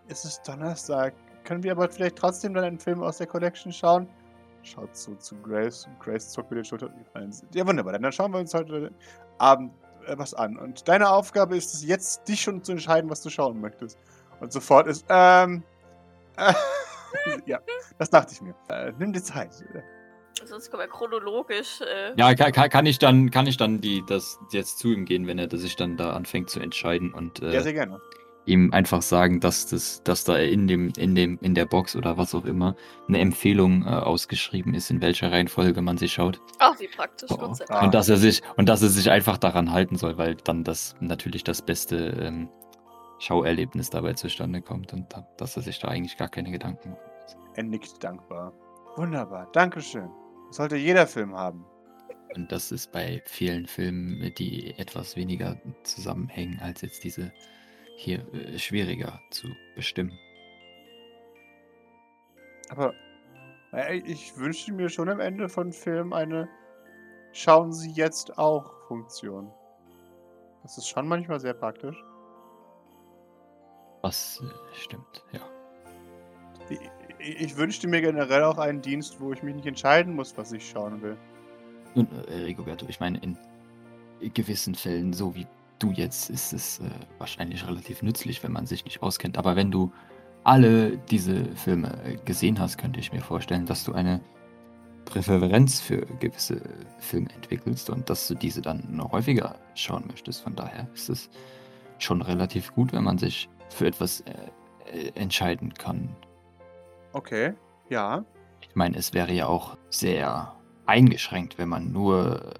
ist 0.07 0.23
es 0.25 0.39
Donnerstag. 0.43 1.13
Können 1.45 1.63
wir 1.63 1.71
aber 1.71 1.89
vielleicht 1.89 2.15
trotzdem 2.15 2.53
dann 2.53 2.63
einen 2.63 2.79
Film 2.79 3.01
aus 3.01 3.17
der 3.17 3.27
Collection 3.27 3.71
schauen? 3.71 4.07
Schaut 4.61 4.95
so 4.95 5.13
zu 5.15 5.35
Grace 5.41 5.87
Grace 5.99 6.29
zuckt 6.29 6.49
mit 6.51 6.57
den 6.59 6.65
Schultern. 6.65 6.93
Ja, 7.53 7.65
wunderbar. 7.67 7.97
Dann 7.99 8.11
schauen 8.11 8.31
wir 8.31 8.39
uns 8.39 8.53
heute 8.53 8.91
Abend 9.39 9.73
was 10.07 10.33
an. 10.33 10.57
Und 10.57 10.87
deine 10.87 11.09
Aufgabe 11.09 11.57
ist 11.57 11.73
es 11.73 11.83
jetzt, 11.85 12.27
dich 12.27 12.41
schon 12.41 12.63
zu 12.63 12.71
entscheiden, 12.73 13.09
was 13.09 13.21
du 13.21 13.29
schauen 13.29 13.61
möchtest. 13.61 13.97
Und 14.39 14.51
sofort 14.51 14.87
ist, 14.87 15.05
ähm, 15.09 15.63
äh, 16.37 16.53
ja, 17.45 17.59
das 17.97 18.09
dachte 18.09 18.33
ich 18.33 18.41
mir. 18.41 18.55
Äh, 18.69 18.91
nimm 18.97 19.13
dir 19.13 19.23
Zeit. 19.23 19.51
Sonst 20.45 20.69
können 20.71 20.83
wir 20.83 20.87
chronologisch. 20.87 21.81
Äh, 21.81 22.13
Ja, 22.17 22.33
kann, 22.35 22.51
kann, 22.51 22.69
kann 22.69 22.85
ich 22.85 22.99
dann, 22.99 23.31
kann 23.31 23.47
ich 23.47 23.57
dann 23.57 23.79
die, 23.81 24.03
das 24.07 24.39
jetzt 24.51 24.79
zu 24.79 24.89
ihm 24.89 25.05
gehen, 25.05 25.27
wenn 25.27 25.39
er 25.39 25.49
sich 25.57 25.75
dann 25.75 25.95
da 25.97 26.13
anfängt 26.13 26.49
zu 26.49 26.59
entscheiden 26.59 27.13
und 27.13 27.41
äh, 27.41 27.53
Ja, 27.53 27.61
sehr 27.61 27.73
gerne. 27.73 28.01
Ihm 28.45 28.73
einfach 28.73 29.01
sagen, 29.01 29.39
dass 29.39 29.67
das, 29.67 30.03
dass 30.03 30.23
da 30.23 30.37
in 30.37 30.67
dem, 30.67 30.91
in 30.97 31.15
dem, 31.15 31.39
in 31.41 31.55
der 31.55 31.65
Box 31.65 31.95
oder 31.95 32.17
was 32.17 32.35
auch 32.35 32.45
immer 32.45 32.75
eine 33.07 33.19
Empfehlung 33.19 33.85
äh, 33.85 33.89
ausgeschrieben 33.89 34.73
ist, 34.73 34.89
in 34.89 35.01
welcher 35.01 35.31
Reihenfolge 35.31 35.81
man 35.81 35.97
sich 35.97 36.13
schaut. 36.13 36.41
Ach, 36.59 36.77
wie 36.79 36.87
praktisch. 36.87 37.31
Oh, 37.31 37.53
Ah. 37.69 37.85
Und 37.85 37.93
dass 37.93 38.09
er 38.09 38.17
sich, 38.17 38.41
und 38.57 38.67
dass 38.67 38.81
er 38.81 38.89
sich 38.89 39.11
einfach 39.11 39.37
daran 39.37 39.71
halten 39.71 39.95
soll, 39.95 40.17
weil 40.17 40.35
dann 40.35 40.63
das 40.63 40.95
natürlich 40.99 41.43
das 41.43 41.61
beste 41.61 41.97
ähm, 42.21 42.49
Schauerlebnis 43.19 43.89
dabei 43.89 44.13
zustande 44.13 44.61
kommt 44.61 44.93
und 44.93 45.11
da, 45.13 45.25
dass 45.37 45.55
er 45.55 45.63
sich 45.63 45.79
da 45.79 45.87
eigentlich 45.87 46.17
gar 46.17 46.29
keine 46.29 46.51
Gedanken 46.51 46.91
macht. 46.91 47.37
Er 47.55 47.63
nickt 47.63 48.03
dankbar. 48.03 48.51
Wunderbar. 48.95 49.47
Dankeschön. 49.53 50.09
Das 50.47 50.57
sollte 50.57 50.75
jeder 50.75 51.07
Film 51.07 51.35
haben. 51.35 51.65
Und 52.35 52.51
das 52.51 52.71
ist 52.71 52.91
bei 52.91 53.21
vielen 53.25 53.67
Filmen, 53.67 54.33
die 54.37 54.73
etwas 54.77 55.15
weniger 55.15 55.55
zusammenhängen 55.83 56.59
als 56.61 56.81
jetzt 56.81 57.03
diese 57.03 57.31
hier 57.95 58.19
äh, 58.33 58.57
schwieriger 58.57 59.19
zu 59.29 59.47
bestimmen. 59.75 60.17
Aber 62.69 62.93
äh, 63.73 63.97
ich 63.97 64.37
wünschte 64.37 64.73
mir 64.73 64.89
schon 64.89 65.09
am 65.09 65.19
Ende 65.19 65.49
von 65.49 65.71
Film 65.71 66.13
eine 66.13 66.49
Schauen 67.33 67.73
Sie 67.73 67.89
jetzt 67.89 68.37
auch 68.37 68.71
Funktion. 68.87 69.51
Das 70.61 70.77
ist 70.77 70.87
schon 70.87 71.07
manchmal 71.07 71.39
sehr 71.39 71.55
praktisch. 71.55 71.97
Was 74.03 74.39
äh, 74.43 74.75
stimmt, 74.75 75.23
ja. 75.31 75.41
Ich, 76.69 77.41
ich, 77.41 77.57
wünschte 77.57 77.87
mir 77.87 78.01
generell 78.01 78.43
auch 78.43 78.59
einen 78.59 78.81
Dienst, 78.81 79.19
wo 79.19 79.33
ich 79.33 79.41
mich 79.41 79.55
nicht 79.55 79.65
entscheiden 79.65 80.15
muss, 80.15 80.37
was 80.37 80.51
ich 80.51 80.69
schauen 80.69 81.01
will. 81.01 81.17
Nun, 81.95 82.07
Rigoberto, 82.27 82.85
ich 82.87 82.99
meine, 82.99 83.19
in 83.19 83.37
gewissen 84.33 84.75
Fällen, 84.75 85.11
so 85.11 85.33
wie 85.35 85.47
du 85.79 85.91
jetzt, 85.91 86.29
ist 86.29 86.53
es 86.53 86.79
äh, 86.79 86.83
wahrscheinlich 87.17 87.67
relativ 87.67 88.01
nützlich, 88.01 88.43
wenn 88.43 88.51
man 88.51 88.65
sich 88.65 88.85
nicht 88.85 89.01
auskennt. 89.01 89.37
Aber 89.37 89.55
wenn 89.55 89.71
du 89.71 89.91
alle 90.43 90.97
diese 90.97 91.45
Filme 91.55 91.97
äh, 92.03 92.15
gesehen 92.25 92.59
hast, 92.59 92.77
könnte 92.77 92.99
ich 92.99 93.11
mir 93.11 93.21
vorstellen, 93.21 93.65
dass 93.65 93.83
du 93.83 93.93
eine 93.93 94.21
Präferenz 95.05 95.81
für 95.81 96.05
gewisse 96.19 96.61
Filme 96.99 97.29
entwickelst 97.31 97.89
und 97.89 98.09
dass 98.09 98.27
du 98.27 98.35
diese 98.35 98.61
dann 98.61 98.83
noch 98.89 99.11
häufiger 99.11 99.55
schauen 99.75 100.05
möchtest. 100.07 100.41
Von 100.41 100.55
daher 100.55 100.87
ist 100.93 101.09
es 101.09 101.29
schon 101.99 102.21
relativ 102.21 102.73
gut, 102.73 102.93
wenn 102.93 103.03
man 103.03 103.17
sich 103.17 103.49
für 103.69 103.87
etwas 103.87 104.21
äh, 104.21 104.33
äh, 104.91 105.11
entscheiden 105.15 105.73
kann. 105.73 106.15
Okay, 107.13 107.53
ja. 107.89 108.23
Ich 108.61 108.75
meine, 108.75 108.97
es 108.97 109.13
wäre 109.13 109.33
ja 109.33 109.47
auch 109.47 109.77
sehr 109.89 110.55
eingeschränkt, 110.85 111.57
wenn 111.57 111.69
man 111.69 111.91
nur 111.91 112.53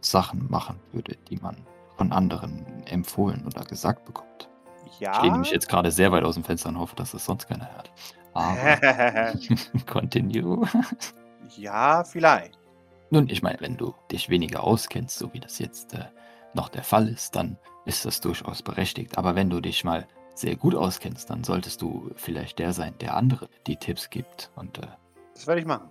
Sachen 0.00 0.50
machen 0.50 0.80
würde, 0.92 1.16
die 1.30 1.36
man 1.36 1.56
von 1.96 2.12
anderen 2.12 2.64
empfohlen 2.86 3.44
oder 3.46 3.64
gesagt 3.64 4.04
bekommt. 4.04 4.48
Ich 4.86 5.00
Ja. 5.00 5.22
lehne 5.22 5.38
mich 5.38 5.50
jetzt 5.50 5.68
gerade 5.68 5.90
sehr 5.90 6.12
weit 6.12 6.24
aus 6.24 6.34
dem 6.34 6.44
Fenster 6.44 6.68
und 6.68 6.78
hoffe, 6.78 6.96
dass 6.96 7.12
das 7.12 7.24
sonst 7.24 7.48
keiner 7.48 7.72
hört. 7.74 7.92
Aber 8.32 8.56
continue. 9.86 10.66
ja, 11.56 12.04
vielleicht. 12.04 12.58
Nun, 13.10 13.28
ich 13.28 13.42
meine, 13.42 13.60
wenn 13.60 13.76
du 13.76 13.94
dich 14.10 14.28
weniger 14.28 14.64
auskennst, 14.64 15.18
so 15.18 15.32
wie 15.32 15.40
das 15.40 15.58
jetzt 15.58 15.94
äh, 15.94 16.04
noch 16.54 16.68
der 16.68 16.82
Fall 16.82 17.08
ist, 17.08 17.36
dann 17.36 17.58
ist 17.84 18.04
das 18.04 18.20
durchaus 18.20 18.62
berechtigt. 18.62 19.18
Aber 19.18 19.34
wenn 19.34 19.50
du 19.50 19.60
dich 19.60 19.84
mal 19.84 20.06
sehr 20.34 20.56
gut 20.56 20.74
auskennst, 20.74 21.30
dann 21.30 21.44
solltest 21.44 21.80
du 21.80 22.10
vielleicht 22.16 22.58
der 22.58 22.72
sein, 22.72 22.94
der 22.98 23.14
andere 23.16 23.48
die 23.68 23.76
Tipps 23.76 24.10
gibt. 24.10 24.50
Und 24.56 24.78
äh, 24.78 24.86
Das 25.34 25.46
werde 25.46 25.60
ich 25.60 25.66
machen. 25.66 25.90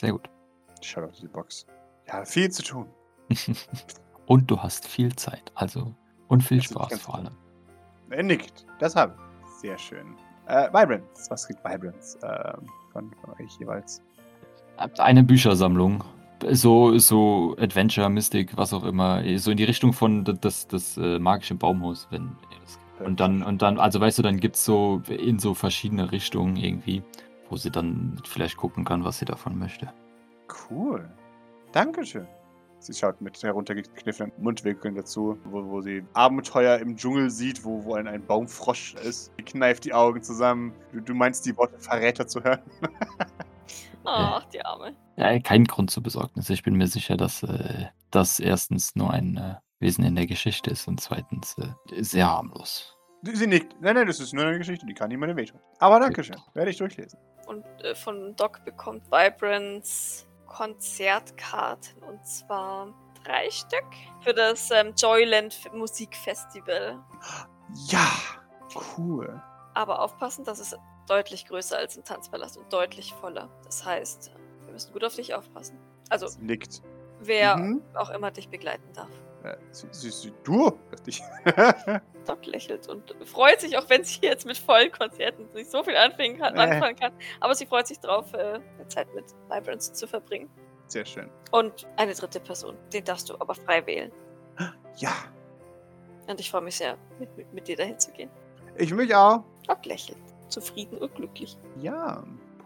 sehr 0.00 0.12
gut. 0.12 0.28
Ich 0.80 0.88
schaue 0.90 1.04
auf 1.04 1.18
die 1.20 1.28
Box. 1.28 1.66
Ja, 2.08 2.24
viel 2.24 2.50
zu 2.50 2.62
tun. 2.62 2.88
und 4.26 4.50
du 4.50 4.62
hast 4.62 4.86
viel 4.86 5.14
Zeit, 5.16 5.52
also 5.54 5.94
und 6.28 6.42
viel 6.42 6.58
Das 6.58 6.66
Spaß 6.66 7.00
vor 7.00 7.16
allem. 7.16 8.26
Nickt. 8.26 8.66
Das 8.78 8.94
habe 8.96 9.14
ich. 9.14 9.50
Sehr 9.60 9.78
schön. 9.78 10.14
Äh, 10.46 10.68
Vibrance. 10.72 11.30
Was 11.30 11.46
kriegt 11.46 11.64
Vibrance 11.64 12.18
ähm, 12.22 12.68
von, 12.92 13.10
von 13.20 13.30
euch 13.40 13.58
jeweils? 13.58 14.02
Eine 14.98 15.24
Büchersammlung, 15.24 16.04
so 16.52 16.98
so 16.98 17.56
Adventure, 17.58 18.10
Mystic, 18.10 18.56
was 18.56 18.72
auch 18.74 18.84
immer, 18.84 19.22
so 19.38 19.50
in 19.50 19.56
die 19.56 19.64
Richtung 19.64 19.92
von 19.94 20.22
d- 20.24 20.34
das 20.38 20.68
das 20.68 20.96
äh, 20.98 21.18
magische 21.18 21.54
Baumhaus, 21.54 22.06
wenn 22.10 22.24
ihr 22.50 22.58
das 22.60 22.78
und 23.06 23.18
dann 23.20 23.42
und 23.42 23.62
dann 23.62 23.78
also 23.80 24.00
weißt 24.00 24.18
du, 24.18 24.22
dann 24.22 24.38
gibt's 24.38 24.64
so 24.64 25.02
in 25.08 25.38
so 25.38 25.54
verschiedene 25.54 26.12
Richtungen 26.12 26.56
irgendwie, 26.56 27.02
wo 27.48 27.56
sie 27.56 27.70
dann 27.70 28.20
vielleicht 28.24 28.58
gucken 28.58 28.84
kann, 28.84 29.02
was 29.02 29.18
sie 29.18 29.24
davon 29.24 29.58
möchte. 29.58 29.90
Cool. 30.70 31.08
Dankeschön. 31.72 32.26
Sie 32.78 32.92
schaut 32.92 33.20
mit 33.20 33.42
heruntergekniffenen 33.42 34.32
Mundwinkeln 34.38 34.94
dazu, 34.94 35.38
wo, 35.44 35.64
wo 35.64 35.80
sie 35.80 36.04
Abenteuer 36.12 36.78
im 36.78 36.96
Dschungel 36.96 37.30
sieht, 37.30 37.64
wo, 37.64 37.84
wo 37.84 37.94
ein, 37.94 38.06
ein 38.06 38.24
Baumfrosch 38.24 38.94
ist. 38.94 39.32
Sie 39.36 39.44
kneift 39.44 39.84
die 39.84 39.94
Augen 39.94 40.22
zusammen. 40.22 40.72
Du, 40.92 41.00
du 41.00 41.14
meinst 41.14 41.46
die 41.46 41.56
Worte 41.56 41.78
Verräter 41.78 42.26
zu 42.26 42.42
hören? 42.44 42.60
Ach, 44.04 44.44
die 44.50 44.64
Arme. 44.64 44.94
Ja, 45.16 45.38
kein 45.40 45.64
Grund 45.64 45.90
zur 45.90 46.02
Besorgnis. 46.02 46.48
Ich 46.50 46.62
bin 46.62 46.76
mir 46.76 46.86
sicher, 46.86 47.16
dass 47.16 47.42
äh, 47.42 47.86
das 48.10 48.38
erstens 48.38 48.94
nur 48.94 49.10
ein 49.10 49.36
äh, 49.36 49.54
Wesen 49.80 50.04
in 50.04 50.14
der 50.14 50.26
Geschichte 50.26 50.70
ist 50.70 50.86
und 50.86 51.00
zweitens 51.00 51.56
äh, 51.58 52.02
sehr 52.02 52.30
harmlos. 52.30 52.96
Sie 53.22 53.46
nickt. 53.46 53.74
Nein, 53.80 53.96
nein, 53.96 54.06
das 54.06 54.20
ist 54.20 54.32
nur 54.32 54.44
eine 54.44 54.58
Geschichte, 54.58 54.86
die 54.86 54.94
kann 54.94 55.08
niemandem 55.08 55.36
wehtun. 55.36 55.58
Aber 55.80 55.98
Dankeschön. 55.98 56.36
Werde 56.54 56.70
ich 56.70 56.76
durchlesen. 56.76 57.18
Und 57.46 57.64
äh, 57.82 57.94
von 57.94 58.36
Doc 58.36 58.64
bekommt 58.64 59.04
Vibrance 59.10 60.26
Konzertkarten 60.46 62.02
und 62.02 62.24
zwar 62.26 62.94
drei 63.24 63.50
Stück 63.50 63.84
für 64.20 64.32
das 64.34 64.70
ähm, 64.70 64.94
Joyland 64.96 65.72
Musikfestival. 65.74 67.02
Ja, 67.88 68.06
cool. 68.96 69.42
Aber 69.74 70.00
aufpassen, 70.00 70.44
das 70.44 70.58
ist 70.58 70.76
deutlich 71.08 71.46
größer 71.46 71.76
als 71.76 71.96
ein 71.96 72.04
Tanzpalast 72.04 72.56
und 72.56 72.72
deutlich 72.72 73.12
voller. 73.14 73.48
Das 73.64 73.84
heißt, 73.84 74.32
wir 74.64 74.72
müssen 74.72 74.92
gut 74.92 75.04
auf 75.04 75.14
dich 75.14 75.34
aufpassen. 75.34 75.78
Also, 76.08 76.28
nickt. 76.40 76.82
wer 77.20 77.56
Mhm. 77.56 77.82
auch 77.94 78.10
immer 78.10 78.30
dich 78.30 78.48
begleiten 78.48 78.92
darf. 78.94 79.10
Äh, 79.52 79.56
sie, 79.70 80.10
sie, 80.10 80.32
du? 80.44 80.78
Doc 82.26 82.46
lächelt 82.46 82.88
und 82.88 83.14
freut 83.24 83.60
sich, 83.60 83.76
auch 83.78 83.88
wenn 83.88 84.02
sie 84.04 84.18
jetzt 84.22 84.46
mit 84.46 84.58
vollen 84.58 84.90
Konzerten 84.90 85.46
nicht 85.54 85.70
so 85.70 85.82
viel 85.84 85.96
anfangen 85.96 86.38
kann, 86.38 86.56
Äh. 86.56 86.60
anfangen 86.60 86.96
kann. 86.96 87.12
Aber 87.40 87.54
sie 87.54 87.66
freut 87.66 87.86
sich 87.86 88.00
drauf, 88.00 88.32
äh, 88.34 88.58
Zeit 88.88 89.12
mit 89.14 89.24
Vibrance 89.48 89.92
zu 89.92 90.06
verbringen. 90.06 90.50
Sehr 90.88 91.04
schön. 91.04 91.28
Und 91.52 91.86
eine 91.96 92.14
dritte 92.14 92.40
Person. 92.40 92.76
Den 92.92 93.04
darfst 93.04 93.28
du 93.28 93.34
aber 93.40 93.54
frei 93.54 93.84
wählen. 93.86 94.12
Ja, 94.98 95.12
Und 96.26 96.40
ich 96.40 96.50
freue 96.50 96.62
mich 96.62 96.76
sehr, 96.76 96.96
mit, 97.18 97.36
mit, 97.36 97.52
mit 97.52 97.68
dir 97.68 97.76
dahin 97.76 97.98
zu 97.98 98.10
gehen. 98.12 98.30
ich 98.78 98.92
mich 98.94 99.14
auch. 99.14 99.44
Doc 99.68 99.84
lächelt. 99.84 100.16
Zufrieden 100.48 100.96
und 100.98 101.14
glücklich. 101.14 101.58
Ja, 101.76 102.22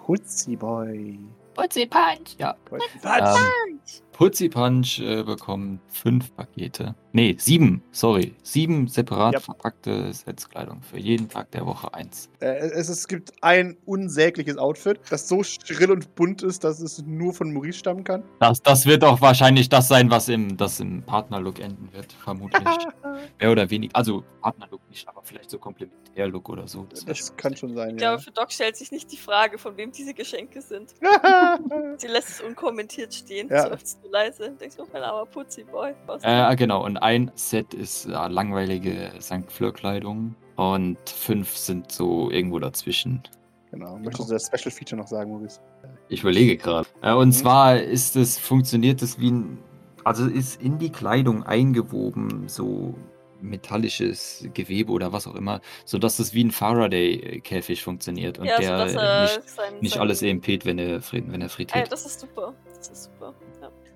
Putzi 0.06 0.54
Boy. 0.54 1.18
Putzi 1.54 1.86
Punch! 1.86 2.36
Ja. 2.38 2.54
Putzi 2.64 2.84
Ähm, 2.94 3.00
Punch. 3.02 3.79
Putzi 4.12 4.50
Punch 4.50 5.00
äh, 5.00 5.22
bekommt 5.22 5.80
fünf 5.88 6.34
Pakete. 6.36 6.94
Nee, 7.12 7.36
sieben, 7.38 7.82
sorry. 7.90 8.34
Sieben 8.42 8.86
separat 8.86 9.32
Ja. 9.32 9.40
verpackte 9.40 10.12
Setzkleidung 10.12 10.82
für 10.82 10.98
jeden 10.98 11.28
Tag 11.28 11.50
der 11.52 11.64
Woche 11.64 11.92
eins. 11.94 12.28
Äh, 12.40 12.56
es, 12.58 12.90
es 12.90 13.08
gibt 13.08 13.32
ein 13.42 13.78
unsägliches 13.86 14.58
Outfit, 14.58 15.00
das 15.08 15.26
so 15.26 15.42
schrill 15.42 15.90
und 15.90 16.14
bunt 16.16 16.42
ist, 16.42 16.64
dass 16.64 16.80
es 16.80 17.02
nur 17.02 17.32
von 17.32 17.52
Maurice 17.54 17.78
stammen 17.78 18.04
kann. 18.04 18.22
Das, 18.40 18.60
das 18.62 18.84
wird 18.84 19.04
auch 19.04 19.22
wahrscheinlich 19.22 19.70
das 19.70 19.88
sein, 19.88 20.10
was 20.10 20.28
im, 20.28 20.54
das 20.58 20.80
im 20.80 21.02
Partnerlook 21.02 21.58
enden 21.58 21.88
wird, 21.92 22.12
vermutlich. 22.12 22.62
Mehr 23.40 23.50
oder 23.50 23.70
weniger. 23.70 23.96
Also 23.96 24.22
Partnerlook 24.42 24.86
nicht, 24.90 25.08
aber 25.08 25.22
vielleicht 25.24 25.48
so 25.50 25.58
Komplementärlook 25.58 26.48
oder 26.50 26.68
so. 26.68 26.86
wär 26.90 27.04
Das 27.14 27.34
kann 27.36 27.56
schon 27.56 27.74
sein, 27.74 27.96
Ich 27.96 28.02
ja. 28.02 28.10
glaube, 28.10 28.22
für 28.22 28.30
Doc 28.32 28.52
stellt 28.52 28.76
sich 28.76 28.92
nicht 28.92 29.10
die 29.10 29.16
Frage, 29.16 29.56
von 29.56 29.76
wem 29.78 29.92
diese 29.92 30.12
Geschenke 30.12 30.60
sind. 30.60 30.94
Sie 31.96 32.06
lässt 32.06 32.28
es 32.28 32.40
unkommentiert 32.42 33.14
stehen. 33.14 33.48
Ja. 33.48 33.68
Seufzt 33.80 34.02
so 34.02 34.10
leise. 34.10 34.50
Denkst 34.60 34.76
du, 34.76 34.84
mein 34.92 35.02
armer 35.02 35.26
Putzi-Boy. 35.26 35.94
Was 36.06 36.22
Äh, 36.24 36.56
genau, 36.56 36.84
und 36.84 36.96
ein 36.98 37.30
Set 37.34 37.74
ist 37.74 38.06
äh, 38.06 38.10
langweilige 38.28 39.10
St. 39.20 39.50
Fleur-Kleidung 39.50 40.34
und 40.56 40.98
fünf 41.08 41.56
sind 41.56 41.90
so 41.90 42.30
irgendwo 42.30 42.58
dazwischen. 42.58 43.22
genau. 43.70 43.96
Möchtest 43.98 44.28
du 44.28 44.34
das 44.34 44.46
Special 44.46 44.70
Feature 44.70 45.00
noch 45.00 45.06
sagen, 45.08 45.30
Maurice? 45.32 45.60
Ich 46.08 46.20
überlege 46.22 46.56
gerade. 46.56 46.88
Äh, 47.02 47.12
und 47.14 47.28
Mhm. 47.28 47.32
zwar 47.32 47.78
ist 47.80 48.16
es, 48.16 48.38
funktioniert 48.38 49.00
es 49.02 49.18
wie 49.18 49.30
ein, 49.30 49.58
also 50.04 50.26
ist 50.26 50.60
in 50.60 50.78
die 50.78 50.90
Kleidung 50.90 51.44
eingewoben, 51.44 52.48
so 52.48 52.94
metallisches 53.42 54.46
Gewebe 54.52 54.92
oder 54.92 55.12
was 55.14 55.26
auch 55.26 55.34
immer, 55.34 55.62
sodass 55.86 56.18
es 56.18 56.34
wie 56.34 56.44
ein 56.44 56.50
Faraday-Käfig 56.50 57.82
funktioniert 57.82 58.38
und 58.38 58.44
ja, 58.46 58.58
der 58.58 58.68
sodass 58.88 58.94
er 58.94 59.22
nicht, 59.22 59.48
sein, 59.48 59.74
nicht 59.80 59.92
sein, 59.94 60.02
alles 60.02 60.20
EMPt, 60.22 60.66
wenn 60.66 60.78
er, 60.78 61.00
wenn 61.12 61.32
er 61.34 61.40
ja, 61.40 61.48
frittiert. 61.48 61.90
das 61.92 62.04
ist 62.04 62.20
super. 62.20 62.52
Das 62.76 62.88
ist 62.88 63.04
super. 63.04 63.34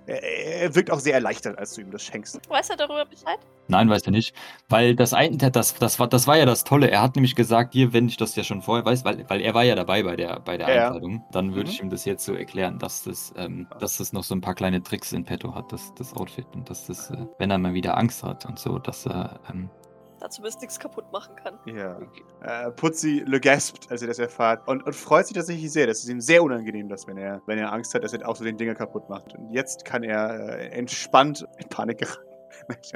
Er, 0.06 0.74
wirkt 0.74 0.90
auch 0.90 1.01
sehr 1.01 1.14
erleichtert, 1.14 1.59
als 1.59 1.74
du 1.74 1.81
ihm 1.81 1.90
das 1.90 2.02
schenkst. 2.02 2.39
Weiß 2.51 2.70
er 2.70 2.76
darüber 2.76 3.05
Bescheid? 3.06 3.39
Nein, 3.68 3.89
weiß 3.89 4.02
er 4.02 4.10
nicht. 4.10 4.35
Weil 4.68 4.94
das 4.94 5.14
ein, 5.14 5.39
das, 5.39 5.74
das, 5.74 5.98
war, 5.98 6.06
das 6.09 6.26
war 6.26 6.36
ja 6.36 6.44
das 6.44 6.64
Tolle. 6.64 6.90
Er 6.90 7.01
hat 7.02 7.16
nämlich 7.16 7.35
gesagt, 7.35 7.72
hier, 7.72 7.93
wenn 7.93 8.09
ich 8.09 8.16
das 8.18 8.36
ja 8.36 8.44
schon 8.44 8.60
vorher 8.60 8.85
weiß, 8.85 9.05
weil, 9.05 9.24
weil 9.28 9.40
er 9.40 9.55
war 9.55 9.62
ja 9.64 9.74
dabei 9.74 10.02
bei 10.02 10.16
der, 10.16 10.40
bei 10.40 10.56
der 10.59 10.68
ja. 10.74 10.86
Einladung, 10.89 11.24
dann 11.32 11.55
würde 11.55 11.68
Mhm. 11.70 11.74
ich 11.74 11.81
ihm 11.82 11.90
das 11.90 12.05
jetzt 12.05 12.24
so 12.24 12.35
erklären, 12.35 12.78
dass 12.78 13.05
das, 13.05 13.32
ähm, 13.36 13.66
dass 13.78 13.97
das 13.98 14.12
noch 14.12 14.24
so 14.24 14.35
ein 14.35 14.40
paar 14.43 14.55
kleine 14.55 14.82
Tricks 14.82 15.12
in 15.12 15.24
petto 15.24 15.55
hat, 15.55 15.72
das, 15.72 15.94
das 15.94 16.12
Outfit. 16.14 16.47
Und 16.55 16.68
dass 16.68 16.86
das, 16.86 17.10
äh, 17.10 17.16
wenn 17.39 17.51
er 17.51 17.59
mal 17.59 17.72
wieder 17.72 17.97
Angst 17.97 18.22
hat 18.22 18.44
und 18.47 18.59
so, 18.59 18.78
dass 18.78 19.06
er, 19.06 19.40
ähm, 19.51 19.70
Dazu 20.25 20.41
bis 20.41 20.59
nichts 20.59 20.79
kaputt 20.79 21.13
machen 21.13 21.37
kann. 21.37 21.59
Ja. 21.67 22.01
Äh, 22.41 22.71
Putzi 22.71 23.23
le 23.27 23.39
gaspt, 23.39 23.91
als 23.91 24.01
er 24.01 24.09
das 24.09 24.19
erfahrt. 24.19 24.67
Und, 24.67 24.83
und 24.87 24.95
freut 24.95 25.27
sich 25.27 25.37
tatsächlich 25.37 25.71
sehr. 25.71 25.87
Das 25.87 25.99
ist 25.99 26.09
ihm 26.09 26.23
sehr 26.23 26.43
unangenehm, 26.43 26.89
dass 26.89 27.07
wenn 27.07 27.19
er, 27.19 27.43
wenn 27.45 27.59
er 27.59 27.71
Angst 27.71 27.93
hat, 27.93 28.05
dass 28.05 28.15
er 28.15 28.27
auch 28.27 28.35
so 28.35 28.43
den 28.43 28.57
Dinger 28.57 28.75
kaputt 28.75 29.07
macht. 29.11 29.35
Und 29.35 29.51
jetzt 29.51 29.85
kann 29.85 30.03
er 30.03 30.59
äh, 30.59 30.69
entspannt 30.69 31.47
in 31.59 31.69
Panik 31.69 31.99
geraten. 31.99 32.23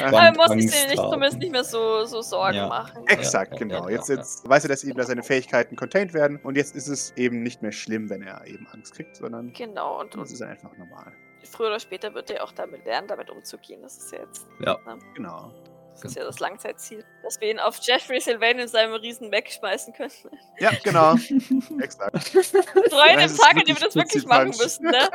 Er 0.00 0.32
muss 0.34 0.48
sich 0.48 0.88
nicht, 0.88 0.96
zumindest 0.96 1.38
nicht 1.38 1.52
mehr 1.52 1.62
so, 1.62 2.04
so 2.04 2.20
Sorgen 2.20 2.56
Ja. 2.56 2.66
machen. 2.66 3.06
Exakt, 3.06 3.52
ja, 3.52 3.58
genau. 3.58 3.84
ja, 3.88 3.90
jetzt 3.90 4.08
ja. 4.08 4.16
jetzt 4.16 4.48
weiß 4.48 4.64
er, 4.64 4.70
dass 4.70 4.82
eben 4.82 4.96
dass 4.96 5.06
seine 5.06 5.22
Fähigkeiten 5.22 5.76
contained 5.76 6.14
werden. 6.14 6.40
Und 6.42 6.56
jetzt 6.56 6.74
ist 6.74 6.88
es 6.88 7.12
eben 7.16 7.44
nicht 7.44 7.62
mehr 7.62 7.70
schlimm, 7.70 8.10
wenn 8.10 8.22
er 8.22 8.44
eben 8.48 8.66
Angst 8.72 8.94
kriegt, 8.94 9.18
sondern 9.18 9.52
Genau, 9.52 10.00
und, 10.00 10.08
es 10.14 10.16
und 10.16 10.32
ist 10.32 10.42
einfach 10.42 10.76
normal. 10.76 11.12
Früher 11.44 11.68
oder 11.68 11.80
später 11.80 12.14
wird 12.14 12.30
er 12.30 12.44
auch 12.44 12.52
damit 12.52 12.84
lernen, 12.84 13.08
damit 13.08 13.30
umzugehen. 13.30 13.82
Das 13.82 13.96
ist 13.96 14.12
ja 14.12 14.20
jetzt 14.20 14.46
Genau. 15.14 15.52
das, 15.92 16.04
ist 16.04 16.16
ja 16.16 16.24
das 16.24 16.40
Langzeitziel. 16.40 17.04
Dass 17.22 17.40
wir 17.40 17.50
ihn 17.50 17.58
auf 17.60 17.78
Jeffrey 17.82 18.20
Sylvain 18.20 18.58
in 18.58 18.68
seinem 18.68 18.94
riesen 18.94 19.30
Mac 19.30 19.50
schmeißen 19.50 19.92
können. 19.94 20.10
Ja, 20.58 20.70
genau. 20.82 21.14
Exakt. 21.80 22.28
Freuen 22.28 22.44
Das 22.44 22.90
im 22.90 23.20
ist 23.20 23.40
Tag, 23.40 23.56
an 23.56 23.64
dem 23.64 23.76
wir 23.76 23.86
das 23.86 23.94
wirklich 23.94 24.26
machen 24.26 24.50
Punch. 24.50 24.62
müssen, 24.62 24.86
ne? 24.86 25.08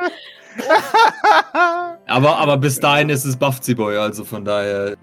aber, 2.06 2.36
aber 2.36 2.56
bis 2.56 2.80
dahin 2.80 3.08
ist 3.08 3.24
es 3.24 3.36
Buffzy 3.36 3.74
Boy, 3.74 3.96
also 3.96 4.24
von 4.24 4.44
daher. 4.44 4.96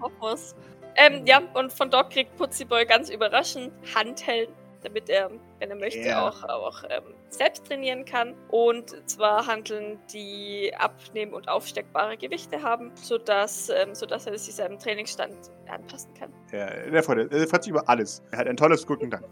Ähm, 0.96 1.26
ja, 1.26 1.42
und 1.54 1.72
von 1.72 1.90
Doc 1.90 2.10
kriegt 2.10 2.34
Putziboy 2.36 2.86
ganz 2.86 3.10
überraschend 3.10 3.70
Handhellen, 3.94 4.48
damit 4.82 5.08
er, 5.10 5.30
wenn 5.58 5.70
er 5.70 5.76
möchte, 5.76 6.00
Ja. 6.00 6.28
auch, 6.28 6.42
auch 6.44 6.82
ähm, 6.90 7.14
selbst 7.28 7.66
trainieren 7.66 8.04
kann. 8.04 8.34
Und 8.48 8.94
zwar 9.08 9.46
Handeln, 9.46 9.98
die 10.12 10.72
abnehmen- 10.78 11.34
und 11.34 11.48
aufsteckbare 11.48 12.16
Gewichte 12.16 12.62
haben, 12.62 12.90
sodass, 12.94 13.68
ähm, 13.70 13.94
sodass 13.94 14.26
er 14.26 14.36
sich 14.38 14.54
seinem 14.54 14.78
Trainingsstand 14.78 15.36
anpassen 15.68 16.12
kann. 16.14 16.32
Ja, 16.52 16.66
der 16.68 17.02
freut, 17.02 17.32
er 17.32 17.48
freut 17.48 17.64
sich 17.64 17.70
über 17.70 17.88
alles. 17.88 18.22
Er 18.30 18.38
hat 18.38 18.46
ein 18.48 18.56
tolles 18.56 18.86
Guten 18.86 19.10
Dank. 19.10 19.24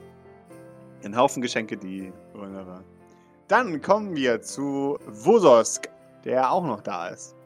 Ein 1.04 1.16
Haufen 1.16 1.42
Geschenke, 1.42 1.76
die. 1.76 2.12
Wunderbar. 2.32 2.82
Dann 3.48 3.82
kommen 3.82 4.16
wir 4.16 4.40
zu 4.40 4.98
Vososk, 5.06 5.88
der 6.24 6.50
auch 6.50 6.64
noch 6.64 6.80
da 6.80 7.08
ist. 7.08 7.36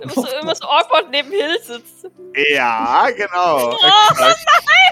Immer 0.00 0.12
so, 0.12 0.26
immer 0.40 0.54
so 0.54 0.64
awkward 0.68 1.10
neben 1.10 1.30
Hill 1.30 1.58
sitzt. 1.62 2.08
Ja, 2.52 3.06
genau. 3.16 3.70
Oh, 3.70 3.76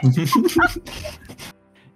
Exakt. 0.03 0.81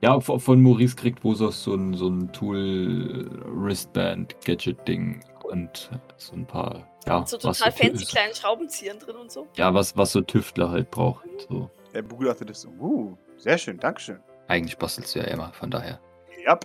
Ja, 0.02 0.20
von 0.20 0.60
Maurice 0.60 0.96
kriegt 0.96 1.20
Bosos 1.20 1.62
so 1.62 1.74
ein, 1.74 1.94
so 1.94 2.08
ein 2.08 2.32
Tool-Wristband-Gadget-Ding 2.32 5.20
und 5.44 5.90
so 6.16 6.34
ein 6.34 6.44
paar. 6.44 6.88
Ja, 7.06 7.24
so 7.24 7.36
was 7.42 7.58
total 7.58 7.72
so, 7.72 7.78
fancy 7.84 8.04
kleinen 8.06 8.34
Schraubenziehern 8.34 8.98
drin 8.98 9.14
und 9.16 9.30
so. 9.30 9.46
Ja, 9.56 9.72
was, 9.74 9.96
was 9.96 10.12
so 10.12 10.20
Tüftler 10.20 10.70
halt 10.70 10.90
brauchen. 10.90 11.30
So. 11.48 11.70
Er 11.92 12.02
begutachtet 12.02 12.50
das. 12.50 12.66
Uh, 12.66 13.16
sehr 13.36 13.58
schön, 13.58 13.78
Dankeschön. 13.78 14.18
Eigentlich 14.48 14.76
bastelst 14.76 15.14
du 15.14 15.20
ja 15.20 15.26
immer, 15.26 15.52
von 15.52 15.70
daher. 15.70 16.00
Ja, 16.44 16.58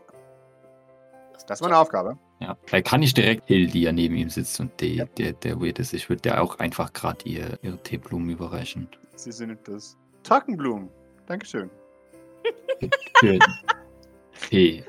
das 1.48 1.62
war 1.62 1.68
eine 1.70 1.78
Aufgabe. 1.78 2.18
Ja. 2.40 2.58
Da 2.70 2.82
kann 2.82 3.02
ich 3.02 3.14
direkt 3.14 3.48
Hill, 3.48 3.68
die 3.68 3.82
ja 3.82 3.92
neben 3.92 4.16
ihm 4.16 4.30
sitzt 4.30 4.60
und 4.60 4.80
die, 4.82 4.96
Ja. 4.96 5.06
der, 5.06 5.34
der 5.34 5.62
weird 5.62 5.80
ist. 5.80 5.94
Ich 5.94 6.10
würde 6.10 6.22
der 6.24 6.44
auch 6.44 6.60
einfach 6.60 6.94
gerade 6.94 7.26
ihr, 7.26 7.58
ihre 7.62 7.78
Teeblumen 7.78 8.30
überreichen. 8.30 8.90
Sie 9.16 9.32
sind 9.32 9.58
das. 9.68 9.98
Trockenblumen. 10.24 10.90
Dankeschön. 11.26 11.70
Für 13.20 13.40
Tee 14.50 14.84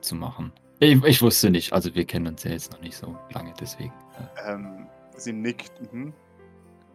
zu 0.00 0.14
machen. 0.14 0.52
Ich, 0.80 1.02
ich 1.04 1.22
wusste 1.22 1.50
nicht, 1.50 1.72
also 1.72 1.94
wir 1.94 2.04
kennen 2.04 2.28
uns 2.28 2.44
ja 2.44 2.52
jetzt 2.52 2.72
noch 2.72 2.80
nicht 2.80 2.96
so 2.96 3.16
lange, 3.34 3.52
deswegen. 3.60 3.92
Äh, 4.46 4.52
Ähm, 4.52 4.86
sie 5.16 5.32
nickt. 5.32 5.72
Mhm. 5.92 6.12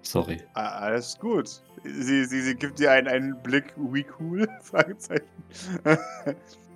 sorry. 0.01 0.41
Alles 0.53 1.17
gut. 1.19 1.61
Sie, 1.83 2.23
sie, 2.25 2.41
sie 2.41 2.55
gibt 2.55 2.79
dir 2.79 2.91
einen, 2.91 3.07
einen 3.07 3.43
Blick, 3.43 3.73
wie 3.77 4.05
cool? 4.19 4.47
Fragezeichen. 4.61 5.25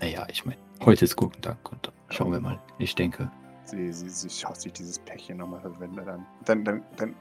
Naja, 0.02 0.28
ich 0.30 0.46
meine, 0.46 0.60
heute 0.84 1.06
ist 1.06 1.16
guten 1.16 1.42
Tag 1.42 1.58
und 1.72 1.92
schauen 2.10 2.32
wir 2.34 2.42
mal. 2.42 2.60
Ich 2.78 2.94
denke. 2.94 3.32
sie, 3.64 3.92
sie, 3.94 4.10
sie 4.10 4.30
schaut 4.30 4.60
sich 4.60 4.74
dieses 4.74 5.00
Päckchen 5.00 5.38
nochmal 5.38 5.62
verwendet 5.62 6.08
an. 6.08 6.26
Dann, 6.46 6.64
dann, 6.66 6.84
dann 6.98 7.16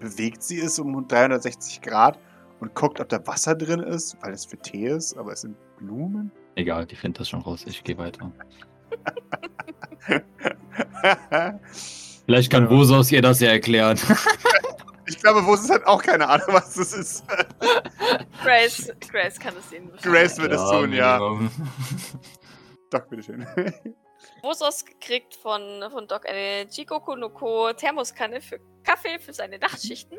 bewegt 0.00 0.42
sie 0.42 0.60
es 0.60 0.78
um 0.78 1.08
360 1.08 1.80
Grad 1.80 2.18
und 2.64 2.74
guckt, 2.74 2.98
ob 2.98 3.08
da 3.10 3.24
Wasser 3.26 3.54
drin 3.54 3.80
ist, 3.80 4.16
weil 4.22 4.32
es 4.32 4.46
für 4.46 4.56
Tee 4.56 4.86
ist, 4.86 5.18
aber 5.18 5.32
es 5.32 5.42
sind 5.42 5.54
Blumen. 5.76 6.32
Egal, 6.54 6.86
die 6.86 6.96
findet 6.96 7.20
das 7.20 7.28
schon 7.28 7.42
raus. 7.42 7.64
Ich 7.66 7.84
gehe 7.84 7.98
weiter. 7.98 8.32
Vielleicht 12.24 12.50
kann 12.50 12.64
Ja. 12.64 12.70
Vosos 12.70 13.12
ihr 13.12 13.20
das 13.20 13.40
ja 13.40 13.50
erklären. 13.50 13.98
ich 15.06 15.20
glaube, 15.20 15.44
Wos 15.44 15.68
hat 15.68 15.86
auch 15.86 16.02
keine 16.02 16.26
Ahnung, 16.26 16.48
was 16.52 16.72
das 16.74 16.94
ist. 16.94 17.24
Grace, 18.42 18.90
Grace 19.10 19.38
kann 19.38 19.54
es 19.58 19.68
sehen. 19.68 19.90
Grace 20.00 20.38
wird 20.38 20.52
es 20.52 20.70
tun, 20.70 20.92
ja. 20.94 21.18
Doch, 22.90 23.06
bitteschön. 23.08 23.46
Vosos 24.42 24.84
kriegt 25.00 25.34
von, 25.34 25.84
von 25.90 26.06
Doc 26.06 26.26
eine 26.26 26.66
Jikoku 26.70 27.14
no 27.16 27.28
Ko 27.28 27.72
Thermoskanne 27.74 28.40
für 28.40 28.58
Kaffee 28.84 29.18
für 29.18 29.34
seine 29.34 29.58
Nachtschichten. 29.58 30.18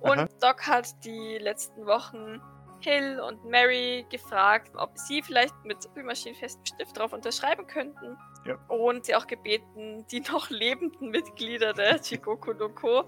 Und 0.00 0.18
Aha. 0.18 0.28
Doc 0.40 0.66
hat 0.66 1.04
die 1.04 1.38
letzten 1.38 1.86
Wochen 1.86 2.40
Hill 2.80 3.20
und 3.20 3.44
Mary 3.44 4.06
gefragt, 4.10 4.70
ob 4.76 4.96
sie 4.98 5.22
vielleicht 5.22 5.54
mit 5.64 5.82
spülmaschinenfestem 5.82 6.66
Stift 6.66 6.98
drauf 6.98 7.12
unterschreiben 7.12 7.66
könnten. 7.66 8.16
Ja. 8.44 8.54
Und 8.68 9.06
sie 9.06 9.14
auch 9.14 9.26
gebeten, 9.26 10.06
die 10.10 10.20
noch 10.20 10.50
lebenden 10.50 11.10
Mitglieder 11.10 11.72
der 11.72 11.96
Jikoku 11.96 12.52
no 12.52 12.68
Ko 12.68 13.04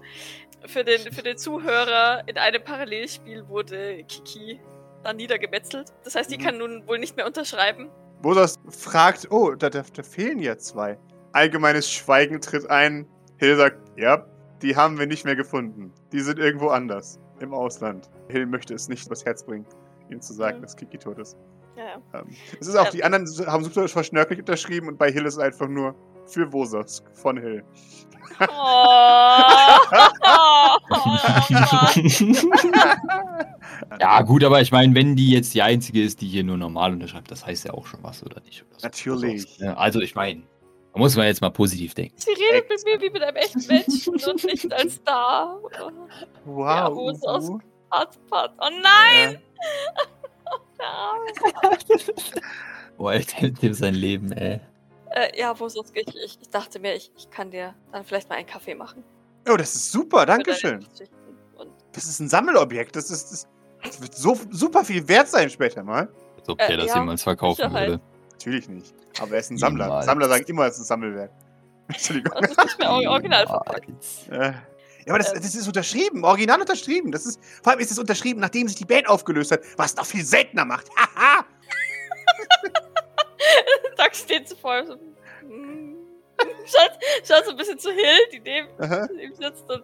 für 0.65 0.83
den, 0.83 1.13
für 1.13 1.21
den 1.21 1.37
Zuhörer 1.37 2.23
in 2.27 2.37
einem 2.37 2.63
Parallelspiel 2.63 3.47
wurde 3.47 4.03
Kiki 4.05 4.59
dann 5.03 5.15
niedergemetzelt. 5.15 5.93
Das 6.03 6.15
heißt, 6.15 6.29
die 6.29 6.37
Mhm. 6.37 6.41
kann 6.41 6.57
nun 6.57 6.87
wohl 6.87 6.99
nicht 6.99 7.15
mehr 7.15 7.25
unterschreiben. 7.25 7.89
Bosos 8.21 8.55
fragt, 8.69 9.31
oh, 9.31 9.51
da, 9.55 9.69
da, 9.69 9.83
da 9.93 10.03
fehlen 10.03 10.39
ja 10.39 10.57
zwei. 10.57 10.97
Allgemeines 11.31 11.89
Schweigen 11.89 12.41
tritt 12.41 12.69
ein. 12.69 13.07
Hill 13.37 13.55
sagt, 13.55 13.77
ja, 13.97 14.25
die 14.61 14.75
haben 14.75 14.97
wir 14.99 15.05
nicht 15.07 15.25
mehr 15.25 15.35
gefunden. 15.35 15.91
Die 16.11 16.19
sind 16.21 16.39
irgendwo 16.39 16.69
anders. 16.69 17.19
Im 17.39 17.53
Ausland. 17.53 18.09
Hill 18.29 18.45
möchte 18.45 18.73
es 18.73 18.89
nicht 18.89 19.05
übers 19.05 19.23
Herz 19.25 19.43
bringen, 19.45 19.65
ihnen 20.09 20.21
zu 20.21 20.33
sagen, 20.33 20.57
Mhm. 20.57 20.61
dass 20.63 20.75
Kiki 20.75 20.97
tot 20.97 21.17
ist. 21.19 21.37
Ja, 21.77 21.85
ja. 21.85 22.01
Ähm, 22.19 22.27
es 22.59 22.67
ist 22.67 22.75
auch, 22.75 22.85
Ja. 22.85 22.91
die 22.91 23.03
anderen 23.03 23.25
haben 23.47 23.63
super 23.63 23.87
verschnörkelt 23.87 24.39
unterschrieben 24.39 24.87
und 24.89 24.97
bei 24.97 25.11
Hill 25.11 25.25
ist 25.25 25.35
es 25.35 25.39
einfach 25.39 25.67
nur 25.69 25.95
für 26.25 26.45
Bosos 26.47 27.03
von 27.13 27.37
Hill. 27.37 27.63
ja, 33.99 34.21
gut, 34.21 34.43
aber 34.43 34.61
ich 34.61 34.71
meine, 34.71 34.93
wenn 34.95 35.15
die 35.15 35.31
jetzt 35.31 35.53
die 35.53 35.61
einzige 35.61 36.03
ist, 36.03 36.21
die 36.21 36.27
hier 36.27 36.43
nur 36.43 36.57
normal 36.57 36.91
unterschreibt, 36.93 37.31
das 37.31 37.45
heißt 37.45 37.65
ja 37.65 37.73
auch 37.73 37.85
schon 37.87 38.01
was, 38.03 38.23
oder 38.23 38.41
nicht? 38.41 38.63
Oder 38.69 38.79
so. 38.79 38.87
Natürlich. 38.87 39.59
Also, 39.75 39.99
ich 40.01 40.15
meine, 40.15 40.43
Da 40.93 40.99
muss 40.99 41.15
man 41.15 41.27
jetzt 41.27 41.41
mal 41.41 41.51
positiv 41.51 41.93
denken. 41.93 42.15
Sie 42.17 42.31
redet 42.31 42.69
mit 42.69 42.83
mir 42.85 43.01
wie 43.01 43.09
mit 43.11 43.21
einem 43.21 43.35
echten 43.37 43.65
Menschen 43.67 44.15
und 44.15 44.43
nicht 44.43 44.73
als 44.73 44.95
Star. 44.95 45.59
Wow. 46.45 46.67
Ja, 46.67 46.95
wo 46.95 47.09
ist 47.11 47.21
das? 47.23 47.47
Uhu. 47.49 47.59
Hartpart. 47.91 48.53
Oh 48.59 48.69
nein! 48.81 49.41
Arme. 50.79 51.25
Boah, 52.97 53.13
er 53.13 53.21
hält 53.21 53.61
dem 53.61 53.73
sein 53.73 53.93
Leben, 53.95 54.31
ey. 54.31 54.59
Äh, 55.11 55.39
ja, 55.39 55.59
wo 55.59 55.67
sonst 55.69 55.95
ich, 55.95 56.07
ich, 56.07 56.37
ich 56.41 56.49
dachte 56.49 56.79
mir, 56.79 56.95
ich, 56.95 57.11
ich 57.17 57.29
kann 57.29 57.51
dir 57.51 57.73
dann 57.91 58.03
vielleicht 58.03 58.29
mal 58.29 58.35
einen 58.35 58.47
Kaffee 58.47 58.75
machen. 58.75 59.03
Oh, 59.49 59.57
das 59.57 59.73
ist 59.75 59.91
super. 59.91 60.25
Geschichten. 60.37 60.85
Und 61.57 61.69
Das 61.93 62.05
ist 62.05 62.19
ein 62.19 62.29
Sammelobjekt. 62.29 62.95
Das, 62.95 63.09
ist, 63.09 63.31
das, 63.31 63.47
das 63.83 64.01
wird 64.01 64.15
so 64.15 64.37
super 64.51 64.83
viel 64.85 65.07
wert 65.07 65.27
sein 65.27 65.49
später 65.49 65.83
mal. 65.83 66.09
Als 66.37 66.49
ob 66.49 66.61
Äh, 66.61 66.67
der 66.67 66.77
das 66.77 66.87
ja, 66.87 66.95
jemals 66.97 67.23
verkaufen 67.23 67.55
Sicherheit. 67.63 67.89
würde. 67.89 68.03
Natürlich 68.39 68.69
nicht. 68.69 68.95
Aber 69.19 69.33
er 69.33 69.39
ist 69.39 69.51
ein 69.51 69.57
Sammler. 69.57 69.85
Niemals. 69.85 70.05
Sammler 70.05 70.29
sagen 70.29 70.45
immer, 70.47 70.65
es 70.65 70.75
ist 70.75 70.81
ein 70.81 70.85
Sammelwert. 70.85 71.31
Entschuldigung. 71.89 72.31
das 72.41 72.51
ist 72.51 72.57
nicht 72.63 72.79
mehr 72.79 72.89
or- 72.89 73.09
original 73.09 73.45
verpackt. 73.47 73.89
Ja, 74.31 74.53
aber 75.09 75.17
das, 75.17 75.33
Ähm. 75.33 75.41
das 75.41 75.55
ist 75.55 75.67
unterschrieben, 75.67 76.23
original 76.23 76.61
unterschrieben. 76.61 77.11
Das 77.11 77.25
ist, 77.25 77.39
vor 77.63 77.73
allem 77.73 77.81
ist 77.81 77.91
es 77.91 77.99
unterschrieben, 77.99 78.39
nachdem 78.39 78.67
sich 78.67 78.77
die 78.77 78.85
Band 78.85 79.09
aufgelöst 79.09 79.51
hat, 79.51 79.61
was 79.75 79.95
noch 79.95 80.05
viel 80.05 80.23
seltener 80.23 80.63
macht. 80.65 80.87
Haha! 80.95 81.45
Doc 83.97 84.15
steht 84.15 84.47
so 84.47 84.55
vor. 84.55 84.85
So, 84.85 84.95
mm. 85.45 85.97
schaut, 86.65 86.91
schaut 87.27 87.45
so 87.45 87.51
ein 87.51 87.57
bisschen 87.57 87.79
zu 87.79 87.91
Hill, 87.91 88.19
die 88.31 88.39
neben 88.39 89.19
ihm 89.19 89.33
sitzt 89.33 89.69
und 89.69 89.83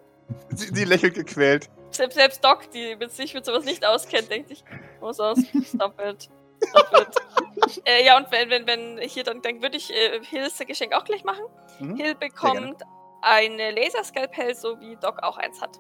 sie, 0.49 0.67
sie 0.73 0.85
lächelt 0.85 1.15
gequält. 1.15 1.69
selbst, 1.91 2.15
selbst 2.15 2.43
Doc, 2.43 2.69
die 2.71 2.95
mit 2.95 3.11
sich 3.11 3.33
mit 3.33 3.43
sowas 3.45 3.65
nicht 3.65 3.85
auskennt, 3.85 4.29
denkt 4.29 4.49
sich, 4.49 4.63
muss 5.01 5.19
aus, 5.19 5.39
stop 5.67 5.99
it. 6.01 6.29
Äh, 7.85 8.05
ja, 8.05 8.17
und 8.17 8.31
wenn, 8.31 8.49
wenn, 8.49 8.67
wenn 8.67 8.97
hier 8.99 9.23
dann, 9.23 9.41
dann 9.41 9.61
würde 9.61 9.77
ich 9.77 9.91
äh, 9.91 10.23
Hills 10.23 10.57
Geschenk 10.59 10.93
auch 10.93 11.03
gleich 11.03 11.23
machen. 11.23 11.45
Mhm. 11.79 11.95
Hill 11.95 12.15
bekommt 12.15 12.81
eine 13.21 13.71
Laserskalpell, 13.71 14.55
so 14.55 14.79
wie 14.79 14.95
Doc 14.97 15.23
auch 15.23 15.37
eins 15.37 15.61
hat. 15.61 15.79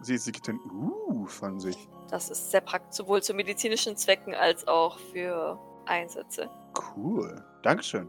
Sie, 0.00 0.18
sie 0.18 0.32
gibt 0.32 0.48
ein 0.48 0.60
Uh 0.70 1.26
von 1.26 1.60
sich. 1.60 1.76
Das 2.10 2.30
ist 2.30 2.50
sehr 2.50 2.60
praktisch, 2.60 2.96
sowohl 2.96 3.22
zu 3.22 3.32
medizinischen 3.34 3.96
Zwecken 3.96 4.34
als 4.34 4.66
auch 4.66 4.98
für 4.98 5.58
Einsätze. 5.86 6.50
Cool. 6.96 7.44
Dankeschön. 7.62 8.08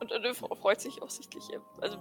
Und, 0.00 0.12
er 0.12 0.34
freut 0.34 0.80
sich 0.80 1.00
offensichtlich. 1.00 1.44
Also, 1.80 1.96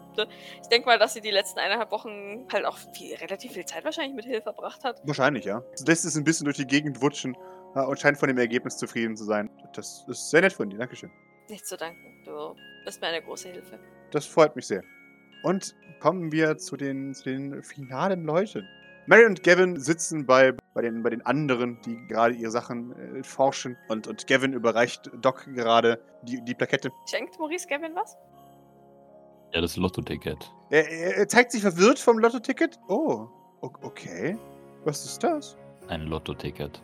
ich 0.61 0.67
denke 0.67 0.85
mal, 0.87 0.99
dass 0.99 1.13
sie 1.13 1.21
die 1.21 1.31
letzten 1.31 1.59
eineinhalb 1.59 1.91
Wochen 1.91 2.45
halt 2.51 2.65
auch 2.65 2.77
viel, 2.93 3.15
relativ 3.15 3.53
viel 3.53 3.65
Zeit 3.65 3.85
wahrscheinlich 3.85 4.15
mit 4.15 4.25
Hill 4.25 4.41
verbracht 4.41 4.83
hat. 4.83 5.01
Wahrscheinlich, 5.05 5.45
ja. 5.45 5.63
Sie 5.75 5.85
lässt 5.85 6.03
es 6.05 6.15
ein 6.17 6.23
bisschen 6.23 6.45
durch 6.45 6.57
die 6.57 6.67
Gegend 6.67 7.01
wutschen 7.01 7.37
und 7.73 7.99
scheint 7.99 8.17
von 8.17 8.27
dem 8.27 8.37
Ergebnis 8.37 8.77
zufrieden 8.77 9.15
zu 9.15 9.23
sein. 9.23 9.49
Das 9.73 10.05
ist 10.07 10.29
sehr 10.29 10.41
nett 10.41 10.53
von 10.53 10.69
dir. 10.69 10.77
Dankeschön. 10.77 11.11
Nicht 11.49 11.67
zu 11.67 11.77
danken. 11.77 12.23
Du 12.25 12.55
bist 12.85 13.01
mir 13.01 13.07
eine 13.07 13.21
große 13.21 13.49
Hilfe. 13.49 13.79
Das 14.11 14.25
freut 14.25 14.55
mich 14.55 14.67
sehr. 14.67 14.83
Und 15.43 15.75
kommen 15.99 16.31
wir 16.31 16.57
zu 16.57 16.75
den, 16.75 17.13
zu 17.13 17.25
den 17.25 17.63
finalen 17.63 18.23
Leuten. 18.23 18.67
Mary 19.07 19.25
und 19.25 19.43
Gavin 19.43 19.79
sitzen 19.79 20.25
bei, 20.25 20.53
bei, 20.73 20.81
den, 20.81 21.03
bei 21.03 21.11
den 21.11 21.23
anderen, 21.25 21.79
die 21.85 21.95
gerade 22.07 22.33
ihre 22.33 22.51
Sachen 22.51 22.91
äh, 23.17 23.23
forschen. 23.23 23.77
Und, 23.87 24.07
und 24.07 24.25
Gavin 24.25 24.53
überreicht 24.53 25.11
Doc 25.21 25.45
gerade 25.53 26.01
die, 26.23 26.43
die 26.43 26.55
Plakette. 26.55 26.89
Schenkt 27.09 27.37
Maurice 27.39 27.67
Gavin 27.67 27.93
was? 27.95 28.17
Ja, 29.53 29.61
das 29.61 29.77
Lotto-Ticket. 29.77 30.51
Er, 30.69 30.89
er, 30.89 31.17
er 31.17 31.27
zeigt 31.27 31.51
sich 31.51 31.61
verwirrt 31.61 31.99
vom 31.99 32.17
Lotto-Ticket. 32.17 32.79
Oh, 32.87 33.27
okay. 33.61 34.37
Was 34.83 35.05
ist 35.05 35.23
das? 35.23 35.55
Ein 35.87 36.07
Lotto-Ticket. 36.07 36.81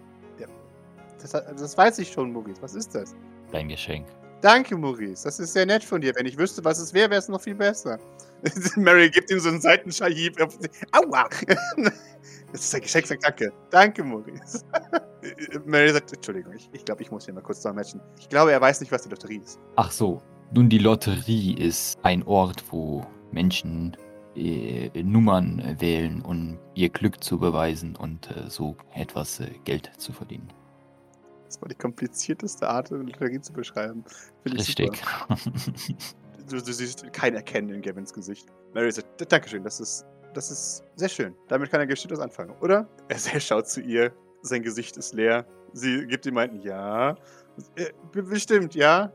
das? 1.21 1.31
Das 1.31 1.77
weiß 1.77 1.99
ich 1.99 2.11
schon, 2.11 2.31
Maurice. 2.31 2.61
Was 2.61 2.75
ist 2.75 2.93
das? 2.95 3.15
Dein 3.51 3.69
Geschenk. 3.69 4.07
Danke, 4.41 4.77
Maurice. 4.77 5.23
Das 5.23 5.39
ist 5.39 5.53
sehr 5.53 5.65
nett 5.65 5.83
von 5.83 6.01
dir. 6.01 6.13
Wenn 6.15 6.25
ich 6.25 6.37
wüsste, 6.37 6.63
was 6.63 6.79
es 6.79 6.93
wäre, 6.93 7.09
wäre 7.09 7.19
es 7.19 7.29
noch 7.29 7.41
viel 7.41 7.55
besser. 7.55 7.99
Mary 8.75 9.09
gibt 9.09 9.29
ihm 9.31 9.39
so 9.39 9.49
einen 9.49 9.61
Seitenscharhieb. 9.61 10.39
auf- 10.41 10.57
Aua! 10.91 11.29
Das 12.51 12.61
ist 12.65 12.75
ein 12.75 12.81
Geschenk, 12.81 13.07
sagt 13.07 13.23
Danke. 13.23 13.53
Danke, 13.69 14.03
Maurice. 14.03 14.65
Mary 15.65 15.89
sagt, 15.93 16.11
Entschuldigung, 16.11 16.53
ich, 16.53 16.69
ich 16.73 16.83
glaube, 16.83 17.01
ich 17.01 17.09
muss 17.09 17.23
hier 17.23 17.33
mal 17.33 17.39
kurz 17.41 17.63
matchen. 17.63 18.01
Ich 18.19 18.27
glaube, 18.27 18.51
er 18.51 18.59
weiß 18.59 18.81
nicht, 18.81 18.91
was 18.91 19.03
die 19.03 19.09
Lotterie 19.09 19.37
ist. 19.37 19.57
Ach 19.77 19.89
so. 19.89 20.21
Nun, 20.53 20.67
die 20.67 20.79
Lotterie 20.79 21.53
ist 21.55 21.97
ein 22.03 22.23
Ort, 22.23 22.61
wo 22.69 23.05
Menschen 23.31 23.95
äh, 24.35 24.89
Nummern 25.01 25.77
wählen, 25.79 26.21
um 26.21 26.59
ihr 26.75 26.89
Glück 26.89 27.23
zu 27.23 27.39
beweisen 27.39 27.95
und 27.95 28.29
äh, 28.31 28.49
so 28.49 28.75
etwas 28.93 29.39
äh, 29.39 29.49
Geld 29.63 29.89
zu 29.97 30.11
verdienen. 30.11 30.51
Das 31.45 31.61
war 31.61 31.69
die 31.69 31.75
komplizierteste 31.75 32.67
Art, 32.69 32.91
eine 32.91 33.03
Lotterie 33.03 33.39
zu 33.39 33.53
beschreiben. 33.53 34.03
Richtig. 34.45 35.01
Du, 36.51 36.57
du 36.57 36.73
siehst 36.73 37.11
kein 37.13 37.33
Erkennen 37.35 37.69
in 37.69 37.81
Gavins 37.81 38.11
Gesicht. 38.13 38.49
Mary 38.73 38.91
sagt, 38.91 39.31
Dankeschön, 39.31 39.63
das 39.63 39.79
ist, 39.79 40.05
das 40.33 40.51
ist 40.51 40.83
sehr 40.95 41.07
schön. 41.09 41.33
Damit 41.47 41.71
kann 41.71 41.79
er 41.79 41.87
bestimmt 41.87 42.11
was 42.11 42.19
anfangen, 42.19 42.53
oder? 42.59 42.89
Er, 43.07 43.39
schaut 43.39 43.69
zu 43.69 43.79
ihr, 43.79 44.11
sein 44.41 44.61
Gesicht 44.61 44.97
ist 44.97 45.13
leer. 45.13 45.45
Sie 45.73 46.05
gibt 46.07 46.25
ihm 46.25 46.37
einen 46.37 46.59
Ja. 46.61 47.11
Äh, 47.75 47.85
be- 48.11 48.23
Bestimmt, 48.23 48.75
ja. 48.75 49.13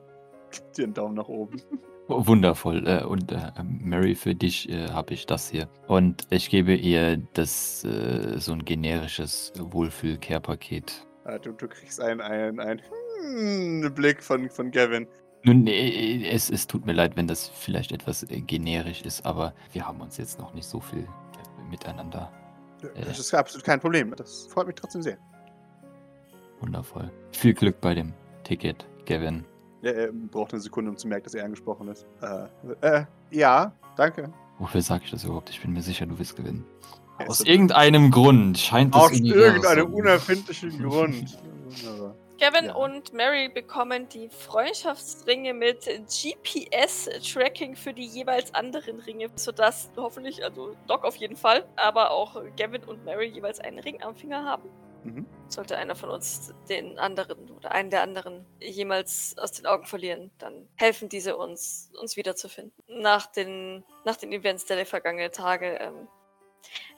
Gibt 0.51 0.79
dir 0.79 0.85
einen 0.85 0.95
Daumen 0.95 1.15
nach 1.15 1.29
oben. 1.29 1.61
Wundervoll. 2.09 2.87
Äh, 2.87 3.05
und 3.05 3.33
äh, 3.33 3.51
Mary, 3.63 4.15
für 4.15 4.35
dich 4.35 4.69
äh, 4.71 4.89
habe 4.89 5.13
ich 5.13 5.27
das 5.27 5.51
hier. 5.51 5.69
Und 5.89 6.27
ich 6.31 6.49
gebe 6.49 6.75
ihr 6.75 7.19
das 7.35 7.81
so 7.83 8.53
ein 8.53 8.65
generisches 8.65 9.53
Wohlfühl-Care-Paket. 9.59 11.07
Ah, 11.25 11.39
Du, 11.39 11.53
du 11.53 11.69
kriegst 11.69 12.01
einen, 12.01 12.21
einen, 12.21 12.61
einen 12.61 12.81
hm, 13.21 13.93
Blick 13.95 14.23
von, 14.23 14.49
von 14.49 14.71
Gavin. 14.71 15.07
Nun, 15.47 15.69
äh, 15.69 16.29
es, 16.29 16.51
es 16.51 16.67
tut 16.67 16.87
mir 16.87 16.93
leid, 16.93 17.17
wenn 17.17 17.29
das 17.29 17.49
vielleicht 17.49 17.93
etwas 17.93 18.25
äh, 18.25 18.41
generisch 18.41 19.03
ist, 19.03 19.25
aber 19.25 19.55
wir 19.73 19.87
haben 19.87 20.01
uns 20.01 20.17
jetzt 20.17 20.41
noch 20.41 20.53
nicht 20.55 20.67
so 20.67 20.81
viel 20.81 21.05
äh, 21.05 21.71
miteinander. 21.71 22.33
Das 22.97 23.21
ist 23.21 23.33
absolut 23.33 23.65
kein 23.65 23.79
Problem. 23.79 24.13
Das 24.17 24.49
freut 24.49 24.67
mich 24.67 24.75
trotzdem 24.75 25.03
sehr. 25.03 25.19
Wundervoll. 26.61 27.13
Viel 27.31 27.55
Glück 27.55 27.81
bei 27.81 27.95
dem 27.95 28.13
Ticket, 28.43 28.87
Gavin. 29.07 29.45
Er, 29.83 30.11
braucht 30.13 30.53
eine 30.53 30.61
Sekunde, 30.61 30.91
um 30.91 30.97
zu 30.97 31.07
merken, 31.07 31.25
dass 31.25 31.35
er 31.35 31.45
angesprochen 31.45 31.89
ist. 31.89 32.07
Äh, 32.23 32.47
äh, 32.81 33.05
ja, 33.31 33.73
danke. 33.97 34.33
Wofür 34.59 34.83
sage 34.83 35.05
ich 35.05 35.13
das 35.13 35.23
überhaupt? 35.23 35.51
Ich 35.51 35.61
bin 35.61 35.73
mir 35.73 35.83
sicher, 35.83 36.07
du 36.07 36.19
wirst 36.19 36.35
gewinnen. 36.35 36.65
Aus 37.25 37.41
irgendeinem 37.43 38.11
Grund 38.11 38.59
scheint 38.59 38.95
das 38.95 39.05
Aus 39.05 39.13
irgendeinem 39.13 39.95
unerfindlichen 39.95 40.83
Grund. 40.83 41.39
Kevin 42.39 42.67
Ja. 42.67 42.75
und 42.75 43.13
Mary 43.13 43.49
bekommen 43.49 44.09
die 44.09 44.29
Freundschaftsringe 44.29 45.55
mit 45.55 45.87
GPS-Tracking 45.87 47.77
für 47.77 47.95
die 47.95 48.05
jeweils 48.07 48.55
anderen 48.55 49.01
Ringe, 49.01 49.31
sodass 49.37 49.91
hoffentlich, 49.97 50.45
also 50.45 50.77
Doc 50.87 51.05
auf 51.05 51.17
jeden 51.17 51.37
Fall, 51.37 51.67
aber 51.77 52.11
auch 52.11 52.43
Gavin 52.57 52.85
und 52.85 53.05
Mary 53.05 53.27
jeweils 53.27 53.59
einen 53.61 53.79
Ring 53.79 54.03
am 54.03 54.15
Finger 54.15 54.45
haben. 54.45 54.69
Mhm. 55.05 55.27
Sollte 55.49 55.79
einer 55.79 55.95
von 55.95 56.11
uns 56.11 56.53
den 56.69 56.99
anderen 56.99 57.51
oder 57.53 57.71
einen 57.71 57.91
der 57.91 58.03
anderen 58.03 58.45
jemals 58.61 59.37
aus 59.39 59.53
den 59.53 59.65
Augen 59.67 59.87
verlieren, 59.87 60.31
dann 60.39 60.69
helfen 60.77 61.09
diese 61.09 61.37
uns, 61.37 61.91
uns 62.01 62.17
wiederzufinden. 62.17 62.73
Nach 62.89 63.27
den, 63.27 63.85
nach 64.05 64.17
den 64.17 64.33
Events 64.33 64.67
der 64.67 64.85
vergangenen 64.85 65.31
Tage 65.33 65.79
ähm, 65.81 66.09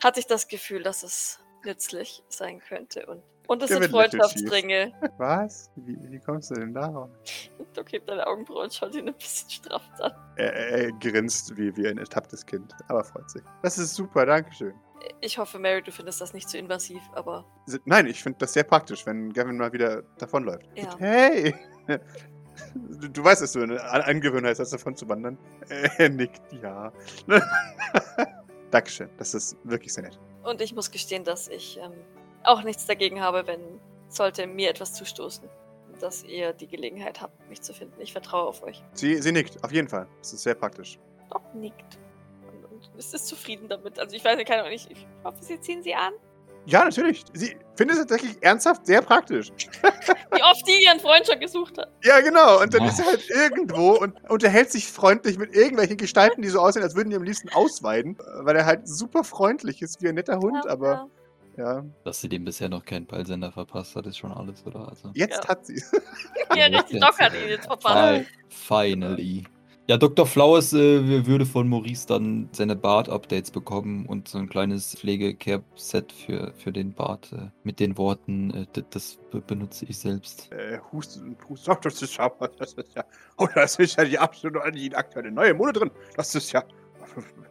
hatte 0.02 0.20
ich 0.20 0.26
das 0.26 0.48
Gefühl, 0.48 0.82
dass 0.82 1.02
es 1.02 1.38
nützlich 1.64 2.22
sein 2.28 2.60
könnte. 2.60 3.06
Und, 3.06 3.22
und 3.48 3.62
es 3.62 3.70
sind. 3.70 3.84
Freundschaftsringe. 3.86 4.92
Was? 5.18 5.70
Wie, 5.76 5.96
wie 6.10 6.18
kommst 6.20 6.50
du 6.50 6.54
denn 6.54 6.72
darauf? 6.72 7.10
Doc 7.74 7.90
hebt 7.92 8.08
deine 8.08 8.26
Augenbrauen 8.26 8.64
und 8.64 8.74
schaut 8.74 8.94
ihn 8.94 9.08
ein 9.08 9.14
bisschen 9.14 9.50
straff 9.50 9.82
an. 9.98 10.12
Er, 10.36 10.52
er, 10.54 10.92
grinst 10.92 11.56
wie, 11.56 11.76
wie 11.76 11.88
ein 11.88 11.98
ertapptes 11.98 12.46
Kind, 12.46 12.72
aber 12.88 13.02
freut 13.04 13.28
sich. 13.30 13.42
Das 13.62 13.76
ist 13.78 13.94
super, 13.94 14.24
Dankeschön. 14.26 14.74
Ich 15.20 15.38
hoffe, 15.38 15.58
Mary, 15.58 15.82
du 15.82 15.90
findest 15.92 16.20
das 16.20 16.34
nicht 16.34 16.48
zu 16.48 16.58
invasiv, 16.58 17.00
aber 17.14 17.44
Nein, 17.84 18.06
ich 18.06 18.22
finde 18.22 18.38
das 18.40 18.52
sehr 18.52 18.64
praktisch, 18.64 19.06
wenn 19.06 19.32
Gavin 19.32 19.56
mal 19.56 19.72
wieder 19.72 20.02
davonläuft. 20.18 20.66
Ja. 20.76 20.96
Hey! 20.98 21.54
Du, 22.74 23.08
du 23.08 23.24
weißt, 23.24 23.40
dass 23.42 23.52
du 23.52 23.62
eine 23.62 23.80
An- 23.84 24.02
Angewohnheit 24.02 24.58
hast, 24.58 24.72
davon 24.72 24.96
zu 24.96 25.08
wandern. 25.08 25.38
Er 25.98 26.08
nickt, 26.08 26.42
ja. 26.60 26.92
Dankeschön, 28.70 29.08
das 29.16 29.32
ist 29.34 29.56
wirklich 29.64 29.92
sehr 29.94 30.04
nett. 30.04 30.18
und 30.42 30.60
ich 30.60 30.74
muss 30.74 30.90
gestehen, 30.90 31.24
dass 31.24 31.48
ich 31.48 31.78
ähm, 31.78 31.92
auch 32.48 32.62
nichts 32.62 32.86
dagegen 32.86 33.20
habe, 33.20 33.46
wenn 33.46 33.60
sollte 34.08 34.46
mir 34.46 34.70
etwas 34.70 34.94
zustoßen, 34.94 35.48
dass 36.00 36.24
ihr 36.24 36.52
die 36.54 36.66
Gelegenheit 36.66 37.20
habt, 37.20 37.48
mich 37.48 37.60
zu 37.60 37.74
finden. 37.74 38.00
Ich 38.00 38.12
vertraue 38.12 38.46
auf 38.48 38.62
euch. 38.62 38.82
Sie, 38.94 39.16
sie 39.20 39.32
nickt, 39.32 39.62
auf 39.62 39.70
jeden 39.72 39.88
Fall. 39.88 40.06
Das 40.20 40.32
ist 40.32 40.42
sehr 40.42 40.54
praktisch. 40.54 40.98
Doc 41.30 41.42
nickt. 41.54 41.98
Und, 42.50 42.64
und 42.64 42.98
ist 42.98 43.12
es 43.14 43.26
zufrieden 43.26 43.68
damit. 43.68 43.98
Also 43.98 44.16
ich 44.16 44.24
weiß 44.24 44.38
ja 44.38 44.44
keine 44.44 44.62
Ahnung, 44.62 44.72
ich, 44.74 44.90
ich 44.90 45.06
hoffe, 45.24 45.36
sie 45.42 45.60
ziehen 45.60 45.82
sie 45.82 45.94
an. 45.94 46.12
Ja, 46.64 46.84
natürlich. 46.84 47.24
Sie 47.32 47.56
findet 47.76 47.96
es 47.98 48.06
tatsächlich 48.06 48.36
ernsthaft 48.42 48.86
sehr 48.86 49.00
praktisch. 49.02 49.48
Wie 50.32 50.42
oft 50.42 50.66
die 50.66 50.84
ihren 50.84 51.00
Freund 51.00 51.26
schon 51.26 51.40
gesucht 51.40 51.76
hat. 51.78 51.90
Ja, 52.02 52.20
genau. 52.20 52.60
Und 52.62 52.72
dann 52.74 52.82
Ja. 52.84 52.88
ist 52.90 52.98
er 53.00 53.06
halt 53.06 53.28
irgendwo 53.30 53.92
und 53.92 54.14
unterhält 54.30 54.70
sich 54.70 54.90
freundlich 54.90 55.38
mit 55.38 55.54
irgendwelchen 55.54 55.96
Gestalten, 55.96 56.42
die 56.42 56.48
so 56.48 56.60
aussehen, 56.60 56.82
als 56.82 56.94
würden 56.94 57.10
die 57.10 57.16
am 57.16 57.22
liebsten 57.22 57.48
ausweiden. 57.50 58.18
Weil 58.40 58.56
er 58.56 58.64
halt 58.66 58.86
super 58.88 59.24
freundlich 59.24 59.80
ist, 59.82 60.02
wie 60.02 60.08
ein 60.08 60.14
netter 60.14 60.38
Hund, 60.38 60.64
Ja, 60.64 60.70
aber 60.70 60.90
Ja. 60.92 61.06
Dass 62.04 62.20
sie 62.20 62.28
dem 62.28 62.44
bisher 62.44 62.68
noch 62.68 62.84
keinen 62.84 63.06
Peilsender 63.06 63.50
verpasst 63.52 63.96
hat, 63.96 64.06
ist 64.06 64.18
schon 64.18 64.32
alles, 64.32 64.64
oder? 64.66 64.88
Also, 64.88 65.10
Jetzt 65.14 65.42
Ja. 65.44 65.48
hat 65.48 65.66
sie. 65.66 65.82
Ja, 66.56 66.64
richtig, 66.66 67.00
Doc 67.00 67.18
hat 67.18 67.32
ihn 67.34 67.48
jetzt 67.48 67.66
verpasst. 67.66 68.26
Fi- 68.48 68.56
Finally. 68.94 69.44
Ja, 69.86 69.96
Dr. 69.96 70.26
Flowers 70.26 70.72
äh, 70.74 71.26
würde 71.26 71.46
von 71.46 71.66
Maurice 71.68 72.06
dann 72.06 72.48
seine 72.52 72.76
Bart-Updates 72.76 73.50
bekommen 73.50 74.04
und 74.06 74.28
so 74.28 74.36
ein 74.36 74.46
kleines 74.48 74.94
Pflegecare-Set 74.96 76.12
für, 76.12 76.52
für 76.58 76.72
den 76.72 76.92
Bart 76.92 77.32
äh, 77.32 77.48
mit 77.64 77.80
den 77.80 77.96
Worten, 77.96 78.50
äh, 78.50 78.82
das 78.90 79.18
be 79.30 79.40
benutze 79.40 79.86
ich 79.86 79.98
selbst. 79.98 80.50
Äh, 80.52 80.78
und 80.92 81.38
pustet. 81.38 81.68
Ach, 81.74 81.80
das 81.80 82.02
ist 82.02 82.16
ja, 82.18 82.30
das 82.58 82.74
ist 82.74 82.94
ja, 82.94 83.04
oh, 83.38 83.48
das 83.54 83.76
ist 83.78 83.96
ja 83.96 84.04
die 84.04 84.18
absolute, 84.18 84.60
die 84.72 84.94
aktuelle 84.94 85.30
neue 85.30 85.54
Mode 85.54 85.72
drin. 85.72 85.90
Das 86.16 86.34
ist 86.34 86.52
ja 86.52 86.62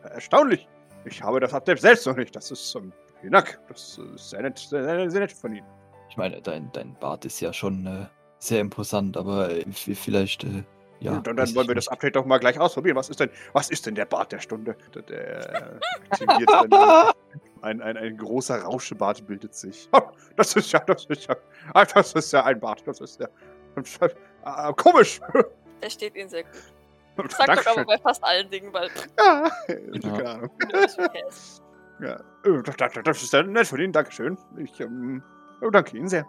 erstaunlich. 0.04 0.68
Ich 1.06 1.22
habe 1.24 1.40
das 1.40 1.54
Update 1.54 1.80
selbst 1.82 2.06
noch 2.06 2.18
nicht. 2.18 2.36
Das 2.36 2.52
ist, 2.52 2.76
ähm, 2.76 2.92
vielen 3.22 3.34
Dank. 3.34 3.60
Das 3.68 4.00
ist 4.16 4.30
sehr 4.30 4.42
nett, 4.42 4.58
sehr, 4.58 4.84
sehr, 4.84 5.12
sehr 5.12 5.22
nett 5.22 5.32
von 5.32 5.54
Ihnen. 5.54 5.68
Ich 6.10 6.18
meine, 6.18 6.42
dein, 6.42 6.72
dein 6.74 6.96
Bart 7.00 7.26
ist 7.26 7.40
ja 7.40 7.54
schon 7.54 7.86
äh, 7.86 8.06
sehr 8.40 8.62
imposant, 8.62 9.18
aber 9.18 9.50
äh, 9.52 9.66
vielleicht, 9.72 10.44
äh, 10.44 10.64
ja. 11.00 11.18
und 11.18 11.28
dann, 11.28 11.38
wollen 11.56 11.68
wir 11.68 11.76
das 11.76 11.86
nicht. 11.86 11.92
Update 11.92 12.16
doch 12.16 12.26
mal 12.26 12.40
gleich 12.40 12.60
ausprobieren. 12.60 12.96
Was 12.96 13.10
ist 13.10 13.20
denn, 13.20 13.30
was 13.54 13.70
ist 13.70 13.86
denn 13.86 13.96
der 13.96 14.06
Bart 14.06 14.32
der 14.32 14.40
Stunde? 14.40 14.76
Der, 14.94 15.02
der 15.04 15.80
aktiviert 16.10 16.50
dann, 16.50 16.72
ein, 17.62 17.82
ein, 17.82 17.98
ein 17.98 18.18
großer 18.18 18.62
Rauschebart 18.64 19.26
bildet 19.28 19.54
sich. 19.54 19.90
Oh, 19.92 20.02
das 20.36 20.56
ist 20.56 20.72
ja, 20.72 20.80
das 20.80 21.06
ist 21.06 21.28
ja, 21.28 21.36
das 21.94 22.14
ist 22.14 22.32
ja 22.34 22.44
ein 22.46 22.60
Bart. 22.60 22.84
Das 22.86 23.02
ist 23.02 23.20
ja, 23.20 23.28
äh, 24.46 24.74
komisch. 24.74 25.20
Der 25.82 25.90
steht 25.90 26.16
ihnen 26.16 26.30
sehr 26.30 26.44
gut. 26.44 26.52
Sagt 27.32 27.50
Doc 27.50 27.68
aber 27.68 27.86
bei 27.86 27.98
fast 27.98 28.24
allen 28.24 28.50
Dingen, 28.50 28.72
weil 28.74 28.90
Ja. 29.18 29.50
keine 30.02 30.30
Ahnung. 30.30 30.50
Ja, 32.00 32.20
äh, 32.44 32.64
das, 33.04 33.24
ist 33.24 33.32
sehr 33.32 33.44
nett 33.44 33.68
von 33.68 33.80
Ihnen, 33.80 33.94
Dankeschön. 33.94 34.38
Ich 34.58 34.80
ähm, 34.80 35.24
oh, 35.62 35.70
danke 35.70 35.98
Ihnen 35.98 36.08
sehr. 36.08 36.26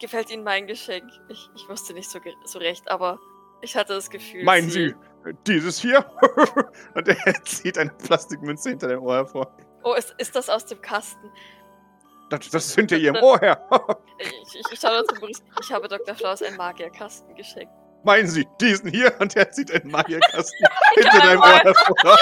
gefällt 0.00 0.30
Ihnen 0.30 0.44
mein 0.44 0.66
Geschenk. 0.66 1.04
Ich, 1.28 1.50
ich 1.54 1.68
wusste 1.68 1.92
nicht 1.92 2.10
so, 2.10 2.18
so 2.44 2.58
recht, 2.58 2.90
aber 2.90 3.18
ich 3.60 3.76
hatte 3.76 3.94
das 3.94 4.10
Gefühl. 4.10 4.44
Meinen 4.44 4.70
Sie 4.70 4.94
äh, 5.24 5.34
dieses 5.46 5.78
hier? 5.80 6.04
Und 6.94 7.08
er 7.08 7.34
zieht 7.44 7.78
eine 7.78 7.90
Plastikmünze 7.90 8.70
hinter 8.70 8.88
dem 8.88 9.02
Ohr 9.02 9.16
hervor. 9.16 9.56
Oh, 9.82 9.94
ist, 9.94 10.14
ist 10.18 10.34
das 10.34 10.48
aus 10.48 10.64
dem 10.66 10.80
Kasten? 10.80 11.30
Das, 12.30 12.48
das 12.48 12.66
ist 12.66 12.74
hinter 12.74 12.96
Ihrem 12.98 13.22
Ohr 13.22 13.38
her. 13.40 13.68
Ich, 14.18 14.32
ich, 14.54 14.72
ich 14.72 14.80
schaue 14.80 15.04
zu 15.04 15.14
Maurice. 15.16 15.42
Ich 15.60 15.72
habe 15.72 15.88
Dr. 15.88 16.14
Flaus 16.14 16.42
einen 16.42 16.56
Magierkasten 16.56 17.34
geschenkt. 17.34 17.72
Meinen 18.04 18.28
Sie 18.28 18.46
diesen 18.60 18.90
hier? 18.90 19.12
Und 19.18 19.34
er 19.36 19.50
zieht 19.50 19.72
einen 19.72 19.90
Magierkasten 19.90 20.66
hinter 20.94 21.18
deinem 21.18 21.40
Ohr 21.40 21.58
hervor. 21.62 22.18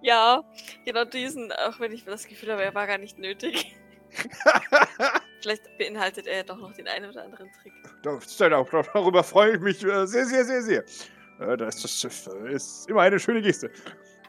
Ja, 0.00 0.42
genau 0.84 1.04
diesen, 1.04 1.52
auch 1.52 1.80
wenn 1.80 1.92
ich 1.92 2.04
das 2.04 2.26
Gefühl 2.26 2.52
habe, 2.52 2.62
er 2.62 2.74
war 2.74 2.86
gar 2.86 2.98
nicht 2.98 3.18
nötig. 3.18 3.76
Vielleicht 5.42 5.76
beinhaltet 5.78 6.26
er 6.26 6.38
ja 6.38 6.42
doch 6.44 6.58
noch 6.58 6.72
den 6.72 6.88
einen 6.88 7.10
oder 7.10 7.24
anderen 7.24 7.50
Trick. 7.60 7.72
Darüber 8.02 9.22
freue 9.22 9.56
ich 9.56 9.60
mich 9.60 9.84
äh, 9.84 10.06
sehr, 10.06 10.24
sehr, 10.26 10.44
sehr, 10.44 10.62
sehr. 10.62 10.84
Äh, 11.40 11.56
Das, 11.56 11.80
das 11.82 12.26
ist 12.50 12.88
immer 12.88 13.02
eine 13.02 13.18
schöne 13.18 13.42
Geste. 13.42 13.70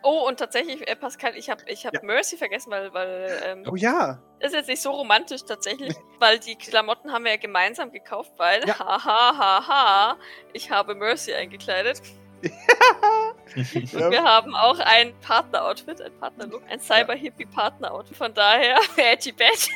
Oh, 0.01 0.25
und 0.27 0.37
tatsächlich, 0.39 0.87
äh, 0.89 0.95
Pascal, 0.95 1.35
ich 1.35 1.49
habe 1.49 1.61
ich 1.67 1.85
hab 1.85 1.93
Ja. 1.93 1.99
Mercy 2.03 2.37
vergessen, 2.37 2.71
weil, 2.71 2.93
weil 2.93 3.41
ähm, 3.45 3.63
Oh 3.69 3.75
ja. 3.75 4.19
ist 4.39 4.53
jetzt 4.53 4.67
nicht 4.67 4.81
so 4.81 4.91
romantisch 4.91 5.43
tatsächlich, 5.45 5.93
weil 6.19 6.39
die 6.39 6.55
Klamotten 6.55 7.11
haben 7.11 7.23
wir 7.25 7.31
ja 7.31 7.37
gemeinsam 7.37 7.91
gekauft, 7.91 8.31
weil, 8.37 8.65
Ja. 8.67 8.77
haha, 8.79 9.37
haha, 9.37 10.17
ich 10.53 10.71
habe 10.71 10.95
Mercy 10.95 11.33
eingekleidet. 11.33 12.01
ja. 12.41 12.49
Wir 14.11 14.23
haben 14.23 14.55
auch 14.55 14.79
ein 14.79 15.13
Partner-Outfit, 15.21 16.01
ein 16.01 16.17
Partner-Look, 16.19 16.63
ein 16.69 16.79
Cyber-Hippie-Partner-Outfit. 16.79 18.15
Von 18.15 18.33
daher, 18.33 18.77
edgy 18.97 19.31
badge. 19.33 19.67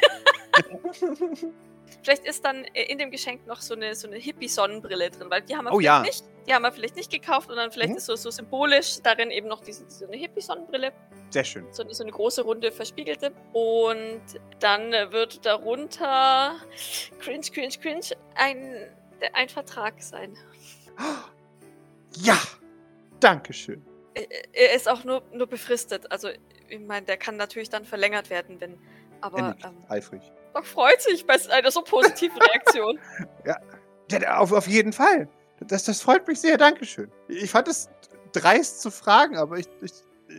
Vielleicht 2.03 2.25
ist 2.25 2.45
dann 2.45 2.63
äh, 2.73 2.83
in 2.83 2.97
dem 2.99 3.11
Geschenk 3.11 3.45
noch 3.47 3.61
so 3.61 3.73
eine, 3.75 3.95
so 3.95 4.07
eine 4.07 4.17
Hippie-Sonnenbrille 4.17 5.09
drin, 5.09 5.29
weil 5.29 5.41
die 5.41 5.55
haben 5.55 5.65
wir 5.65 5.73
Oh 5.73 5.79
ja. 5.79 6.01
nicht. 6.01 6.23
Die 6.47 6.53
haben 6.53 6.61
wir 6.63 6.71
vielleicht 6.71 6.95
nicht 6.95 7.11
gekauft 7.11 7.49
und 7.49 7.55
dann 7.55 7.71
vielleicht 7.71 7.91
Mhm. 7.91 7.97
ist 7.97 8.05
so, 8.05 8.15
so 8.15 8.29
symbolisch 8.29 8.97
darin 9.01 9.31
eben 9.31 9.47
noch 9.47 9.61
diese, 9.61 9.85
diese 9.85 10.07
eine 10.07 10.17
Hippie-Sonnenbrille, 10.17 10.91
Sehr 11.29 11.43
schön. 11.43 11.65
so, 11.71 11.83
eine- 11.83 11.93
so 11.93 12.03
eine 12.03 12.11
große 12.11 12.41
runde 12.43 12.71
verspiegelte. 12.71 13.31
Und 13.53 14.21
dann 14.59 14.91
wird 14.91 15.45
darunter 15.45 16.55
cringe, 17.19 17.45
cringe, 17.53 17.73
cringe 17.81 18.05
ein, 18.35 18.75
ein 19.33 19.47
Vertrag 19.49 20.01
sein. 20.01 20.35
Ja. 22.17 22.37
Dankeschön. 23.19 23.85
Er 24.51 24.73
ist 24.75 24.87
auch 24.89 25.03
nur, 25.05 25.23
nur 25.31 25.47
befristet. 25.47 26.11
Also, 26.11 26.29
ich 26.67 26.79
meine, 26.79 27.05
der 27.05 27.17
kann 27.17 27.37
natürlich 27.37 27.69
dann 27.69 27.85
verlängert 27.85 28.29
werden, 28.29 28.59
wenn. 28.61 28.73
Er 28.73 28.77
Aber 29.21 29.55
ähm, 29.63 29.83
eifrig. 29.87 30.21
Doc 30.53 30.65
freut 30.67 31.01
sich 31.01 31.25
bei 31.25 31.35
einer 31.49 31.71
so 31.71 31.81
positiven 31.81 32.37
Reaktion. 32.41 32.99
Ja, 34.11 34.37
auf, 34.37 34.51
auf 34.51 34.67
jeden 34.67 34.93
Fall. 34.93 35.27
Das, 35.67 35.83
das 35.83 36.01
freut 36.01 36.27
mich 36.27 36.39
sehr, 36.41 36.57
Dankeschön. 36.57 37.11
Ich 37.27 37.51
fand 37.51 37.67
es 37.67 37.89
dreist 38.33 38.81
zu 38.81 38.91
fragen, 38.91 39.37
aber 39.37 39.57
ich, 39.57 39.67
ich, 39.81 39.91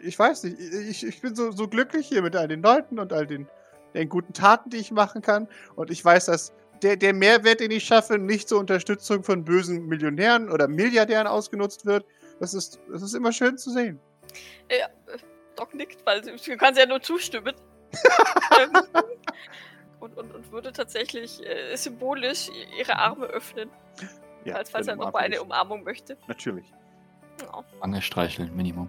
ich 0.03 0.19
weiß 0.19 0.45
nicht. 0.45 0.59
Ich, 0.61 1.07
ich 1.07 1.21
bin 1.23 1.35
so, 1.35 1.51
so 1.53 1.69
glücklich 1.69 2.07
hier 2.09 2.23
mit 2.23 2.35
all 2.37 2.49
den 2.49 2.63
Leuten 2.63 2.99
und 2.99 3.13
all 3.13 3.27
den, 3.27 3.49
den 3.95 4.09
guten 4.09 4.33
Taten, 4.33 4.71
die 4.71 4.79
ich 4.79 4.91
machen 4.91 5.23
kann. 5.23 5.49
Und 5.77 5.91
ich 5.91 6.05
weiß, 6.05 6.27
dass 6.27 6.53
der, 6.83 6.97
der 6.97 7.15
Mehrwert, 7.15 7.61
den 7.61 7.71
ich 7.71 7.85
schaffe, 7.85 8.19
nicht 8.19 8.49
zur 8.49 8.59
Unterstützung 8.61 9.23
von 9.23 9.45
bösen 9.45 9.87
Millionären 9.87 10.51
oder 10.51 10.69
Milliardären 10.69 11.27
ausgenutzt 11.27 11.87
wird. 11.87 12.05
Das 12.41 12.53
ist, 12.53 12.81
das 12.91 13.01
ist 13.03 13.15
immer 13.15 13.33
schön 13.33 13.57
zu 13.57 13.71
sehen. 13.71 14.01
ja, 14.71 14.87
äh, 14.87 15.19
Doc 15.57 15.73
nickt, 15.73 16.05
weil 16.05 16.23
sie- 16.25 16.33
du 16.51 16.57
kannst 16.57 16.79
ja 16.81 16.87
nur 16.87 17.01
zustimmen. 17.01 17.55
Ähm, 18.61 18.73
und, 20.01 20.17
und, 20.17 20.35
und 20.35 20.53
würde 20.53 20.73
tatsächlich 20.73 21.45
äh, 21.47 21.75
symbolisch 21.77 22.51
ihre 22.79 22.97
Arme 22.97 23.27
öffnen, 23.27 23.71
Ja, 24.45 24.55
falls, 24.55 24.71
falls 24.71 24.87
er 24.87 24.93
dann 24.97 25.05
noch 25.05 25.13
mal 25.13 25.21
eine 25.21 25.43
Umarmung 25.43 25.83
möchte. 25.85 26.17
ich. 26.21 26.29
Natürlich. 26.29 26.67
Oh, 27.53 27.63
Wange 27.81 28.01
streicheln, 28.03 28.55
Minimum. 28.55 28.89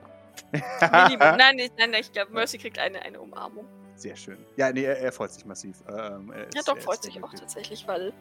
Minimum. 0.52 1.18
Nein, 1.38 1.56
nein, 1.58 1.70
nein, 1.78 1.94
ich 2.00 2.12
glaube, 2.12 2.32
Mercy 2.34 2.58
kriegt 2.58 2.78
eine, 2.78 3.02
eine 3.02 3.20
Umarmung. 3.22 3.66
Sehr 3.96 4.16
schön. 4.18 4.38
Ja, 4.58 4.72
nee, 4.72 4.84
er, 4.84 5.00
er 5.00 5.12
freut 5.14 5.32
sich 5.32 5.46
massiv. 5.46 5.78
Ähm, 5.88 6.32
er 6.32 6.42
Ja, 6.54 6.60
ist- 6.60 6.68
Doc 6.68 6.76
er 6.78 6.82
freut 6.84 7.02
sich 7.04 7.14
auch 7.16 7.22
glücklich. 7.30 7.40
tatsächlich, 7.42 7.88
weil, 7.88 8.12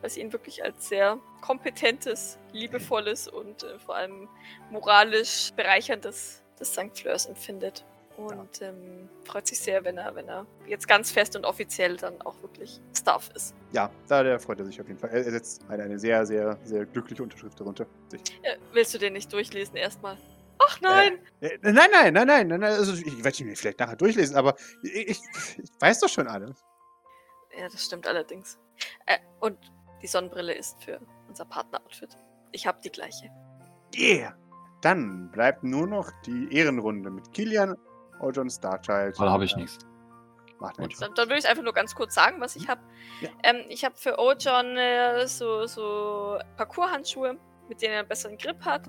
weil 0.00 0.10
sie 0.10 0.20
ihn 0.20 0.32
wirklich 0.32 0.64
als 0.64 0.88
sehr 0.88 1.18
kompetentes, 1.40 2.38
liebevolles 2.52 3.28
und 3.28 3.62
äh, 3.62 3.78
vor 3.78 3.94
allem 3.94 4.28
moralisch 4.70 5.52
bereicherndes 5.54 6.42
des 6.58 6.72
St. 6.72 6.90
Fleurs 6.98 7.26
empfindet. 7.26 7.84
Und 8.16 8.60
ähm, 8.60 9.08
freut 9.24 9.46
sich 9.46 9.58
sehr, 9.58 9.82
wenn 9.84 9.96
er, 9.96 10.14
wenn 10.14 10.28
er 10.28 10.46
jetzt 10.66 10.86
ganz 10.86 11.10
fest 11.10 11.34
und 11.34 11.44
offiziell 11.44 11.96
dann 11.96 12.20
auch 12.22 12.40
wirklich 12.42 12.80
Staff 12.96 13.30
ist. 13.34 13.54
Ja, 13.72 13.90
da 14.06 14.22
der 14.22 14.38
freut 14.38 14.60
er 14.60 14.66
sich 14.66 14.80
auf 14.80 14.86
jeden 14.86 14.98
Fall. 14.98 15.10
Er, 15.10 15.24
setzt 15.24 15.62
eine, 15.68 15.84
eine 15.84 15.98
sehr, 15.98 16.26
sehr, 16.26 16.58
sehr 16.64 16.84
glückliche 16.84 17.22
Unterschrift 17.22 17.58
darunter. 17.58 17.86
Äh, 18.42 18.56
willst 18.72 18.92
du 18.94 18.98
den 18.98 19.14
nicht 19.14 19.32
durchlesen 19.32 19.76
erstmal? 19.76 20.18
Ach 20.58 20.80
nein! 20.80 21.18
Äh, 21.40 21.58
nein, 21.62 21.88
nein, 21.90 22.12
nein, 22.12 22.26
nein, 22.26 22.46
nein. 22.48 22.62
Also 22.62 22.92
ich 22.92 23.24
werde 23.24 23.38
ihn 23.38 23.46
mir 23.46 23.56
vielleicht 23.56 23.80
nachher 23.80 23.96
durchlesen, 23.96 24.36
aber 24.36 24.54
ich, 24.82 24.94
ich, 24.94 25.20
ich 25.62 25.70
weiß 25.80 26.00
doch 26.00 26.08
schon 26.08 26.28
alles. 26.28 26.62
Ja, 27.58 27.68
das 27.68 27.84
stimmt 27.84 28.06
allerdings. 28.06 28.58
Äh, 29.06 29.18
und 29.40 29.58
die 30.02 30.06
Sonnenbrille 30.06 30.54
ist 30.54 30.82
für 30.82 31.00
unser 31.28 31.44
Partner-Outfit. 31.44 32.10
Ich 32.52 32.66
habe 32.66 32.78
die 32.82 32.90
gleiche. 32.90 33.30
Yeah! 33.94 34.36
Dann 34.82 35.30
bleibt 35.30 35.62
nur 35.62 35.86
noch 35.86 36.10
die 36.26 36.52
Ehrenrunde 36.52 37.10
mit 37.10 37.32
Kilian, 37.32 37.76
Ojon 38.22 38.48
Starchild. 38.50 39.18
Da 39.18 39.30
habe 39.30 39.44
ich 39.44 39.54
Äh, 39.54 39.60
nichts. 39.60 39.78
Macht 40.60 40.78
nichts. 40.78 41.00
Dann, 41.00 41.12
dann 41.14 41.28
würde 41.28 41.40
ich 41.40 41.48
einfach 41.48 41.64
nur 41.64 41.72
ganz 41.72 41.94
kurz 41.94 42.14
sagen, 42.14 42.40
was 42.40 42.54
ich 42.56 42.68
habe. 42.68 42.80
Ja. 43.20 43.28
Ähm, 43.42 43.64
ich 43.68 43.84
habe 43.84 43.96
für 43.96 44.18
Ojon 44.18 44.76
äh, 44.76 45.26
so, 45.26 45.66
so 45.66 46.38
Parkour-Handschuhe, 46.56 47.36
mit 47.68 47.82
denen 47.82 47.94
er 47.94 48.00
einen 48.00 48.08
besseren 48.08 48.38
Grip 48.38 48.64
hat 48.64 48.82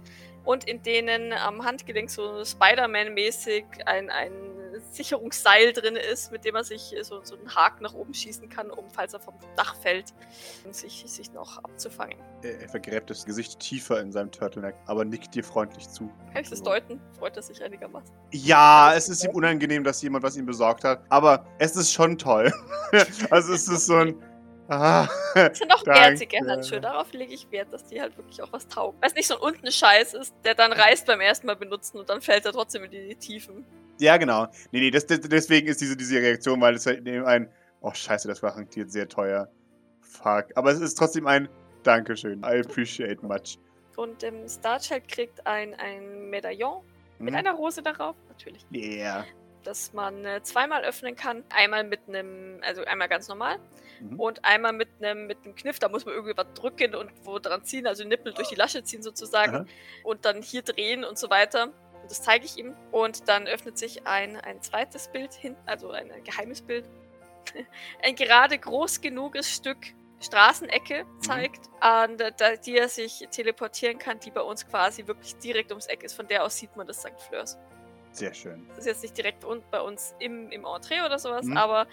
und 0.45 0.65
in 0.65 0.83
denen 0.83 1.33
am 1.33 1.65
Handgelenk 1.65 2.09
so 2.09 2.45
Spider-Man-mäßig 2.45 3.65
ein, 3.85 4.09
ein 4.09 4.52
Sicherungsseil 4.91 5.73
drin 5.73 5.95
ist, 5.95 6.31
mit 6.31 6.45
dem 6.45 6.55
er 6.55 6.63
sich 6.63 6.95
äh, 6.95 7.03
so, 7.03 7.23
so 7.23 7.35
einen 7.35 7.53
Haken 7.53 7.83
nach 7.83 7.93
oben 7.93 8.13
schießen 8.13 8.49
kann, 8.49 8.69
um, 8.69 8.89
falls 8.89 9.13
er 9.13 9.19
vom 9.19 9.35
Dach 9.55 9.75
fällt, 9.75 10.13
sich, 10.71 11.03
sich 11.07 11.31
noch 11.33 11.57
abzufangen. 11.63 12.17
Er, 12.43 12.61
er 12.61 12.69
vergräbt 12.69 13.09
das 13.09 13.25
Gesicht 13.25 13.59
tiefer 13.59 13.99
in 13.99 14.11
seinem 14.11 14.31
Turtleneck, 14.31 14.75
aber 14.85 15.05
nickt 15.05 15.35
dir 15.35 15.43
freundlich 15.43 15.89
zu. 15.89 16.09
Kann 16.31 16.43
ich 16.43 16.49
das 16.49 16.61
deuten? 16.61 16.99
Freut 17.17 17.35
er 17.37 17.43
sich 17.43 17.63
einigermaßen. 17.63 18.15
Ja, 18.31 18.93
es 18.95 19.09
ist 19.09 19.23
ihm 19.23 19.31
unangenehm, 19.31 19.83
dass 19.83 20.01
jemand 20.01 20.23
was 20.23 20.35
ihm 20.37 20.45
besorgt 20.45 20.83
hat, 20.83 21.03
aber 21.09 21.45
es 21.59 21.75
ist 21.75 21.91
schon 21.91 22.17
toll. 22.17 22.51
also 23.29 23.53
es 23.53 23.67
ist 23.67 23.85
so 23.85 23.95
ein. 23.95 24.15
Ah, 24.69 25.07
Das 25.35 25.57
sind 25.57 25.71
auch 25.73 25.83
bärtige 25.83 26.37
Handschuhe. 26.47 26.79
Darauf 26.79 27.11
lege 27.11 27.33
ich 27.33 27.49
Wert, 27.51 27.71
dass 27.73 27.85
die 27.85 27.99
halt 27.99 28.15
wirklich 28.17 28.41
auch 28.41 28.51
was 28.53 28.67
taugen. 28.67 28.97
Weil 29.01 29.09
es 29.09 29.15
nicht 29.15 29.27
so 29.27 29.35
ein 29.35 29.41
unten 29.41 29.71
Scheiß 29.71 30.13
ist, 30.13 30.33
der 30.45 30.55
dann 30.55 30.71
reißt 30.71 31.05
beim 31.05 31.19
ersten 31.21 31.47
Mal 31.47 31.55
benutzen 31.55 31.97
und 31.99 32.09
dann 32.09 32.21
fällt 32.21 32.45
er 32.45 32.53
trotzdem 32.53 32.83
in 32.85 32.91
die 32.91 33.15
Tiefen. 33.15 33.65
ja, 33.99 34.17
genau. 34.17 34.45
Nee, 34.71 34.79
nee, 34.79 34.91
das, 34.91 35.05
das, 35.05 35.19
deswegen 35.21 35.67
ist 35.67 35.81
diese, 35.81 35.97
diese 35.97 36.15
Reaktion, 36.17 36.59
weil 36.61 36.75
es 36.75 36.85
halt 36.85 37.05
eben 37.05 37.25
ein. 37.25 37.49
Oh, 37.81 37.91
scheiße, 37.93 38.27
das 38.29 38.41
war 38.41 38.51
garantiert 38.51 38.89
sehr 38.91 39.09
teuer. 39.09 39.49
Fuck. 40.01 40.45
Aber 40.55 40.71
es 40.71 40.79
ist 40.79 40.95
trotzdem 40.95 41.27
ein 41.27 41.49
Dankeschön. 41.83 42.39
I 42.43 42.61
appreciate 42.61 43.25
much. 43.25 43.57
Und 43.97 44.23
ähm, 44.23 44.47
Starchild 44.47 45.07
kriegt 45.09 45.45
ein, 45.45 45.73
ein 45.75 46.29
Medaillon 46.29 46.81
mit 47.19 47.31
Mhm. 47.33 47.37
einer 47.39 47.51
Rose 47.53 47.81
darauf, 47.83 48.15
natürlich. 48.29 48.65
Yeah. 48.73 49.25
dass 49.63 49.93
man 49.93 50.25
äh, 50.25 50.41
zweimal 50.43 50.83
öffnen 50.83 51.15
kann. 51.15 51.43
Einmal 51.55 51.83
mit 51.83 51.99
einem, 52.07 52.59
also 52.63 52.83
einmal 52.85 53.07
ganz 53.07 53.27
normal 53.29 53.59
Mhm. 54.11 54.19
und 54.19 54.45
einmal 54.45 54.73
mit 54.73 54.89
einem 55.01 55.27
mit 55.27 55.37
einem 55.43 55.55
Kniff. 55.55 55.79
Da 55.79 55.89
muss 55.89 56.05
man 56.05 56.15
irgendwie 56.15 56.35
was 56.37 56.47
drücken 56.53 56.95
und 56.95 57.11
wo 57.23 57.39
dran 57.39 57.63
ziehen, 57.63 57.87
also 57.87 58.03
Nippel 58.03 58.33
durch 58.33 58.49
die 58.49 58.55
Lasche 58.55 58.83
ziehen 58.83 59.03
sozusagen 59.03 59.55
Aha. 59.55 59.65
und 60.03 60.25
dann 60.25 60.41
hier 60.41 60.61
drehen 60.61 61.03
und 61.03 61.17
so 61.17 61.29
weiter. 61.29 61.65
Und 62.01 62.11
das 62.11 62.21
zeige 62.21 62.45
ich 62.45 62.57
ihm. 62.57 62.75
Und 62.91 63.29
dann 63.29 63.47
öffnet 63.47 63.77
sich 63.77 64.05
ein, 64.05 64.35
ein 64.37 64.61
zweites 64.61 65.07
Bild 65.07 65.33
hin, 65.33 65.55
also 65.65 65.91
ein 65.91 66.11
geheimes 66.23 66.61
Bild. 66.61 66.85
ein 68.03 68.15
gerade 68.15 68.57
groß 68.57 69.01
genuges 69.01 69.49
Stück 69.49 69.77
Straßenecke 70.19 71.05
zeigt, 71.19 71.69
an 71.81 72.17
der, 72.17 72.31
der, 72.31 72.57
die 72.57 72.77
er 72.77 72.87
sich 72.87 73.27
teleportieren 73.31 73.97
kann, 73.97 74.19
die 74.19 74.31
bei 74.31 74.41
uns 74.41 74.65
quasi 74.65 75.05
wirklich 75.05 75.35
direkt 75.37 75.71
ums 75.71 75.87
Eck 75.87 76.03
ist. 76.03 76.13
Von 76.13 76.27
der 76.27 76.43
aus 76.45 76.57
sieht 76.57 76.75
man 76.77 76.87
das 76.87 76.99
St. 77.01 77.19
Fleurs. 77.27 77.57
Sehr 78.13 78.33
schön. 78.33 78.65
Das 78.69 78.79
ist 78.79 78.85
jetzt 78.85 79.03
nicht 79.03 79.17
direkt 79.17 79.43
bei 79.71 79.81
uns 79.81 80.15
im, 80.19 80.49
im 80.51 80.65
Entree 80.65 81.01
oder 81.05 81.19
sowas, 81.19 81.45
Mhm. 81.45 81.57
aber 81.57 81.87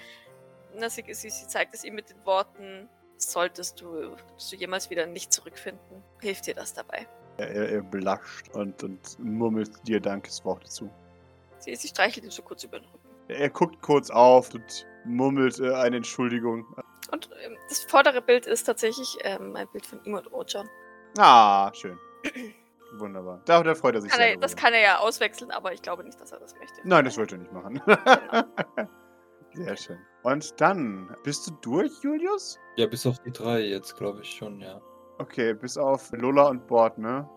na, 0.79 0.89
sie, 0.89 1.05
sie, 1.13 1.31
sie 1.31 1.47
zeigt 1.47 1.75
es 1.75 1.85
ihm 1.85 1.95
mit 1.95 2.11
den 2.11 2.25
Worten, 2.25 2.89
solltest 3.17 3.81
du, 3.81 4.17
du 4.17 4.57
jemals 4.57 4.91
wieder 4.91 5.07
nicht 5.07 5.33
zurückfinden, 5.33 6.03
hilft 6.21 6.47
dir 6.47 6.55
das 6.55 6.75
dabei. 6.75 7.07
Er, 7.37 7.49
er, 7.49 7.83
belacht 7.83 8.55
und, 8.55 8.83
und 8.83 9.19
murmelt 9.19 9.71
dir 9.87 10.01
Dankesworte 10.01 10.69
zu. 10.69 10.91
Sie, 11.59 11.75
sie 11.75 11.89
streichelt 11.89 12.25
ihn 12.25 12.31
so 12.31 12.43
kurz 12.43 12.65
über 12.65 12.79
den 12.79 12.89
Rücken. 12.89 13.09
Er 13.29 13.49
guckt 13.51 13.81
kurz 13.81 14.11
auf 14.11 14.53
und 14.55 14.87
murmelt 15.05 15.59
äh, 15.61 15.73
eine 15.73 15.99
Entschuldigung. 15.99 16.67
Und 17.13 17.31
ähm, 17.45 17.57
das 17.69 17.83
vordere 17.85 18.21
Bild 18.21 18.47
ist 18.47 18.65
tatsächlich 18.65 19.17
ähm, 19.23 19.57
ein 19.57 19.69
Bild 19.69 19.87
von 19.87 20.03
ihm 20.05 20.15
und 20.15 20.33
Ojan. 20.33 20.69
Ah, 21.19 21.73
schön. 21.75 21.99
Wunderbar. 22.99 23.41
Da, 23.45 23.63
da 23.63 23.75
freut 23.75 23.95
er 23.95 24.03
sich 24.03 24.11
Kann 24.11 24.21
er, 24.21 24.37
das 24.37 24.57
kann 24.57 24.75
er 24.75 24.81
ja 24.81 24.99
auswechseln, 24.99 25.51
aber 25.51 25.73
ich 25.73 25.81
glaube 25.81 26.03
nicht, 26.05 26.21
dass 26.21 26.33
er 26.33 26.41
das 26.41 26.55
möchte. 26.57 26.81
Nein, 26.83 27.05
das 27.05 27.17
wollte 27.17 27.37
er 27.37 27.39
nicht 27.39 27.53
machen. 27.53 27.81
sehr 29.55 29.77
schön. 29.77 29.99
Und 30.23 30.61
dann, 30.61 31.15
bist 31.25 31.47
du 31.47 31.53
durch, 31.63 31.91
Julius? 32.03 32.59
Ja, 32.77 32.87
bis 32.87 33.07
auf 33.07 33.19
die 33.21 33.31
drei 33.33 33.61
jetzt, 33.61 33.97
glaube 33.97 34.21
ich 34.23 34.31
schon, 34.31 34.61
ja. 34.61 34.81
Okay, 35.19 35.55
bis 35.55 35.77
auf 35.79 36.11
Lola 36.13 36.49
und 36.49 36.67
Bord, 36.67 36.99
ne? 36.99 37.29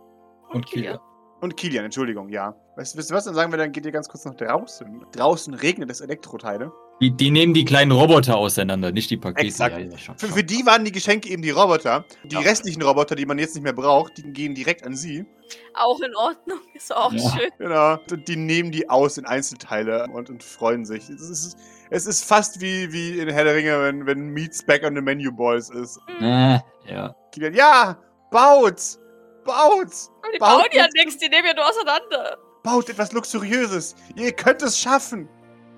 Und 0.52 0.66
Kilian. 0.66 1.00
Und 1.42 1.58
Kilian, 1.58 1.86
Entschuldigung, 1.86 2.30
ja. 2.30 2.56
Weißt, 2.78 2.96
wisst 2.98 3.12
ihr 3.12 3.16
was? 3.16 3.26
Dann 3.26 3.36
sagen 3.36 3.52
wir, 3.52 3.58
dann 3.58 3.72
geht 3.72 3.86
ihr 3.86 3.92
ganz 3.92 4.08
kurz 4.08 4.24
nach 4.26 4.36
draußen. 4.36 5.06
Draußen 5.14 5.54
regnet 5.54 5.92
es 5.92 6.00
Elektroteile. 6.02 6.72
Die, 7.02 7.12
die 7.12 7.32
nehmen 7.32 7.54
die 7.54 7.66
kleinen 7.66 7.92
Roboter 7.92 8.38
auseinander, 8.38 8.92
nicht 8.92 9.10
die 9.10 9.18
Pakete. 9.18 9.48
Exakt. 9.48 9.78
Ja, 9.78 9.84
ja, 9.84 9.98
schon, 9.98 10.18
Für, 10.18 10.28
schon. 10.28 10.36
für 10.38 10.44
die 10.44 10.66
waren 10.66 10.86
die 10.86 10.92
Geschenke 10.92 11.30
eben 11.30 11.42
die 11.42 11.50
Roboter. 11.50 12.06
Die 12.24 12.36
Ja. 12.36 12.42
restlichen 12.42 12.82
Roboter, 12.82 13.16
die 13.16 13.26
man 13.26 13.38
jetzt 13.40 13.56
nicht 13.56 13.64
mehr 13.64 13.74
braucht, 13.74 14.18
die 14.18 14.24
gehen 14.32 14.56
direkt 14.56 14.86
an 14.86 14.96
sie. 14.96 15.26
Auch 15.74 16.00
in 16.00 16.16
Ordnung, 16.16 16.60
ist 16.74 16.96
auch 16.96 17.12
Ja. 17.12 17.30
schön. 17.32 17.50
Genau. 17.58 17.98
Und 18.10 18.28
die 18.28 18.36
nehmen 18.38 18.72
die 18.72 18.90
aus 18.90 19.18
in 19.18 19.26
Einzelteile 19.26 20.08
und, 20.14 20.30
und 20.30 20.44
freuen 20.44 20.86
sich. 20.86 21.10
Es 21.10 21.30
ist, 21.30 21.58
es 21.94 22.08
ist 22.08 22.26
fast 22.26 22.60
wie, 22.60 22.92
wie 22.92 23.20
in 23.20 23.30
Herr 23.30 23.44
der 23.44 23.54
Ringe, 23.54 23.80
wenn, 23.84 24.06
wenn 24.08 24.30
Meats 24.30 24.66
back 24.66 24.84
on 24.84 24.96
the 24.96 25.02
menu 25.02 25.32
boys 25.32 25.70
ist. 25.70 26.00
Äh, 26.20 26.58
ja. 26.88 27.16
Kilian, 27.32 27.54
ja, 27.54 27.98
baut! 28.32 28.98
Baut! 29.46 29.92
Aber 30.24 30.32
die 30.34 30.40
Baut 30.40 30.64
bauen 30.64 30.70
ja 30.72 30.88
nichts, 30.96 31.20
die 31.20 31.30
nehmen 31.30 31.48
ja 31.48 31.54
nur 31.54 31.70
auseinander. 31.70 32.38
Baut 32.64 32.90
etwas 32.90 33.12
Luxuriöses. 33.12 33.96
Ihr 34.16 34.32
könnt 34.32 34.64
es 34.64 34.80
schaffen. 34.80 35.30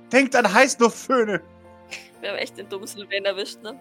Denkt 0.09 0.37
an 0.37 0.51
Heißluftföhne. 0.53 1.41
Wir 2.21 2.29
haben 2.29 2.37
echt 2.37 2.57
den 2.57 2.69
dummen 2.69 2.87
Sylvain 2.87 3.25
erwischt, 3.25 3.61
ne? 3.61 3.77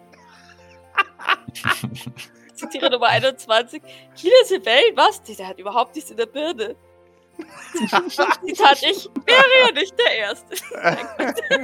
Zitiere 2.55 2.91
Nummer 2.91 3.07
21. 3.07 3.81
Kilian 4.17 4.45
Sylvain, 4.47 4.97
was? 4.97 5.23
Der 5.23 5.47
hat 5.47 5.61
überhaupt 5.61 5.95
nichts 5.95 6.11
in 6.11 6.17
der 6.17 6.27
Birne. 6.27 6.75
Zitat 7.75 8.83
ich, 8.83 9.09
wäre 9.27 9.67
ja 9.67 9.73
nicht 9.73 9.95
der 9.99 10.17
Erste. 10.17 10.55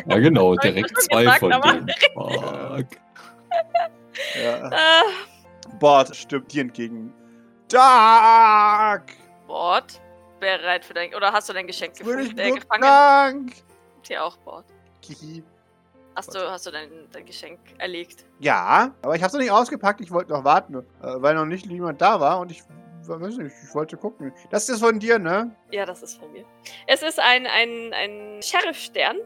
ja, 0.06 0.18
genau, 0.18 0.56
direkt 0.56 1.00
zwei 1.02 1.24
gesagt, 1.24 1.40
von 1.40 1.50
denen. 1.50 1.90
Fuck. 2.14 2.86
ja. 4.42 4.68
Äh, 4.68 5.76
Bord 5.78 6.14
stirbt 6.14 6.52
dir 6.52 6.62
entgegen. 6.62 7.12
Dark! 7.68 9.12
Bord, 9.46 10.00
bereit 10.40 10.84
für 10.84 10.94
dein... 10.94 11.14
Oder 11.14 11.32
hast 11.32 11.48
du 11.48 11.52
dein 11.52 11.66
Geschenk 11.66 11.96
gefunden? 11.96 12.38
Äh, 12.38 12.48
nur 12.48 12.58
gefangen? 12.58 12.82
Dank! 12.82 13.52
Hier 14.06 14.24
auch, 14.24 14.36
Bord. 14.38 14.64
Kihi. 15.02 15.44
Hast 16.16 16.34
du, 16.34 16.50
hast 16.50 16.66
du 16.66 16.70
dein, 16.70 16.90
dein 17.12 17.24
Geschenk 17.24 17.60
erlegt? 17.78 18.24
Ja, 18.40 18.92
aber 19.02 19.14
ich 19.14 19.22
hab's 19.22 19.32
noch 19.32 19.40
nicht 19.40 19.52
ausgepackt. 19.52 20.00
Ich 20.00 20.10
wollte 20.10 20.32
noch 20.32 20.44
warten, 20.44 20.74
äh, 20.74 20.82
weil 21.00 21.34
noch 21.34 21.46
nicht 21.46 21.66
jemand 21.66 22.00
da 22.02 22.20
war 22.20 22.40
und 22.40 22.50
ich 22.50 22.62
weiß 23.08 23.36
nicht, 23.38 23.54
ich 23.62 23.74
wollte 23.74 23.96
gucken. 23.96 24.32
Das 24.50 24.68
ist 24.68 24.80
von 24.80 24.98
dir, 24.98 25.18
ne? 25.18 25.54
Ja, 25.70 25.86
das 25.86 26.02
ist 26.02 26.18
von 26.18 26.30
mir. 26.32 26.44
Es 26.86 27.02
ist 27.02 27.18
ein, 27.18 27.46
ein, 27.46 27.92
ein 27.92 28.42
Sheriff-Stern. 28.42 29.16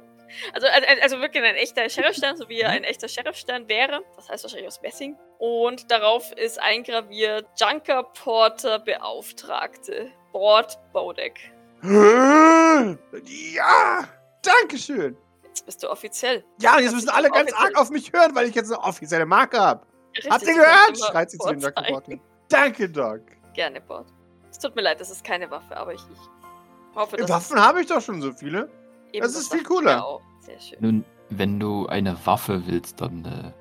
Also, 0.53 0.67
also, 1.03 1.21
wirklich 1.21 1.45
ein 1.45 1.55
echter 1.55 1.89
Sheriff-Stern, 1.89 2.37
so 2.37 2.49
wie 2.49 2.61
er 2.61 2.71
ein 2.71 2.83
echter 2.83 3.09
Sheriff-Stern 3.09 3.69
wäre. 3.69 4.03
Das 4.17 4.29
heißt 4.29 4.43
wahrscheinlich 4.43 4.67
aus 4.67 4.83
Messing. 4.83 5.17
Und 5.39 5.91
darauf 5.91 6.33
ist 6.33 6.61
eingraviert 6.61 7.47
Junker 7.57 8.03
Porter 8.03 8.79
Beauftragte. 8.81 10.11
Bord 10.33 10.79
Bodek. 10.93 11.39
Ja! 13.25 14.09
Dankeschön! 14.43 15.17
Jetzt 15.45 15.67
bist 15.67 15.83
du 15.83 15.91
offiziell. 15.91 16.45
Ja, 16.61 16.81
jetzt 16.81 16.95
müssen 16.95 17.11
alle 17.11 17.31
ganz 17.31 17.53
Offiziell. 17.53 17.67
arg 17.69 17.81
auf 17.81 17.91
mich 17.91 18.13
hören, 18.13 18.35
weil 18.35 18.49
ich 18.49 18.55
jetzt 18.55 18.73
eine 18.73 18.83
offizielle 18.83 19.27
Marke 19.27 19.61
habe. 19.61 19.87
Habt 20.29 20.43
ihr 20.43 20.55
gehört? 20.55 20.99
Schreit 20.99 21.31
sie 21.31 21.39
zu 21.39 21.49
den. 21.49 21.61
Junkerportern. 21.61 22.21
Danke, 22.49 22.89
Doc. 22.89 23.21
Gerne, 23.55 23.81
Bord. 23.81 24.07
Es 24.51 24.59
tut 24.59 24.75
mir 24.77 24.83
leid, 24.83 25.01
das 25.01 25.11
ist 25.11 25.25
keine 25.25 25.51
Waffe, 25.51 25.77
aber 25.77 25.95
ich, 25.95 26.01
ich 26.13 26.95
hoffe, 26.97 27.17
dass 27.17 27.31
Waffen 27.31 27.59
habe 27.61 27.81
ich 27.81 27.87
doch 27.89 28.01
schon 28.01 28.21
so 28.21 28.33
viele. 28.33 28.69
eben 29.13 29.25
das 29.25 29.35
ist 29.37 29.53
viel 29.53 29.63
cooler. 29.65 30.21
Sehr 30.41 30.61
schön. 30.61 30.79
Nun, 30.81 31.05
wenn 31.31 31.59
du 31.59 31.87
eine 31.87 32.17
Waffe 32.27 32.67
willst, 32.67 33.01
dann 33.01 33.25
äh, 33.25 33.53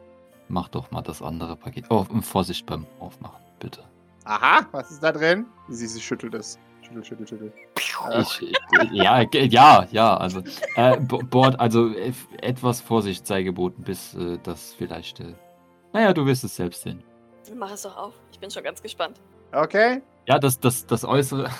mach 0.49 0.67
doch 0.69 0.91
mal 0.91 1.01
das 1.01 1.21
andere 1.21 1.55
Paket. 1.55 1.85
Oh, 1.89 2.05
und 2.09 2.23
Vorsicht 2.23 2.65
beim 2.65 2.85
Aufmachen, 2.99 3.41
bitte. 3.59 3.83
Aha, 4.25 4.65
was 4.71 4.91
ist 4.91 5.01
da 5.03 5.11
drin? 5.11 5.45
Sie, 5.69 5.87
sie 5.87 6.01
schüttelt 6.01 6.33
es. 6.35 6.59
Schüttel, 6.81 7.03
schüttel, 7.03 7.27
schüttel. 7.27 7.53
Äh, 8.11 8.21
Ich, 8.21 8.41
ich, 8.41 8.57
ja, 8.91 9.21
ja, 9.31 9.87
ja, 9.91 10.17
also, 10.17 10.43
äh, 10.75 10.97
Bo- 10.99 11.19
Bord, 11.19 11.59
also 11.59 11.87
äh, 11.93 12.11
etwas 12.41 12.81
Vorsicht 12.81 13.25
sei 13.25 13.43
geboten, 13.43 13.83
bis 13.83 14.13
äh, 14.15 14.37
das 14.43 14.73
vielleicht, 14.73 15.19
äh, 15.21 15.33
naja, 15.93 16.13
du 16.13 16.25
wirst 16.25 16.43
es 16.43 16.55
selbst 16.55 16.81
sehen. 16.83 17.03
Mach 17.55 17.71
es 17.71 17.83
doch 17.83 17.95
auf. 17.97 18.13
Ich 18.31 18.39
bin 18.39 18.51
schon 18.51 18.63
ganz 18.63 18.81
gespannt. 18.81 19.19
Okay. 19.53 20.01
Ja, 20.27 20.39
das, 20.39 20.59
das, 20.59 20.85
das 20.85 21.03
Äußere, 21.03 21.49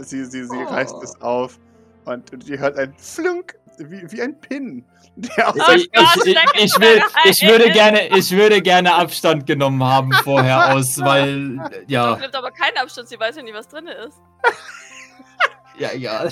Sie, 0.00 0.24
sie, 0.24 0.44
sie 0.44 0.56
Oh. 0.56 0.64
reißt 0.64 1.02
es 1.02 1.20
auf 1.20 1.58
und, 2.04 2.32
und 2.32 2.44
ihr 2.46 2.58
hört 2.58 2.78
ein 2.78 2.94
Flunk, 2.98 3.54
wie, 3.78 4.10
wie 4.12 4.22
ein 4.22 4.38
Pin. 4.40 4.84
Der 5.16 5.48
aus 5.48 5.54
Oh 5.56 5.72
ich, 5.72 5.90
Gott, 5.92 6.26
ich, 6.26 6.26
ich, 6.26 6.36
ich, 6.64 6.80
will, 6.80 7.02
ich, 7.24 7.42
würde 7.42 7.70
gerne, 7.70 8.08
ich 8.16 8.30
würde 8.30 8.60
gerne 8.62 8.94
Abstand 8.94 9.46
genommen 9.46 9.82
haben 9.82 10.12
vorher 10.22 10.74
aus, 10.74 11.00
weil, 11.00 11.56
Ja. 11.86 12.12
ja, 12.12 12.16
nimmt 12.16 12.34
aber 12.36 12.50
keinen 12.50 12.76
Abstand, 12.78 13.08
sie 13.08 13.18
weiß 13.18 13.36
ja 13.36 13.42
nicht, 13.42 13.54
was 13.54 13.68
drin 13.68 13.86
ist. 13.86 14.18
ja, 15.78 15.92
ja. 15.92 16.28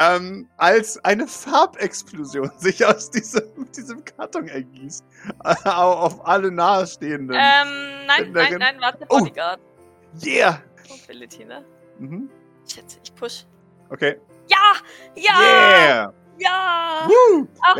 ähm, 0.00 0.48
als 0.56 1.02
eine 1.04 1.26
Farbexplosion 1.26 2.50
sich 2.58 2.84
aus 2.84 3.10
diesem, 3.10 3.42
diesem 3.76 4.04
Karton 4.04 4.48
ergießt. 4.48 5.04
auf 5.64 6.24
alle 6.26 6.50
Nahestehenden. 6.50 7.36
Ähm, 7.36 7.91
nein, 8.06 8.32
nein, 8.32 8.58
nein, 8.58 8.76
warte, 8.80 9.06
Oh. 9.08 9.18
Bodyguard. 9.18 9.60
Yeah! 10.24 10.58
Mobility, 10.88 11.44
ne? 11.44 11.64
Mhm. 11.98 12.30
Schätze, 12.68 12.98
ich 13.02 13.14
push. 13.14 13.44
Okay. 13.90 14.16
Ja! 14.48 14.74
Ja! 15.16 15.40
Yeah! 15.40 16.12
Ja! 16.38 17.08
Woo! 17.08 17.48
Ach. 17.62 17.76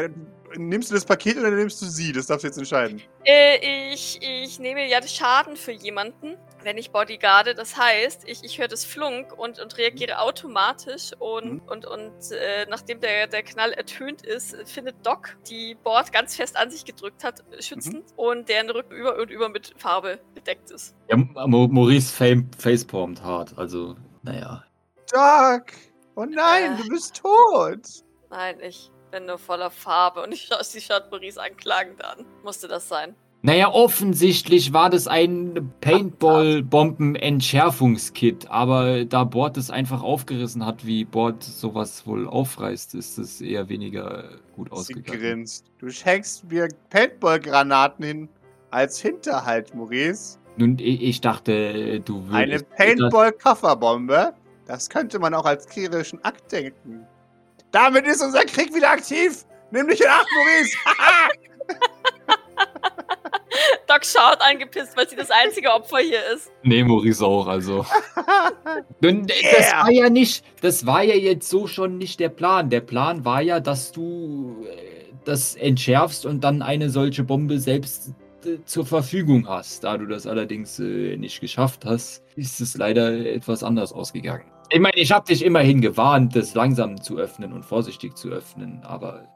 Nimmst 0.57 0.91
du 0.91 0.95
das 0.95 1.05
Paket 1.05 1.39
oder 1.39 1.51
nimmst 1.51 1.81
du 1.81 1.87
sie? 1.87 2.13
Das 2.13 2.27
darfst 2.27 2.45
du 2.45 2.49
jetzt 2.49 2.59
entscheiden. 2.59 3.01
Äh, 3.25 3.93
ich, 3.93 4.19
ich 4.23 4.59
nehme 4.59 4.87
ja 4.87 5.01
Schaden 5.07 5.57
für 5.57 5.73
jemanden, 5.73 6.37
wenn 6.65 6.79
ich 6.79 6.91
bodyguarde. 6.91 7.55
Das 7.55 7.77
heißt, 7.77 8.23
ich, 8.27 8.43
ich 8.45 8.59
höre 8.59 8.69
das 8.69 8.85
Flunk 8.85 9.37
und, 9.39 9.59
und 9.59 9.77
reagiere 9.79 10.19
automatisch. 10.21 11.11
Und, 11.19 11.45
Mhm. 11.55 11.63
und, 11.69 11.87
und 11.87 12.13
äh, 12.33 12.67
nachdem 12.69 13.01
der, 13.01 13.27
der 13.27 13.43
Knall 13.43 13.73
ertönt 13.73 14.23
ist, 14.23 14.57
findet 14.69 15.05
Doc, 15.07 15.37
die 15.49 15.75
Board 15.75 16.13
ganz 16.13 16.37
fest 16.37 16.57
an 16.57 16.71
sich 16.71 16.85
gedrückt 16.85 17.25
hat, 17.25 17.43
schützend 17.61 18.11
Mhm. 18.11 18.17
und 18.19 18.49
deren 18.49 18.71
Rücken 18.71 18.95
über 18.95 19.17
und 19.19 19.31
über 19.31 19.49
mit 19.49 19.73
Farbe 19.77 20.21
bedeckt 20.35 20.71
ist. 20.71 20.95
ja 21.09 21.17
Maurice 21.17 22.13
fame, 22.15 22.51
facepalmt 22.59 23.23
hart, 23.23 23.57
also, 23.57 23.97
naja. 24.23 24.65
Doc! 25.13 25.65
Oh 26.15 26.25
nein, 26.25 26.75
Äh. 26.75 26.77
du 26.83 26.89
bist 26.89 27.17
tot! 27.17 27.81
Nein, 28.31 28.59
ich 28.61 28.91
bin 29.11 29.27
nur 29.27 29.39
voller 29.39 29.71
Farbe 29.71 30.23
und 30.23 30.33
ich 30.33 30.43
schaue 30.47 30.65
sie 30.65 30.81
schaut 30.81 31.11
Maurice 31.11 31.41
anklagend 31.41 32.03
an. 32.05 32.25
Musste 32.43 32.69
das 32.69 32.89
sein? 32.89 33.15
Naja, 33.45 33.73
offensichtlich 33.73 34.73
war 34.73 34.89
das 34.89 35.09
ein 35.09 35.73
Paintball-Bomben-Entschärfungskit, 35.81 38.49
aber 38.49 39.05
da 39.05 39.25
Bord 39.25 39.57
es 39.57 39.69
einfach 39.69 40.05
aufgerissen 40.05 40.65
hat, 40.65 40.87
wie 40.87 41.05
Bord 41.05 41.43
sowas 41.43 42.07
wohl 42.07 42.29
aufreißt, 42.29 42.95
ist 42.95 43.19
es 43.19 43.41
eher 43.41 43.69
weniger 43.69 44.29
gut 44.55 44.69
Sie 44.69 44.75
ausgegangen. 44.75 45.21
grinst. 45.21 45.67
Du 45.79 45.91
schenkst 45.91 46.45
mir 46.45 46.69
Paintball-Granaten 46.91 48.05
hin 48.05 48.29
als 48.71 49.01
Hinterhalt, 49.01 49.75
Maurice. 49.75 50.39
Nun, 50.57 50.79
ich, 50.79 51.21
dachte, 51.21 51.99
du 51.99 52.25
Eine 52.31 52.53
würdest... 52.53 52.71
Paintball-Kofferbombe? 52.77 54.35
Das 54.67 54.89
könnte 54.89 55.19
man 55.19 55.35
auch 55.35 55.47
als 55.47 55.67
kriegerischen 55.67 56.25
Akt 56.25 56.53
denken. 56.53 57.09
Damit 57.73 58.07
ist 58.07 58.23
unser 58.23 58.45
Krieg 58.45 58.73
wieder 58.73 58.93
aktiv! 58.93 59.45
Nimm 59.73 59.89
dich 59.89 60.01
in 60.01 60.07
Acht, 60.07 60.29
Maurice! 60.37 60.77
Doc 63.93 64.05
schaut 64.05 64.41
angepisst, 64.41 64.97
weil 64.97 65.09
sie 65.09 65.17
das 65.17 65.31
einzige 65.31 65.71
Opfer 65.71 65.99
hier 65.99 66.21
ist. 66.35 66.51
Nee, 66.63 66.83
Maurice 66.83 67.25
auch, 67.25 67.47
also. 67.47 67.85
Nun, 69.01 69.27
Das 69.27 69.73
war 69.73 69.91
ja 69.91 70.09
nicht, 70.09 70.45
das 70.63 70.87
war 70.87 71.03
ja 71.03 71.15
jetzt 71.15 71.49
so 71.49 71.67
schon 71.67 71.99
nicht 71.99 72.19
der 72.21 72.31
Plan. 72.31 72.71
Der 72.71 72.81
Plan 72.81 73.25
war 73.25 73.43
ja, 73.43 73.61
dass 73.61 73.93
du 73.93 74.65
äh, 74.69 75.13
das 75.25 75.57
entschärfst 75.57 76.25
und 76.25 76.43
dann 76.43 76.63
eine 76.63 76.89
solche 76.89 77.23
Bombe 77.25 77.59
selbst 77.59 78.15
äh, 78.45 78.59
zur 78.65 78.87
Verfügung 78.87 79.47
hast. 79.47 79.85
Da 79.85 79.99
du 79.99 80.07
das 80.07 80.27
allerdings 80.27 80.79
äh, 80.79 81.17
nicht 81.17 81.41
geschafft 81.41 81.85
hast, 81.85 82.23
ist 82.37 82.61
es 82.61 82.77
leider 82.77 83.13
etwas 83.13 83.63
anders 83.63 83.93
ausgegangen. 83.93 84.52
Ich 84.75 84.81
meine, 84.81 84.97
ich 84.97 85.13
habe 85.13 85.27
dich 85.27 85.45
immerhin 85.45 85.83
gewarnt, 85.83 86.35
das 86.35 86.55
langsam 86.55 87.01
zu 87.01 87.19
öffnen 87.19 87.53
und 87.53 87.63
vorsichtig 87.63 88.17
zu 88.17 88.31
öffnen, 88.31 88.83
aber 88.85 89.29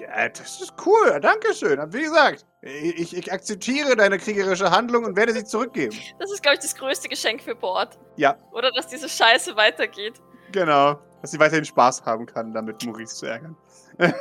Ja, 0.00 0.30
das 0.30 0.62
ist 0.62 0.72
cool. 0.86 1.20
Dankeschön. 1.20 1.78
Wie 1.92 2.02
gesagt, 2.02 2.46
ich, 2.62 3.14
ich 3.14 3.30
akzeptiere 3.30 3.96
deine 3.96 4.16
kriegerische 4.16 4.70
Handlung 4.70 5.04
und 5.04 5.14
werde 5.14 5.34
sie 5.34 5.44
zurückgeben. 5.44 5.94
Das 6.18 6.32
ist, 6.32 6.42
glaube 6.42 6.54
ich, 6.54 6.60
das 6.60 6.74
größte 6.74 7.08
Geschenk 7.10 7.42
für 7.42 7.54
Bord. 7.54 7.98
Ja. 8.16 8.36
Oder 8.52 8.70
dass 8.72 8.86
diese 8.86 9.10
Scheiße 9.10 9.54
weitergeht. 9.56 10.14
Genau. 10.52 10.98
Dass 11.20 11.32
sie 11.32 11.38
weiterhin 11.38 11.66
Spaß 11.66 12.06
haben 12.06 12.24
kann, 12.24 12.54
damit 12.54 12.82
Maurice 12.86 13.14
zu 13.14 13.26
ärgern. 13.26 13.56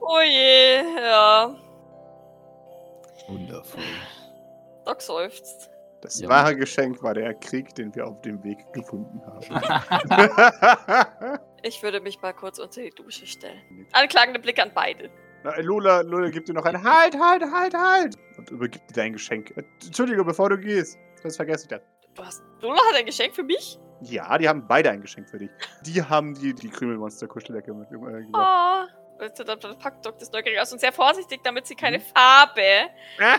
Oh 0.00 0.20
je, 0.20 0.82
ja. 1.00 1.56
wundervoll. 3.26 3.82
Doc 4.84 5.02
seufzt. 5.02 5.70
Das 6.00 6.20
Ja. 6.20 6.28
wahre 6.28 6.56
Geschenk 6.56 7.02
war 7.02 7.14
der 7.14 7.34
Krieg, 7.34 7.74
den 7.74 7.94
wir 7.94 8.06
auf 8.06 8.20
dem 8.22 8.42
Weg 8.44 8.58
gefunden 8.72 9.20
haben. 9.26 11.38
Ich 11.62 11.82
würde 11.82 12.00
mich 12.00 12.20
mal 12.22 12.32
kurz 12.32 12.58
unter 12.58 12.80
die 12.80 12.90
Dusche 12.90 13.26
stellen. 13.26 13.86
Anklagende 13.92 14.38
Blick 14.38 14.60
an 14.60 14.70
beide. 14.74 15.10
Na, 15.42 15.58
Lola, 15.60 16.00
Lola 16.02 16.30
gibt 16.30 16.48
dir 16.48 16.52
noch 16.52 16.64
ein 16.64 16.82
Halt, 16.82 17.18
Halt, 17.18 17.42
Halt, 17.52 17.74
Halt! 17.74 18.16
Und 18.36 18.50
übergibt 18.50 18.90
dir 18.90 18.94
dein 18.94 19.12
Geschenk. 19.12 19.50
Äh, 19.56 19.64
Entschuldige, 19.84 20.24
bevor 20.24 20.50
du 20.50 20.58
gehst. 20.58 20.98
Das 21.22 21.36
vergesse 21.36 21.64
ich 21.64 21.68
das. 21.68 21.80
Du 22.14 22.24
hast. 22.24 22.42
Lola 22.60 22.78
hat 22.90 22.96
ein 22.96 23.06
Geschenk 23.06 23.34
für 23.34 23.42
mich? 23.42 23.78
Ja, 24.02 24.38
die 24.38 24.48
haben 24.48 24.66
beide 24.68 24.90
ein 24.90 25.00
Geschenk 25.00 25.28
für 25.28 25.38
dich. 25.38 25.50
Die 25.84 26.00
haben 26.00 26.34
die, 26.34 26.54
die 26.54 26.68
Krümelmonster-Kuscheldecke 26.68 27.74
mit 27.74 27.90
äh. 27.90 28.26
Oh. 28.32 28.84
Dann 29.18 29.78
packt 29.78 30.06
Doc 30.06 30.18
das 30.18 30.30
neugierig 30.32 30.60
aus 30.60 30.72
und 30.72 30.80
sehr 30.80 30.92
vorsichtig, 30.92 31.40
damit 31.42 31.66
sie 31.66 31.74
keine 31.74 31.98
Farbe 32.00 32.62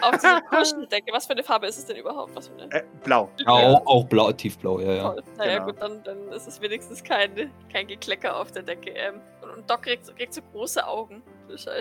auf 0.01 0.11
diese 0.17 0.41
Kuscheldecke. 0.49 1.11
Was 1.13 1.25
für 1.25 1.31
eine 1.33 1.43
Farbe 1.43 1.67
ist 1.67 1.77
es 1.77 1.85
denn 1.85 1.95
überhaupt? 1.95 2.35
Was 2.35 2.49
für 2.49 2.53
eine? 2.61 2.71
äh, 2.73 2.83
blau. 3.03 3.29
Ja, 3.37 3.47
auch, 3.49 3.85
auch 3.85 4.03
blau, 4.05 4.31
tiefblau, 4.31 4.79
ja, 4.79 4.93
ja. 4.93 5.15
Naja, 5.37 5.53
Genau. 5.59 5.65
gut, 5.65 5.81
dann, 5.81 6.03
dann 6.03 6.31
ist 6.33 6.47
es 6.47 6.59
wenigstens 6.61 7.03
kein, 7.03 7.51
kein 7.71 7.87
Geklecker 7.87 8.35
auf 8.35 8.51
der 8.51 8.63
Decke. 8.63 8.89
Ähm, 8.91 9.21
und, 9.41 9.49
und 9.51 9.69
Doc 9.69 9.83
kriegt, 9.83 10.15
kriegt 10.17 10.33
so 10.33 10.41
große 10.51 10.85
Augen. 10.85 11.23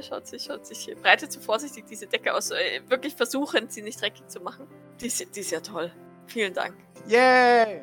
Schaut, 0.00 0.26
sich, 0.26 0.44
schaut 0.44 0.64
sich, 0.64 0.94
breitet 1.02 1.30
so 1.30 1.40
vorsichtig 1.40 1.84
diese 1.86 2.06
Decke 2.06 2.32
aus, 2.34 2.50
äh, 2.52 2.80
wirklich 2.86 3.14
versuchend, 3.14 3.70
sie 3.70 3.82
nicht 3.82 4.00
dreckig 4.00 4.26
zu 4.28 4.40
machen. 4.40 4.66
Die 5.00 5.08
ist, 5.08 5.36
die 5.36 5.40
ist 5.40 5.50
ja 5.50 5.60
toll. 5.60 5.92
Vielen 6.26 6.54
Dank. 6.54 6.74
Yay! 7.06 7.82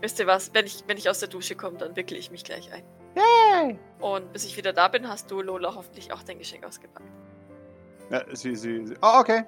Wisst 0.00 0.18
ihr 0.18 0.26
was? 0.26 0.54
Wenn 0.54 0.64
ich, 0.66 0.82
wenn 0.86 0.96
ich 0.96 1.10
aus 1.10 1.18
der 1.18 1.28
Dusche 1.28 1.56
komme, 1.56 1.76
dann 1.76 1.94
wickle 1.94 2.16
ich 2.16 2.30
mich 2.30 2.42
gleich 2.44 2.72
ein. 2.72 2.82
Yay! 3.16 3.78
Und 4.00 4.32
bis 4.32 4.44
ich 4.44 4.56
wieder 4.56 4.72
da 4.72 4.88
bin, 4.88 5.08
hast 5.08 5.30
du, 5.30 5.40
Lola, 5.42 5.74
hoffentlich 5.74 6.12
auch 6.12 6.22
dein 6.22 6.38
Geschenk 6.38 6.64
ausgepackt. 6.64 7.06
Ja, 8.10 8.24
sie, 8.34 8.54
sie, 8.56 8.86
sie. 8.86 8.94
Oh, 9.02 9.20
okay. 9.20 9.44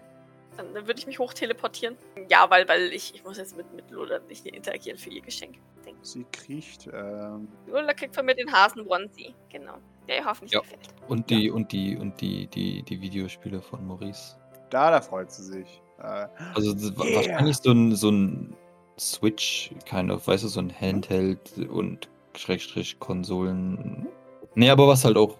Dann, 0.56 0.72
dann 0.72 0.86
würde 0.86 0.98
ich 1.00 1.06
mich 1.06 1.18
hochteleportieren. 1.18 1.96
Ja, 2.28 2.48
weil, 2.48 2.68
weil 2.68 2.92
ich, 2.92 3.14
ich 3.14 3.24
muss 3.24 3.38
jetzt 3.38 3.56
mit, 3.56 3.72
mit 3.74 3.90
Lola 3.90 4.20
nicht 4.28 4.46
interagieren 4.46 4.96
für 4.96 5.10
ihr 5.10 5.20
Geschenk. 5.22 5.56
Denk. 5.84 5.96
Sie 6.02 6.24
kriecht. 6.30 6.88
Ähm, 6.92 7.48
Lola 7.66 7.92
kriegt 7.92 8.14
von 8.14 8.24
mir 8.24 8.34
den 8.34 8.50
Hasen-Onesie. 8.52 9.34
Genau. 9.50 9.74
Der 10.08 10.18
ihr 10.18 10.24
hoffentlich 10.24 10.52
Ja. 10.52 10.60
gefällt. 10.60 10.88
Und 11.08 11.28
die, 11.30 11.50
und 11.50 11.72
die, 11.72 11.96
und 11.96 12.20
die, 12.20 12.46
die, 12.46 12.82
die 12.82 13.00
Videospiele 13.00 13.60
von 13.60 13.84
Maurice. 13.86 14.36
da, 14.70 14.90
da 14.90 15.00
freut 15.00 15.30
sie 15.32 15.42
sich. 15.42 15.82
Äh, 15.98 16.28
Also 16.54 16.72
Yeah. 16.74 17.16
wahrscheinlich 17.16 17.56
so 17.56 17.72
ein, 17.72 17.94
so 17.96 18.10
ein 18.10 18.56
Switch, 18.98 19.72
kind 19.86 20.10
of, 20.12 20.26
weißt 20.28 20.44
du, 20.44 20.48
so 20.48 20.60
ein 20.60 20.72
Handheld 20.80 21.58
und 21.68 22.08
Schrägstrich 22.36 22.98
Konsolen. 22.98 24.08
Nee, 24.54 24.70
aber 24.70 24.88
was 24.88 25.04
halt 25.04 25.16
auch 25.16 25.38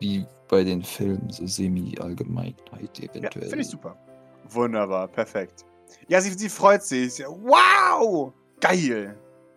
wie 0.00 0.24
bei 0.48 0.64
den 0.64 0.82
Filmen 0.82 1.30
so 1.30 1.46
semi-Allgemeinheit 1.46 2.98
ja, 2.98 3.10
eventuell. 3.10 3.48
finde 3.48 3.62
ich 3.62 3.68
super. 3.68 3.96
Wunderbar, 4.48 5.08
perfekt. 5.08 5.64
Ja, 6.08 6.20
sie, 6.20 6.30
sie 6.30 6.48
freut 6.48 6.82
sich. 6.82 7.20
Wow! 7.20 8.32
Geil! 8.60 9.16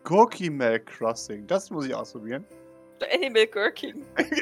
Cookie 0.09 0.49
Milk 0.49 0.85
Crossing. 0.85 1.47
Das 1.47 1.69
muss 1.69 1.85
ich 1.85 1.95
ausprobieren. 1.95 2.45
Animal 3.13 3.47
Gurking. 3.47 4.03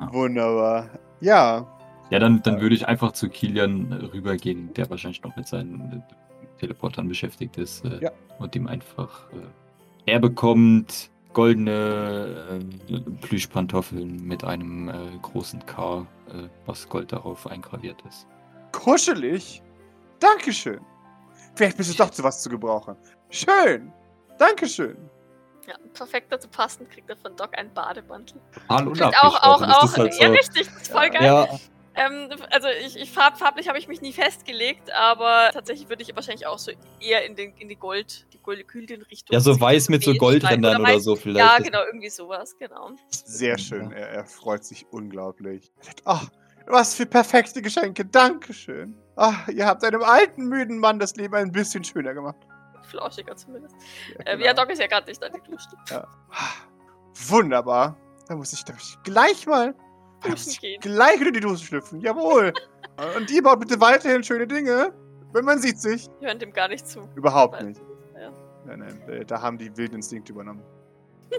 Wunderbar. 0.12 0.90
Ja. 1.20 1.66
Ja, 2.10 2.18
dann, 2.18 2.42
dann 2.42 2.60
würde 2.60 2.74
ich 2.74 2.86
einfach 2.86 3.12
zu 3.12 3.28
Kilian 3.28 3.92
rübergehen, 4.12 4.74
der 4.74 4.90
wahrscheinlich 4.90 5.22
noch 5.22 5.34
mit 5.36 5.46
seinen 5.46 6.02
Teleportern 6.62 7.08
beschäftigt 7.08 7.58
ist. 7.58 7.84
Äh, 7.84 7.98
Ja. 8.00 8.10
Und 8.38 8.54
ihm 8.54 8.66
einfach. 8.66 9.28
Äh, 9.32 10.12
er 10.12 10.18
bekommt 10.20 11.10
goldene 11.32 12.60
äh, 12.88 13.00
Plüschpantoffeln 13.20 14.26
mit 14.26 14.44
einem 14.44 14.88
äh, 14.88 14.92
großen 15.22 15.64
K, 15.66 16.06
äh, 16.28 16.48
was 16.66 16.88
Gold 16.88 17.12
darauf 17.12 17.46
eingraviert 17.46 17.96
ist. 18.08 18.26
Kuschelig. 18.72 19.62
Dankeschön. 20.20 20.80
Vielleicht 21.54 21.76
bist 21.76 21.92
du 21.92 21.96
doch 21.96 22.10
zu 22.10 22.22
was 22.22 22.42
zu 22.42 22.48
gebrauchen. 22.48 22.96
Schön. 23.30 23.92
Dankeschön. 24.38 24.96
Ja, 25.66 25.74
perfekt 25.94 26.32
dazu 26.32 26.48
passend 26.48 26.90
kriegt 26.90 27.08
er 27.08 27.16
von 27.16 27.36
Doc 27.36 27.56
einen 27.56 27.72
Bademantel. 27.72 28.40
Kriegt 28.68 29.02
auch, 29.22 29.42
auch, 29.42 29.62
auch. 29.62 29.96
Halt 29.96 30.20
Ja, 30.20 30.28
richtig, 30.28 30.66
das 30.66 30.82
ist 30.82 30.92
voll 30.92 31.10
geil. 31.10 31.24
Ja, 31.24 31.48
Ähm, 32.06 32.30
also 32.50 32.68
ich, 32.84 32.96
ich 32.96 33.10
farb, 33.10 33.38
farblich 33.38 33.68
habe 33.68 33.78
ich 33.78 33.88
mich 33.88 34.00
nie 34.00 34.12
festgelegt, 34.12 34.92
aber 34.92 35.50
tatsächlich 35.52 35.88
würde 35.88 36.02
ich 36.02 36.14
wahrscheinlich 36.14 36.46
auch 36.46 36.58
so 36.58 36.72
eher 37.00 37.24
in, 37.26 37.36
den, 37.36 37.54
in 37.56 37.68
die 37.68 37.76
Gold, 37.76 38.26
die 38.32 38.38
Gold 38.38 38.64
Richtung. 38.74 39.34
ja, 39.34 39.40
so 39.40 39.58
weiß 39.60 39.88
mit 39.88 40.02
so 40.04 40.14
Goldrändern 40.14 40.80
oder, 40.82 40.90
weiß- 40.90 41.00
so 41.00 41.16
vielleicht. 41.16 41.38
Ja, 41.38 41.58
genau, 41.58 41.84
irgendwie 41.86 42.10
sowas, 42.10 42.56
genau. 42.58 42.90
Sehr 43.10 43.58
schön. 43.58 43.92
Er, 43.92 44.08
er 44.08 44.24
freut 44.24 44.64
sich 44.64 44.86
unglaublich. 44.90 45.72
Oh, 46.04 46.18
was 46.66 46.94
für 46.94 47.06
perfekte 47.06 47.60
Geschenke. 47.62 48.04
Dankeschön. 48.04 48.96
Ach, 49.16 49.48
ihr 49.48 49.66
habt 49.66 49.84
einem 49.84 50.02
alten, 50.02 50.46
müden 50.46 50.78
Mann 50.78 50.98
das 50.98 51.16
Leben 51.16 51.34
ein 51.34 51.52
bisschen 51.52 51.84
schöner 51.84 52.14
gemacht. 52.14 52.36
Flauschiger 52.84 53.36
zumindest. 53.36 53.74
Ja, 54.10 54.16
Ähm, 54.26 54.38
genau. 54.38 54.44
ja, 54.46 54.54
Doc 54.54 54.70
ist 54.70 54.78
ja 54.80 54.86
gerade 54.86 55.08
nicht 55.08 55.22
an 55.22 55.32
die 55.32 55.50
Dusche. 55.50 56.06
Wunderbar. 57.28 57.96
Da 58.28 58.36
muss 58.36 58.52
ich, 58.52 58.64
da 58.64 58.72
muss 58.72 58.90
ich 58.96 59.02
gleich 59.02 59.46
mal. 59.46 59.74
Duschen 60.30 60.50
ich 60.50 60.60
gehen. 60.60 60.80
gleich 60.80 61.20
in 61.20 61.32
die 61.32 61.40
Dose 61.40 61.64
schlüpfen. 61.64 62.00
Jawohl. 62.00 62.52
Und 63.16 63.30
ihr 63.30 63.42
baut 63.42 63.60
bitte 63.60 63.80
weiterhin 63.80 64.22
schöne 64.22 64.46
Dinge. 64.46 64.92
Wenn 65.32 65.44
man 65.44 65.58
sieht 65.60 65.80
sich. 65.80 66.08
Die 66.20 66.26
hören 66.26 66.38
dem 66.38 66.52
gar 66.52 66.68
nicht 66.68 66.86
zu. 66.86 67.08
Überhaupt 67.14 67.54
Weil- 67.54 67.68
nicht. 67.68 67.80
ja. 68.20 68.30
Nein, 68.66 68.78
nein. 68.80 69.02
äh, 69.08 69.24
Da 69.24 69.40
haben 69.40 69.56
die 69.58 69.74
wilden 69.76 69.96
Instinkte 69.96 70.32
übernommen. 70.32 70.62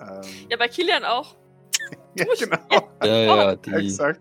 ähm, 0.00 0.20
Ja, 0.50 0.56
bei 0.56 0.68
Kilian 0.68 1.04
auch. 1.04 1.36
ja, 2.14 2.24
genau. 2.38 2.56
ja, 3.04 3.06
ja, 3.06 3.56
die. 3.56 3.70
Exakt. 3.72 4.20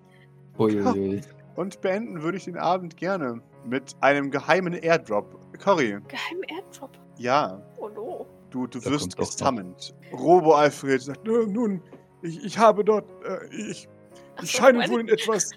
Uiuiui. 0.57 1.21
Und 1.55 1.81
beenden 1.81 2.21
würde 2.21 2.37
ich 2.37 2.45
den 2.45 2.57
Abend 2.57 2.97
gerne 2.97 3.41
mit 3.65 3.95
einem 4.01 4.31
geheimen 4.31 4.73
Airdrop. 4.73 5.37
Cory, 5.63 5.99
Geheim 6.07 6.41
Airdrop. 6.47 6.91
ja, 7.17 7.61
Oh 7.77 7.89
no. 7.89 8.25
du, 8.49 8.67
du 8.67 8.83
wirst 8.85 9.15
gesummoned. 9.17 9.93
Robo 10.13 10.53
Alfred 10.53 11.01
sagt, 11.01 11.25
"Nun, 11.25 11.51
nun, 11.51 11.81
ich, 12.21 12.43
ich 12.43 12.57
habe 12.57 12.83
dort, 12.83 13.05
äh, 13.25 13.47
ich, 13.55 13.87
Ach 14.37 14.43
ich 14.43 14.51
so, 14.51 14.57
scheine 14.59 14.79
meine- 14.79 14.91
wohl 14.93 15.01
in 15.01 15.09
etwas, 15.09 15.51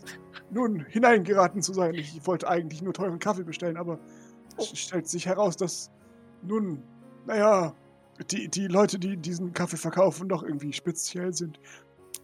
nun, 0.50 0.84
hineingeraten 0.88 1.62
zu 1.62 1.72
sein. 1.72 1.94
Ich 1.94 2.26
wollte 2.26 2.48
eigentlich 2.48 2.82
nur 2.82 2.92
teuren 2.92 3.18
Kaffee 3.18 3.42
bestellen, 3.44 3.76
aber 3.76 3.98
Oh. 4.56 4.62
es 4.62 4.78
stellt 4.78 5.08
sich 5.08 5.26
heraus, 5.26 5.56
dass, 5.56 5.90
nun, 6.42 6.82
naja, 7.26 7.74
die, 8.30 8.46
die 8.48 8.68
Leute, 8.68 8.98
die 9.00 9.16
diesen 9.16 9.52
Kaffee 9.52 9.76
verkaufen, 9.76 10.28
doch 10.28 10.44
irgendwie 10.44 10.72
speziell 10.72 11.32
sind. 11.34 11.58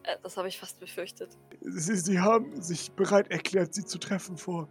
Äh, 0.05 0.17
das 0.23 0.37
habe 0.37 0.47
ich 0.47 0.59
fast 0.61 0.79
befürchtet. 0.79 1.37
Sie, 1.61 1.97
sie 1.97 2.21
haben 2.21 2.63
sich 2.63 2.93
bereit 2.93 3.31
erklärt, 3.33 3.75
sie 3.75 3.85
zu 3.85 3.99
treffen 3.99 4.37
vor 4.37 4.69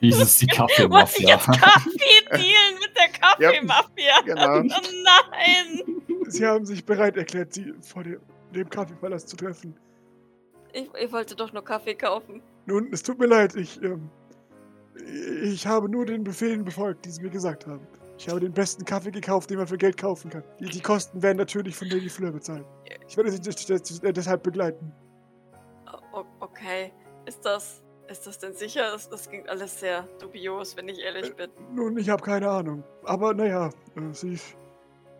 Dieses 0.00 0.38
die 0.38 0.46
Kaffeemafia. 0.46 1.28
jetzt 1.28 1.46
Kaffee 1.46 2.24
dealen 2.30 2.78
mit 2.80 2.96
der 2.96 3.08
Kaffeemafia? 3.20 4.20
genau. 4.24 4.58
Oh 4.60 4.80
nein! 5.04 6.02
Sie 6.28 6.46
haben 6.46 6.64
sich 6.64 6.84
bereit 6.86 7.16
erklärt, 7.18 7.52
sie 7.52 7.74
vor 7.82 8.02
dem, 8.04 8.20
dem 8.56 8.68
Kaffeepalast 8.68 9.28
zu 9.28 9.36
treffen. 9.36 9.74
Ich, 10.72 10.90
ich 11.00 11.12
wollte 11.12 11.34
doch 11.36 11.52
nur 11.52 11.64
Kaffee 11.64 11.94
kaufen. 11.94 12.42
Nun, 12.66 12.88
es 12.92 13.02
tut 13.02 13.18
mir 13.18 13.26
leid, 13.26 13.54
ich, 13.56 13.80
ähm, 13.82 14.10
ich 15.42 15.66
habe 15.66 15.88
nur 15.88 16.04
den 16.06 16.24
Befehlen 16.24 16.64
befolgt, 16.64 17.04
die 17.04 17.10
sie 17.10 17.22
mir 17.22 17.30
gesagt 17.30 17.66
haben. 17.66 17.86
Ich 18.18 18.28
habe 18.28 18.40
den 18.40 18.52
besten 18.52 18.84
Kaffee 18.84 19.10
gekauft, 19.10 19.50
den 19.50 19.58
man 19.58 19.66
für 19.66 19.76
Geld 19.76 19.96
kaufen 19.98 20.30
kann. 20.30 20.42
Die, 20.58 20.64
die 20.66 20.80
Kosten 20.80 21.22
werden 21.22 21.36
natürlich 21.38 21.76
von 21.76 21.88
Lady 21.88 22.08
Fleur 22.08 22.32
bezahlt. 22.32 22.64
Ich 23.08 23.16
werde 23.16 23.30
sie 23.30 23.40
des- 23.40 24.00
deshalb 24.02 24.42
begleiten. 24.42 24.92
O- 26.12 26.24
okay. 26.40 26.92
Ist 27.26 27.44
das. 27.44 27.82
Ist 28.08 28.26
das 28.26 28.38
denn 28.38 28.54
sicher? 28.54 28.90
Das, 28.92 29.08
das 29.10 29.28
klingt 29.28 29.48
alles 29.48 29.80
sehr 29.80 30.04
dubios, 30.20 30.76
wenn 30.76 30.88
ich 30.88 31.00
ehrlich 31.00 31.30
Äh, 31.32 31.34
bin. 31.46 31.50
Nun, 31.74 31.98
ich 31.98 32.08
habe 32.08 32.22
keine 32.22 32.48
Ahnung. 32.48 32.84
Aber 33.04 33.34
naja, 33.34 33.68
äh, 33.96 34.12
sie. 34.12 34.38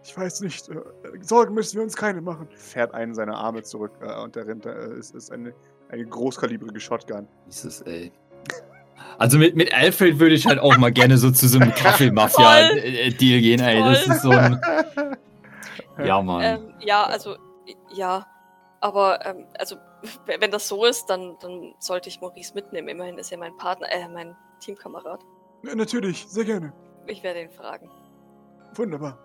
Ich 0.06 0.16
weiß 0.16 0.40
nicht. 0.42 0.68
Äh, 0.68 0.76
Sorgen 1.20 1.54
müssen 1.54 1.76
wir 1.76 1.82
uns 1.82 1.96
keine 1.96 2.20
machen. 2.20 2.48
Fährt 2.56 2.94
einen 2.94 3.14
seiner 3.14 3.36
Arme 3.36 3.62
zurück 3.64 3.92
äh, 4.00 4.22
und 4.22 4.36
dahinter 4.36 4.92
äh, 4.92 4.98
ist, 4.98 5.14
ist 5.14 5.32
eine, 5.32 5.52
eine 5.88 6.04
großkalibrige 6.04 6.78
Shotgun. 6.78 7.26
Dieses, 7.48 7.82
ey. 7.82 8.12
Also 9.18 9.38
mit, 9.38 9.56
mit 9.56 9.74
Alfred 9.74 10.20
würde 10.20 10.34
ich 10.34 10.46
halt 10.46 10.60
auch 10.60 10.76
mal 10.76 10.92
gerne 10.92 11.18
so 11.18 11.30
zu 11.32 11.48
so 11.48 11.58
einem 11.58 11.74
Kaffeemafia-Deal 11.74 13.40
gehen, 13.40 13.60
ey. 13.60 13.80
Das 13.82 14.06
ist 14.06 14.22
so 14.22 14.30
ein. 14.30 14.60
Ja, 15.98 16.20
Mann. 16.20 16.42
Ähm, 16.42 16.74
ja, 16.80 17.04
also, 17.04 17.36
ja. 17.94 18.26
Aber, 18.82 19.24
ähm, 19.24 19.46
also, 19.58 19.76
wenn 20.26 20.50
das 20.50 20.68
so 20.68 20.84
ist, 20.84 21.06
dann, 21.06 21.38
dann 21.40 21.74
sollte 21.78 22.10
ich 22.10 22.20
Maurice 22.20 22.52
mitnehmen. 22.52 22.88
Immerhin 22.88 23.16
ist 23.16 23.32
er 23.32 23.38
mein 23.38 23.56
Partner, 23.56 23.90
äh, 23.90 24.06
mein 24.06 24.36
Teamkamerad. 24.60 25.20
Natürlich, 25.62 26.26
sehr 26.28 26.44
gerne. 26.44 26.74
Ich 27.06 27.22
werde 27.22 27.40
ihn 27.40 27.50
fragen. 27.50 27.90
Wunderbar. 28.74 29.18